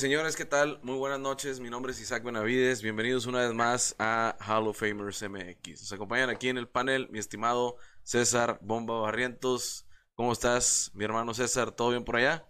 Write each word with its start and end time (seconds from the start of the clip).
Señores 0.00 0.34
¿qué 0.34 0.46
tal? 0.46 0.80
Muy 0.82 0.96
buenas 0.96 1.20
noches. 1.20 1.60
Mi 1.60 1.68
nombre 1.68 1.92
es 1.92 2.00
Isaac 2.00 2.24
Benavides. 2.24 2.80
Bienvenidos 2.80 3.26
una 3.26 3.40
vez 3.40 3.52
más 3.52 3.94
a 3.98 4.34
Hall 4.40 4.66
of 4.66 4.80
Famers 4.80 5.22
MX. 5.22 5.82
Nos 5.82 5.92
acompañan 5.92 6.30
aquí 6.30 6.48
en 6.48 6.56
el 6.56 6.68
panel 6.68 7.10
mi 7.10 7.18
estimado 7.18 7.76
César 8.02 8.58
Bomba 8.62 8.98
Barrientos. 8.98 9.86
¿Cómo 10.14 10.32
estás, 10.32 10.90
mi 10.94 11.04
hermano 11.04 11.34
César? 11.34 11.72
¿Todo 11.72 11.90
bien 11.90 12.04
por 12.04 12.16
allá? 12.16 12.48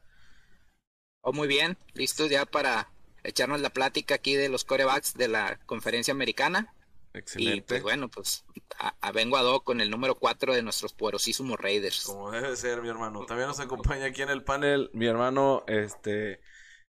Oh, 1.23 1.33
muy 1.33 1.49
bien. 1.49 1.77
Listos 1.93 2.31
ya 2.31 2.47
para 2.47 2.93
echarnos 3.25 3.61
la 3.61 3.71
plática 3.71 4.15
aquí 4.15 4.37
de 4.37 4.49
los 4.49 4.65
corebacks 4.65 5.15
de 5.15 5.27
la 5.27 5.59
conferencia 5.67 6.15
americana. 6.15 6.73
Excelente. 7.15 7.57
Y 7.57 7.61
pues 7.63 7.83
bueno, 7.83 8.09
pues 8.09 8.45
a, 8.79 9.11
vengo 9.11 9.37
a 9.37 9.43
do 9.43 9.65
con 9.65 9.81
el 9.81 9.91
número 9.91 10.15
4 10.15 10.55
de 10.55 10.63
nuestros 10.63 10.93
poderosísimos 10.93 11.59
Raiders. 11.59 12.05
Como 12.05 12.31
debe 12.31 12.55
ser, 12.55 12.81
mi 12.81 12.89
hermano. 12.89 13.27
También 13.27 13.49
nos 13.49 13.59
acompaña 13.59 14.05
aquí 14.05 14.23
en 14.23 14.31
el 14.31 14.45
panel 14.45 14.89
mi 14.93 15.07
hermano 15.07 15.65
este 15.67 16.41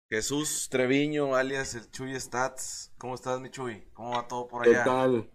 Jesús 0.09 0.69
Treviño, 0.70 1.34
alias 1.34 1.74
el 1.74 1.90
Chuy 1.90 2.18
Stats. 2.21 2.93
¿Cómo 2.96 3.16
estás, 3.16 3.40
mi 3.40 3.51
Chuy? 3.51 3.82
¿Cómo 3.93 4.13
va 4.13 4.29
todo 4.29 4.46
por 4.46 4.63
allá? 4.63 4.85
¿Qué 4.85 4.90
tal? 4.90 5.30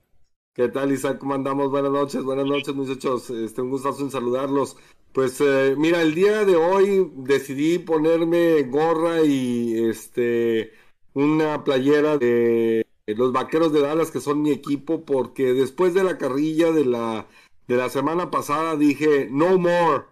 ¿Qué 0.54 0.68
tal, 0.70 0.92
Isaac? 0.94 1.18
¿Cómo 1.18 1.34
andamos? 1.34 1.70
Buenas 1.72 1.92
noches, 1.92 2.24
buenas 2.24 2.46
noches, 2.46 2.74
muchachos. 2.74 3.30
Este, 3.32 3.62
un 3.62 3.70
gustazo 3.70 4.02
en 4.02 4.12
saludarlos. 4.12 4.78
Pues 5.12 5.42
eh, 5.42 5.76
mira, 5.78 6.02
el 6.02 6.16
día 6.16 6.46
de 6.46 6.56
hoy 6.56 7.12
decidí 7.18 7.80
ponerme 7.80 8.64
gorra 8.64 9.22
y 9.24 9.90
este 9.90 10.72
una 11.14 11.66
playera 11.66 12.18
de 12.18 12.86
los 13.08 13.34
Vaqueros 13.34 13.74
de 13.74 13.82
Dallas, 13.82 14.10
que 14.10 14.22
son 14.22 14.42
mi 14.42 14.52
equipo, 14.52 15.04
porque 15.04 15.54
después 15.54 15.94
de 15.94 16.06
la 16.06 16.18
carrilla 16.18 16.72
de 16.72 16.86
la, 16.86 17.28
de 17.68 17.76
la 17.76 17.90
semana 17.90 18.32
pasada 18.32 18.78
dije, 18.78 19.28
no 19.30 19.58
more. 19.58 20.06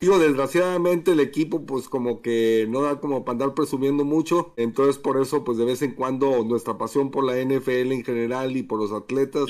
Digo, 0.00 0.18
desgraciadamente 0.18 1.12
el 1.12 1.20
equipo 1.20 1.66
pues 1.66 1.88
como 1.88 2.22
que 2.22 2.66
no 2.68 2.82
da 2.82 3.00
como 3.00 3.24
para 3.24 3.32
andar 3.32 3.54
presumiendo 3.54 4.04
mucho, 4.04 4.52
entonces 4.56 4.96
por 4.96 5.20
eso 5.20 5.42
pues 5.42 5.58
de 5.58 5.64
vez 5.64 5.82
en 5.82 5.94
cuando 5.94 6.44
nuestra 6.44 6.78
pasión 6.78 7.10
por 7.10 7.24
la 7.24 7.36
NFL 7.36 7.92
en 7.92 8.04
general 8.04 8.56
y 8.56 8.62
por 8.62 8.78
los 8.78 8.92
atletas 8.92 9.46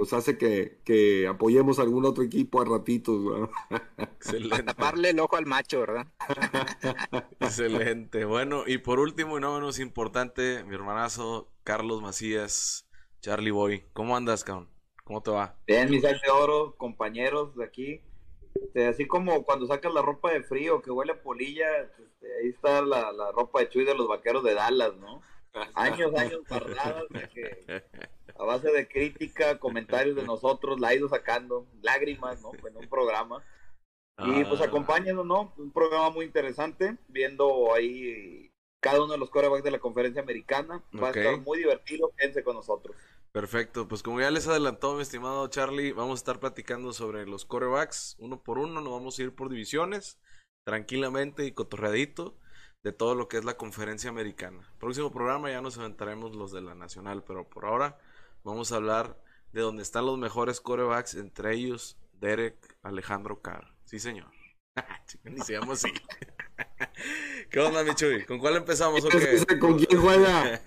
pues 0.00 0.14
hace 0.14 0.38
que, 0.38 1.26
apoyemos 1.28 1.78
a 1.78 1.82
algún 1.82 2.06
otro 2.06 2.24
equipo 2.24 2.62
a 2.62 2.64
ratitos. 2.64 3.50
Excelente. 3.98 4.62
taparle 4.64 5.10
el 5.10 5.20
ojo 5.20 5.36
al 5.36 5.44
macho, 5.44 5.80
¿verdad? 5.80 6.06
Excelente. 7.40 8.24
Bueno, 8.24 8.64
y 8.66 8.78
por 8.78 8.98
último 8.98 9.36
y 9.36 9.42
no 9.42 9.52
menos 9.52 9.78
importante, 9.78 10.64
mi 10.64 10.74
hermanazo 10.74 11.52
Carlos 11.64 12.00
Macías, 12.00 12.88
Charlie 13.20 13.50
Boy. 13.50 13.84
¿Cómo 13.92 14.16
andas, 14.16 14.42
cabrón? 14.42 14.70
¿Cómo 15.04 15.22
te 15.22 15.32
va? 15.32 15.58
Bien, 15.66 15.90
mis 15.90 16.00
de 16.00 16.16
oro, 16.32 16.76
compañeros 16.78 17.54
de 17.56 17.64
aquí. 17.64 18.00
Este, 18.54 18.86
así 18.86 19.06
como 19.06 19.44
cuando 19.44 19.66
sacas 19.66 19.92
la 19.92 20.02
ropa 20.02 20.32
de 20.32 20.42
frío 20.42 20.82
que 20.82 20.90
huele 20.90 21.12
a 21.12 21.22
polilla, 21.22 21.82
este, 21.82 22.26
ahí 22.38 22.48
está 22.48 22.82
la, 22.82 23.12
la 23.12 23.32
ropa 23.32 23.60
de 23.60 23.68
Chuy 23.68 23.84
de 23.84 23.94
los 23.94 24.08
vaqueros 24.08 24.42
de 24.42 24.54
Dallas, 24.54 24.96
¿no? 24.96 25.22
Años, 25.74 26.14
años 26.14 26.40
guardadas 26.48 27.04
de 27.10 27.28
que 27.28 27.82
a 28.38 28.44
base 28.44 28.70
de 28.70 28.88
crítica, 28.88 29.58
comentarios 29.58 30.16
de 30.16 30.24
nosotros, 30.24 30.80
la 30.80 30.88
ha 30.88 30.94
ido 30.94 31.08
sacando, 31.08 31.66
lágrimas, 31.82 32.40
¿no? 32.40 32.52
En 32.66 32.76
un 32.76 32.88
programa. 32.88 33.44
Y 34.18 34.44
pues 34.44 34.60
ah. 34.60 34.64
acompáñenos, 34.64 35.26
¿no? 35.26 35.52
Un 35.56 35.72
programa 35.72 36.10
muy 36.10 36.26
interesante, 36.26 36.96
viendo 37.08 37.74
ahí 37.74 38.52
cada 38.80 39.02
uno 39.02 39.12
de 39.12 39.18
los 39.18 39.30
corebacks 39.30 39.64
de 39.64 39.70
la 39.70 39.78
conferencia 39.78 40.22
americana. 40.22 40.82
Va 41.02 41.08
a 41.08 41.10
estar 41.10 41.38
muy 41.40 41.58
divertido, 41.58 42.12
quédense 42.16 42.42
con 42.42 42.56
nosotros. 42.56 42.96
Perfecto, 43.32 43.86
pues 43.86 44.02
como 44.02 44.20
ya 44.20 44.30
les 44.30 44.48
adelantó 44.48 44.94
mi 44.96 45.02
estimado 45.02 45.46
Charlie, 45.48 45.92
vamos 45.92 46.18
a 46.18 46.22
estar 46.22 46.40
platicando 46.40 46.92
sobre 46.92 47.26
los 47.26 47.44
corebacks 47.44 48.16
uno 48.18 48.42
por 48.42 48.58
uno, 48.58 48.80
nos 48.80 48.92
vamos 48.92 49.18
a 49.18 49.22
ir 49.22 49.34
por 49.34 49.48
divisiones, 49.48 50.18
tranquilamente 50.64 51.46
y 51.46 51.52
cotorreadito 51.52 52.36
de 52.82 52.92
todo 52.92 53.14
lo 53.14 53.28
que 53.28 53.36
es 53.36 53.44
la 53.44 53.56
conferencia 53.56 54.10
americana. 54.10 54.68
Próximo 54.80 55.12
programa 55.12 55.50
ya 55.50 55.60
nos 55.60 55.78
aventaremos 55.78 56.34
los 56.34 56.50
de 56.50 56.62
la 56.62 56.74
nacional, 56.74 57.22
pero 57.22 57.48
por 57.48 57.66
ahora 57.66 57.98
Vamos 58.42 58.72
a 58.72 58.76
hablar 58.76 59.18
de 59.52 59.60
dónde 59.60 59.82
están 59.82 60.06
los 60.06 60.16
mejores 60.16 60.60
corebacks, 60.60 61.14
entre 61.14 61.54
ellos 61.54 61.98
Derek 62.14 62.78
Alejandro 62.82 63.42
Carr. 63.42 63.74
Sí, 63.84 63.98
señor. 63.98 64.39
Ni 65.24 65.40
se 65.40 65.54
llama 65.54 65.72
así. 65.74 65.92
¿Qué 67.50 67.60
onda, 67.60 67.82
Michuy? 67.82 68.24
¿Con 68.24 68.38
cuál 68.38 68.56
empezamos? 68.56 69.00
¿Con 69.60 69.78
quién 69.78 70.00
juega? 70.00 70.60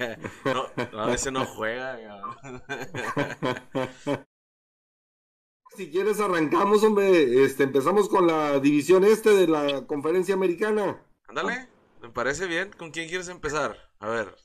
no, 0.91 1.01
a 1.01 1.13
ese 1.13 1.31
no 1.31 1.45
juega. 1.45 1.97
si 5.77 5.89
quieres 5.89 6.19
arrancamos, 6.19 6.83
hombre. 6.83 7.43
Este, 7.43 7.63
empezamos 7.63 8.09
con 8.09 8.27
la 8.27 8.59
división 8.59 9.05
este 9.05 9.31
de 9.31 9.47
la 9.47 9.87
conferencia 9.87 10.35
americana. 10.35 11.01
Ándale, 11.27 11.69
me 12.01 12.09
parece 12.09 12.47
bien. 12.47 12.71
¿Con 12.77 12.91
quién 12.91 13.07
quieres 13.07 13.29
empezar? 13.29 13.77
A 13.99 14.09
ver. 14.09 14.35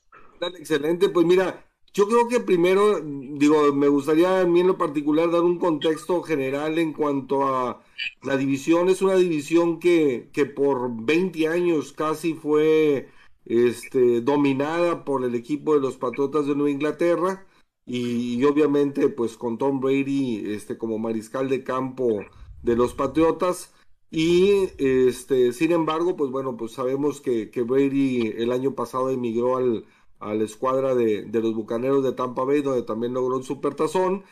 Dale, 0.40 0.58
excelente. 0.58 1.08
Pues 1.08 1.26
mira, 1.26 1.67
yo 1.94 2.06
creo 2.06 2.28
que 2.28 2.41
primero, 2.41 3.00
digo, 3.00 3.72
me 3.72 3.88
gustaría 3.88 4.41
a 4.41 4.47
mí 4.47 4.60
en 4.60 4.69
lo 4.69 4.78
particular 4.78 5.31
dar 5.31 5.43
un 5.43 5.59
contexto 5.59 6.22
general 6.22 6.78
en 6.78 6.93
cuanto 6.93 7.47
a 7.47 7.82
la 8.22 8.37
división. 8.37 8.88
Es 8.88 9.03
una 9.03 9.16
división 9.16 9.81
que, 9.81 10.28
que 10.32 10.47
por 10.47 10.91
20 11.04 11.49
años 11.49 11.93
casi 11.93 12.34
fue 12.34 13.09
este, 13.47 14.21
dominada 14.21 15.04
por 15.04 15.25
el 15.25 15.34
equipo 15.34 15.75
de 15.75 15.81
los 15.81 15.97
Patriotas 15.97 16.47
de 16.47 16.54
Nueva 16.54 16.71
Inglaterra 16.71 17.47
y, 17.87 18.44
obviamente 18.44 19.09
pues 19.09 19.37
con 19.37 19.56
Tom 19.59 19.81
Brady 19.81 20.53
este, 20.53 20.76
como 20.76 20.99
mariscal 20.99 21.49
de 21.49 21.65
campo 21.65 22.20
de 22.62 22.76
los 22.76 22.94
Patriotas. 22.94 23.75
Y 24.10 24.69
este, 24.78 25.53
sin 25.53 25.72
embargo, 25.72 26.16
pues 26.16 26.31
bueno, 26.31 26.56
pues 26.56 26.72
sabemos 26.72 27.20
que, 27.20 27.50
que 27.50 27.62
Brady 27.62 28.28
el 28.38 28.53
año 28.53 28.75
pasado 28.75 29.10
emigró 29.10 29.56
al, 29.56 29.84
a 30.20 30.34
la 30.34 30.44
escuadra 30.44 30.94
de, 30.94 31.26
los 31.32 31.54
Bucaneros 31.54 32.02
de 32.04 32.12
Tampa 32.12 32.44
Bay, 32.44 32.62
donde 32.62 32.82
también 32.82 33.14
logró 33.14 33.36
un 33.36 33.44
supertazón. 33.44 34.24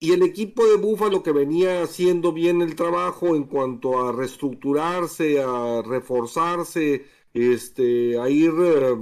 Y 0.00 0.12
el 0.12 0.22
equipo 0.22 0.64
de 0.66 0.76
Búfalo 0.76 1.22
que 1.22 1.32
venía 1.32 1.82
haciendo 1.82 2.32
bien 2.32 2.62
el 2.62 2.76
trabajo 2.76 3.34
en 3.34 3.44
cuanto 3.44 4.00
a 4.00 4.12
reestructurarse, 4.12 5.42
a 5.42 5.82
reforzarse, 5.82 7.06
este, 7.34 8.18
a 8.20 8.30
ir 8.30 8.52
eh, 8.58 8.96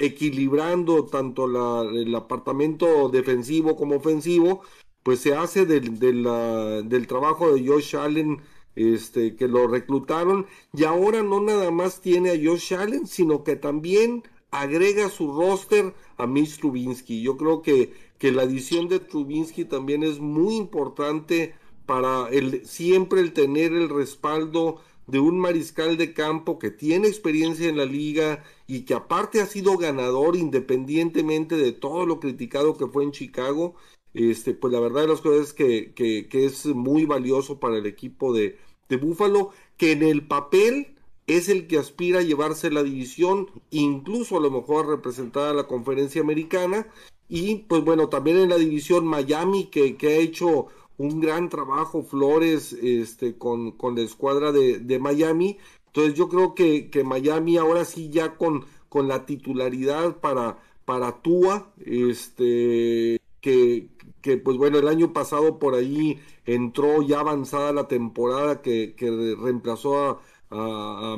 equilibrando 0.00 1.06
tanto 1.06 1.46
el 1.90 2.14
apartamento 2.14 3.08
defensivo 3.08 3.76
como 3.76 3.96
ofensivo, 3.96 4.62
pues 5.02 5.20
se 5.20 5.34
hace 5.34 5.66
del, 5.66 5.98
del 5.98 7.06
trabajo 7.06 7.54
de 7.54 7.66
Josh 7.66 7.96
Allen, 7.96 8.42
este, 8.76 9.36
que 9.36 9.48
lo 9.48 9.66
reclutaron, 9.66 10.46
y 10.72 10.84
ahora 10.84 11.22
no 11.22 11.40
nada 11.40 11.70
más 11.70 12.00
tiene 12.00 12.30
a 12.30 12.40
Josh 12.42 12.74
Allen, 12.74 13.06
sino 13.06 13.44
que 13.44 13.56
también 13.56 14.24
agrega 14.60 15.08
su 15.08 15.32
roster 15.32 15.94
a 16.16 16.26
Mitch 16.26 16.58
Trubinsky. 16.58 17.22
Yo 17.22 17.36
creo 17.36 17.62
que, 17.62 17.92
que 18.18 18.32
la 18.32 18.42
adición 18.42 18.88
de 18.88 19.00
Trubinsky 19.00 19.64
también 19.64 20.02
es 20.02 20.20
muy 20.20 20.54
importante 20.54 21.54
para 21.86 22.28
el, 22.28 22.64
siempre 22.66 23.20
el 23.20 23.32
tener 23.32 23.72
el 23.72 23.88
respaldo 23.88 24.80
de 25.06 25.18
un 25.18 25.38
mariscal 25.38 25.96
de 25.96 26.14
campo 26.14 26.58
que 26.58 26.70
tiene 26.70 27.08
experiencia 27.08 27.68
en 27.68 27.76
la 27.76 27.84
liga 27.84 28.42
y 28.66 28.82
que 28.82 28.94
aparte 28.94 29.40
ha 29.40 29.46
sido 29.46 29.76
ganador 29.76 30.36
independientemente 30.36 31.56
de 31.56 31.72
todo 31.72 32.06
lo 32.06 32.20
criticado 32.20 32.76
que 32.76 32.86
fue 32.86 33.04
en 33.04 33.12
Chicago. 33.12 33.74
Este, 34.14 34.54
pues 34.54 34.72
la 34.72 34.80
verdad 34.80 35.02
de 35.02 35.08
las 35.08 35.20
cosas 35.20 35.48
es 35.48 35.52
que, 35.52 35.92
que, 35.94 36.44
es 36.44 36.66
muy 36.66 37.04
valioso 37.04 37.58
para 37.58 37.76
el 37.76 37.86
equipo 37.86 38.32
de, 38.32 38.56
de 38.88 38.96
Búfalo, 38.96 39.50
que 39.76 39.92
en 39.92 40.04
el 40.04 40.26
papel 40.26 40.93
es 41.26 41.48
el 41.48 41.66
que 41.66 41.78
aspira 41.78 42.20
a 42.20 42.22
llevarse 42.22 42.70
la 42.70 42.82
división, 42.82 43.48
incluso 43.70 44.36
a 44.36 44.40
lo 44.40 44.50
mejor 44.50 44.84
a 44.84 44.90
representar 44.90 45.48
a 45.48 45.54
la 45.54 45.66
conferencia 45.66 46.20
americana. 46.20 46.86
Y 47.28 47.56
pues 47.68 47.82
bueno, 47.82 48.08
también 48.08 48.38
en 48.38 48.50
la 48.50 48.58
división 48.58 49.06
Miami, 49.06 49.66
que, 49.66 49.96
que 49.96 50.08
ha 50.08 50.16
hecho 50.16 50.66
un 50.98 51.20
gran 51.20 51.48
trabajo 51.48 52.02
Flores 52.02 52.72
este, 52.72 53.36
con, 53.36 53.72
con 53.72 53.96
la 53.96 54.02
escuadra 54.02 54.52
de, 54.52 54.78
de, 54.78 54.98
Miami. 54.98 55.58
Entonces 55.86 56.14
yo 56.14 56.28
creo 56.28 56.54
que, 56.54 56.90
que, 56.90 57.04
Miami 57.04 57.56
ahora 57.56 57.84
sí 57.84 58.10
ya 58.10 58.36
con, 58.36 58.64
con 58.88 59.08
la 59.08 59.26
titularidad 59.26 60.18
para, 60.18 60.58
para 60.84 61.22
Tua, 61.22 61.72
este, 61.84 63.20
que, 63.40 63.88
que 64.20 64.36
pues 64.36 64.56
bueno, 64.56 64.78
el 64.78 64.88
año 64.88 65.12
pasado 65.12 65.58
por 65.58 65.74
ahí 65.74 66.20
entró 66.46 67.02
ya 67.02 67.20
avanzada 67.20 67.72
la 67.72 67.88
temporada 67.88 68.62
que, 68.62 68.94
que 68.96 69.36
reemplazó 69.40 70.04
a 70.04 70.20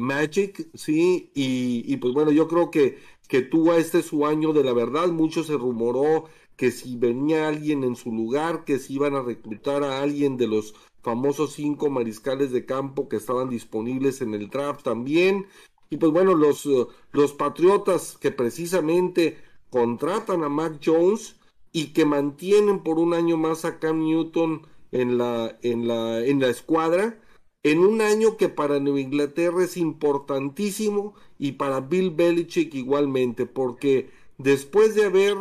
Magic, 0.01 0.69
sí, 0.75 1.31
y, 1.35 1.97
pues 1.99 2.15
bueno, 2.15 2.33
yo 2.33 2.49
creo 2.49 2.71
que, 2.71 2.99
que 3.29 3.43
Tua 3.43 3.77
este 3.79 3.99
es 3.99 4.07
su 4.07 4.27
año 4.27 4.53
de 4.53 4.65
la 4.65 4.73
verdad, 4.73 5.09
mucho 5.09 5.45
se 5.45 5.57
rumoró 5.57 6.25
que 6.57 6.71
si 6.71 6.97
venía 6.97 7.49
alguien 7.49 7.85
en 7.85 7.97
su 7.97 8.13
lugar, 8.13 8.65
que 8.65 8.79
si 8.79 8.95
iban 8.95 9.15
a 9.15 9.23
reclutar 9.23 9.83
a 9.85 10.01
alguien 10.03 10.37
de 10.37 10.47
los 10.47 10.75
famosos 11.03 11.53
cinco 11.53 11.91
mariscales 11.91 12.51
de 12.51 12.65
campo 12.65 13.09
que 13.09 13.17
estaban 13.17 13.51
disponibles 13.51 14.23
en 14.23 14.35
el 14.35 14.49
draft 14.49 14.83
también, 14.83 15.47
y 15.91 15.99
pues 15.99 16.13
bueno, 16.13 16.35
los, 16.35 16.69
los 17.13 17.33
Patriotas 17.33 18.17
que 18.19 18.31
precisamente 18.31 19.39
contratan 19.71 20.43
a 20.43 20.49
Mac 20.49 20.81
Jones 20.85 21.37
y 21.73 21.93
que 21.93 22.07
mantienen 22.07 22.83
por 22.83 22.99
un 22.99 23.13
año 23.13 23.37
más 23.37 23.65
a 23.65 23.79
Cam 23.79 24.05
Newton 24.05 24.63
en 24.93 25.19
la, 25.19 25.59
en 25.63 25.87
la, 25.87 26.25
en 26.25 26.41
la 26.41 26.49
escuadra, 26.49 27.21
en 27.67 27.81
un 27.81 28.01
año 28.01 28.37
que 28.37 28.49
para 28.49 28.79
Nueva 28.79 29.01
Inglaterra 29.01 29.65
es 29.65 29.77
importantísimo 29.77 31.15
y 31.37 31.53
para 31.53 31.81
Bill 31.81 32.11
Belichick 32.11 32.73
igualmente, 32.75 33.45
porque 33.47 34.09
después 34.39 34.95
de 34.95 35.05
haber 35.05 35.37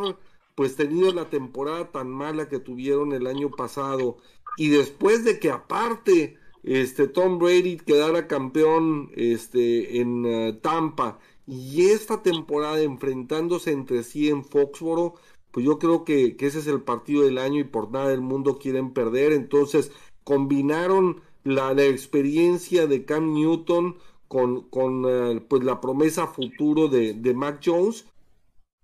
pues 0.56 0.74
tenido 0.74 1.12
la 1.12 1.30
temporada 1.30 1.92
tan 1.92 2.08
mala 2.10 2.48
que 2.48 2.58
tuvieron 2.58 3.12
el 3.12 3.28
año 3.28 3.50
pasado 3.50 4.16
y 4.56 4.70
después 4.70 5.22
de 5.24 5.38
que 5.38 5.50
aparte 5.50 6.36
este 6.64 7.06
Tom 7.06 7.38
Brady 7.38 7.76
quedara 7.76 8.26
campeón 8.26 9.10
este 9.14 10.00
en 10.00 10.26
eh, 10.26 10.58
Tampa 10.60 11.20
y 11.46 11.90
esta 11.90 12.24
temporada 12.24 12.82
enfrentándose 12.82 13.70
entre 13.70 14.02
sí 14.02 14.30
en 14.30 14.44
Foxboro, 14.44 15.14
pues 15.52 15.64
yo 15.64 15.78
creo 15.78 16.04
que, 16.04 16.36
ese 16.40 16.58
es 16.58 16.66
el 16.66 16.82
partido 16.82 17.22
del 17.22 17.38
año 17.38 17.60
y 17.60 17.64
por 17.64 17.92
nada 17.92 18.08
del 18.08 18.20
mundo 18.20 18.58
quieren 18.58 18.92
perder. 18.92 19.32
Entonces 19.32 19.92
combinaron 20.24 21.22
la, 21.46 21.72
experiencia 21.84 22.86
de 22.86 23.04
Cam 23.04 23.34
Newton 23.34 23.96
con, 24.28 24.68
con 24.68 25.04
eh, 25.06 25.40
pues 25.48 25.64
la 25.64 25.80
promesa 25.80 26.26
futuro 26.26 26.88
de, 26.88 27.14
de 27.14 27.34
Mac 27.34 27.60
Jones. 27.64 28.06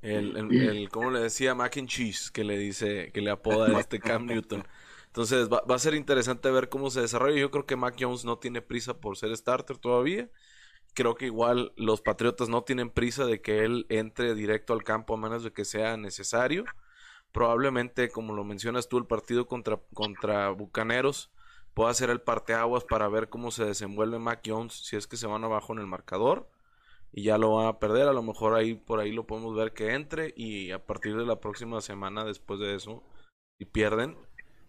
El, 0.00 0.37
el, 0.37 0.88
como 0.88 1.11
le 1.11 1.20
decía, 1.20 1.55
Mac 1.55 1.76
and 1.76 1.88
Cheese, 1.88 2.31
que 2.32 2.43
le 2.43 2.59
dice, 2.59 3.12
que 3.12 3.20
le 3.20 3.31
apoda 3.31 3.76
a 3.76 3.81
este 3.81 4.00
Cam 4.00 4.26
Newton. 4.26 4.64
Entonces 5.06 5.49
va, 5.49 5.62
va, 5.70 5.76
a 5.76 5.79
ser 5.79 5.94
interesante 5.94 6.50
ver 6.50 6.69
cómo 6.69 6.91
se 6.91 7.03
desarrolla. 7.03 7.38
Yo 7.38 7.50
creo 7.50 7.67
que 7.67 7.76
Mac 7.76 7.97
Jones 8.00 8.25
no 8.25 8.38
tiene 8.38 8.62
prisa 8.62 8.99
por 8.99 9.17
ser 9.17 9.37
starter 9.37 9.79
todavía 9.79 10.29
creo 10.94 11.14
que 11.14 11.26
igual 11.26 11.73
los 11.76 12.03
Patriotas 12.03 12.49
no 12.49 12.62
tienen 12.64 12.91
prisa 12.91 13.25
de 13.25 13.41
que 13.41 13.64
él 13.64 13.87
entre 13.88 14.35
directo 14.35 14.73
al 14.73 14.85
campo 14.85 15.14
a 15.14 15.19
menos 15.19 15.43
de 15.44 15.53
que 15.53 15.64
sea 15.64 15.97
necesario. 15.97 16.64
Probablemente, 17.32 18.11
como 18.11 18.35
lo 18.35 18.44
mencionas 18.44 18.88
tú, 18.88 18.99
el 18.99 19.06
partido 19.06 19.47
contra, 19.47 19.81
contra 19.94 20.50
Bucaneros 20.50 21.31
pueda 21.75 21.93
ser 21.95 22.11
el 22.11 22.21
parteaguas 22.21 22.85
para 22.85 23.09
ver 23.09 23.29
cómo 23.29 23.51
se 23.51 23.65
desenvuelve 23.65 24.19
Mac 24.19 24.43
Jones 24.47 24.75
si 24.75 24.97
es 24.97 25.07
que 25.07 25.17
se 25.17 25.27
van 25.27 25.45
abajo 25.45 25.73
en 25.73 25.79
el 25.81 25.87
marcador 25.87 26.49
y 27.13 27.25
ya 27.25 27.39
lo 27.39 27.57
van 27.57 27.67
a 27.67 27.79
perder. 27.79 28.09
A 28.09 28.13
lo 28.13 28.23
mejor 28.23 28.55
ahí 28.55 28.75
por 28.75 29.01
ahí 29.01 29.13
lo 29.13 29.27
podemos 29.27 29.55
ver 29.55 29.73
que 29.73 29.95
entre 29.95 30.33
y 30.37 30.71
a 30.73 30.85
partir 30.85 31.17
de 31.17 31.27
la 31.27 31.41
próxima 31.41 31.81
semana 31.81 32.25
después 32.25 32.61
de 32.61 32.75
eso, 32.75 33.03
si 33.59 33.65
pierden 33.67 34.17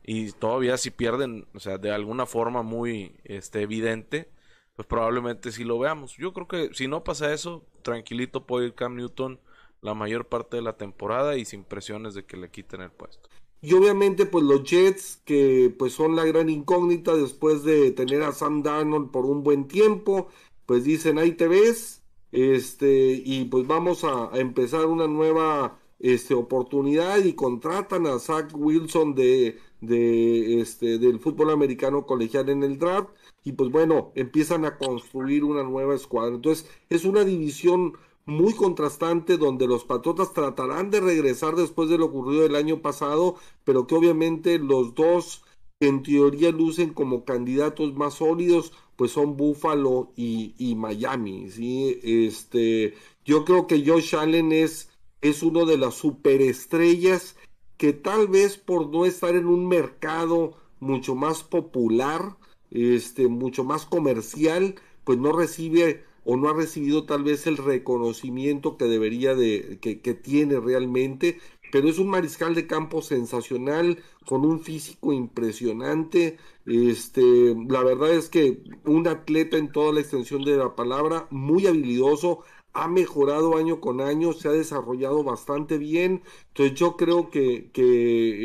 y 0.04 0.32
todavía 0.34 0.78
si 0.78 0.92
pierden, 0.92 1.48
o 1.54 1.60
sea, 1.60 1.78
de 1.78 1.92
alguna 1.92 2.26
forma 2.26 2.62
muy 2.64 3.16
este, 3.24 3.62
evidente, 3.62 4.30
pues 4.76 4.88
probablemente 4.88 5.52
sí 5.52 5.64
lo 5.64 5.80
veamos. 5.80 6.18
Yo 6.18 6.34
creo 6.34 6.48
que 6.48 6.74
si 6.74 6.88
no 6.88 7.04
pasa 7.04 7.34
eso, 7.34 7.66
tranquilito 7.84 8.46
puede 8.46 8.68
ir 8.68 8.76
Cam 8.76 8.96
Newton 8.96 9.40
la 9.82 9.94
mayor 9.94 10.28
parte 10.28 10.58
de 10.58 10.64
la 10.64 10.78
temporada 10.78 11.38
y 11.38 11.46
sin 11.46 11.64
presiones 11.64 12.14
de 12.14 12.26
que 12.26 12.38
le 12.38 12.50
quiten 12.50 12.82
el 12.82 12.92
puesto. 12.92 13.30
Y 13.64 13.74
obviamente 13.76 14.26
pues 14.26 14.44
los 14.44 14.64
Jets 14.66 15.22
que 15.24 15.74
pues 15.80 15.94
son 15.94 16.18
la 16.18 16.26
gran 16.26 16.50
incógnita 16.50 17.16
después 17.16 17.64
de 17.64 17.92
tener 17.92 18.22
a 18.22 18.34
Sam 18.34 18.62
Darnold 18.62 19.10
por 19.10 19.26
un 19.26 19.42
buen 19.42 19.70
tiempo, 19.70 20.28
pues 20.66 20.84
dicen 20.84 21.18
ahí 21.18 21.32
te 21.32 21.48
ves, 21.48 22.04
este 22.34 23.22
y 23.26 23.46
pues 23.46 23.66
vamos 23.66 24.04
a, 24.04 24.32
empezar 24.34 24.86
una 24.88 25.08
nueva 25.08 25.80
este, 26.00 26.34
oportunidad 26.34 27.24
y 27.24 27.34
contratan 27.34 28.06
a 28.06 28.20
Zach 28.20 28.52
Wilson 28.54 29.16
de, 29.16 29.58
de 29.80 30.60
este 30.60 30.98
del 30.98 31.20
fútbol 31.20 31.52
americano 31.52 32.06
colegial 32.06 32.50
en 32.50 32.64
el 32.64 32.78
draft 32.78 33.12
y 33.46 33.54
pues 33.54 33.72
bueno, 33.72 34.12
empiezan 34.16 34.66
a 34.66 34.78
construir 34.78 35.46
una 35.46 35.64
nueva 35.64 35.96
escuadra. 35.96 36.36
Entonces 36.36 36.70
es 36.90 37.06
una 37.06 37.24
división 37.24 37.94
muy 38.26 38.54
contrastante 38.54 39.38
donde 39.38 39.68
los 39.68 39.84
Patriotas 39.84 40.34
tratarán 40.34 40.92
de 40.92 41.02
regresar 41.02 41.56
después 41.56 41.90
de 41.90 41.98
lo 41.98 42.06
ocurrido 42.06 42.46
el 42.46 42.56
año 42.56 42.82
pasado, 42.82 43.36
pero 43.64 43.88
que 43.88 43.96
obviamente 43.96 44.60
los 44.60 44.96
dos 44.96 45.44
en 45.80 46.04
teoría 46.04 46.52
lucen 46.52 46.94
como 46.94 47.26
candidatos 47.26 47.94
más 47.94 48.16
sólidos, 48.16 48.72
pues 48.96 49.12
son 49.12 49.36
Buffalo 49.36 50.12
y, 50.16 50.76
Miami, 50.78 51.50
¿sí? 51.50 52.00
Este, 52.04 52.94
yo 53.26 53.44
creo 53.44 53.68
que 53.68 53.86
Josh 53.86 54.16
Allen 54.16 54.52
es, 54.52 54.90
es 55.22 55.44
uno 55.44 55.66
de 55.66 55.78
las 55.78 55.96
superestrellas 55.96 57.36
que 57.78 57.92
tal 57.92 58.28
vez 58.28 58.58
por 58.58 58.90
no 58.90 59.06
estar 59.06 59.36
en 59.36 59.48
un 59.48 59.68
mercado 59.68 60.56
mucho 60.80 61.16
más 61.16 61.44
popular, 61.44 62.38
este, 62.72 63.28
mucho 63.28 63.64
más 63.64 63.86
comercial, 63.86 64.76
pues 65.04 65.18
no 65.18 65.32
recibe 65.32 66.06
o 66.26 66.38
no 66.38 66.50
ha 66.50 66.54
recibido 66.54 67.06
tal 67.06 67.24
vez 67.24 67.48
el 67.48 67.58
reconocimiento 67.58 68.78
que 68.78 68.86
debería 68.86 69.36
de, 69.36 69.80
que, 69.82 70.14
tiene 70.14 70.60
realmente, 70.60 71.40
pero 71.72 71.90
es 71.90 72.00
un 72.00 72.08
mariscal 72.08 72.56
de 72.56 72.68
campo 72.68 73.02
sensacional, 73.02 74.00
con 74.26 74.46
un 74.46 74.62
físico 74.62 75.12
impresionante, 75.12 76.38
este, 76.66 77.56
la 77.68 77.84
verdad 77.84 78.12
es 78.12 78.30
que 78.30 78.64
un 78.86 79.08
atleta 79.08 79.58
en 79.58 79.72
toda 79.72 79.92
la 79.92 80.00
extensión 80.00 80.44
de 80.44 80.56
la 80.56 80.76
palabra, 80.76 81.28
muy 81.30 81.68
habilidoso, 81.68 82.44
ha 82.74 82.88
mejorado 82.88 83.56
año 83.58 83.80
con 83.80 84.02
año, 84.02 84.34
se 84.34 84.48
ha 84.48 84.52
desarrollado 84.52 85.24
bastante 85.24 85.78
bien. 85.78 86.24
Entonces 86.50 86.78
yo 86.78 86.98
creo 86.98 87.30
que, 87.30 87.70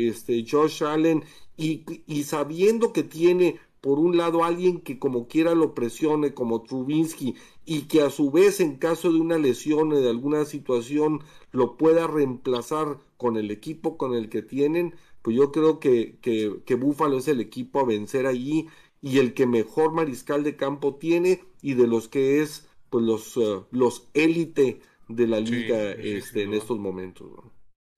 este 0.09 0.45
Josh 0.49 0.83
Allen 0.83 1.23
y, 1.57 2.23
sabiendo 2.23 2.93
que 2.93 3.03
tiene 3.03 3.59
por 3.81 3.99
un 3.99 4.17
lado 4.17 4.43
alguien 4.43 4.81
que 4.81 4.99
como 4.99 5.27
quiera 5.27 5.55
lo 5.55 5.73
presione 5.73 6.33
como 6.33 6.63
Trubinsky 6.63 7.35
y 7.65 7.83
que 7.83 8.01
a 8.01 8.09
su 8.09 8.31
vez 8.31 8.59
en 8.59 8.77
caso 8.77 9.11
de 9.11 9.19
una 9.19 9.37
lesión 9.37 9.91
o 9.93 9.99
de 9.99 10.09
alguna 10.09 10.45
situación 10.45 11.21
lo 11.51 11.77
pueda 11.77 12.07
reemplazar 12.07 12.99
con 13.17 13.37
el 13.37 13.51
equipo 13.51 13.97
con 13.97 14.13
el 14.13 14.29
que 14.29 14.41
tienen, 14.41 14.95
pues 15.21 15.35
yo 15.35 15.51
creo 15.51 15.79
que, 15.79 16.17
que, 16.21 16.61
que 16.65 16.75
Búfalo 16.75 17.17
es 17.17 17.27
el 17.27 17.39
equipo 17.39 17.79
a 17.79 17.85
vencer 17.85 18.25
allí 18.25 18.67
y 19.01 19.19
el 19.19 19.33
que 19.33 19.47
mejor 19.47 19.93
mariscal 19.93 20.43
de 20.43 20.55
campo 20.55 20.95
tiene 20.95 21.43
y 21.61 21.73
de 21.73 21.87
los 21.87 22.07
que 22.07 22.41
es 22.41 22.67
pues 22.89 23.05
los 23.05 23.37
uh, 23.37 23.65
los 23.71 24.09
élite 24.13 24.81
de 25.07 25.27
la 25.27 25.39
liga 25.39 25.91
este 25.91 26.43
en 26.43 26.53
estos 26.53 26.79
momentos. 26.79 27.29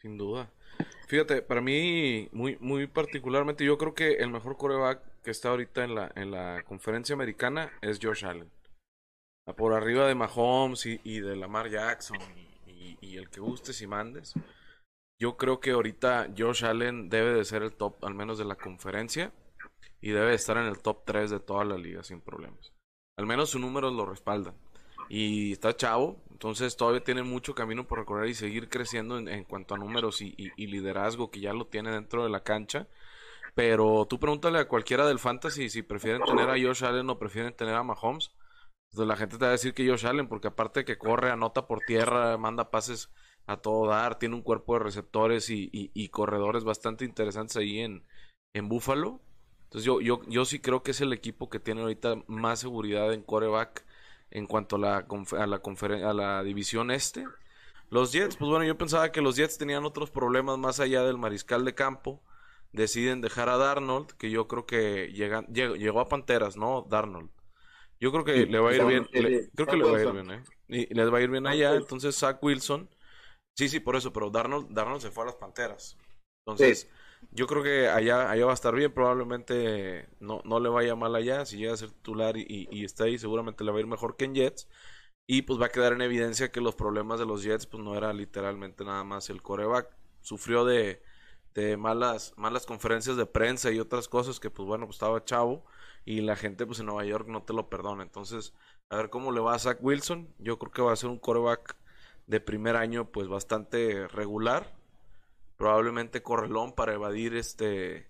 Sin 0.02 0.18
duda. 0.18 0.52
Fíjate, 1.08 1.42
para 1.42 1.62
mí 1.62 2.30
muy 2.32 2.58
muy 2.60 2.88
particularmente 2.88 3.66
yo 3.66 3.78
creo 3.78 3.94
que 3.94 4.14
el 4.16 4.32
mejor 4.32 4.58
coreback 4.58 5.11
que 5.22 5.32
está 5.32 5.50
ahorita 5.50 5.84
en 5.84 5.96
la, 5.96 6.12
en 6.16 6.32
la 6.32 6.64
conferencia 6.64 7.14
americana 7.14 7.72
es 7.82 8.00
Josh 8.02 8.26
Allen. 8.26 8.52
Por 9.58 9.74
arriba 9.74 10.08
de 10.08 10.16
Mahomes 10.16 10.86
y, 10.86 11.02
y 11.04 11.20
de 11.20 11.36
Lamar 11.36 11.70
Jackson 11.70 12.18
y, 13.02 13.18
el 13.18 13.30
que 13.30 13.40
gustes 13.40 13.82
y 13.82 13.88
mandes. 13.88 14.34
Yo 15.20 15.38
creo 15.38 15.60
que 15.60 15.72
ahorita 15.72 16.30
Josh 16.38 16.66
Allen 16.66 17.10
debe 17.10 17.34
de 17.34 17.46
ser 17.46 17.64
el 17.64 17.74
top, 17.74 18.04
al 18.04 18.16
menos 18.16 18.38
de 18.38 18.46
la 18.46 18.56
conferencia, 18.56 19.32
y 20.00 20.12
debe 20.12 20.30
de 20.30 20.36
estar 20.36 20.58
en 20.58 20.66
el 20.66 20.80
top 20.80 21.04
3 21.06 21.30
de 21.30 21.40
toda 21.40 21.64
la 21.64 21.78
liga 21.78 22.04
sin 22.04 22.22
problemas. 22.22 22.74
Al 23.18 23.28
menos 23.28 23.52
sus 23.52 23.62
números 23.62 23.94
lo 23.94 24.06
respaldan. 24.06 24.56
Y 25.10 25.52
está 25.52 25.76
chavo, 25.76 26.24
entonces 26.32 26.78
todavía 26.78 27.04
tiene 27.04 27.22
mucho 27.22 27.54
camino 27.54 27.86
por 27.86 28.00
recorrer 28.00 28.30
y 28.30 28.34
seguir 28.34 28.70
creciendo 28.70 29.18
en, 29.18 29.44
cuanto 29.44 29.76
a 29.76 29.78
números 29.78 30.22
y, 30.22 30.34
liderazgo 30.56 31.30
que 31.30 31.42
ya 31.42 31.54
lo 31.54 31.68
tiene 31.68 31.92
dentro 31.92 32.24
de 32.24 32.30
la 32.30 32.44
cancha. 32.44 32.88
Pero 33.54 34.06
tú 34.08 34.20
pregúntale 34.20 34.60
a 34.60 34.68
cualquiera 34.68 35.06
del 35.06 35.20
fantasy 35.20 35.70
si 35.70 35.82
prefieren 35.84 36.24
tener 36.24 36.50
a 36.50 36.54
Josh 36.54 36.86
Allen 36.86 37.10
o 37.10 37.20
prefieren 37.20 37.54
tener 37.54 37.76
a 37.76 37.84
Mahomes. 37.84 38.32
Pues 38.94 39.08
la 39.08 39.16
gente 39.16 39.38
te 39.38 39.46
va 39.46 39.50
a 39.50 39.52
decir 39.54 39.74
que 39.74 39.88
Josh 39.88 40.06
Allen, 40.06 40.28
porque 40.28 40.50
aparte 40.50 40.86
que 40.86 40.98
corre, 40.98 41.32
anota 41.32 41.68
por 41.68 41.80
tierra, 41.80 42.38
manda 42.38 42.72
pases 42.72 43.10
a 43.48 43.58
todo 43.58 43.88
dar, 43.88 44.20
tiene 44.20 44.36
un 44.36 44.42
cuerpo 44.42 44.74
de 44.74 44.80
receptores 44.84 45.50
y, 45.50 45.70
y, 45.72 46.10
corredores 46.10 46.64
bastante 46.64 47.06
interesantes 47.06 47.58
ahí 47.58 47.80
en, 47.80 48.06
en 48.54 48.70
Buffalo. 48.70 49.22
Entonces 49.64 49.86
yo, 49.86 50.02
yo, 50.02 50.22
yo 50.28 50.46
sí 50.46 50.60
creo 50.60 50.84
que 50.84 50.92
es 50.92 51.02
el 51.02 51.14
equipo 51.14 51.50
que 51.50 51.60
tiene 51.60 51.82
ahorita 51.82 52.16
más 52.28 52.60
seguridad 52.60 53.14
en 53.14 53.24
coreback 53.24 53.86
en 54.30 54.46
cuanto 54.48 54.76
a 54.76 54.80
la, 54.80 54.98
a 54.98 55.48
la, 55.48 55.62
a 56.10 56.14
la 56.14 56.44
división 56.44 56.92
este. 56.92 57.26
Los 57.90 58.14
Jets, 58.14 58.38
pues 58.38 58.50
bueno, 58.50 58.66
yo 58.66 58.78
pensaba 58.78 59.12
que 59.12 59.22
los 59.22 59.36
Jets 59.36 59.58
tenían 59.58 59.86
otros 59.86 60.12
problemas 60.12 60.58
más 60.58 60.80
allá 60.80 61.04
del 61.04 61.18
mariscal 61.18 61.66
de 61.66 61.76
campo 61.76 62.22
deciden 62.74 63.22
dejar 63.22 63.50
a 63.50 63.58
Darnold, 63.58 64.12
que 64.14 64.30
yo 64.30 64.48
creo 64.48 64.66
que 64.66 65.12
llega, 65.14 65.46
llegó, 65.48 66.00
a 66.00 66.08
Panteras, 66.08 66.58
¿no? 66.58 66.86
Darnold. 66.90 67.30
Yo 68.00 68.12
creo 68.12 68.24
que 68.24 68.46
le 68.46 68.60
va 68.60 68.72
a 68.72 68.76
ir 68.76 68.86
bien. 68.86 69.08
creo 69.56 69.68
que 69.68 69.78
le 69.78 69.84
va 69.84 69.98
a 69.98 70.02
ir 70.02 70.12
bien, 70.12 70.32
¿eh? 70.32 70.44
Y 70.68 70.94
les 70.94 71.14
va 71.14 71.20
a 71.20 71.22
ir 71.22 71.30
bien 71.30 71.46
allá. 71.46 71.76
Entonces, 71.76 72.16
Zach 72.18 72.42
Wilson. 72.42 72.90
Sí, 73.56 73.70
sí, 73.70 73.80
por 73.80 73.96
eso, 73.96 74.12
pero 74.12 74.32
Darnold, 74.32 74.72
Darnold 74.72 75.02
se 75.02 75.12
fue 75.12 75.24
a 75.24 75.28
las 75.28 75.36
Panteras. 75.36 75.98
Entonces, 76.46 76.90
yo 77.32 77.46
creo 77.46 77.62
que 77.62 77.90
allá, 77.90 78.32
allá 78.32 78.46
va 78.46 78.52
a 78.52 78.56
estar 78.56 78.74
bien. 78.74 78.92
Probablemente 78.92 80.10
no, 80.20 80.42
no 80.46 80.60
le 80.60 80.70
vaya 80.70 80.96
mal 80.96 81.14
allá. 81.16 81.46
Si 81.46 81.58
llega 81.58 81.74
a 81.74 81.78
ser 81.78 81.92
titular 81.92 82.38
y, 82.38 82.68
y, 82.72 82.86
está 82.86 83.04
ahí, 83.04 83.20
seguramente 83.20 83.64
le 83.64 83.72
va 83.72 83.78
a 83.78 83.82
ir 83.82 83.88
mejor 83.88 84.16
que 84.16 84.26
en 84.26 84.34
Jets. 84.34 84.68
Y 85.28 85.44
pues 85.44 85.62
va 85.62 85.68
a 85.68 85.70
quedar 85.70 85.94
en 85.94 86.02
evidencia 86.02 86.52
que 86.52 86.62
los 86.62 86.76
problemas 86.76 87.20
de 87.20 87.26
los 87.28 87.44
Jets, 87.44 87.68
pues 87.68 87.84
no 87.84 87.96
era 87.96 88.12
literalmente 88.14 88.84
nada 88.84 89.04
más 89.04 89.30
el 89.30 89.44
coreback. 89.44 89.96
Sufrió 90.22 90.66
de, 90.66 91.04
de 91.54 91.78
malas, 91.78 92.34
malas 92.38 92.66
conferencias 92.66 93.18
de 93.18 93.26
prensa 93.26 93.72
y 93.72 93.80
otras 93.80 94.08
cosas 94.08 94.40
que 94.40 94.50
pues 94.50 94.68
bueno, 94.68 94.86
pues 94.86 94.96
estaba 94.96 95.24
chavo 95.26 95.66
y 96.06 96.22
la 96.22 96.36
gente 96.36 96.66
pues 96.66 96.80
en 96.80 96.88
Nueva 96.88 97.06
York 97.06 97.28
no 97.28 97.44
te 97.44 97.54
lo 97.54 97.70
perdona. 97.70 98.04
Entonces, 98.04 98.54
a 98.90 98.98
ver 98.98 99.10
cómo 99.10 99.32
le 99.32 99.42
va 99.42 99.56
a 99.56 99.60
Zach 99.60 99.80
Wilson. 99.82 100.34
Yo 100.40 100.58
creo 100.60 100.72
que 100.72 100.82
va 100.82 100.94
a 100.94 100.96
ser 100.96 101.10
un 101.10 101.20
coreback 101.20 101.76
de 102.28 102.40
primer 102.40 102.76
año 102.76 103.12
pues 103.12 103.28
bastante 103.28 104.08
regular. 104.08 104.76
Probablemente 105.58 106.24
correlón 106.24 106.74
para 106.74 106.94
evadir 106.94 107.36
este 107.36 108.10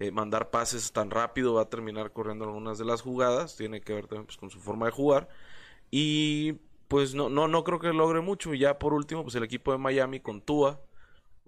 eh, 0.00 0.10
mandar 0.12 0.50
pases 0.50 0.92
tan 0.92 1.10
rápido, 1.10 1.54
va 1.54 1.62
a 1.62 1.68
terminar 1.68 2.12
corriendo 2.12 2.46
algunas 2.46 2.78
de 2.78 2.86
las 2.86 3.02
jugadas, 3.02 3.56
tiene 3.56 3.82
que 3.82 3.92
ver 3.92 4.06
también 4.06 4.26
pues, 4.26 4.38
con 4.38 4.50
su 4.50 4.58
forma 4.58 4.86
de 4.86 4.92
jugar. 4.92 5.28
Y 5.90 6.54
pues 6.88 7.14
no, 7.14 7.28
no, 7.28 7.48
no 7.48 7.64
creo 7.64 7.78
que 7.80 7.92
logre 7.92 8.20
mucho. 8.20 8.54
Y 8.54 8.60
ya 8.60 8.78
por 8.78 8.94
último, 8.94 9.22
pues 9.22 9.34
el 9.34 9.44
equipo 9.44 9.72
de 9.72 9.78
Miami 9.78 10.20
con 10.20 10.40
Tua, 10.40 10.80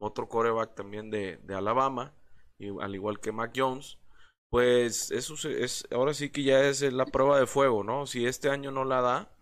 otro 0.02 0.28
coreback 0.28 0.75
también 0.75 1.11
de, 1.11 1.38
de 1.38 1.54
Alabama, 1.54 2.14
y, 2.59 2.68
al 2.80 2.94
igual 2.94 3.21
que 3.21 3.32
Mac 3.32 3.52
Jones. 3.56 3.99
Pues 4.50 5.11
eso 5.11 5.35
es, 5.49 5.87
ahora 5.92 6.14
sí 6.14 6.30
que 6.30 6.42
ya 6.44 6.61
es 6.61 6.82
la 6.82 7.06
prueba 7.06 7.38
de 7.40 7.47
fuego, 7.47 7.85
¿no? 7.85 8.06
Si 8.06 8.26
este 8.26 8.50
año 8.50 8.71
no 8.71 8.85
la 8.85 9.00
da, 9.00 9.32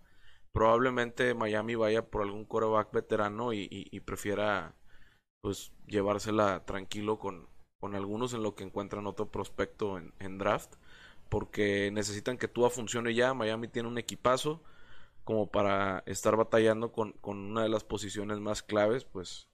probablemente 0.52 1.34
Miami 1.34 1.74
vaya 1.74 2.10
por 2.10 2.22
algún 2.22 2.44
coreback 2.44 2.92
veterano 2.92 3.52
y, 3.52 4.00
prefiera 4.04 4.76
pues 5.42 5.72
llevársela 5.86 6.64
tranquilo 6.66 7.18
con, 7.18 7.48
con, 7.80 7.94
algunos 7.96 8.34
en 8.34 8.42
lo 8.42 8.54
que 8.54 8.64
encuentran 8.64 9.06
otro 9.06 9.30
prospecto 9.30 9.98
en, 9.98 10.14
en 10.20 10.38
draft 10.38 10.74
porque 11.30 11.90
necesitan 11.92 12.38
que 12.38 12.48
Tua 12.48 12.70
funcione 12.70 13.14
ya. 13.14 13.34
Miami 13.34 13.68
tiene 13.68 13.88
un 13.88 13.98
equipazo 13.98 14.62
como 15.24 15.50
para 15.50 16.02
estar 16.06 16.36
batallando 16.36 16.92
con, 16.92 17.12
con 17.14 17.38
una 17.38 17.62
de 17.62 17.68
las 17.70 17.84
posiciones 17.84 18.40
más 18.40 18.62
claves, 18.62 19.04
pues 19.04 19.49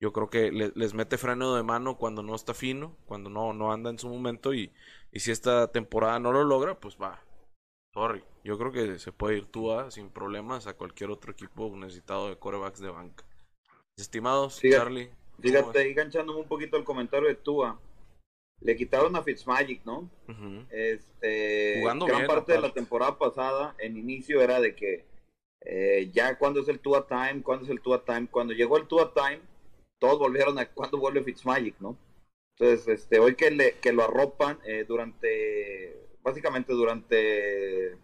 yo 0.00 0.12
creo 0.12 0.30
que 0.30 0.50
les 0.50 0.94
mete 0.94 1.18
freno 1.18 1.54
de 1.54 1.62
mano 1.62 1.98
cuando 1.98 2.22
no 2.22 2.34
está 2.34 2.54
fino, 2.54 2.96
cuando 3.06 3.28
no, 3.28 3.52
no 3.52 3.70
anda 3.70 3.90
en 3.90 3.98
su 3.98 4.08
momento 4.08 4.54
y, 4.54 4.72
y 5.12 5.20
si 5.20 5.30
esta 5.30 5.70
temporada 5.70 6.18
no 6.18 6.32
lo 6.32 6.42
logra, 6.42 6.80
pues 6.80 6.96
va. 7.00 7.22
Sorry, 7.92 8.24
yo 8.42 8.56
creo 8.56 8.72
que 8.72 8.98
se 8.98 9.12
puede 9.12 9.36
ir 9.38 9.46
Tua 9.46 9.90
sin 9.90 10.08
problemas 10.08 10.66
a 10.66 10.74
cualquier 10.74 11.10
otro 11.10 11.32
equipo 11.32 11.70
necesitado 11.76 12.30
de 12.30 12.36
corebacks 12.36 12.80
de 12.80 12.88
banca. 12.88 13.24
Estimados, 13.96 14.60
Charlie. 14.62 15.10
Fíjate, 15.40 15.90
enganchándome 15.90 16.40
un 16.40 16.48
poquito 16.48 16.78
el 16.78 16.84
comentario 16.84 17.28
de 17.28 17.34
Tua. 17.34 17.78
Le 18.60 18.76
quitaron 18.76 19.16
a 19.16 19.22
Fitzmagic, 19.22 19.84
¿no? 19.84 20.08
este, 20.70 21.80
Jugando 21.80 22.06
gran 22.06 22.26
parte 22.26 22.52
de 22.52 22.60
la 22.60 22.72
temporada 22.72 23.18
pasada, 23.18 23.74
en 23.78 23.96
inicio 23.96 24.40
era 24.40 24.60
de 24.60 24.74
que 24.74 25.04
eh, 25.62 26.10
ya 26.12 26.38
cuando 26.38 26.60
es 26.60 26.68
el 26.68 26.78
Tua 26.78 27.06
Time, 27.06 27.42
cuando 27.42 27.64
es 27.64 27.70
el 27.70 27.80
Tua 27.80 28.04
Time. 28.04 28.28
Cuando 28.30 28.54
llegó 28.54 28.78
el 28.78 28.86
Tua 28.86 29.12
Time, 29.12 29.40
todos 30.00 30.18
volvieron 30.18 30.58
a 30.58 30.66
cuando 30.66 30.98
vuelve 30.98 31.22
Fitzmagic, 31.22 31.78
¿no? 31.78 31.96
Entonces, 32.58 32.88
este, 32.88 33.20
hoy 33.20 33.36
que, 33.36 33.50
le, 33.50 33.78
que 33.78 33.92
lo 33.92 34.02
arropan 34.02 34.58
eh, 34.66 34.84
durante, 34.86 35.96
básicamente 36.22 36.72
durante 36.72 37.96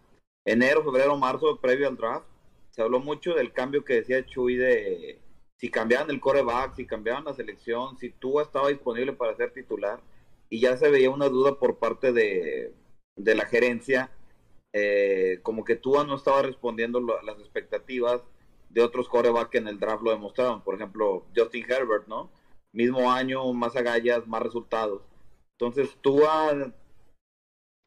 enero, 0.45 0.83
febrero, 0.83 1.17
marzo, 1.17 1.59
previo 1.59 1.89
al 1.89 1.97
draft, 1.97 2.25
se 2.71 2.81
habló 2.81 2.99
mucho 2.99 3.33
del 3.33 3.51
cambio 3.51 3.83
que 3.83 3.95
decía 3.95 4.25
Chuy 4.25 4.55
de 4.55 5.19
si 5.57 5.69
cambiaban 5.69 6.09
el 6.11 6.19
coreback, 6.19 6.75
si 6.75 6.85
cambiaban 6.85 7.25
la 7.25 7.33
selección, 7.33 7.97
si 7.97 8.11
Tua 8.11 8.43
estaba 8.43 8.69
disponible 8.69 9.13
para 9.13 9.35
ser 9.35 9.51
titular, 9.51 9.99
y 10.49 10.59
ya 10.59 10.77
se 10.77 10.89
veía 10.89 11.09
una 11.09 11.29
duda 11.29 11.57
por 11.57 11.77
parte 11.77 12.13
de, 12.13 12.73
de 13.15 13.35
la 13.35 13.45
gerencia, 13.45 14.11
eh, 14.73 15.39
como 15.41 15.65
que 15.65 15.75
Tua 15.75 16.03
no 16.03 16.15
estaba 16.15 16.43
respondiendo 16.43 16.99
las 16.99 17.39
expectativas 17.39 18.21
de 18.69 18.81
otros 18.81 19.07
coreback 19.07 19.49
que 19.49 19.57
en 19.57 19.67
el 19.67 19.79
draft 19.79 20.03
lo 20.03 20.11
demostraron. 20.11 20.61
Por 20.61 20.75
ejemplo, 20.75 21.25
Justin 21.35 21.65
Herbert, 21.69 22.07
¿no? 22.07 22.29
Mismo 22.71 23.11
año, 23.11 23.51
más 23.53 23.75
agallas, 23.75 24.27
más 24.27 24.41
resultados. 24.41 25.01
Entonces, 25.53 25.97
tú 26.01 26.21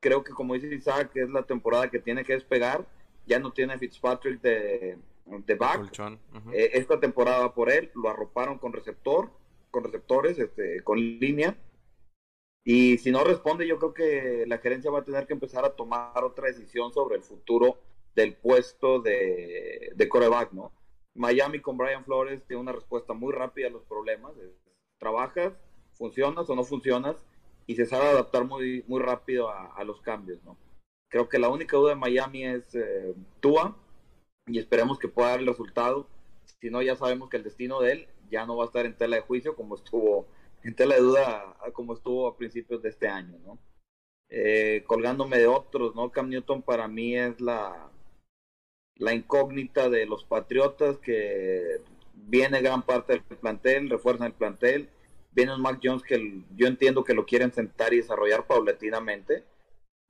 creo 0.01 0.25
que 0.25 0.33
como 0.33 0.55
dice 0.55 0.75
Isaac, 0.75 1.13
es 1.15 1.31
la 1.31 1.43
temporada 1.43 1.91
que 1.91 2.01
tiene 2.01 2.25
que 2.25 2.33
despegar. 2.33 2.87
Ya 3.27 3.39
no 3.39 3.53
tiene 3.53 3.79
Fitzpatrick 3.79 4.41
de, 4.41 4.99
de 5.27 5.55
back. 5.55 5.93
Eh, 6.53 6.71
esta 6.75 6.99
temporada 6.99 7.41
va 7.41 7.55
por 7.55 7.71
él, 7.71 7.91
lo 7.95 8.09
arroparon 8.09 8.59
con 8.59 8.73
receptor, 8.73 9.31
con 9.71 9.85
receptores, 9.85 10.39
este, 10.39 10.83
con 10.83 10.99
línea. 10.99 11.57
Y 12.65 12.99
si 12.99 13.11
no 13.11 13.25
responde, 13.25 13.67
yo 13.67 13.79
creo 13.79 13.95
que 13.95 14.45
la 14.47 14.59
gerencia 14.59 14.91
va 14.91 15.01
a 15.01 15.05
tener 15.05 15.27
que 15.27 15.33
empezar 15.33 15.65
a 15.65 15.77
tomar 15.77 16.25
otra 16.25 16.49
decisión 16.49 16.93
sobre 16.93 17.17
el 17.17 17.23
futuro 17.23 17.79
del 18.15 18.35
puesto 18.35 19.01
de, 19.01 19.93
de 19.95 20.09
coreback, 20.09 20.53
¿no? 20.53 20.73
Miami 21.15 21.61
con 21.61 21.77
Brian 21.77 22.05
Flores 22.05 22.43
tiene 22.47 22.63
una 22.63 22.73
respuesta 22.73 23.13
muy 23.13 23.33
rápida 23.33 23.69
a 23.69 23.71
los 23.71 23.85
problemas. 23.85 24.33
trabajas, 24.99 25.53
funcionas 25.95 26.49
o 26.49 26.55
no 26.55 26.65
funcionas 26.65 27.17
y 27.67 27.77
se 27.77 27.87
sabe 27.87 28.09
adaptar 28.09 28.45
muy, 28.45 28.85
muy 28.87 29.01
rápido 29.01 29.49
a, 29.49 29.83
los 29.85 30.01
cambios, 30.01 30.43
¿no? 30.45 30.57
Creo 31.09 31.29
que 31.29 31.39
la 31.39 31.49
única 31.49 31.77
duda 31.77 31.91
de 31.91 31.97
Miami 31.97 32.45
es 32.45 32.75
eh, 32.75 33.15
y 34.47 34.59
esperemos 34.59 34.99
que 34.99 35.09
pueda 35.09 35.31
dar 35.31 35.41
el 35.41 35.47
resultado. 35.47 36.07
Si 36.61 36.71
no, 36.71 36.83
ya 36.83 36.97
sabemos 36.97 37.29
que 37.29 37.37
el 37.37 37.45
destino 37.45 37.81
de 37.81 37.93
él 37.93 38.09
ya 38.31 38.47
no 38.47 38.57
va 38.57 38.65
a 38.65 38.67
estar 38.67 38.87
en 38.87 38.97
tela 38.97 39.17
de 39.17 39.23
juicio 39.23 39.57
como 39.57 39.75
estuvo 39.75 40.27
en 40.63 40.75
tela 40.75 40.95
de 40.95 41.01
duda 41.01 41.57
como 41.73 41.95
estuvo 41.95 42.29
a 42.29 42.37
principios 42.37 42.83
de 42.83 42.91
este 42.91 43.09
año, 43.09 43.39
¿no? 43.45 43.59
Eh, 44.29 44.85
colgándome 44.87 45.39
de 45.39 45.47
otros, 45.47 45.95
¿no? 45.95 46.11
Cam 46.11 46.29
Newton 46.29 46.63
para 46.63 46.87
mí 46.87 47.17
es 47.17 47.41
la, 47.41 47.91
la 49.01 49.15
incógnita 49.15 49.89
de 49.89 50.07
los 50.07 50.25
Patriotas, 50.25 50.99
que 50.99 51.81
viene 52.15 52.61
gran 52.61 52.83
parte 52.83 53.15
del 53.15 53.23
plantel, 53.23 53.89
refuerzan 53.89 54.27
el 54.29 54.35
plantel. 54.35 54.91
Viene 55.33 55.55
un 55.55 55.63
Mac 55.63 55.81
Jones 55.83 56.03
que 56.03 56.43
yo 56.55 56.67
entiendo 56.67 57.03
que 57.03 57.15
lo 57.15 57.25
quieren 57.25 57.53
sentar 57.53 57.95
y 57.95 57.97
desarrollar 57.97 58.47
paulatinamente. 58.47 59.45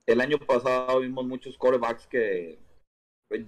El 0.05 0.19
año 0.19 0.37
pasado 0.39 0.99
vimos 0.99 1.25
muchos 1.25 1.57
corebacks 1.57 2.05
que 2.05 2.59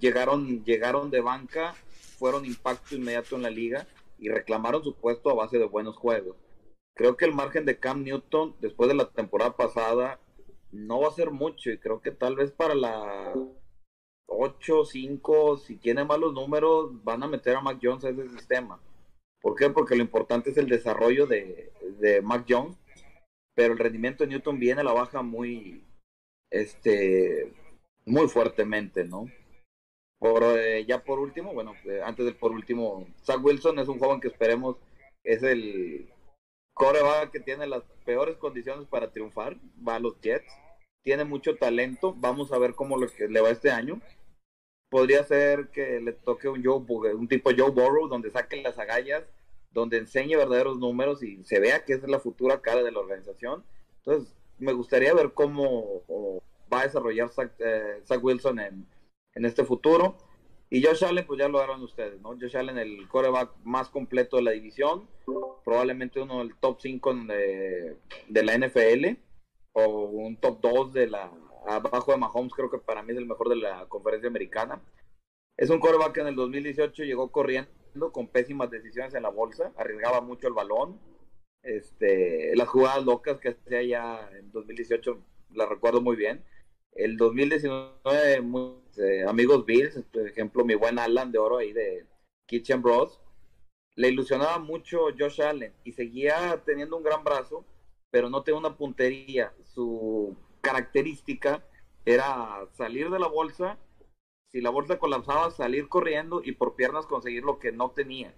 llegaron, 0.00 0.64
llegaron 0.64 1.10
de 1.10 1.20
banca, 1.20 1.74
fueron 2.18 2.46
impacto 2.46 2.94
inmediato 2.94 3.36
en 3.36 3.42
la 3.42 3.50
liga 3.50 3.86
y 4.18 4.30
reclamaron 4.30 4.82
su 4.82 4.94
puesto 4.94 5.28
a 5.28 5.34
base 5.34 5.58
de 5.58 5.66
buenos 5.66 5.96
juegos. 5.96 6.36
Creo 6.96 7.18
que 7.18 7.26
el 7.26 7.34
margen 7.34 7.66
de 7.66 7.78
Cam 7.78 8.02
Newton 8.02 8.56
después 8.60 8.88
de 8.88 8.94
la 8.94 9.10
temporada 9.10 9.54
pasada 9.56 10.20
no 10.72 11.00
va 11.00 11.08
a 11.08 11.14
ser 11.14 11.32
mucho 11.32 11.70
y 11.70 11.78
creo 11.78 12.00
que 12.00 12.12
tal 12.12 12.34
vez 12.34 12.50
para 12.52 12.74
la 12.74 13.34
8, 14.26 14.84
5, 14.84 15.58
si 15.58 15.76
tiene 15.76 16.04
malos 16.04 16.32
números, 16.32 17.02
van 17.04 17.22
a 17.22 17.28
meter 17.28 17.56
a 17.56 17.60
Mac 17.60 17.78
Jones 17.82 18.04
a 18.04 18.10
ese 18.10 18.28
sistema. 18.28 18.80
¿Por 19.40 19.54
qué? 19.56 19.70
Porque 19.70 19.96
lo 19.96 20.02
importante 20.02 20.50
es 20.50 20.56
el 20.56 20.68
desarrollo 20.68 21.26
de, 21.26 21.72
de 21.98 22.22
Mac 22.22 22.46
Jones, 22.48 22.76
pero 23.54 23.72
el 23.72 23.78
rendimiento 23.78 24.24
de 24.24 24.30
Newton 24.30 24.58
viene 24.58 24.80
a 24.80 24.84
la 24.84 24.92
baja 24.92 25.22
muy, 25.22 25.84
este, 26.50 27.52
muy 28.06 28.28
fuertemente, 28.28 29.04
¿no? 29.04 29.26
Por, 30.18 30.42
eh, 30.42 30.84
ya 30.86 31.04
por 31.04 31.18
último, 31.18 31.52
bueno, 31.52 31.74
eh, 31.84 32.00
antes 32.02 32.24
del 32.24 32.36
por 32.36 32.52
último, 32.52 33.06
Zach 33.22 33.44
Wilson 33.44 33.78
es 33.78 33.88
un 33.88 33.98
joven 33.98 34.20
que 34.20 34.28
esperemos 34.28 34.76
es 35.24 35.42
el 35.42 36.10
coreback 36.74 37.30
que 37.30 37.40
tiene 37.40 37.66
las 37.66 37.82
peores 38.04 38.36
condiciones 38.36 38.86
para 38.86 39.10
triunfar, 39.10 39.56
va 39.86 39.96
a 39.96 40.00
los 40.00 40.20
Jets 40.20 40.52
tiene 41.04 41.24
mucho 41.24 41.56
talento. 41.56 42.14
Vamos 42.18 42.50
a 42.52 42.58
ver 42.58 42.74
cómo 42.74 42.96
le 42.98 43.40
va 43.40 43.50
este 43.50 43.70
año. 43.70 44.00
Podría 44.90 45.22
ser 45.24 45.68
que 45.68 46.00
le 46.00 46.12
toque 46.12 46.48
un, 46.48 46.64
Joe, 46.64 46.82
un 47.14 47.28
tipo 47.28 47.50
Joe 47.56 47.70
Burrow, 47.70 48.08
donde 48.08 48.30
saque 48.30 48.62
las 48.62 48.78
agallas, 48.78 49.24
donde 49.70 49.98
enseñe 49.98 50.36
verdaderos 50.36 50.78
números 50.78 51.22
y 51.22 51.44
se 51.44 51.60
vea 51.60 51.84
que 51.84 51.94
es 51.94 52.02
la 52.08 52.20
futura 52.20 52.60
cara 52.60 52.82
de 52.82 52.90
la 52.90 53.00
organización. 53.00 53.64
Entonces, 53.98 54.34
me 54.58 54.72
gustaría 54.72 55.12
ver 55.14 55.32
cómo 55.32 56.02
va 56.72 56.80
a 56.80 56.84
desarrollar 56.84 57.28
Zach, 57.28 57.52
eh, 57.58 58.02
Wilson 58.22 58.60
en, 58.60 58.86
en, 59.34 59.44
este 59.44 59.64
futuro. 59.64 60.16
Y 60.70 60.82
Josh 60.82 61.04
Allen, 61.04 61.26
pues 61.26 61.38
ya 61.38 61.48
lo 61.48 61.60
harán 61.60 61.82
ustedes, 61.82 62.20
¿no? 62.20 62.30
Josh 62.40 62.56
Allen, 62.56 62.78
el 62.78 63.06
coreback 63.08 63.50
más 63.64 63.90
completo 63.90 64.36
de 64.36 64.42
la 64.42 64.50
división, 64.52 65.08
probablemente 65.64 66.20
uno 66.20 66.38
del 66.38 66.56
top 66.56 66.80
5 66.80 67.14
de, 67.14 67.96
de 68.28 68.42
la 68.42 68.58
NFL 68.58 69.23
o 69.74 70.04
un 70.06 70.36
top 70.38 70.60
2 70.60 70.92
de 70.92 71.06
la 71.08 71.30
abajo 71.66 72.12
de 72.12 72.18
Mahomes, 72.18 72.52
creo 72.52 72.70
que 72.70 72.78
para 72.78 73.02
mí 73.02 73.12
es 73.12 73.18
el 73.18 73.26
mejor 73.26 73.48
de 73.48 73.56
la 73.56 73.86
conferencia 73.88 74.28
americana. 74.28 74.82
Es 75.56 75.70
un 75.70 75.80
coreback 75.80 76.12
que 76.12 76.20
en 76.20 76.28
el 76.28 76.36
2018 76.36 77.04
llegó 77.04 77.30
corriendo 77.30 78.12
con 78.12 78.28
pésimas 78.28 78.70
decisiones 78.70 79.14
en 79.14 79.22
la 79.22 79.30
bolsa, 79.30 79.72
arriesgaba 79.76 80.20
mucho 80.20 80.48
el 80.48 80.54
balón. 80.54 81.00
Este, 81.62 82.54
las 82.56 82.68
jugadas 82.68 83.04
locas 83.04 83.40
que 83.40 83.50
hacía 83.50 83.82
ya 83.82 84.30
en 84.38 84.52
2018 84.52 85.22
las 85.54 85.68
recuerdo 85.68 86.00
muy 86.00 86.16
bien. 86.16 86.44
El 86.92 87.16
2019, 87.16 88.42
eh, 88.98 89.24
amigos 89.26 89.64
Bills, 89.64 90.00
por 90.12 90.28
ejemplo, 90.28 90.64
mi 90.64 90.74
buen 90.74 90.98
Alan 90.98 91.32
de 91.32 91.38
oro 91.38 91.58
ahí 91.58 91.72
de 91.72 92.06
Kitchen 92.46 92.82
Bros, 92.82 93.20
le 93.96 94.08
ilusionaba 94.08 94.58
mucho 94.58 95.06
Josh 95.18 95.40
Allen 95.40 95.72
y 95.84 95.92
seguía 95.92 96.62
teniendo 96.64 96.96
un 96.96 97.02
gran 97.02 97.24
brazo, 97.24 97.64
pero 98.14 98.30
no 98.30 98.44
tenía 98.44 98.60
una 98.60 98.76
puntería. 98.76 99.52
Su 99.64 100.36
característica 100.60 101.64
era 102.04 102.64
salir 102.70 103.10
de 103.10 103.18
la 103.18 103.26
bolsa, 103.26 103.76
si 104.52 104.60
la 104.60 104.70
bolsa 104.70 105.00
colapsaba, 105.00 105.50
salir 105.50 105.88
corriendo 105.88 106.40
y 106.44 106.52
por 106.52 106.76
piernas 106.76 107.06
conseguir 107.06 107.42
lo 107.42 107.58
que 107.58 107.72
no 107.72 107.90
tenía. 107.90 108.32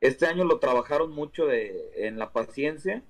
Este 0.00 0.26
año 0.26 0.44
lo 0.44 0.60
trabajaron 0.60 1.10
mucho 1.10 1.46
de, 1.46 2.06
en 2.06 2.20
la 2.20 2.32
paciencia, 2.32 3.02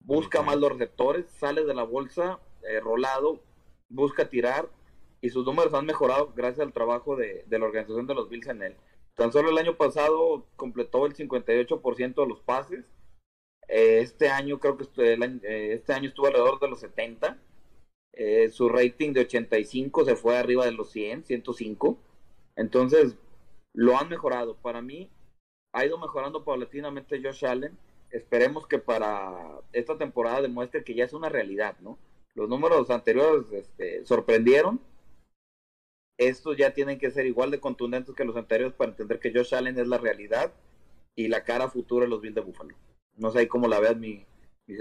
busca 0.00 0.42
más 0.42 0.56
los 0.56 0.72
receptores, 0.72 1.26
sale 1.30 1.64
de 1.64 1.74
la 1.74 1.84
bolsa 1.84 2.40
eh, 2.68 2.80
rolado, 2.80 3.40
busca 3.88 4.28
tirar 4.28 4.68
y 5.20 5.30
sus 5.30 5.46
números 5.46 5.72
han 5.72 5.86
mejorado 5.86 6.32
gracias 6.34 6.66
al 6.66 6.72
trabajo 6.72 7.14
de, 7.14 7.44
de 7.46 7.58
la 7.60 7.66
organización 7.66 8.08
de 8.08 8.14
los 8.16 8.28
Bills 8.28 8.48
en 8.48 8.60
él. 8.60 8.76
Tan 9.14 9.30
solo 9.30 9.50
el 9.50 9.58
año 9.58 9.76
pasado 9.76 10.48
completó 10.56 11.06
el 11.06 11.14
58% 11.14 12.14
de 12.16 12.26
los 12.26 12.40
pases, 12.40 12.84
Eh, 13.68 14.00
este 14.00 14.28
año 14.28 14.58
creo 14.60 14.76
que 14.76 14.84
eh, 15.02 15.72
este 15.74 15.92
año 15.92 16.08
estuvo 16.08 16.26
alrededor 16.26 16.60
de 16.60 16.68
los 16.68 16.80
70. 16.80 17.38
Eh, 18.12 18.48
su 18.50 18.68
rating 18.68 19.12
de 19.12 19.22
85 19.22 20.04
se 20.04 20.16
fue 20.16 20.36
arriba 20.36 20.64
de 20.64 20.72
los 20.72 20.90
100, 20.90 21.24
105. 21.24 21.98
Entonces, 22.56 23.16
lo 23.72 23.98
han 23.98 24.08
mejorado. 24.08 24.56
Para 24.56 24.82
mí, 24.82 25.10
ha 25.72 25.84
ido 25.84 25.98
mejorando 25.98 26.44
paulatinamente 26.44 27.20
Josh 27.22 27.44
Allen. 27.44 27.76
Esperemos 28.10 28.66
que 28.66 28.78
para 28.78 29.60
esta 29.72 29.98
temporada 29.98 30.42
demuestre 30.42 30.84
que 30.84 30.94
ya 30.94 31.04
es 31.04 31.12
una 31.12 31.28
realidad, 31.28 31.76
¿no? 31.80 31.98
Los 32.34 32.48
números 32.48 32.90
anteriores 32.90 33.50
este, 33.52 34.04
sorprendieron. 34.04 34.80
Estos 36.16 36.56
ya 36.56 36.72
tienen 36.72 36.98
que 36.98 37.10
ser 37.10 37.26
igual 37.26 37.50
de 37.50 37.58
contundentes 37.58 38.14
que 38.14 38.24
los 38.24 38.36
anteriores 38.36 38.74
para 38.74 38.92
entender 38.92 39.18
que 39.18 39.32
Josh 39.32 39.54
Allen 39.54 39.78
es 39.78 39.88
la 39.88 39.98
realidad 39.98 40.52
y 41.16 41.26
la 41.28 41.42
cara 41.42 41.68
futura 41.68 42.04
de 42.04 42.10
los 42.10 42.20
Bills 42.20 42.36
de 42.36 42.40
Buffalo. 42.40 42.76
No 43.16 43.30
sé 43.32 43.48
cómo 43.48 43.68
la 43.68 43.80
veas, 43.80 43.96
mi, 43.96 44.24
mi. 44.66 44.76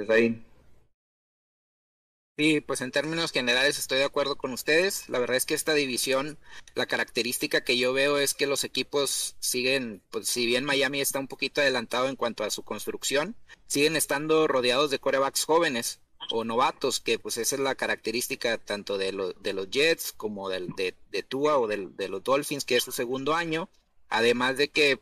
Sí, 2.36 2.62
pues 2.62 2.82
en 2.82 2.90
términos 2.90 3.32
generales 3.32 3.78
estoy 3.78 4.00
de 4.00 4.06
acuerdo 4.06 4.36
con 4.36 4.54
ustedes. 4.54 5.08
La 5.08 5.20
verdad 5.20 5.38
es 5.38 5.46
que 5.46 5.54
esta 5.54 5.76
división, 5.76 6.40
la 6.74 6.88
característica 6.88 7.64
que 7.64 7.78
yo 7.78 7.94
veo 7.94 8.18
es 8.18 8.34
que 8.34 8.48
los 8.48 8.64
equipos 8.64 9.36
siguen, 9.40 10.02
pues 10.10 10.30
si 10.30 10.48
bien 10.48 10.66
Miami 10.66 11.00
está 11.00 11.20
un 11.20 11.28
poquito 11.28 11.62
adelantado 11.62 12.08
en 12.10 12.16
cuanto 12.16 12.44
a 12.44 12.50
su 12.50 12.64
construcción, 12.64 13.36
siguen 13.68 13.96
estando 13.96 14.48
rodeados 14.48 14.90
de 14.90 14.98
corebacks 14.98 15.46
jóvenes 15.46 16.02
o 16.32 16.44
novatos, 16.44 17.00
que 17.00 17.20
pues 17.20 17.38
esa 17.38 17.56
es 17.56 17.62
la 17.62 17.76
característica 17.76 18.58
tanto 18.58 18.98
de, 18.98 19.36
de 19.40 19.54
los 19.54 19.70
Jets 19.70 20.12
como 20.14 20.50
del, 20.50 20.70
de, 20.70 20.96
de 21.12 21.22
Tua 21.22 21.60
o 21.60 21.68
de 21.68 22.08
los 22.08 22.24
Dolphins, 22.24 22.66
que 22.66 22.78
es 22.78 22.84
su 22.84 22.92
segundo 22.92 23.36
año. 23.36 23.70
Además 24.10 24.58
de 24.58 24.70
que 24.70 25.02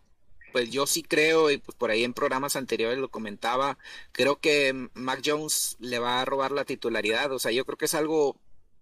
pues 0.51 0.69
yo 0.71 0.87
sí 0.87 1.03
creo, 1.03 1.51
y 1.51 1.57
pues 1.57 1.77
por 1.77 1.91
ahí 1.91 2.03
en 2.03 2.13
programas 2.13 2.55
anteriores 2.55 2.99
lo 2.99 3.09
comentaba, 3.09 3.77
creo 4.11 4.39
que 4.39 4.89
Mac 4.93 5.21
Jones 5.25 5.77
le 5.79 5.99
va 5.99 6.21
a 6.21 6.25
robar 6.25 6.51
la 6.51 6.65
titularidad. 6.65 7.31
O 7.31 7.39
sea, 7.39 7.51
yo 7.51 7.65
creo 7.65 7.77
que 7.77 7.85
es 7.85 7.93
algo 7.95 8.37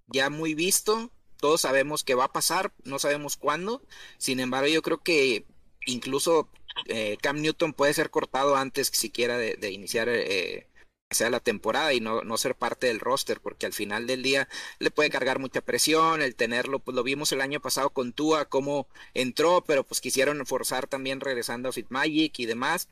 ya 0.07 0.29
muy 0.29 0.53
visto. 0.53 1.11
Todos 1.37 1.61
sabemos 1.61 2.03
que 2.03 2.15
va 2.15 2.25
a 2.25 2.33
pasar, 2.33 2.73
no 2.83 2.99
sabemos 2.99 3.37
cuándo. 3.37 3.81
Sin 4.17 4.39
embargo, 4.39 4.67
yo 4.67 4.81
creo 4.81 5.01
que 5.01 5.45
incluso 5.85 6.49
eh, 6.87 7.17
Cam 7.21 7.41
Newton 7.41 7.73
puede 7.73 7.93
ser 7.93 8.09
cortado 8.09 8.55
antes 8.55 8.87
siquiera 8.87 9.37
de, 9.37 9.55
de 9.55 9.71
iniciar 9.71 10.09
eh, 10.09 10.68
sea 11.11 11.29
la 11.29 11.39
temporada 11.39 11.93
y 11.93 11.99
no, 12.01 12.21
no 12.21 12.37
ser 12.37 12.55
parte 12.55 12.87
del 12.87 12.99
roster, 12.99 13.41
porque 13.41 13.65
al 13.65 13.73
final 13.73 14.05
del 14.05 14.21
día 14.21 14.47
le 14.77 14.91
puede 14.91 15.09
cargar 15.09 15.39
mucha 15.39 15.61
presión, 15.61 16.21
el 16.21 16.35
tenerlo, 16.35 16.79
pues 16.79 16.95
lo 16.95 17.03
vimos 17.03 17.31
el 17.31 17.41
año 17.41 17.59
pasado 17.59 17.89
con 17.89 18.13
Tua, 18.13 18.45
cómo 18.45 18.87
entró, 19.13 19.63
pero 19.65 19.83
pues 19.83 20.01
quisieron 20.01 20.45
forzar 20.45 20.87
también 20.87 21.19
regresando 21.19 21.69
a 21.69 21.71
Magic 21.89 22.37
y 22.39 22.45
demás. 22.45 22.89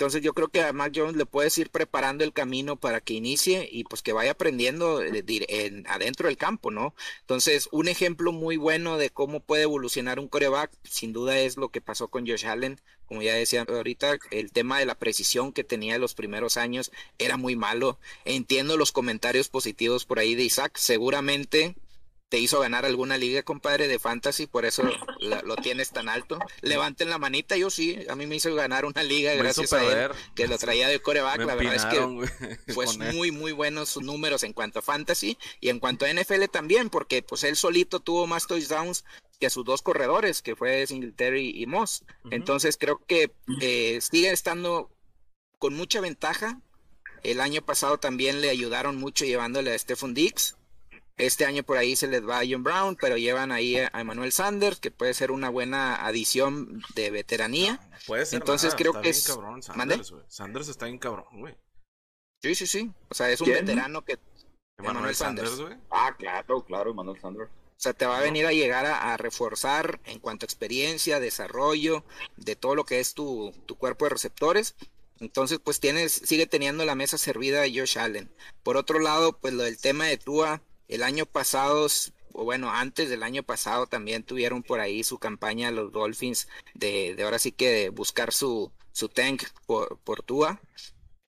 Entonces 0.00 0.22
yo 0.22 0.32
creo 0.32 0.48
que 0.48 0.62
a 0.62 0.72
Mac 0.72 0.94
Jones 0.96 1.14
le 1.14 1.26
puedes 1.26 1.58
ir 1.58 1.68
preparando 1.68 2.24
el 2.24 2.32
camino 2.32 2.76
para 2.76 3.02
que 3.02 3.12
inicie 3.12 3.68
y 3.70 3.84
pues 3.84 4.00
que 4.00 4.14
vaya 4.14 4.30
aprendiendo 4.30 5.02
en, 5.02 5.86
adentro 5.88 6.28
del 6.28 6.38
campo, 6.38 6.70
¿no? 6.70 6.94
Entonces 7.20 7.68
un 7.70 7.86
ejemplo 7.86 8.32
muy 8.32 8.56
bueno 8.56 8.96
de 8.96 9.10
cómo 9.10 9.40
puede 9.40 9.64
evolucionar 9.64 10.18
un 10.18 10.28
coreback, 10.28 10.70
sin 10.84 11.12
duda 11.12 11.38
es 11.38 11.58
lo 11.58 11.68
que 11.68 11.82
pasó 11.82 12.08
con 12.08 12.26
Josh 12.26 12.46
Allen. 12.46 12.80
Como 13.04 13.20
ya 13.20 13.34
decía 13.34 13.66
ahorita, 13.68 14.18
el 14.30 14.52
tema 14.52 14.78
de 14.78 14.86
la 14.86 14.94
precisión 14.94 15.52
que 15.52 15.64
tenía 15.64 15.96
en 15.96 16.00
los 16.00 16.14
primeros 16.14 16.56
años 16.56 16.92
era 17.18 17.36
muy 17.36 17.54
malo. 17.54 17.98
Entiendo 18.24 18.78
los 18.78 18.92
comentarios 18.92 19.50
positivos 19.50 20.06
por 20.06 20.18
ahí 20.18 20.34
de 20.34 20.44
Isaac. 20.44 20.78
Seguramente 20.78 21.74
te 22.30 22.38
hizo 22.38 22.60
ganar 22.60 22.86
alguna 22.86 23.18
liga, 23.18 23.42
compadre, 23.42 23.88
de 23.88 23.98
fantasy, 23.98 24.46
por 24.46 24.64
eso 24.64 24.84
lo 25.18 25.56
tienes 25.56 25.90
tan 25.90 26.08
alto. 26.08 26.38
Levanten 26.62 27.10
la 27.10 27.18
manita, 27.18 27.56
yo 27.56 27.70
sí, 27.70 27.98
a 28.08 28.14
mí 28.14 28.26
me 28.26 28.36
hizo 28.36 28.54
ganar 28.54 28.84
una 28.84 29.02
liga 29.02 29.34
gracias 29.34 29.72
a 29.72 29.82
él, 29.84 30.12
que 30.36 30.46
lo 30.46 30.56
traía 30.56 30.86
de 30.88 31.00
coreback. 31.00 31.40
la 31.40 31.56
verdad 31.56 31.74
es 31.74 31.84
que 31.86 32.72
fue 32.72 32.86
muy, 33.12 33.32
muy 33.32 33.50
buenos 33.50 33.88
sus 33.88 34.04
números 34.04 34.44
en 34.44 34.52
cuanto 34.52 34.78
a 34.78 34.82
fantasy 34.82 35.36
y 35.60 35.70
en 35.70 35.80
cuanto 35.80 36.06
a 36.06 36.12
NFL 36.14 36.44
también, 36.52 36.88
porque 36.88 37.20
pues 37.22 37.42
él 37.42 37.56
solito 37.56 37.98
tuvo 37.98 38.28
más 38.28 38.46
touchdowns 38.46 39.04
que 39.40 39.50
sus 39.50 39.64
dos 39.64 39.82
corredores, 39.82 40.40
que 40.40 40.54
fue 40.54 40.86
Singletary 40.86 41.60
y 41.60 41.66
Moss. 41.66 42.04
Entonces 42.30 42.76
creo 42.78 43.04
que 43.06 43.32
eh, 43.60 43.98
sigue 44.00 44.30
estando 44.30 44.88
con 45.58 45.74
mucha 45.74 46.00
ventaja. 46.00 46.60
El 47.24 47.40
año 47.40 47.60
pasado 47.60 47.98
también 47.98 48.40
le 48.40 48.50
ayudaron 48.50 48.96
mucho 48.96 49.24
llevándole 49.24 49.74
a 49.74 49.78
Stephon 49.78 50.14
Dix 50.14 50.56
este 51.26 51.44
año 51.44 51.62
por 51.62 51.76
ahí 51.76 51.96
se 51.96 52.06
les 52.06 52.26
va 52.26 52.40
a 52.40 52.44
John 52.48 52.62
Brown, 52.62 52.96
pero 53.00 53.16
llevan 53.16 53.52
ahí 53.52 53.76
a 53.76 54.00
Emmanuel 54.00 54.32
Sanders, 54.32 54.80
que 54.80 54.90
puede 54.90 55.14
ser 55.14 55.30
una 55.30 55.48
buena 55.48 56.06
adición 56.06 56.82
de 56.94 57.10
veteranía. 57.10 57.80
puede 58.06 58.26
ser. 58.26 58.40
Entonces 58.40 58.74
creo 58.74 59.00
que 59.00 59.10
es. 59.10 59.26
Cabrón, 59.26 59.62
Sanders, 59.62 60.14
Sanders, 60.28 60.68
está 60.68 60.86
bien 60.86 60.98
cabrón, 60.98 61.26
güey. 61.32 61.56
Sí, 62.42 62.54
sí, 62.54 62.66
sí. 62.66 62.92
O 63.08 63.14
sea, 63.14 63.30
es 63.30 63.40
un 63.40 63.48
veterano 63.48 64.04
que. 64.04 64.18
Emmanuel 64.78 65.14
Sanders, 65.14 65.60
güey. 65.60 65.76
Ah, 65.90 66.14
claro, 66.18 66.64
claro, 66.64 66.90
Emmanuel 66.90 67.20
Sanders. 67.20 67.50
O 67.50 67.82
sea, 67.82 67.94
te 67.94 68.04
va 68.04 68.18
a 68.18 68.22
venir 68.22 68.46
a 68.46 68.52
llegar 68.52 68.84
a, 68.84 69.16
reforzar 69.16 70.00
en 70.04 70.18
cuanto 70.18 70.44
a 70.44 70.48
experiencia, 70.48 71.18
desarrollo, 71.18 72.04
de 72.36 72.54
todo 72.54 72.74
lo 72.74 72.84
que 72.84 73.00
es 73.00 73.14
tu, 73.14 73.54
tu 73.64 73.76
cuerpo 73.76 74.04
de 74.04 74.10
receptores. 74.10 74.74
Entonces, 75.18 75.60
pues 75.62 75.80
tienes, 75.80 76.12
sigue 76.12 76.46
teniendo 76.46 76.84
la 76.84 76.94
mesa 76.94 77.18
servida 77.18 77.60
de 77.60 77.78
Josh 77.78 77.98
Allen. 77.98 78.30
Por 78.62 78.76
otro 78.76 78.98
lado, 78.98 79.38
pues 79.38 79.54
lo 79.54 79.62
del 79.62 79.78
tema 79.78 80.06
de 80.06 80.16
Tua, 80.16 80.62
el 80.90 81.04
año 81.04 81.24
pasado, 81.24 81.86
o 82.32 82.44
bueno, 82.44 82.70
antes 82.70 83.08
del 83.08 83.22
año 83.22 83.42
pasado 83.44 83.86
también 83.86 84.24
tuvieron 84.24 84.62
por 84.62 84.80
ahí 84.80 85.04
su 85.04 85.18
campaña 85.18 85.70
los 85.70 85.92
Dolphins 85.92 86.48
de, 86.74 87.14
de 87.14 87.22
ahora 87.22 87.38
sí 87.38 87.52
que 87.52 87.70
de 87.70 87.88
buscar 87.90 88.32
su, 88.32 88.72
su 88.92 89.08
tank 89.08 89.44
por, 89.66 89.98
por 89.98 90.22
Tua. 90.22 90.60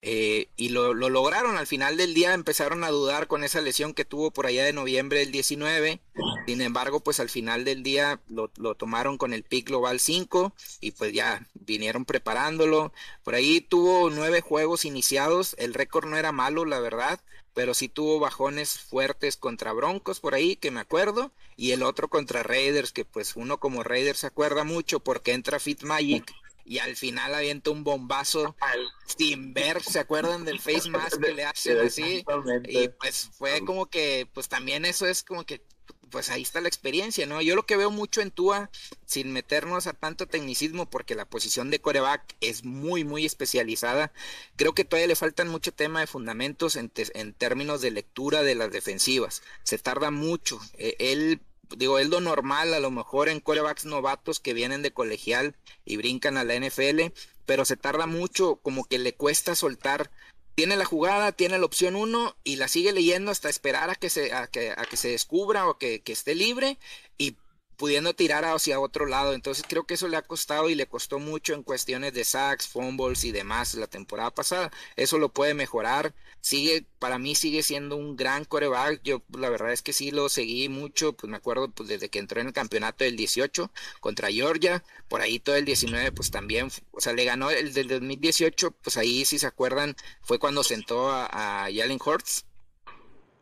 Eh, 0.05 0.49
y 0.57 0.67
lo, 0.67 0.93
lo, 0.93 1.09
lograron 1.09 1.55
al 1.55 1.65
final 1.65 1.95
del 1.95 2.13
día, 2.13 2.33
empezaron 2.33 2.83
a 2.83 2.89
dudar 2.89 3.27
con 3.27 3.45
esa 3.45 3.61
lesión 3.61 3.93
que 3.93 4.03
tuvo 4.03 4.31
por 4.31 4.45
allá 4.45 4.65
de 4.65 4.73
noviembre 4.73 5.19
del 5.19 5.31
19. 5.31 6.01
Sin 6.45 6.59
embargo, 6.59 6.99
pues 6.99 7.21
al 7.21 7.29
final 7.29 7.63
del 7.63 7.83
día 7.83 8.19
lo, 8.27 8.51
lo, 8.57 8.75
tomaron 8.75 9.17
con 9.17 9.31
el 9.31 9.43
pick 9.43 9.69
global 9.69 10.01
5 10.01 10.53
y 10.81 10.91
pues 10.91 11.13
ya 11.13 11.47
vinieron 11.53 12.03
preparándolo. 12.03 12.91
Por 13.23 13.35
ahí 13.35 13.61
tuvo 13.61 14.09
nueve 14.09 14.41
juegos 14.41 14.83
iniciados, 14.83 15.55
el 15.57 15.73
récord 15.73 16.09
no 16.09 16.17
era 16.17 16.33
malo, 16.33 16.65
la 16.65 16.81
verdad 16.81 17.21
pero 17.53 17.75
sí 17.75 17.87
tuvo 17.87 18.19
bajones 18.19 18.79
fuertes 18.79 19.37
contra 19.37 19.73
Broncos 19.73 20.19
por 20.19 20.33
ahí, 20.33 20.55
que 20.55 20.71
me 20.71 20.79
acuerdo, 20.79 21.31
y 21.55 21.69
el 21.71 21.83
otro 21.83 22.07
contra 22.07 22.41
Raiders, 22.41 22.91
que 22.91 23.05
pues 23.05 23.35
uno 23.35 23.59
como 23.59 23.83
Raiders 23.83 24.21
se 24.21 24.27
acuerda 24.27 24.63
mucho 24.63 25.01
porque 25.01 25.33
entra 25.33 25.59
Fit 25.59 25.83
Magic 25.83 26.33
y 26.65 26.79
al 26.79 26.95
final 26.95 27.33
avienta 27.35 27.71
un 27.71 27.83
bombazo 27.83 28.55
sin 29.05 29.53
ver, 29.53 29.81
¿se 29.83 29.99
acuerdan 29.99 30.45
del 30.45 30.59
face 30.59 30.89
mask 30.89 31.21
que 31.21 31.33
le 31.33 31.45
hacen 31.45 31.79
así? 31.79 32.23
Y 32.67 32.89
pues 32.89 33.29
fue 33.37 33.63
como 33.65 33.87
que, 33.87 34.27
pues 34.33 34.49
también 34.49 34.85
eso 34.85 35.05
es 35.05 35.23
como 35.23 35.45
que 35.45 35.61
pues 36.13 36.29
ahí 36.29 36.43
está 36.43 36.61
la 36.61 36.67
experiencia, 36.67 37.25
¿no? 37.25 37.41
Yo 37.41 37.55
lo 37.55 37.65
que 37.65 37.75
veo 37.75 37.89
mucho 37.89 38.21
en 38.21 38.29
Tua, 38.29 38.69
sin 39.03 39.33
meternos 39.33 39.87
a 39.87 39.93
tanto 39.93 40.27
tecnicismo, 40.27 40.87
porque 40.87 41.15
la 41.15 41.25
posición 41.25 41.71
de 41.71 41.81
coreback 41.81 42.35
es 42.39 42.63
muy, 42.63 43.03
muy 43.03 43.25
especializada, 43.25 44.13
creo 44.55 44.75
que 44.75 44.85
todavía 44.85 45.07
le 45.07 45.15
faltan 45.15 45.47
mucho 45.47 45.73
tema 45.73 46.01
de 46.01 46.07
fundamentos 46.07 46.75
en, 46.75 46.91
en 47.15 47.33
términos 47.33 47.81
de 47.81 47.89
lectura 47.89 48.43
de 48.43 48.53
las 48.53 48.71
defensivas. 48.71 49.41
Se 49.63 49.79
tarda 49.79 50.11
mucho. 50.11 50.59
E, 50.77 50.95
él, 50.99 51.41
digo, 51.77 51.99
es 51.99 52.09
lo 52.09 52.21
normal 52.21 52.73
a 52.73 52.79
lo 52.79 52.91
mejor 52.91 53.29
en 53.29 53.39
corebacks 53.39 53.85
novatos 53.85 54.39
que 54.39 54.53
vienen 54.53 54.81
de 54.81 54.91
colegial 54.91 55.55
y 55.85 55.97
brincan 55.97 56.37
a 56.37 56.43
la 56.43 56.55
NFL, 56.55 57.13
pero 57.45 57.65
se 57.65 57.77
tarda 57.77 58.05
mucho, 58.05 58.57
como 58.57 58.85
que 58.85 58.99
le 58.99 59.13
cuesta 59.13 59.55
soltar. 59.55 60.11
Tiene 60.55 60.75
la 60.75 60.85
jugada, 60.85 61.31
tiene 61.31 61.57
la 61.57 61.65
opción 61.65 61.95
1 61.95 62.35
y 62.43 62.57
la 62.57 62.67
sigue 62.67 62.91
leyendo 62.91 63.31
hasta 63.31 63.49
esperar 63.49 63.89
a 63.89 63.95
que 63.95 64.09
se, 64.09 64.33
a 64.33 64.47
que, 64.47 64.71
a 64.71 64.85
que 64.85 64.97
se 64.97 65.09
descubra 65.09 65.67
o 65.67 65.77
que, 65.77 66.01
que 66.01 66.13
esté 66.13 66.35
libre 66.35 66.77
y 67.17 67.37
pudiendo 67.77 68.13
tirar 68.13 68.45
hacia 68.45 68.79
otro 68.79 69.05
lado. 69.05 69.33
Entonces 69.33 69.63
creo 69.67 69.85
que 69.85 69.95
eso 69.95 70.07
le 70.07 70.17
ha 70.17 70.21
costado 70.21 70.69
y 70.69 70.75
le 70.75 70.87
costó 70.87 71.19
mucho 71.19 71.53
en 71.53 71.63
cuestiones 71.63 72.13
de 72.13 72.23
sacks, 72.23 72.67
fumbles 72.67 73.23
y 73.25 73.31
demás 73.31 73.73
la 73.75 73.87
temporada 73.87 74.31
pasada. 74.31 74.71
Eso 74.95 75.17
lo 75.17 75.29
puede 75.29 75.53
mejorar. 75.53 76.13
Sigue, 76.41 76.85
para 76.99 77.19
mí 77.19 77.35
sigue 77.35 77.63
siendo 77.63 77.95
un 77.95 78.15
gran 78.17 78.45
coreback. 78.45 79.01
Yo 79.03 79.21
la 79.37 79.49
verdad 79.49 79.71
es 79.71 79.81
que 79.81 79.93
sí 79.93 80.11
lo 80.11 80.29
seguí 80.29 80.69
mucho, 80.69 81.13
pues 81.13 81.29
me 81.29 81.37
acuerdo 81.37 81.71
pues 81.71 81.89
desde 81.89 82.09
que 82.09 82.19
entró 82.19 82.41
en 82.41 82.47
el 82.47 82.53
campeonato 82.53 83.03
del 83.03 83.15
18 83.15 83.71
contra 83.99 84.31
Georgia, 84.31 84.83
por 85.07 85.21
ahí 85.21 85.39
todo 85.39 85.55
el 85.55 85.65
19 85.65 86.11
pues 86.11 86.31
también, 86.31 86.69
o 86.91 87.01
sea, 87.01 87.13
le 87.13 87.25
ganó 87.25 87.49
el 87.51 87.73
del 87.73 87.87
2018, 87.87 88.71
pues 88.71 88.97
ahí 88.97 89.25
si 89.25 89.39
se 89.39 89.47
acuerdan 89.47 89.95
fue 90.21 90.39
cuando 90.39 90.63
sentó 90.63 91.09
a, 91.11 91.65
a 91.65 91.71
Jalen 91.71 91.99
Hurts 92.03 92.45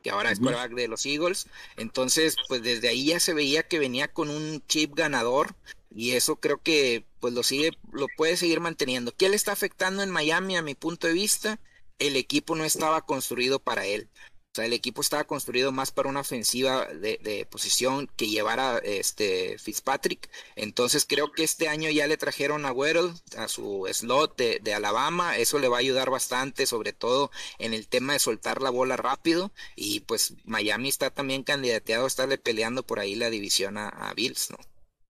que 0.01 0.09
ahora 0.09 0.31
es 0.31 0.39
quarterback 0.39 0.73
de 0.73 0.87
los 0.87 1.05
Eagles. 1.05 1.47
Entonces, 1.77 2.35
pues 2.47 2.61
desde 2.61 2.89
ahí 2.89 3.05
ya 3.05 3.19
se 3.19 3.33
veía 3.33 3.63
que 3.63 3.79
venía 3.79 4.07
con 4.07 4.29
un 4.29 4.63
chip 4.67 4.95
ganador 4.95 5.55
y 5.93 6.11
eso 6.11 6.37
creo 6.37 6.61
que 6.61 7.05
pues 7.19 7.33
lo 7.33 7.43
sigue, 7.43 7.71
lo 7.91 8.07
puede 8.17 8.37
seguir 8.37 8.59
manteniendo. 8.59 9.15
¿Qué 9.15 9.29
le 9.29 9.35
está 9.35 9.51
afectando 9.51 10.03
en 10.03 10.09
Miami 10.09 10.57
a 10.57 10.61
mi 10.61 10.75
punto 10.75 11.07
de 11.07 11.13
vista? 11.13 11.59
El 11.99 12.15
equipo 12.15 12.55
no 12.55 12.65
estaba 12.65 13.05
construido 13.05 13.59
para 13.59 13.85
él. 13.85 14.09
O 14.51 14.55
sea, 14.55 14.65
el 14.65 14.73
equipo 14.73 14.99
estaba 14.99 15.23
construido 15.23 15.71
más 15.71 15.91
para 15.91 16.09
una 16.09 16.19
ofensiva 16.19 16.85
de, 16.85 17.47
posición 17.49 18.09
que 18.17 18.27
llevara 18.27 18.79
este 18.79 19.57
Fitzpatrick. 19.57 20.29
Entonces 20.57 21.05
creo 21.07 21.31
que 21.31 21.45
este 21.45 21.69
año 21.69 21.89
ya 21.89 22.05
le 22.05 22.17
trajeron 22.17 22.65
a 22.65 22.73
Weddle 22.73 23.13
a 23.37 23.47
su 23.47 23.87
slot 23.89 24.35
de, 24.35 24.73
Alabama. 24.73 25.37
Eso 25.37 25.57
le 25.57 25.69
va 25.69 25.77
a 25.77 25.79
ayudar 25.79 26.09
bastante, 26.09 26.65
sobre 26.65 26.91
todo 26.91 27.31
en 27.59 27.73
el 27.73 27.87
tema 27.87 28.11
de 28.11 28.19
soltar 28.19 28.61
la 28.61 28.71
bola 28.71 28.97
rápido. 28.97 29.51
Y 29.77 30.01
pues 30.01 30.35
Miami 30.43 30.89
está 30.89 31.11
también 31.11 31.43
candidateado 31.43 32.03
a 32.03 32.07
estarle 32.07 32.37
peleando 32.37 32.83
por 32.83 32.99
ahí 32.99 33.15
la 33.15 33.29
división 33.29 33.77
a, 33.77 34.13
Bills, 34.17 34.51
¿no? 34.51 34.57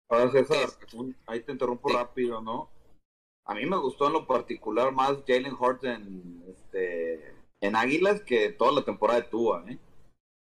Ahora 0.08 0.32
César, 0.32 0.70
ahí 1.26 1.40
te 1.42 1.52
interrumpo 1.52 1.90
rápido, 1.90 2.40
¿no? 2.40 2.70
A 3.44 3.54
mí 3.54 3.66
me 3.66 3.76
gustó 3.76 4.06
en 4.06 4.14
lo 4.14 4.26
particular 4.26 4.92
más 4.92 5.18
Jalen 5.26 5.56
Horton 5.58 6.42
este, 6.48 7.35
en 7.66 7.76
Águilas 7.76 8.22
que 8.22 8.50
toda 8.50 8.72
la 8.72 8.84
temporada 8.84 9.20
de 9.20 9.28
Tua, 9.28 9.64
¿eh? 9.68 9.78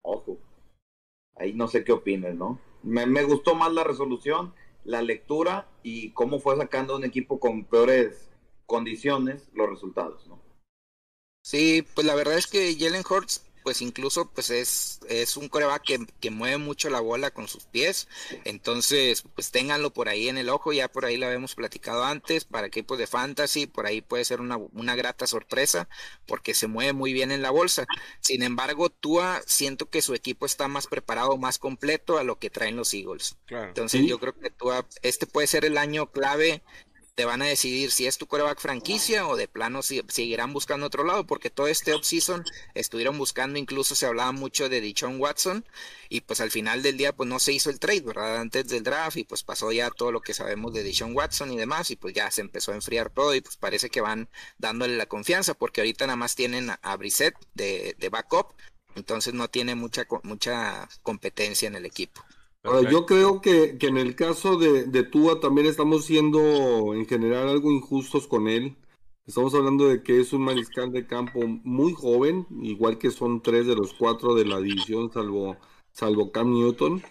Ojo. 0.02 0.38
Ahí 1.36 1.52
no 1.52 1.68
sé 1.68 1.84
qué 1.84 1.92
opines, 1.92 2.34
¿no? 2.34 2.60
Me, 2.82 3.06
me 3.06 3.22
gustó 3.24 3.54
más 3.54 3.72
la 3.72 3.84
resolución, 3.84 4.54
la 4.84 5.02
lectura 5.02 5.68
y 5.82 6.10
cómo 6.12 6.40
fue 6.40 6.56
sacando 6.56 6.96
un 6.96 7.04
equipo 7.04 7.38
con 7.38 7.64
peores 7.64 8.30
condiciones 8.66 9.48
los 9.54 9.68
resultados, 9.68 10.26
¿no? 10.26 10.40
Sí, 11.42 11.84
pues 11.94 12.06
la 12.06 12.14
verdad 12.14 12.36
es 12.36 12.46
que 12.46 12.76
Jalen 12.78 13.04
Hurts 13.08 13.47
pues 13.68 13.82
incluso 13.82 14.30
pues 14.30 14.48
es, 14.48 14.98
es 15.10 15.36
un 15.36 15.50
coreback 15.50 15.82
que, 15.82 16.06
que, 16.20 16.30
mueve 16.30 16.56
mucho 16.56 16.88
la 16.88 17.00
bola 17.00 17.30
con 17.30 17.48
sus 17.48 17.64
pies. 17.66 18.08
Entonces, 18.44 19.24
pues 19.34 19.50
ténganlo 19.50 19.92
por 19.92 20.08
ahí 20.08 20.30
en 20.30 20.38
el 20.38 20.48
ojo, 20.48 20.72
ya 20.72 20.88
por 20.88 21.04
ahí 21.04 21.18
lo 21.18 21.26
habíamos 21.26 21.54
platicado 21.54 22.02
antes, 22.02 22.46
para 22.46 22.68
equipos 22.68 22.96
de 22.96 23.06
fantasy, 23.06 23.66
por 23.66 23.84
ahí 23.84 24.00
puede 24.00 24.24
ser 24.24 24.40
una, 24.40 24.56
una 24.56 24.96
grata 24.96 25.26
sorpresa, 25.26 25.86
porque 26.24 26.54
se 26.54 26.66
mueve 26.66 26.94
muy 26.94 27.12
bien 27.12 27.30
en 27.30 27.42
la 27.42 27.50
bolsa. 27.50 27.84
Sin 28.20 28.42
embargo, 28.42 28.88
Tua 28.88 29.42
siento 29.44 29.90
que 29.90 30.00
su 30.00 30.14
equipo 30.14 30.46
está 30.46 30.66
más 30.66 30.86
preparado, 30.86 31.36
más 31.36 31.58
completo 31.58 32.16
a 32.16 32.24
lo 32.24 32.38
que 32.38 32.48
traen 32.48 32.74
los 32.74 32.94
Eagles. 32.94 33.36
Entonces 33.50 34.06
yo 34.06 34.18
creo 34.18 34.32
que 34.32 34.48
Tua, 34.48 34.86
este 35.02 35.26
puede 35.26 35.46
ser 35.46 35.66
el 35.66 35.76
año 35.76 36.10
clave 36.10 36.62
te 37.18 37.24
van 37.24 37.42
a 37.42 37.46
decidir 37.46 37.90
si 37.90 38.06
es 38.06 38.16
tu 38.16 38.28
coreback 38.28 38.60
franquicia 38.60 39.26
o 39.26 39.34
de 39.34 39.48
plano 39.48 39.82
si, 39.82 40.04
seguirán 40.06 40.52
buscando 40.52 40.86
otro 40.86 41.02
lado, 41.02 41.26
porque 41.26 41.50
todo 41.50 41.66
este 41.66 41.92
offseason 41.92 42.44
estuvieron 42.74 43.18
buscando, 43.18 43.58
incluso 43.58 43.96
se 43.96 44.06
hablaba 44.06 44.30
mucho 44.30 44.68
de 44.68 44.80
Dichon 44.80 45.20
Watson, 45.20 45.64
y 46.08 46.20
pues 46.20 46.40
al 46.40 46.52
final 46.52 46.80
del 46.80 46.96
día 46.96 47.12
pues 47.12 47.28
no 47.28 47.40
se 47.40 47.52
hizo 47.52 47.70
el 47.70 47.80
trade, 47.80 48.02
¿verdad? 48.02 48.36
Antes 48.36 48.68
del 48.68 48.84
draft, 48.84 49.16
y 49.16 49.24
pues 49.24 49.42
pasó 49.42 49.72
ya 49.72 49.90
todo 49.90 50.12
lo 50.12 50.20
que 50.20 50.32
sabemos 50.32 50.72
de 50.72 50.84
Dichon 50.84 51.12
Watson 51.12 51.52
y 51.52 51.56
demás, 51.56 51.90
y 51.90 51.96
pues 51.96 52.14
ya 52.14 52.30
se 52.30 52.40
empezó 52.40 52.70
a 52.70 52.76
enfriar 52.76 53.10
todo, 53.10 53.34
y 53.34 53.40
pues 53.40 53.56
parece 53.56 53.90
que 53.90 54.00
van 54.00 54.28
dándole 54.58 54.96
la 54.96 55.06
confianza, 55.06 55.54
porque 55.54 55.80
ahorita 55.80 56.06
nada 56.06 56.14
más 56.14 56.36
tienen 56.36 56.70
a, 56.70 56.96
Brissett 56.96 57.34
de, 57.54 57.96
de 57.98 58.08
backup, 58.10 58.54
entonces 58.94 59.34
no 59.34 59.48
tiene 59.48 59.74
mucha, 59.74 60.06
mucha 60.22 60.88
competencia 61.02 61.66
en 61.66 61.74
el 61.74 61.84
equipo 61.84 62.24
yo 62.90 63.06
creo 63.06 63.40
que, 63.40 63.76
en 63.80 63.96
el 63.96 64.14
caso 64.14 64.56
de, 64.56 64.84
de 64.84 65.02
Tua 65.02 65.40
también 65.40 65.66
estamos 65.66 66.04
siendo 66.04 66.94
en 66.94 67.06
general 67.06 67.48
algo 67.48 67.70
injustos 67.70 68.26
con 68.26 68.48
él. 68.48 68.76
Estamos 69.26 69.54
hablando 69.54 69.86
de 69.86 70.02
que 70.02 70.20
es 70.20 70.32
un 70.32 70.42
mariscal 70.42 70.90
de 70.90 71.06
campo 71.06 71.40
muy 71.46 71.92
joven, 71.92 72.46
igual 72.62 72.96
que 72.98 73.10
son 73.10 73.42
tres 73.42 73.66
de 73.66 73.76
los 73.76 73.92
cuatro 73.92 74.34
de 74.34 74.46
la 74.46 74.58
división, 74.58 75.12
salvo, 75.12 75.56
salvo 75.92 76.32
Cam 76.32 76.54
Newton. 76.54 77.02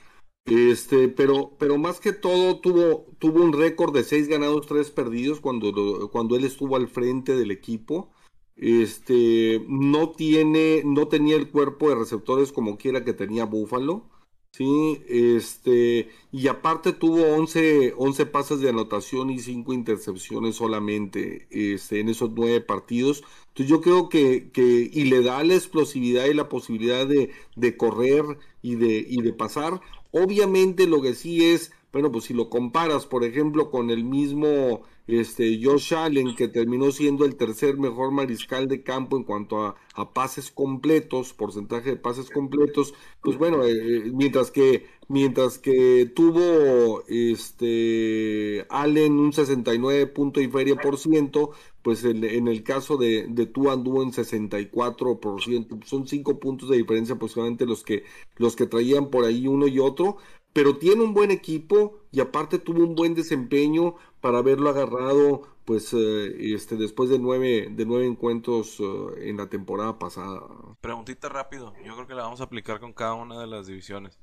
Este, 0.46 1.10
pero, 1.10 1.52
pero 1.60 1.78
más 1.78 2.00
que 2.00 2.14
todo 2.14 2.60
tuvo, 2.60 3.06
tuvo 3.20 3.44
un 3.44 3.54
récord 3.54 3.94
de 3.94 4.04
seis 4.04 4.28
ganados, 4.28 4.66
tres 4.66 4.90
perdidos 4.90 5.42
cuando, 5.42 6.10
cuando 6.12 6.36
él 6.36 6.46
estuvo 6.46 6.76
al 6.76 6.88
frente 6.88 7.36
del 7.36 7.52
equipo. 7.52 8.10
Este, 8.56 9.64
no 9.68 10.12
tiene, 10.12 10.82
no 10.86 11.08
tenía 11.08 11.36
el 11.36 11.52
cuerpo 11.52 11.90
de 11.90 11.96
receptores 11.96 12.52
como 12.52 12.78
quiera 12.78 13.04
que 13.04 13.14
tenía 13.14 13.46
Buffalo. 13.46 14.10
Sí, 14.52 15.04
este, 15.08 16.10
y 16.32 16.48
aparte 16.48 16.92
tuvo 16.92 17.22
11, 17.36 17.94
11 17.96 18.26
pases 18.26 18.60
de 18.60 18.70
anotación 18.70 19.30
y 19.30 19.38
5 19.40 19.72
intercepciones 19.72 20.56
solamente 20.56 21.48
este, 21.52 22.00
en 22.00 22.10
esos 22.10 22.32
9 22.32 22.62
partidos. 22.62 23.24
Entonces 23.50 23.70
yo 23.70 23.82
creo 23.82 24.10
que, 24.10 24.50
que, 24.52 24.90
y 24.92 25.04
le 25.06 25.22
da 25.22 25.44
la 25.44 25.54
explosividad 25.54 26.26
y 26.26 26.34
la 26.34 26.50
posibilidad 26.50 27.06
de, 27.06 27.30
de 27.56 27.78
correr 27.78 28.24
y 28.64 28.76
de, 28.76 29.06
y 29.08 29.22
de 29.22 29.32
pasar. 29.34 29.80
Obviamente 30.12 30.88
lo 30.88 31.04
que 31.04 31.14
sí 31.14 31.46
es, 31.46 31.72
bueno, 31.94 32.12
pues 32.12 32.24
si 32.26 32.34
lo 32.34 32.50
comparas, 32.50 33.06
por 33.06 33.24
ejemplo, 33.24 33.70
con 33.70 33.92
el 33.92 34.04
mismo 34.06 34.82
este, 35.08 35.60
Josh 35.64 35.94
Allen, 35.94 36.36
que 36.36 36.48
terminó 36.50 36.92
siendo 36.92 37.26
el 37.26 37.36
tercer 37.36 37.78
mejor 37.78 38.12
mariscal 38.12 38.68
de 38.68 38.84
campo 38.84 39.18
en 39.18 39.24
cuanto 39.24 39.64
a, 39.66 39.76
pases 40.14 40.52
completos, 40.52 41.34
porcentaje 41.34 41.92
de 41.92 41.96
pases 41.96 42.30
completos, 42.30 42.94
pues 43.22 43.38
bueno, 43.38 43.64
eh, 43.64 43.72
eh, 43.72 44.12
mientras 44.14 44.52
que 44.52 44.86
mientras 45.08 45.58
que 45.58 46.12
tuvo 46.14 47.04
este 47.08 48.66
Allen 48.70 49.14
un 49.14 49.34
69 49.34 50.08
punto 50.08 50.40
y 50.42 50.48
feria 50.50 50.76
por 50.76 50.98
ciento, 50.98 51.52
pues 51.82 52.04
en, 52.04 52.24
el 52.48 52.64
caso 52.64 52.98
de, 52.98 53.26
de 53.30 53.46
Tua 53.46 53.74
anduvo 53.74 54.04
en 54.04 54.12
64 54.12 55.20
por 55.20 55.42
ciento, 55.42 55.80
son 55.86 56.08
cinco 56.08 56.40
puntos 56.40 56.70
de 56.70 56.78
diferencia 56.78 57.16
aproximadamente 57.16 57.66
los 57.66 57.84
que 57.84 58.04
los 58.36 58.56
que 58.56 58.68
traían 58.68 59.10
por 59.10 59.26
ahí 59.26 59.48
uno 59.48 59.68
y 59.68 59.80
otro, 59.80 60.18
pero 60.58 60.78
tiene 60.78 61.04
un 61.04 61.14
buen 61.14 61.32
equipo 61.32 62.00
y 62.12 62.20
aparte 62.20 62.58
tuvo 62.60 62.84
un 62.84 62.96
buen 62.96 63.14
desempeño 63.14 63.96
para 64.22 64.40
haberlo 64.40 64.70
agarrado 64.70 65.58
pues 65.66 65.94
eh, 65.94 66.54
este 66.54 66.76
después 66.76 67.10
de 67.10 67.20
nueve 67.20 67.68
de 67.70 67.86
nueve 67.86 68.06
encuentros 68.06 68.80
eh, 68.80 69.30
en 69.30 69.38
la 69.38 69.50
temporada 69.50 70.00
pasada. 70.00 70.42
Preguntita 70.82 71.30
rápido, 71.30 71.74
yo 71.84 71.96
creo 71.96 72.08
que 72.08 72.16
la 72.16 72.24
vamos 72.24 72.42
a 72.42 72.46
aplicar 72.46 72.80
con 72.80 72.94
cada 72.94 73.14
una 73.14 73.40
de 73.40 73.48
las 73.48 73.68
divisiones. 73.68 74.20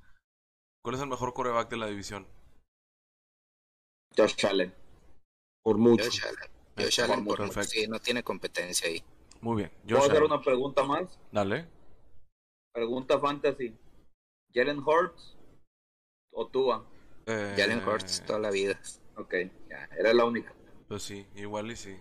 ¿Cuál 0.83 0.97
es 0.97 1.03
el 1.03 1.09
mejor 1.09 1.33
coreback 1.33 1.71
de 1.71 1.77
la 1.77 1.87
división? 1.87 2.27
Josh 4.17 4.47
Allen. 4.47 4.75
Por 5.63 5.79
mucho. 5.79 6.05
Josh 6.05 6.23
Allen. 6.25 6.51
Josh 6.77 7.01
Allen 7.01 7.25
por, 7.25 7.41
mucho. 7.41 7.63
Sí, 7.63 7.87
no 7.89 7.99
tiene 7.99 8.23
competencia 8.23 8.89
ahí. 8.89 9.03
Muy 9.41 9.57
bien. 9.57 9.73
¿Puedo 9.87 10.05
hacer 10.05 10.23
una 10.23 10.41
pregunta 10.41 10.85
más? 10.85 11.19
Dale. 11.31 11.69
Pregunta 12.73 13.19
fantasy. 13.19 13.77
Jalen 14.55 14.79
Hurts 14.79 15.37
o 16.33 16.47
Tua? 16.49 16.87
Eh, 17.27 17.55
Jalen 17.57 17.87
Hurts 17.87 18.25
toda 18.25 18.39
la 18.39 18.51
vida. 18.51 18.81
Ok, 19.17 19.35
ya, 19.69 19.89
era 19.99 20.13
la 20.13 20.25
única. 20.25 20.53
Pues 20.89 21.03
sí, 21.03 21.27
igual 21.37 21.71
y 21.71 21.77
sí. 21.77 21.97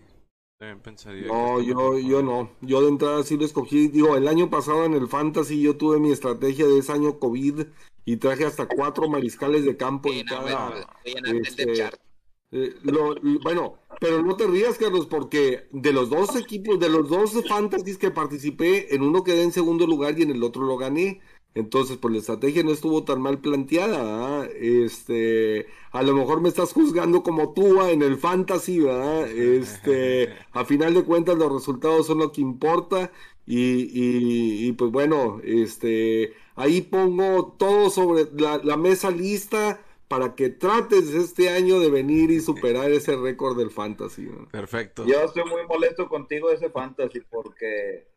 También 0.58 0.80
pensaría. 0.80 1.28
No, 1.28 1.62
yo, 1.62 1.98
yo 2.00 2.22
no. 2.22 2.52
Yo 2.62 2.82
de 2.82 2.90
entrada 2.90 3.24
sí 3.24 3.38
lo 3.38 3.46
escogí. 3.46 3.88
Digo, 3.88 4.16
el 4.16 4.28
año 4.28 4.50
pasado 4.50 4.86
en 4.86 4.94
el 4.94 5.08
Fantasy 5.08 5.62
yo 5.62 5.78
tuve 5.78 6.00
mi 6.00 6.12
estrategia 6.12 6.66
de 6.66 6.78
ese 6.78 6.92
año 6.92 7.20
COVID 7.20 7.66
y 8.06 8.18
traje 8.18 8.46
hasta 8.46 8.68
cuatro 8.68 9.10
mariscales 9.10 9.66
de 9.66 9.78
campo 9.78 10.12
en 10.12 10.26
cada. 10.26 10.88
Este, 11.04 11.90
eh, 12.52 12.76
lo, 12.84 13.16
bueno, 13.42 13.80
pero 14.00 14.22
no 14.22 14.36
te 14.36 14.46
rías, 14.46 14.78
Carlos, 14.78 15.08
porque 15.08 15.68
de 15.72 15.92
los 15.92 16.12
dos 16.12 16.36
equipos, 16.36 16.80
de 16.80 16.90
los 16.90 17.10
dos 17.10 17.34
fantasies 17.48 17.98
que 17.98 18.12
participé, 18.12 18.94
en 18.94 19.02
uno 19.02 19.24
quedé 19.24 19.42
en 19.42 19.52
segundo 19.52 19.88
lugar 19.88 20.20
y 20.20 20.22
en 20.22 20.32
el 20.32 20.44
otro 20.44 20.64
lo 20.64 20.78
gané. 20.78 21.20
Entonces, 21.56 21.98
pues 21.98 22.14
la 22.14 22.20
estrategia 22.20 22.64
no 22.64 22.72
estuvo 22.72 23.04
tan 23.04 23.22
mal 23.22 23.40
planteada, 23.40 24.04
¿verdad? 24.04 24.52
Este, 24.56 25.68
a 25.92 26.02
lo 26.02 26.14
mejor 26.14 26.42
me 26.42 26.50
estás 26.50 26.74
juzgando 26.74 27.22
como 27.22 27.54
tú 27.54 27.82
en 27.84 28.02
el 28.02 28.18
fantasy, 28.18 28.80
¿verdad? 28.80 29.30
Este, 29.30 30.34
a 30.52 30.66
final 30.66 30.96
de 30.96 31.04
cuentas 31.04 31.38
los 31.38 31.52
resultados 31.52 32.08
son 32.08 32.20
lo 32.20 32.32
que 32.32 32.42
importa 32.42 33.12
y, 33.46 34.68
y, 34.68 34.72
pues 34.74 34.92
bueno, 34.92 35.42
este, 35.44 36.34
ahí 36.56 36.82
pongo 36.82 37.56
todo 37.58 37.90
sobre 37.90 38.26
la, 38.34 38.78
mesa 38.78 39.12
lista 39.12 39.82
para 40.08 40.36
que 40.36 40.50
trates 40.50 41.10
este 41.14 41.50
año 41.50 41.80
de 41.80 41.90
venir 41.90 42.32
y 42.32 42.40
superar 42.40 42.92
ese 42.92 43.18
récord 43.18 43.58
del 43.58 43.70
fantasy. 43.70 44.30
Perfecto. 44.52 45.06
Yo 45.06 45.24
estoy 45.24 45.44
muy 45.46 45.66
molesto 45.68 46.08
contigo 46.08 46.50
de 46.50 46.56
ese 46.56 46.70
fantasy 46.70 47.22
porque 47.30 48.08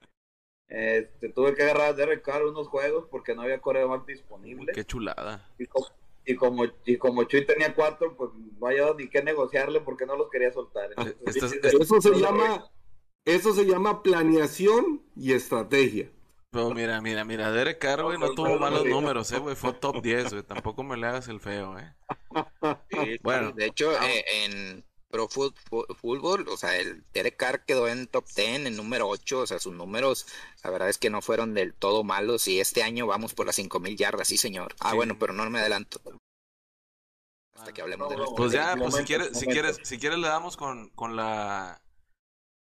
este, 0.69 1.29
tuve 1.29 1.55
que 1.55 1.63
agarrar 1.63 1.89
a 1.89 1.93
Derek 1.93 2.23
Carr 2.23 2.45
unos 2.45 2.69
juegos 2.69 3.07
porque 3.11 3.35
no 3.35 3.43
había 3.43 3.61
coreback 3.61 4.07
disponible. 4.07 4.73
Qué 4.73 4.85
chulada. 4.85 5.49
Y 5.59 6.35
como, 6.35 6.65
y 6.85 6.97
como, 6.97 7.25
Chuy 7.25 7.47
tenía 7.47 7.73
cuatro, 7.75 8.17
pues 8.17 8.31
no 8.59 8.67
había 8.67 8.93
ni 8.99 9.09
qué 9.09 9.23
negociarle 9.23 9.81
porque 9.81 10.07
no 10.07 10.17
los 10.17 10.29
quería 10.29 10.53
soltar. 10.53 10.91
Ah, 10.97 11.07
eso 11.25 12.01
se 12.01 12.15
llama, 12.19 12.69
eso 13.25 13.55
se 13.55 13.65
llama 13.65 14.03
planeación 14.03 15.03
y 15.15 15.33
estrategia. 15.33 16.11
Pero 16.51 16.71
mira, 16.71 17.01
mira, 17.01 17.25
mira, 17.25 17.53
Derek 17.53 17.79
Carr, 17.79 18.03
güey, 18.03 18.19
no, 18.19 18.31
tuvo 18.35 18.59
malos 18.59 18.85
números, 18.87 19.31
eh, 19.33 19.39
güey, 19.39 19.55
fue 19.55 19.73
top 19.75 20.03
10, 20.03 20.33
güey, 20.33 20.43
tampoco 20.43 20.83
me 20.83 20.97
le 20.97 21.07
hagas 21.07 21.29
el 21.29 21.41
feo, 21.41 21.77
eh. 21.79 23.19
bueno. 23.23 23.53
De 23.53 23.67
hecho, 23.67 23.93
eh, 23.93 24.25
en 24.45 24.85
Pro 25.17 25.29
Football, 25.29 26.49
o 26.49 26.57
sea, 26.57 26.77
el 26.79 27.03
Derek 27.15 27.37
Carr 27.37 27.65
quedó 27.65 27.89
en 27.89 28.07
top 28.07 28.27
10, 28.37 28.67
en 28.67 28.77
número 28.77 29.09
8, 29.09 29.41
o 29.41 29.47
sea, 29.47 29.59
sus 29.59 29.73
números, 29.73 30.27
la 30.63 30.71
verdad 30.71 30.91
es 30.91 30.99
que 30.99 31.09
no 31.09 31.23
fueron 31.23 31.55
del 31.55 31.73
todo 31.73 32.05
malos 32.05 32.49
y 32.49 32.61
este 32.61 32.83
año 32.83 33.07
vamos 33.07 33.33
por 33.33 33.47
las 33.47 33.57
5000 33.57 33.97
yardas, 33.97 34.29
sí 34.29 34.37
señor. 34.37 34.75
Ah, 34.81 34.95
bueno, 34.95 35.19
pero 35.19 35.33
no 35.33 35.49
me 35.49 35.61
adelanto. 35.61 36.01
Hasta 37.55 37.73
que 37.73 37.81
hablemos 37.81 38.11
de 38.11 38.17
Pues 38.37 38.53
ya, 38.53 38.77
pues 38.77 38.95
si 38.95 39.05
quieres, 39.05 39.39
si 39.39 39.47
quieres, 39.47 39.79
si 39.83 39.99
quieres 39.99 40.19
le 40.19 40.29
damos 40.29 40.59
con, 40.59 40.91
con 40.91 41.17
la 41.17 41.81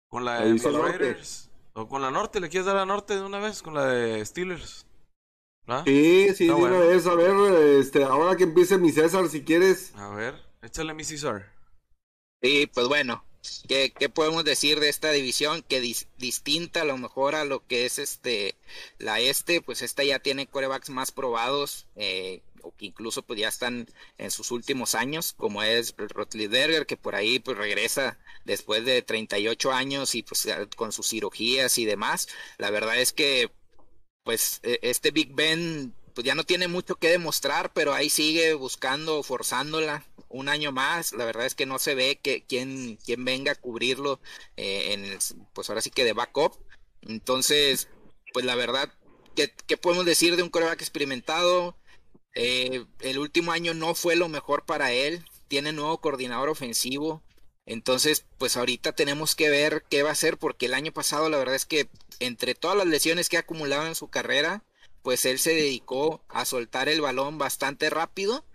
con 0.07 0.23
la 0.23 0.45
de 0.45 0.53
los 0.53 0.63
Raiders. 0.63 1.49
O 1.73 1.87
con 1.87 2.01
la 2.01 2.09
norte, 2.09 2.39
¿le 2.39 2.49
quieres 2.49 2.65
dar 2.65 2.77
a 2.77 2.79
la 2.79 2.85
norte 2.85 3.15
de 3.15 3.21
una 3.21 3.39
vez? 3.39 3.61
Con 3.61 3.73
la 3.73 3.85
de 3.85 4.25
Steelers. 4.25 4.87
¿Ah? 5.67 5.83
Sí, 5.85 6.29
sí, 6.33 6.47
de 6.47 6.53
una 6.53 6.79
vez. 6.79 7.05
A 7.05 7.13
ver, 7.13 7.35
este, 7.79 8.03
ahora 8.05 8.37
que 8.37 8.45
empiece 8.45 8.77
mi 8.77 8.91
César, 8.91 9.27
si 9.27 9.43
quieres. 9.43 9.93
A 9.95 10.09
ver, 10.09 10.41
échale 10.61 10.93
mi 10.93 11.03
César. 11.03 11.56
Sí, 12.41 12.67
pues 12.71 12.87
bueno, 12.87 13.25
¿qué, 13.67 13.91
¿qué, 13.97 14.09
podemos 14.09 14.43
decir 14.43 14.79
de 14.79 14.89
esta 14.89 15.11
división? 15.11 15.63
Que 15.63 15.81
distinta 16.17 16.81
a 16.81 16.85
lo 16.85 16.97
mejor 16.97 17.35
a 17.35 17.45
lo 17.45 17.65
que 17.65 17.85
es 17.85 17.97
este 17.97 18.55
la 18.99 19.19
este, 19.19 19.61
pues 19.61 19.81
esta 19.81 20.03
ya 20.03 20.19
tiene 20.19 20.47
corebacks 20.47 20.89
más 20.89 21.11
probados, 21.11 21.87
eh, 21.95 22.41
o 22.61 22.75
que 22.75 22.85
incluso 22.85 23.23
pues 23.23 23.39
ya 23.39 23.47
están 23.47 23.87
en 24.19 24.29
sus 24.31 24.51
últimos 24.51 24.93
años, 24.95 25.33
como 25.33 25.63
es 25.63 25.95
Rotliberger, 25.97 26.85
que 26.85 26.97
por 26.97 27.15
ahí 27.15 27.39
pues 27.39 27.57
regresa 27.57 28.19
después 28.45 28.85
de 28.85 29.01
38 29.01 29.71
años 29.71 30.13
y 30.15 30.23
pues 30.23 30.47
con 30.75 30.91
sus 30.91 31.09
cirugías 31.09 31.77
y 31.79 31.85
demás. 31.85 32.27
La 32.57 32.69
verdad 32.69 32.99
es 32.99 33.13
que 33.13 33.51
pues 34.23 34.59
e, 34.63 34.79
este 34.83 35.11
Big 35.11 35.33
Ben 35.33 35.93
pues 36.13 36.25
ya 36.25 36.35
no 36.35 36.43
tiene 36.43 36.67
mucho 36.67 36.95
que 36.95 37.09
demostrar, 37.09 37.73
pero 37.73 37.93
ahí 37.93 38.09
sigue 38.09 38.53
buscando, 38.53 39.23
forzándola 39.23 40.05
un 40.29 40.49
año 40.49 40.71
más. 40.71 41.13
La 41.13 41.25
verdad 41.25 41.45
es 41.45 41.55
que 41.55 41.65
no 41.65 41.79
se 41.79 41.95
ve 41.95 42.19
que 42.21 42.45
quién, 42.45 42.97
quién 43.05 43.25
venga 43.25 43.53
a 43.53 43.55
cubrirlo 43.55 44.19
eh, 44.55 44.93
en 44.93 45.05
el, 45.05 45.19
pues 45.53 45.69
ahora 45.69 45.81
sí 45.81 45.89
que 45.91 46.05
de 46.05 46.13
backup. 46.13 46.53
Entonces, 47.01 47.89
pues 48.33 48.45
la 48.45 48.55
verdad, 48.55 48.91
¿qué, 49.35 49.53
qué 49.67 49.77
podemos 49.77 50.05
decir 50.05 50.35
de 50.35 50.43
un 50.43 50.49
coreback 50.49 50.81
experimentado? 50.81 51.77
Eh, 52.35 52.85
el 52.99 53.17
último 53.17 53.51
año 53.51 53.73
no 53.73 53.95
fue 53.95 54.15
lo 54.15 54.29
mejor 54.29 54.65
para 54.65 54.91
él. 54.91 55.25
Tiene 55.47 55.71
nuevo 55.71 55.99
coordinador 55.99 56.49
ofensivo. 56.49 57.23
Entonces, 57.65 58.25
pues 58.37 58.55
ahorita 58.55 58.93
tenemos 58.93 59.35
que 59.35 59.49
ver 59.49 59.83
qué 59.89 60.01
va 60.03 60.09
a 60.09 60.13
hacer, 60.13 60.37
porque 60.37 60.67
el 60.67 60.73
año 60.73 60.93
pasado 60.93 61.29
la 61.29 61.37
verdad 61.37 61.55
es 61.55 61.65
que 61.65 61.89
entre 62.19 62.55
todas 62.55 62.77
las 62.77 62.87
lesiones 62.87 63.27
que 63.27 63.37
ha 63.37 63.41
acumulado 63.41 63.87
en 63.87 63.95
su 63.95 64.09
carrera, 64.09 64.63
pues 65.01 65.25
él 65.25 65.39
se 65.39 65.53
dedicó 65.53 66.23
a 66.29 66.45
soltar 66.45 66.89
el 66.89 67.01
balón 67.01 67.37
bastante 67.37 67.89
rápido 67.89 68.45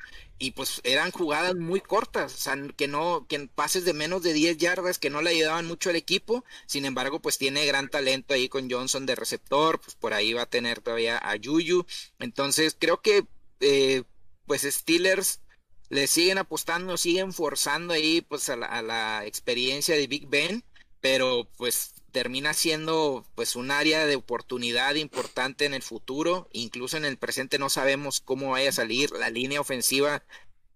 y 0.42 0.50
pues 0.50 0.81
eran 0.83 1.12
jugadas 1.12 1.55
muy 1.55 1.81
cortas, 1.81 2.35
o 2.35 2.37
sea, 2.37 2.57
que 2.76 2.88
no, 2.88 3.26
que 3.28 3.48
pases 3.55 3.85
de 3.85 3.92
menos 3.92 4.24
de 4.24 4.33
10 4.33 4.57
yardas 4.57 4.98
que 4.98 5.09
no 5.09 5.22
le 5.22 5.31
ayudaban 5.31 5.66
mucho 5.66 5.90
al 5.90 5.94
equipo, 5.94 6.44
sin 6.66 6.85
embargo, 6.85 7.20
pues 7.22 7.38
tiene 7.38 7.64
gran 7.64 7.88
talento 7.88 8.35
ahí 8.35 8.48
con 8.48 8.68
Johnson 8.68 9.07
de 9.07 9.14
receptor, 9.14 9.81
pues 9.81 9.94
por 9.94 10.14
ahí 10.14 10.33
va 10.33 10.42
a 10.42 10.46
tener 10.46 10.81
todavía 10.81 11.16
a 11.16 11.37
Yuyu, 11.37 11.87
entonces 12.18 12.76
creo 12.76 13.00
que 13.00 13.24
eh, 13.61 14.02
pues 14.48 14.62
Steelers 14.62 15.42
le 15.90 16.09
siguen 16.09 16.38
apostando, 16.38 16.96
siguen 16.96 17.33
forzando 17.33 17.94
ahí 17.94 18.20
pues 18.22 18.48
a 18.48 18.57
la, 18.57 19.24
experiencia 19.24 19.94
de 19.94 20.09
Big 20.09 20.26
Ben, 20.26 20.64
pero 21.00 21.48
pues 21.57 21.91
termina 22.12 22.55
siendo 22.55 23.25
pues 23.35 23.57
un 23.57 23.70
área 23.70 24.07
de 24.07 24.16
oportunidad 24.16 24.94
importante 24.94 25.64
en 25.64 25.75
el 25.75 25.83
futuro, 25.83 26.48
incluso 26.53 26.96
en 26.96 27.05
el 27.05 27.16
presente 27.16 27.59
no 27.59 27.70
sabemos 27.70 28.20
cómo 28.20 28.51
vaya 28.51 28.68
a 28.68 28.72
salir 28.72 29.11
la 29.12 29.31
línea 29.31 29.61
ofensiva, 29.61 30.22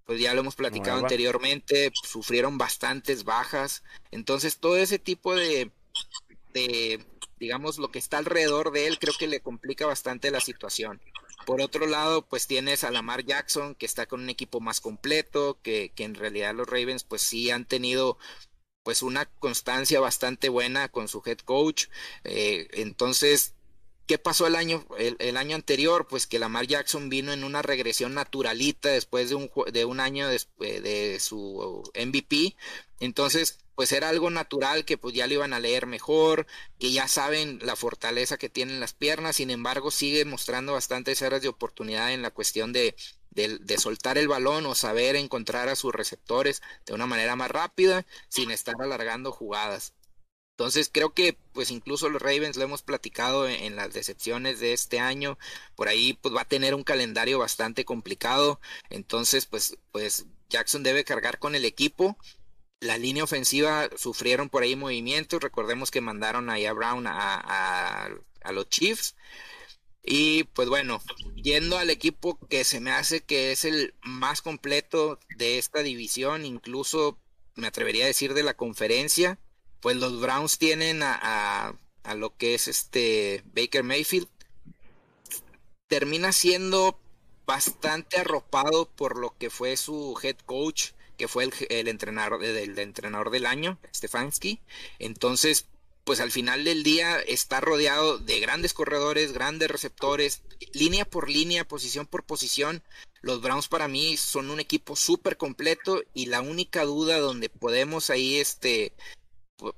pues 0.07 0.21
ya 0.21 0.35
lo 0.35 0.41
hemos 0.41 0.57
platicado 0.57 0.99
anteriormente, 1.01 1.93
sufrieron 2.03 2.59
bastantes 2.59 3.25
bajas, 3.25 3.85
entonces 4.11 4.59
todo 4.59 4.77
ese 4.77 4.99
tipo 4.99 5.35
de, 5.35 5.71
de 6.55 7.05
digamos 7.39 7.79
lo 7.79 7.91
que 7.91 7.99
está 7.99 8.19
alrededor 8.19 8.73
de 8.73 8.87
él 8.87 8.99
creo 8.99 9.15
que 9.19 9.27
le 9.27 9.41
complica 9.41 9.87
bastante 9.87 10.31
la 10.31 10.41
situación. 10.41 11.01
Por 11.45 11.61
otro 11.61 11.87
lado, 11.87 12.23
pues 12.23 12.47
tienes 12.49 12.83
a 12.83 12.91
Lamar 12.91 13.25
Jackson, 13.25 13.77
que 13.77 13.87
está 13.87 14.07
con 14.07 14.21
un 14.21 14.31
equipo 14.31 14.61
más 14.61 14.81
completo, 14.81 15.59
que, 15.63 15.93
que 15.95 16.03
en 16.03 16.15
realidad 16.15 16.55
los 16.55 16.67
Ravens 16.67 17.05
pues 17.05 17.23
sí 17.23 17.51
han 17.51 17.67
tenido 17.67 18.19
pues 18.87 19.03
una 19.03 19.25
constancia 19.25 19.99
bastante 19.99 20.49
buena 20.49 20.89
con 20.89 21.09
su 21.09 21.21
head 21.27 21.39
coach. 21.39 21.87
Eh, 22.23 22.69
entonces, 22.75 23.55
¿qué 24.07 24.17
pasó 24.17 24.47
el 24.47 24.55
año, 24.55 24.87
el, 24.97 25.37
año 25.37 25.57
anterior? 25.57 26.07
Pues 26.07 26.29
que 26.29 26.39
Lamar 26.39 26.69
Jackson 26.69 27.09
vino 27.09 27.33
en 27.33 27.43
una 27.43 27.63
regresión 27.63 28.15
naturalita 28.15 28.91
después 28.91 29.29
de 29.29 29.35
un, 29.35 29.51
de 29.73 29.85
un 29.87 29.99
año 29.99 30.29
de, 30.29 30.39
de 30.61 31.19
su 31.19 31.83
MVP. 31.97 32.55
Entonces, 33.01 33.59
pues 33.75 33.91
era 33.91 34.09
algo 34.09 34.31
natural 34.31 34.85
que 34.85 34.97
pues 34.99 35.17
ya 35.17 35.27
lo 35.27 35.35
iban 35.35 35.53
a 35.53 35.59
leer 35.59 35.87
mejor, 35.87 36.47
que 36.79 36.93
ya 36.93 37.09
saben 37.09 37.59
la 37.63 37.75
fortaleza 37.75 38.39
que 38.39 38.49
tienen 38.49 38.79
las 38.79 38.95
piernas, 38.95 39.35
sin 39.35 39.51
embargo 39.51 39.91
sigue 39.91 40.25
mostrando 40.25 40.75
bastantes 40.75 41.23
áreas 41.23 41.43
de 41.43 41.49
oportunidad 41.49 42.13
en 42.13 42.23
la 42.23 42.31
cuestión 42.31 42.73
de, 42.73 42.95
de, 43.37 43.79
soltar 43.79 44.19
el 44.19 44.29
balón 44.29 44.67
o 44.67 44.75
saber 44.75 45.15
encontrar 45.15 45.69
a 45.69 45.77
sus 45.77 45.95
receptores 45.95 46.63
de 46.87 46.95
una 46.95 47.07
manera 47.07 47.37
más 47.37 47.51
rápida 47.51 48.07
sin 48.29 48.51
estar 48.51 48.75
alargando 48.81 49.31
jugadas. 49.31 49.95
Entonces 50.57 50.91
creo 50.91 51.13
que 51.13 51.39
pues 51.53 51.71
incluso 51.71 52.09
los 52.09 52.23
Ravens 52.23 52.57
lo 52.57 52.65
hemos 52.65 52.83
platicado 52.83 53.47
en, 53.47 53.77
las 53.77 53.93
decepciones 53.93 54.59
de 54.59 54.73
este 54.73 54.99
año, 54.99 55.39
por 55.75 55.89
ahí 55.89 56.15
pues 56.15 56.35
va 56.35 56.43
a 56.43 56.49
tener 56.49 56.75
un 56.75 56.83
calendario 56.83 57.39
bastante 57.39 57.85
complicado, 57.85 58.59
entonces 58.89 59.45
pues 59.47 59.77
pues 59.93 60.27
Jackson 60.49 60.83
debe 60.83 61.05
cargar 61.05 61.39
con 61.39 61.55
el 61.55 61.67
equipo 61.67 62.17
la 62.81 62.99
línea 62.99 63.25
ofensiva 63.25 63.89
sufrieron 63.97 64.49
por 64.49 64.63
ahí 64.63 64.77
movimientos. 64.77 65.43
Recordemos 65.43 65.91
que 65.91 66.01
mandaron 66.01 66.51
ahí 66.51 66.67
a 66.67 66.73
Brown 66.73 67.07
a, 67.07 68.11
los 68.53 68.69
Chiefs. 68.69 69.17
Y 70.07 70.45
pues 70.45 70.69
bueno, 70.69 71.03
yendo 71.35 71.79
al 71.79 71.91
equipo 71.91 72.39
que 72.49 72.63
se 72.65 72.81
me 72.81 72.93
hace 72.93 73.23
que 73.23 73.51
es 73.51 73.65
el 73.65 73.93
más 74.03 74.41
completo 74.41 75.19
de 75.37 75.59
esta 75.59 75.83
división, 75.83 76.47
incluso 76.47 77.19
me 77.57 77.67
atrevería 77.67 78.05
a 78.05 78.09
decir 78.09 78.33
de 78.33 78.45
la 78.45 78.55
conferencia, 78.55 79.39
pues 79.81 79.97
los 79.97 80.21
Browns 80.21 80.59
tienen 80.59 81.03
a, 81.03 81.77
a 82.05 82.15
lo 82.15 82.37
que 82.37 82.55
es 82.55 82.69
este 82.69 83.43
Baker 83.53 83.83
Mayfield. 83.83 84.29
Termina 85.89 86.33
siendo 86.33 87.01
bastante 87.45 88.19
arropado 88.19 88.89
por 88.89 89.19
lo 89.19 89.37
que 89.37 89.51
fue 89.51 89.77
su 89.77 90.19
head 90.23 90.37
coach 90.47 90.93
que 91.17 91.29
fue 91.29 91.49
el, 91.69 91.89
entrenador, 91.89 92.41
del 92.41 92.79
entrenador 92.79 93.31
del 93.31 93.47
año, 93.47 93.79
Stefanski. 93.95 94.61
Entonces, 94.99 95.67
pues 96.07 96.21
al 96.21 96.31
final 96.31 96.63
del 96.63 96.85
día 96.85 97.19
está 97.19 97.61
rodeado 97.61 98.19
de 98.19 98.39
grandes 98.39 98.73
corredores, 98.73 99.33
grandes 99.33 99.69
receptores, 99.69 100.43
línea 100.73 101.05
por 101.05 101.29
línea, 101.29 101.67
posición 101.67 102.07
por 102.07 102.23
posición. 102.23 102.85
Los 103.23 103.41
Browns 103.43 103.67
para 103.67 103.89
mí 103.89 104.17
son 104.17 104.51
un 104.51 104.61
equipo 104.61 104.95
súper 104.95 105.37
completo 105.37 106.05
y 106.15 106.27
la 106.27 106.43
única 106.43 106.85
duda 106.85 107.19
donde 107.19 107.49
podemos 107.49 108.09
ahí 108.11 108.37
este 108.37 108.93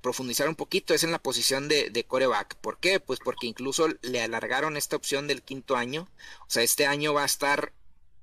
profundizar 0.02 0.50
un 0.50 0.54
poquito 0.54 0.92
es 0.92 1.02
en 1.02 1.12
la 1.12 1.18
posición 1.18 1.66
de, 1.66 1.88
de 1.88 2.04
coreback. 2.04 2.56
¿Por 2.56 2.78
qué? 2.78 3.00
Pues 3.00 3.20
porque 3.24 3.46
incluso 3.46 3.88
le 4.02 4.20
alargaron 4.20 4.76
esta 4.76 4.96
opción 4.96 5.28
del 5.28 5.42
quinto 5.42 5.76
año. 5.76 6.10
O 6.42 6.50
sea, 6.50 6.62
este 6.62 6.84
año 6.84 7.14
va 7.14 7.22
a 7.22 7.26
estar 7.26 7.72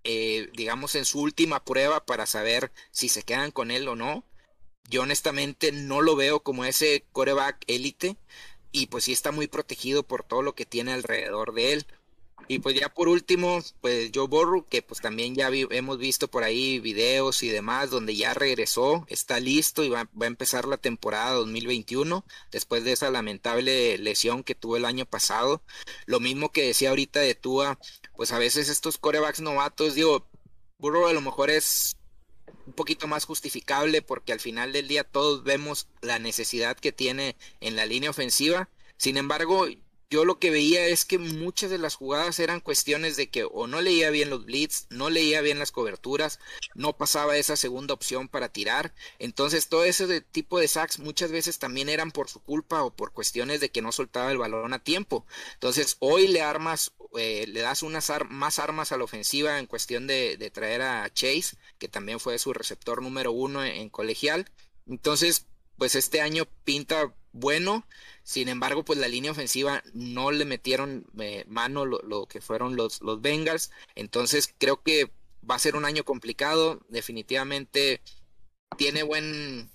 eh, 0.08 0.52
digamos, 0.54 0.94
en 0.94 1.04
su 1.04 1.20
última 1.20 1.64
prueba 1.64 2.06
para 2.06 2.28
saber 2.28 2.72
si 2.92 3.10
se 3.10 3.24
quedan 3.24 3.50
con 3.50 3.72
él 3.72 3.88
o 3.88 3.96
no. 3.96 4.24
Yo 4.90 5.02
honestamente 5.02 5.72
no 5.72 6.02
lo 6.02 6.16
veo 6.16 6.42
como 6.42 6.66
ese 6.66 7.06
coreback 7.12 7.64
élite 7.68 8.18
y 8.72 8.88
pues 8.88 9.06
sí 9.06 9.14
está 9.14 9.32
muy 9.32 9.48
protegido 9.48 10.04
por 10.04 10.24
todo 10.24 10.42
lo 10.42 10.56
que 10.56 10.66
tiene 10.66 10.94
alrededor 10.94 11.54
de 11.54 11.74
él. 11.74 11.88
Y 12.48 12.60
pues 12.60 12.80
ya 12.80 12.90
por 12.94 13.08
último, 13.08 13.60
pues 13.82 14.12
Joe 14.14 14.28
Burrow, 14.28 14.66
que 14.66 14.84
pues 14.84 15.02
también 15.02 15.34
ya 15.34 15.50
hemos 15.52 15.98
visto 15.98 16.28
por 16.28 16.44
ahí 16.44 16.80
videos 16.80 17.42
y 17.42 17.50
demás, 17.50 17.90
donde 17.90 18.16
ya 18.16 18.36
regresó, 18.36 19.06
está 19.08 19.40
listo 19.40 19.84
y 19.84 19.90
va, 19.90 20.10
va, 20.20 20.26
a 20.26 20.28
empezar 20.28 20.66
la 20.66 20.78
temporada 20.78 21.32
2021, 21.32 22.24
después 22.52 22.84
de 22.84 22.92
esa 22.92 23.10
lamentable 23.10 23.98
lesión 23.98 24.44
que 24.44 24.54
tuvo 24.54 24.78
el 24.78 24.86
año 24.86 25.06
pasado. 25.08 25.64
Lo 26.06 26.20
mismo 26.20 26.52
que 26.52 26.68
decía 26.68 26.90
ahorita 26.90 27.20
de 27.20 27.34
Tua, 27.34 27.80
pues 28.16 28.32
a 28.32 28.38
veces 28.40 28.70
estos 28.70 28.98
corebacks 29.00 29.42
novatos, 29.42 29.96
digo, 29.96 30.28
Burrow 30.78 31.08
a 31.08 31.14
lo 31.14 31.22
mejor 31.22 31.50
es 31.50 31.98
un 32.66 32.74
poquito 32.74 33.08
más 33.08 33.26
justificable 33.26 34.02
porque 34.02 34.34
al 34.34 34.40
final 34.40 34.74
del 34.74 34.88
día 34.88 35.04
todos 35.04 35.44
vemos 35.44 35.88
la 36.02 36.20
necesidad 36.20 36.78
que 36.78 36.92
tiene 36.92 37.36
en 37.62 37.76
la 37.76 37.86
línea 37.86 38.10
ofensiva. 38.10 38.70
Sin 38.98 39.18
embargo, 39.18 39.68
yo 40.10 40.24
lo 40.24 40.40
que 40.40 40.52
veía 40.52 40.86
es 40.86 41.04
que 41.04 41.18
muchas 41.18 41.70
de 41.72 41.78
las 41.78 41.96
jugadas 41.96 42.40
eran 42.40 42.60
cuestiones 42.60 43.18
de 43.18 43.30
que 43.30 43.44
o 43.44 43.68
no 43.68 43.82
leía 43.82 44.12
bien 44.12 44.30
los 44.30 44.46
blitz, 44.46 44.86
no 44.90 45.10
leía 45.10 45.42
bien 45.42 45.60
las 45.60 45.72
coberturas, 45.72 46.40
no 46.76 46.96
pasaba 46.96 47.38
esa 47.38 47.58
segunda 47.58 47.94
opción 47.94 48.28
para 48.30 48.50
tirar. 48.50 48.94
Entonces 49.20 49.68
todo 49.68 49.84
ese 49.84 50.22
tipo 50.22 50.60
de 50.60 50.68
sacks 50.68 51.00
muchas 51.00 51.32
veces 51.32 51.60
también 51.60 51.90
eran 51.90 52.12
por 52.12 52.30
su 52.30 52.40
culpa 52.40 52.84
o 52.84 52.96
por 52.96 53.14
cuestiones 53.14 53.60
de 53.60 53.72
que 53.72 53.82
no 53.82 53.92
soltaba 53.92 54.32
el 54.32 54.38
balón 54.38 54.74
a 54.74 54.84
tiempo. 54.84 55.26
Entonces 55.54 55.98
hoy 56.00 56.28
le 56.28 56.42
armas, 56.42 56.94
eh, 57.18 57.46
le 57.48 57.62
das 57.62 57.84
unas 57.84 58.12
más 58.30 58.60
armas 58.60 58.92
a 58.92 58.98
la 58.98 59.04
ofensiva 59.04 59.60
en 59.60 59.68
cuestión 59.68 60.08
de, 60.08 60.52
traer 60.54 60.82
a 60.82 61.10
Chase, 61.14 61.58
que 61.78 61.88
también 61.88 62.20
fue 62.20 62.38
su 62.40 62.54
receptor 62.54 63.02
número 63.02 63.32
uno 63.32 63.64
en 63.64 63.90
colegial. 63.90 64.50
Entonces, 64.88 65.48
pues 65.78 65.96
este 65.96 66.22
año 66.22 66.46
pinta 66.64 67.14
bueno. 67.32 67.86
Sin 68.24 68.50
embargo, 68.50 68.84
pues 68.84 68.98
la 69.00 69.08
línea 69.08 69.32
ofensiva 69.32 69.84
no 69.94 70.32
le 70.32 70.46
metieron 70.46 71.06
eh, 71.20 71.46
mano 71.48 71.86
lo, 71.86 72.26
que 72.28 72.42
fueron 72.42 72.76
los, 72.76 73.02
los 73.02 73.22
Bengals. 73.22 73.72
Entonces 73.96 74.54
creo 74.58 74.82
que 74.82 75.12
va 75.50 75.56
a 75.56 75.60
ser 75.60 75.76
un 75.76 75.86
año 75.86 76.04
complicado. 76.04 76.80
Definitivamente 76.90 78.02
tiene 78.78 79.04
buen, 79.04 79.70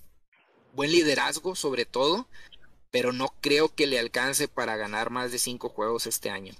buen 0.73 0.91
liderazgo 0.91 1.55
sobre 1.55 1.85
todo. 1.85 2.27
pero 2.91 3.13
no 3.13 3.33
creo 3.41 3.73
que 3.73 3.87
le 3.87 3.99
alcance 3.99 4.47
para 4.49 4.75
ganar 4.75 5.11
más 5.11 5.31
de 5.31 5.39
cinco 5.39 5.69
juegos 5.69 6.07
este 6.07 6.29
año. 6.29 6.53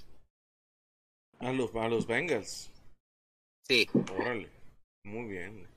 A 1.42 1.52
los, 1.52 1.74
a 1.76 1.88
los 1.90 2.08
Bengals. 2.08 2.72
Sí. 3.68 3.88
Órale. 4.18 4.50
Muy 5.04 5.28
bien. 5.28 5.68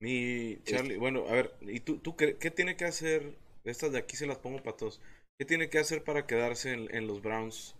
Mi 0.00 0.62
Charlie, 0.64 0.96
bueno, 0.96 1.24
a 1.28 1.32
ver, 1.32 1.54
¿y 1.62 1.80
tú, 1.80 1.98
tú 1.98 2.14
qué, 2.14 2.36
qué 2.36 2.50
tiene 2.50 2.76
que 2.76 2.84
hacer? 2.84 3.36
Estas 3.64 3.92
de 3.92 3.98
aquí 3.98 4.16
se 4.16 4.26
las 4.26 4.38
pongo 4.38 4.62
para 4.62 4.76
todos. 4.76 5.00
¿Qué 5.38 5.44
tiene 5.44 5.70
que 5.70 5.78
hacer 5.78 6.04
para 6.04 6.26
quedarse 6.26 6.72
en, 6.72 6.94
en 6.94 7.06
los 7.06 7.22
Browns 7.22 7.74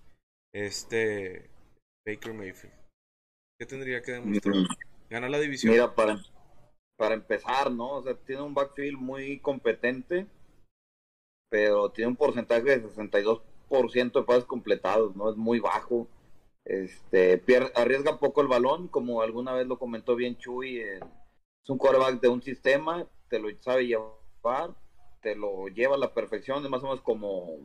este 0.54 1.48
Baker 2.06 2.34
Mayfield? 2.34 2.74
¿Qué 3.58 3.66
tendría 3.66 4.02
que 4.02 4.12
demostrar? 4.12 4.54
¿Ganar 5.10 5.30
la 5.30 5.40
división? 5.40 5.72
Mira, 5.72 5.94
para, 5.94 6.20
para 6.96 7.14
empezar, 7.14 7.70
¿no? 7.70 7.96
O 7.96 8.02
sea, 8.02 8.14
tiene 8.14 8.42
un 8.42 8.54
backfield 8.54 8.98
muy 8.98 9.40
competente, 9.40 10.26
pero 11.50 11.90
tiene 11.90 12.08
un 12.08 12.16
porcentaje 12.16 12.62
de 12.62 12.82
62% 12.82 14.20
de 14.20 14.22
pases 14.22 14.44
completados, 14.44 15.16
¿no? 15.16 15.30
Es 15.30 15.36
muy 15.36 15.60
bajo. 15.60 16.08
Este, 16.68 17.42
arriesga 17.74 18.18
poco 18.18 18.42
el 18.42 18.46
balón, 18.46 18.88
como 18.88 19.22
alguna 19.22 19.54
vez 19.54 19.66
lo 19.66 19.78
comentó 19.78 20.14
bien 20.16 20.36
Chuy, 20.36 20.80
eh, 20.80 20.96
es 20.96 21.70
un 21.70 21.78
quarterback 21.78 22.20
de 22.20 22.28
un 22.28 22.42
sistema, 22.42 23.08
te 23.30 23.38
lo 23.38 23.48
sabe 23.62 23.86
llevar, 23.86 24.74
te 25.22 25.34
lo 25.34 25.68
lleva 25.68 25.94
a 25.94 25.98
la 25.98 26.12
perfección, 26.12 26.62
es 26.62 26.70
más 26.70 26.82
o 26.82 26.84
menos 26.84 27.00
como, 27.00 27.56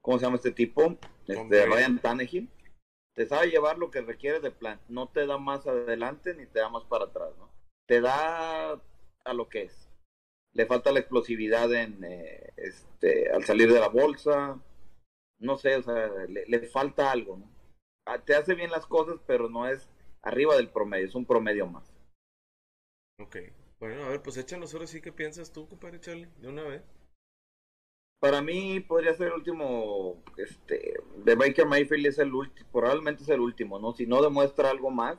¿cómo 0.00 0.18
se 0.18 0.24
llama 0.24 0.36
este 0.36 0.52
tipo? 0.52 0.96
Este. 1.26 1.66
Ryan 1.66 1.98
Tannehill. 1.98 2.50
Te 3.14 3.26
sabe 3.26 3.48
llevar 3.48 3.76
lo 3.76 3.90
que 3.90 4.00
requieres 4.00 4.40
de 4.40 4.50
plan, 4.50 4.80
no 4.88 5.06
te 5.08 5.26
da 5.26 5.36
más 5.36 5.66
adelante 5.66 6.34
ni 6.34 6.46
te 6.46 6.60
da 6.60 6.70
más 6.70 6.84
para 6.84 7.04
atrás, 7.04 7.30
¿no? 7.38 7.50
Te 7.86 8.00
da 8.00 8.80
a 9.24 9.34
lo 9.34 9.50
que 9.50 9.64
es. 9.64 9.90
Le 10.54 10.64
falta 10.64 10.92
la 10.92 11.00
explosividad 11.00 11.70
en, 11.74 12.02
eh, 12.02 12.54
este, 12.56 13.30
al 13.30 13.44
salir 13.44 13.70
de 13.70 13.80
la 13.80 13.88
bolsa, 13.88 14.58
no 15.40 15.58
sé, 15.58 15.76
o 15.76 15.82
sea, 15.82 16.08
le, 16.26 16.46
le 16.46 16.60
falta 16.68 17.12
algo, 17.12 17.36
¿no? 17.36 17.53
Ah, 18.06 18.18
Te 18.18 18.34
hace 18.34 18.54
bien 18.54 18.70
las 18.70 18.86
cosas, 18.86 19.20
pero 19.26 19.48
no 19.48 19.66
es 19.66 19.88
arriba 20.22 20.56
del 20.56 20.68
promedio, 20.68 21.06
es 21.06 21.14
un 21.14 21.24
promedio 21.24 21.66
más. 21.66 21.92
Ok. 23.20 23.36
Bueno, 23.80 24.04
a 24.04 24.08
ver, 24.08 24.22
pues 24.22 24.36
échanos 24.36 24.72
ahora 24.72 24.86
sí 24.86 25.00
qué 25.00 25.12
piensas 25.12 25.52
tú, 25.52 25.68
compadre 25.68 26.00
Charlie, 26.00 26.28
de 26.38 26.48
una 26.48 26.64
vez. 26.64 26.82
Para 28.20 28.40
mí 28.40 28.80
podría 28.80 29.12
ser 29.12 29.28
el 29.28 29.34
último, 29.34 30.22
este, 30.38 30.94
de 31.16 31.34
Baker 31.34 31.66
Mayfield 31.66 32.06
es 32.06 32.18
el 32.18 32.32
último, 32.32 32.66
probablemente 32.72 33.22
es 33.22 33.28
el 33.28 33.40
último, 33.40 33.78
¿no? 33.78 33.92
Si 33.92 34.06
no 34.06 34.22
demuestra 34.22 34.70
algo 34.70 34.90
más, 34.90 35.18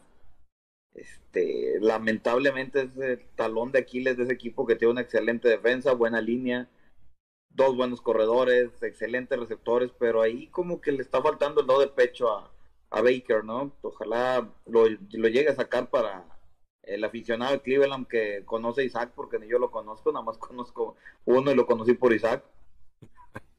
este, 0.96 1.78
lamentablemente 1.82 2.82
es 2.82 2.98
el 2.98 3.24
talón 3.36 3.72
de 3.72 3.80
Aquiles 3.80 4.18
de 4.18 4.24
ese 4.24 4.34
equipo 4.34 4.66
que 4.66 4.76
tiene 4.76 4.94
una 4.94 5.02
excelente 5.02 5.48
defensa, 5.48 5.94
buena 5.94 6.20
línea, 6.20 6.68
dos 7.50 7.76
buenos 7.76 8.02
corredores, 8.02 8.82
excelentes 8.82 9.38
receptores, 9.38 9.92
pero 10.00 10.22
ahí 10.22 10.48
como 10.48 10.82
que 10.82 10.92
le 10.92 11.02
está 11.04 11.22
faltando 11.22 11.62
el 11.62 11.68
do 11.68 11.80
de 11.80 11.88
pecho 11.88 12.30
a, 12.32 12.55
a 12.96 13.02
Baker, 13.02 13.44
¿no? 13.44 13.74
Ojalá 13.82 14.50
lo, 14.66 14.86
lo 14.88 15.28
llegue 15.28 15.50
a 15.50 15.56
sacar 15.56 15.90
para 15.90 16.26
el 16.84 17.04
aficionado 17.04 17.52
de 17.54 17.62
Cleveland 17.62 18.08
que 18.08 18.44
conoce 18.46 18.82
a 18.82 18.86
Isaac, 18.86 19.12
porque 19.16 19.38
ni 19.40 19.48
yo 19.48 19.60
lo 19.60 19.70
conozco, 19.72 20.12
nada 20.12 20.24
más 20.24 20.38
conozco 20.40 20.96
uno 21.26 21.52
y 21.52 21.56
lo 21.56 21.66
conocí 21.66 21.94
por 21.94 22.14
Isaac. 22.14 22.44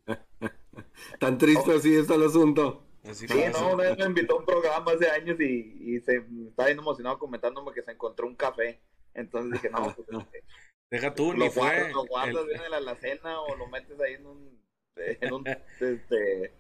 Tan 1.21 1.39
triste 1.39 1.73
así 1.75 1.95
está 1.95 2.15
el 2.15 2.25
asunto. 2.25 2.83
Así 3.05 3.29
Sí, 3.29 3.41
no, 3.53 3.77
me 3.77 3.91
invitó 4.05 4.35
a 4.35 4.39
un 4.39 4.45
programa 4.47 4.93
hace 4.93 5.09
años 5.11 5.39
y, 5.41 5.77
y 5.81 6.01
se 6.01 6.25
estaba 6.49 6.67
bien 6.69 6.79
emocionado 6.79 7.19
comentándome 7.19 7.73
que 7.73 7.83
se 7.83 7.93
encontró 7.93 8.27
un 8.27 8.35
café. 8.35 8.81
Entonces 9.15 9.53
dije, 9.53 9.71
no, 9.71 9.95
pues, 9.95 10.09
este, 10.25 10.45
Deja 10.91 11.15
tú, 11.15 11.33
ni 11.33 11.41
lo 11.41 11.51
fue. 11.51 11.63
guardas, 11.63 11.93
lo 11.93 12.05
guardas 12.07 12.43
el- 12.43 12.49
bien 12.49 12.63
en 12.65 12.71
la 12.71 12.77
alacena 12.79 13.41
o 13.41 13.55
lo 13.57 13.67
metes 13.69 13.99
ahí 14.01 14.15
en 14.15 14.27
un, 14.27 14.61
en 14.97 15.33
un, 15.33 15.47
este, 15.47 16.55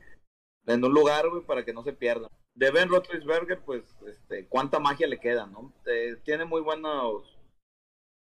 en 0.66 0.84
un 0.84 0.92
lugar, 0.92 1.28
güey, 1.30 1.42
para 1.44 1.64
que 1.64 1.72
no 1.72 1.82
se 1.82 1.92
pierda. 1.92 2.28
De 2.56 2.70
Ben 2.70 2.88
Roethlisberger, 2.88 3.60
pues, 3.64 3.84
este, 4.08 4.46
cuánta 4.48 4.80
magia 4.80 5.06
le 5.06 5.20
queda, 5.20 5.46
¿no? 5.46 5.72
Eh, 5.86 6.16
tiene 6.24 6.44
muy 6.46 6.62
buenos, 6.62 7.38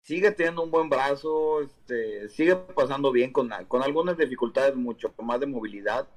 sigue 0.02 0.32
teniendo 0.32 0.64
un 0.64 0.72
buen 0.72 0.90
brazo, 0.90 1.62
este, 1.62 2.28
sigue 2.30 2.56
pasando 2.56 3.12
bien 3.12 3.32
con, 3.32 3.50
con 3.68 3.84
algunas 3.84 4.18
dificultades 4.18 4.76
mucho 4.76 5.14
más 5.20 5.40
de 5.40 5.46
movilidad, 5.46 6.10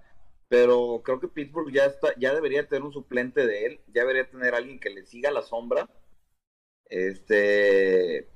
pero 0.48 1.02
creo 1.04 1.20
que 1.20 1.28
Pittsburgh 1.28 1.72
ya 1.72 1.86
está, 1.86 2.14
ya 2.18 2.34
debería 2.34 2.66
tener 2.68 2.84
un 2.84 2.92
suplente 2.92 3.46
de 3.46 3.66
él, 3.66 3.80
ya 3.88 4.02
debería 4.02 4.30
tener 4.30 4.54
alguien 4.54 4.80
que 4.80 4.90
le 4.90 5.04
siga 5.04 5.30
la 5.30 5.42
sombra. 5.42 5.88
Este, 6.88 8.28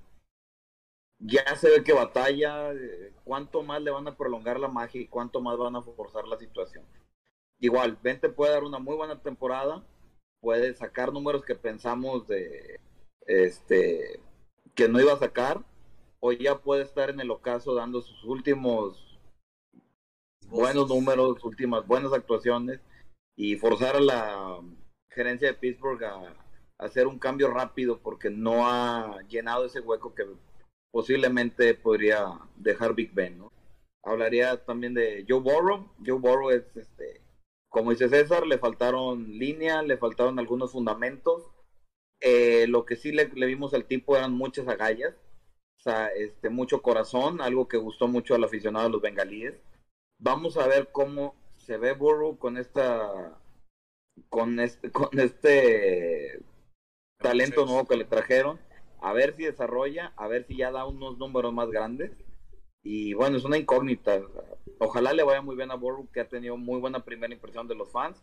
ya 1.18 1.56
se 1.56 1.70
ve 1.70 1.84
que 1.84 1.92
batalla, 1.92 2.72
eh, 2.72 3.14
cuánto 3.24 3.62
más 3.62 3.80
le 3.82 3.90
van 3.90 4.08
a 4.08 4.16
prolongar 4.16 4.58
la 4.60 4.68
magia 4.68 5.00
y 5.00 5.06
cuánto 5.08 5.40
más 5.40 5.56
van 5.58 5.76
a 5.76 5.82
forzar 5.82 6.26
la 6.26 6.38
situación. 6.38 6.84
Igual, 7.60 7.98
Vente 8.02 8.28
puede 8.30 8.52
dar 8.52 8.64
una 8.64 8.78
muy 8.78 8.96
buena 8.96 9.20
temporada, 9.20 9.84
puede 10.40 10.74
sacar 10.74 11.12
números 11.12 11.44
que 11.44 11.54
pensamos 11.54 12.26
de 12.26 12.80
este 13.26 14.20
que 14.74 14.88
no 14.88 15.00
iba 15.00 15.12
a 15.12 15.18
sacar, 15.18 15.62
o 16.20 16.32
ya 16.32 16.58
puede 16.58 16.82
estar 16.82 17.10
en 17.10 17.20
el 17.20 17.30
ocaso 17.30 17.74
dando 17.74 18.00
sus 18.00 18.24
últimos 18.24 19.18
buenos 20.48 20.88
números, 20.88 21.44
últimas 21.44 21.86
buenas 21.86 22.12
actuaciones 22.12 22.80
y 23.36 23.56
forzar 23.56 23.96
a 23.96 24.00
la 24.00 24.60
gerencia 25.10 25.48
de 25.48 25.54
Pittsburgh 25.54 26.02
a, 26.04 26.14
a 26.14 26.34
hacer 26.78 27.06
un 27.06 27.18
cambio 27.18 27.48
rápido 27.50 28.00
porque 28.00 28.30
no 28.30 28.68
ha 28.68 29.20
llenado 29.28 29.66
ese 29.66 29.80
hueco 29.80 30.14
que 30.14 30.24
posiblemente 30.90 31.74
podría 31.74 32.38
dejar 32.56 32.94
Big 32.94 33.12
Ben, 33.12 33.38
¿no? 33.38 33.52
Hablaría 34.02 34.64
también 34.64 34.94
de 34.94 35.24
Joe 35.28 35.40
Burrow. 35.40 35.92
Joe 36.04 36.18
Burrow 36.18 36.50
es, 36.50 36.64
este, 36.76 37.19
como 37.70 37.92
dice 37.92 38.10
César, 38.10 38.46
le 38.46 38.58
faltaron 38.58 39.38
línea, 39.38 39.82
le 39.82 39.96
faltaron 39.96 40.38
algunos 40.38 40.72
fundamentos. 40.72 41.50
Eh, 42.20 42.66
lo 42.68 42.84
que 42.84 42.96
sí 42.96 43.12
le, 43.12 43.28
le 43.28 43.46
vimos 43.46 43.72
al 43.72 43.86
tipo 43.86 44.16
eran 44.16 44.32
muchas 44.34 44.68
agallas, 44.68 45.14
o 45.78 45.82
sea, 45.82 46.08
este, 46.08 46.50
mucho 46.50 46.82
corazón, 46.82 47.40
algo 47.40 47.68
que 47.68 47.78
gustó 47.78 48.08
mucho 48.08 48.34
al 48.34 48.44
aficionado 48.44 48.86
de 48.86 48.92
los 48.92 49.00
bengalíes. 49.00 49.54
Vamos 50.18 50.58
a 50.58 50.66
ver 50.66 50.90
cómo 50.92 51.34
se 51.56 51.78
ve 51.78 51.94
Burrow 51.94 52.36
con 52.38 52.58
esta, 52.58 53.40
con 54.28 54.60
este, 54.60 54.90
con 54.92 55.18
este 55.18 56.42
talento 57.18 57.64
nuevo 57.64 57.86
que 57.86 57.96
le 57.96 58.04
trajeron 58.04 58.58
a 59.00 59.12
ver 59.12 59.34
si 59.34 59.44
desarrolla, 59.44 60.12
a 60.16 60.28
ver 60.28 60.46
si 60.46 60.56
ya 60.56 60.70
da 60.70 60.84
unos 60.86 61.18
números 61.18 61.52
más 61.52 61.70
grandes. 61.70 62.10
Y 62.82 63.14
bueno, 63.14 63.36
es 63.36 63.44
una 63.44 63.58
incógnita. 63.58 64.22
Ojalá 64.78 65.12
le 65.12 65.22
vaya 65.22 65.42
muy 65.42 65.56
bien 65.56 65.70
a 65.70 65.76
Burrow, 65.76 66.08
que 66.10 66.20
ha 66.20 66.28
tenido 66.28 66.56
muy 66.56 66.80
buena 66.80 67.04
primera 67.04 67.32
impresión 67.32 67.68
de 67.68 67.74
los 67.74 67.90
fans, 67.90 68.22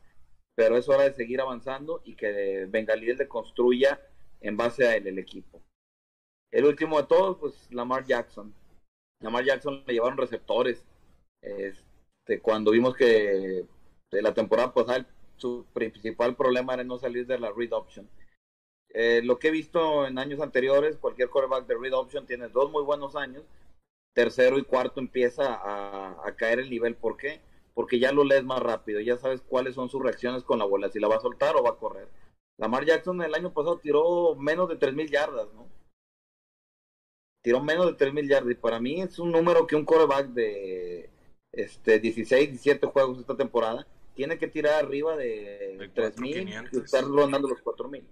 pero 0.55 0.77
es 0.77 0.89
hora 0.89 1.03
de 1.03 1.13
seguir 1.13 1.39
avanzando 1.41 2.01
y 2.03 2.15
que 2.15 2.65
Bengalíes 2.67 3.19
le 3.19 3.27
construya 3.27 4.01
en 4.41 4.57
base 4.57 4.87
a 4.87 4.95
él 4.95 5.07
el 5.07 5.19
equipo. 5.19 5.61
El 6.51 6.65
último 6.65 6.99
de 6.99 7.07
todos, 7.07 7.37
pues 7.37 7.71
Lamar 7.71 8.05
Jackson. 8.05 8.53
Lamar 9.21 9.45
Jackson 9.45 9.83
le 9.85 9.93
llevaron 9.93 10.17
receptores. 10.17 10.83
Este, 11.41 12.41
cuando 12.41 12.71
vimos 12.71 12.95
que 12.95 13.65
de 14.11 14.21
la 14.21 14.33
temporada 14.33 14.73
pasada 14.73 15.05
su 15.37 15.65
principal 15.73 16.35
problema 16.35 16.73
era 16.73 16.83
no 16.83 16.97
salir 16.97 17.27
de 17.27 17.39
la 17.39 17.51
read 17.51 17.73
option. 17.73 18.09
Eh, 18.89 19.21
lo 19.23 19.37
que 19.37 19.49
he 19.49 19.51
visto 19.51 20.07
en 20.07 20.17
años 20.17 20.39
anteriores, 20.39 20.97
cualquier 20.97 21.29
quarterback 21.29 21.67
de 21.67 21.77
read 21.77 21.93
option 21.93 22.25
tiene 22.25 22.47
dos 22.47 22.71
muy 22.71 22.83
buenos 22.83 23.15
años, 23.15 23.43
tercero 24.17 24.57
y 24.57 24.63
cuarto 24.63 24.99
empieza 24.99 25.53
a, 25.53 26.27
a, 26.27 26.35
caer 26.35 26.57
el 26.57 26.71
nivel. 26.71 26.95
¿Por 26.95 27.17
qué? 27.17 27.39
Porque 27.75 27.99
ya 27.99 28.11
lo 28.11 28.23
lees 28.23 28.43
más 28.43 28.59
rápido, 28.59 28.99
ya 28.99 29.15
sabes 29.15 29.41
cuáles 29.41 29.75
son 29.75 29.89
sus 29.89 30.01
reacciones 30.01 30.43
con 30.43 30.57
la 30.57 30.65
bola, 30.65 30.89
si 30.89 30.99
la 30.99 31.07
va 31.07 31.17
a 31.17 31.21
soltar 31.21 31.55
o 31.55 31.61
va 31.61 31.69
a 31.69 31.77
correr. 31.77 32.09
Lamar 32.57 32.83
Jackson 32.83 33.21
el 33.21 33.35
año 33.35 33.53
pasado 33.53 33.77
tiró 33.77 34.33
menos 34.33 34.69
de 34.69 34.79
3.000 34.79 35.11
yardas, 35.11 35.53
¿no? 35.53 35.67
Tiró 37.43 37.61
menos 37.61 37.85
de 37.85 37.95
3.000 37.95 38.27
yardas 38.27 38.51
y 38.51 38.55
para 38.55 38.79
mí 38.79 39.03
es 39.03 39.19
un 39.19 39.31
número 39.31 39.67
que 39.67 39.75
un 39.75 39.85
quarterback 39.85 40.29
de 40.29 41.11
este 41.51 41.99
16, 41.99 42.49
17 42.49 42.87
juegos 42.87 43.19
esta 43.19 43.37
temporada 43.37 43.85
tiene 44.15 44.39
que 44.39 44.47
tirar 44.47 44.83
arriba 44.83 45.15
de, 45.15 45.77
de 45.77 45.93
3.000 45.93 46.69
y 46.71 46.77
estar 46.79 47.03
rondando 47.03 47.47
los 47.47 47.63
4.000. 47.63 48.03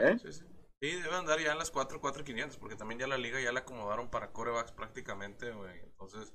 ¿Eh? 0.00 0.18
Sí, 0.20 0.32
sí. 0.32 0.44
Sí, 0.82 1.00
debe 1.00 1.14
andar 1.14 1.40
ya 1.40 1.52
en 1.52 1.58
las 1.58 1.70
4, 1.70 2.00
4, 2.00 2.24
500, 2.24 2.58
porque 2.58 2.76
también 2.76 3.00
ya 3.00 3.06
la 3.06 3.16
liga 3.16 3.40
ya 3.40 3.52
la 3.52 3.60
acomodaron 3.60 4.10
para 4.10 4.32
corebacks 4.32 4.72
prácticamente, 4.72 5.52
güey. 5.52 5.78
Entonces, 5.80 6.34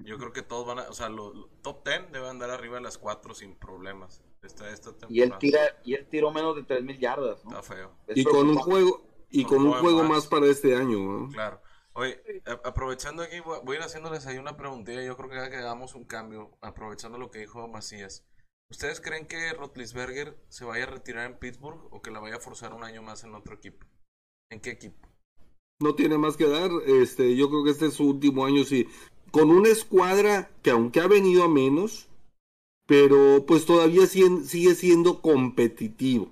yo 0.00 0.18
creo 0.18 0.32
que 0.32 0.42
todos 0.42 0.66
van 0.66 0.80
a, 0.80 0.90
o 0.90 0.92
sea, 0.92 1.08
los 1.08 1.34
lo, 1.34 1.46
top 1.62 1.86
10 1.86 2.12
debe 2.12 2.28
andar 2.28 2.50
arriba 2.50 2.76
de 2.76 2.82
las 2.82 2.98
4 2.98 3.34
sin 3.34 3.54
problemas. 3.54 4.22
Esta, 4.42 4.68
esta 4.68 4.92
y 5.08 5.22
él 5.22 5.32
tira, 5.38 5.60
y 5.84 5.94
él 5.94 6.06
tiró 6.10 6.30
menos 6.30 6.54
de 6.54 6.64
3000 6.64 6.98
yardas, 6.98 7.44
¿no? 7.44 7.50
Está 7.50 7.62
feo. 7.62 7.96
Es 8.06 8.18
y 8.18 8.24
con 8.24 8.50
un 8.50 8.56
juego, 8.56 9.02
y 9.30 9.44
con, 9.44 9.58
con 9.58 9.66
un 9.68 9.72
juego 9.74 10.02
más. 10.02 10.10
más 10.10 10.26
para 10.26 10.46
este 10.46 10.76
año, 10.76 10.98
¿no? 10.98 11.28
Claro. 11.30 11.62
Oye, 11.94 12.20
aprovechando 12.64 13.22
aquí, 13.22 13.38
voy 13.40 13.76
a 13.76 13.78
ir 13.78 13.82
haciéndoles 13.82 14.26
ahí 14.26 14.36
una 14.36 14.56
preguntilla. 14.56 15.02
Yo 15.02 15.16
creo 15.16 15.30
que 15.30 15.36
ya 15.36 15.48
que 15.48 15.56
hagamos 15.56 15.94
un 15.94 16.04
cambio, 16.04 16.50
aprovechando 16.60 17.18
lo 17.18 17.30
que 17.30 17.38
dijo 17.38 17.68
Macías. 17.68 18.26
¿Ustedes 18.70 19.00
creen 19.00 19.26
que 19.26 19.52
Rotlisberger 19.52 20.36
se 20.48 20.64
vaya 20.64 20.84
a 20.84 20.90
retirar 20.90 21.30
en 21.30 21.38
Pittsburgh 21.38 21.80
o 21.90 22.02
que 22.02 22.10
la 22.10 22.20
vaya 22.20 22.36
a 22.36 22.40
forzar 22.40 22.74
un 22.74 22.84
año 22.84 23.02
más 23.02 23.24
en 23.24 23.34
otro 23.34 23.54
equipo? 23.54 23.86
¿En 24.50 24.60
qué 24.60 24.70
equipo? 24.70 25.08
No 25.80 25.94
tiene 25.94 26.18
más 26.18 26.36
que 26.36 26.48
dar. 26.48 26.70
Este, 26.86 27.36
yo 27.36 27.48
creo 27.50 27.64
que 27.64 27.70
este 27.70 27.86
es 27.86 27.94
su 27.94 28.08
último 28.08 28.44
año. 28.46 28.64
Si 28.64 28.86
con 29.30 29.50
una 29.50 29.68
escuadra 29.68 30.50
que 30.62 30.70
aunque 30.70 31.00
ha 31.00 31.06
venido 31.06 31.44
a 31.44 31.48
menos, 31.48 32.08
pero 32.86 33.44
pues 33.46 33.64
todavía 33.66 34.06
sigue 34.06 34.74
siendo 34.74 35.20
competitivo. 35.20 36.30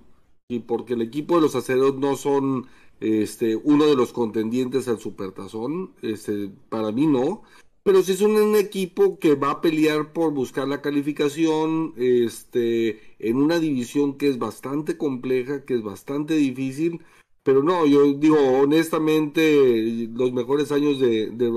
Y 0.49 0.61
porque 0.61 0.95
el 0.95 1.03
equipo 1.03 1.37
de 1.37 1.43
los 1.43 1.55
aceros 1.55 1.97
no 1.97 2.17
son 2.17 2.69
este, 3.01 3.57
uno 3.57 3.87
de 3.87 3.97
los 3.97 4.13
contendientes 4.13 4.87
al 4.87 5.01
Supertazón, 5.01 5.95
este, 6.03 6.51
para 6.69 6.93
mí 6.93 7.07
no, 7.07 7.43
pero 7.83 8.03
sí 8.03 8.13
es 8.13 8.21
un, 8.21 8.57
equipo 8.57 9.19
que 9.19 9.35
va 9.35 9.51
a 9.53 9.61
pelear 9.61 10.13
por 10.13 10.33
buscar 10.33 10.69
la 10.69 10.83
calificación 10.83 11.95
este, 11.97 13.01
en 13.19 13.37
una 13.37 13.59
división 13.59 14.17
que 14.19 14.29
es 14.29 14.39
bastante 14.39 14.97
compleja, 14.97 15.65
que 15.65 15.75
es 15.75 15.83
bastante 15.83 16.35
difícil, 16.35 17.01
pero 17.43 17.63
no, 17.63 17.87
yo 17.87 18.13
digo 18.15 18.39
honestamente, 18.61 20.09
los 20.15 20.33
mejores 20.33 20.71
años 20.71 21.01
de, 21.01 21.31
de 21.31 21.51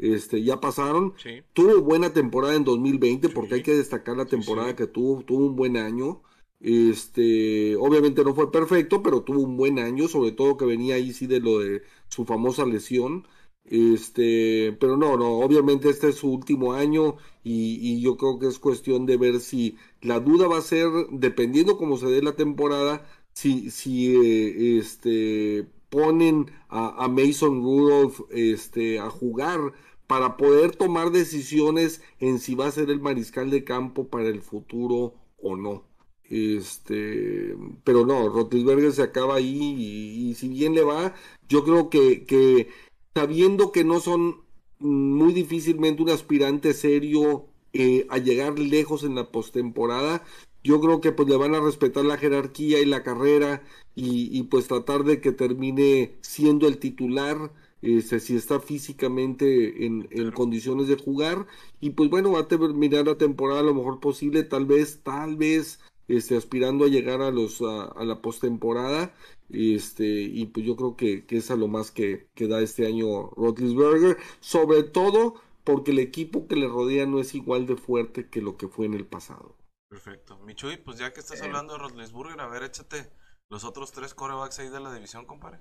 este, 0.00 0.42
ya 0.42 0.60
pasaron. 0.60 1.14
Tuvo 1.52 1.80
buena 1.82 2.12
temporada 2.12 2.54
en 2.54 2.64
2020, 2.64 3.28
porque 3.30 3.54
hay 3.56 3.62
que 3.62 3.74
destacar 3.74 4.16
la 4.16 4.26
temporada 4.26 4.74
que 4.76 4.86
tuvo, 4.86 5.22
tuvo 5.22 5.46
un 5.46 5.56
buen 5.56 5.76
año. 5.76 6.22
Este, 6.60 7.76
obviamente 7.76 8.22
no 8.24 8.34
fue 8.34 8.52
perfecto, 8.52 9.02
pero 9.02 9.22
tuvo 9.22 9.40
un 9.40 9.56
buen 9.56 9.78
año, 9.78 10.08
sobre 10.08 10.32
todo 10.32 10.56
que 10.56 10.66
venía 10.66 10.96
ahí 10.96 11.12
sí 11.12 11.26
de 11.26 11.40
lo 11.40 11.60
de 11.60 11.82
su 12.08 12.24
famosa 12.24 12.66
lesión. 12.66 13.26
Este, 13.70 14.76
pero 14.80 14.96
no, 14.96 15.16
no, 15.16 15.38
obviamente 15.38 15.90
este 15.90 16.08
es 16.08 16.16
su 16.16 16.28
último 16.28 16.72
año 16.72 17.16
y, 17.44 18.00
yo 18.00 18.16
creo 18.16 18.40
que 18.40 18.48
es 18.48 18.58
cuestión 18.58 19.06
de 19.06 19.16
ver 19.16 19.38
si 19.40 19.76
la 20.02 20.18
duda 20.18 20.48
va 20.48 20.58
a 20.58 20.62
ser, 20.62 20.88
dependiendo 21.12 21.78
cómo 21.78 21.96
se 21.96 22.06
dé 22.06 22.20
la 22.20 22.34
temporada, 22.34 23.06
si, 23.32 23.70
si 23.70 24.16
eh, 24.16 24.78
este, 24.78 25.66
ponen 25.88 26.50
a, 26.68 27.04
a, 27.04 27.08
Mason 27.08 27.62
Rudolph 27.62 28.22
este, 28.30 28.98
a 28.98 29.08
jugar 29.08 29.72
para 30.08 30.36
poder 30.36 30.74
tomar 30.74 31.12
decisiones 31.12 32.02
en 32.18 32.40
si 32.40 32.56
va 32.56 32.66
a 32.66 32.72
ser 32.72 32.90
el 32.90 33.00
mariscal 33.00 33.50
de 33.50 33.62
campo 33.62 34.08
para 34.08 34.28
el 34.28 34.42
futuro 34.42 35.14
o 35.40 35.56
no. 35.56 35.84
Este, 36.24 37.56
pero 37.84 38.06
no, 38.06 38.28
Rotisberger 38.28 38.92
se 38.92 39.02
acaba 39.02 39.36
ahí 39.36 40.30
y, 40.30 40.34
si 40.34 40.48
bien 40.48 40.74
le 40.74 40.82
va, 40.82 41.14
yo 41.48 41.64
creo 41.64 41.90
que, 41.90 42.24
que 42.24 42.68
sabiendo 43.14 43.72
que 43.72 43.84
no 43.84 44.00
son 44.00 44.42
muy 44.78 45.32
difícilmente 45.32 46.02
un 46.02 46.10
aspirante 46.10 46.72
serio 46.74 47.46
eh, 47.72 48.06
a 48.10 48.18
llegar 48.18 48.58
lejos 48.58 49.04
en 49.04 49.14
la 49.14 49.30
postemporada, 49.30 50.24
yo 50.62 50.80
creo 50.80 51.00
que 51.00 51.12
pues 51.12 51.28
le 51.28 51.36
van 51.36 51.54
a 51.54 51.60
respetar 51.60 52.04
la 52.04 52.18
jerarquía 52.18 52.80
y 52.80 52.84
la 52.84 53.02
carrera 53.02 53.62
y, 53.94 54.42
pues 54.44 54.66
tratar 54.66 55.04
de 55.04 55.20
que 55.20 55.32
termine 55.32 56.16
siendo 56.22 56.66
el 56.66 56.78
titular. 56.78 57.52
Este, 57.82 58.20
si 58.20 58.36
está 58.36 58.60
físicamente 58.60 59.86
en, 59.86 60.06
en, 60.10 60.30
condiciones 60.32 60.86
de 60.86 60.96
jugar 60.96 61.46
y 61.80 61.90
pues 61.90 62.10
bueno 62.10 62.32
va 62.32 62.40
a 62.40 62.46
terminar 62.46 63.06
la 63.06 63.16
temporada 63.16 63.62
lo 63.62 63.72
mejor 63.72 64.00
posible 64.00 64.42
tal 64.42 64.66
vez 64.66 65.00
tal 65.02 65.36
vez 65.36 65.80
este, 66.10 66.36
aspirando 66.36 66.84
a 66.84 66.88
llegar 66.88 67.22
a 67.22 67.30
los 67.30 67.62
a, 67.62 68.04
la 68.04 68.20
postemporada. 68.20 69.14
Este, 69.52 70.04
y 70.04 70.46
pues 70.46 70.64
yo 70.64 70.76
creo 70.76 70.96
que, 70.96 71.26
que, 71.26 71.38
es 71.38 71.50
a 71.50 71.56
lo 71.56 71.68
más 71.68 71.90
que, 71.90 72.28
que 72.34 72.46
da 72.46 72.60
este 72.60 72.86
año 72.86 73.30
Rotlisberger, 73.30 74.16
sobre 74.40 74.82
todo 74.82 75.34
porque 75.64 75.90
el 75.90 75.98
equipo 75.98 76.46
que 76.46 76.56
le 76.56 76.68
rodea 76.68 77.06
no 77.06 77.20
es 77.20 77.34
igual 77.34 77.66
de 77.66 77.76
fuerte 77.76 78.28
que 78.28 78.42
lo 78.42 78.56
que 78.56 78.68
fue 78.68 78.86
en 78.86 78.94
el 78.94 79.06
pasado. 79.06 79.56
Perfecto. 79.88 80.38
Michuy, 80.38 80.76
pues 80.76 80.98
ya 80.98 81.12
que 81.12 81.20
estás 81.20 81.42
hablando 81.42 81.72
de 81.72 81.80
Rotlisberger, 81.80 82.40
a 82.40 82.46
ver, 82.46 82.62
échate 82.62 83.10
los 83.50 83.64
otros 83.64 83.90
tres 83.92 84.14
corebacks 84.14 84.60
ahí 84.60 84.68
de 84.68 84.80
la 84.80 84.94
división, 84.94 85.26
compadre. 85.26 85.58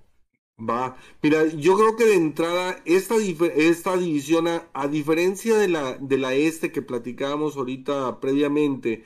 Va, 0.59 0.97
mira, 1.23 1.45
yo 1.45 1.75
creo 1.77 1.95
que 1.95 2.05
de 2.05 2.15
entrada 2.15 2.81
esta, 2.85 3.15
esta 3.15 3.95
división, 3.95 4.47
a, 4.47 4.69
a, 4.73 4.87
diferencia 4.87 5.57
de 5.57 5.69
la, 5.69 5.93
de 5.93 6.17
la 6.17 6.33
este 6.33 6.71
que 6.71 6.81
platicábamos 6.81 7.55
ahorita 7.55 8.19
previamente, 8.19 9.05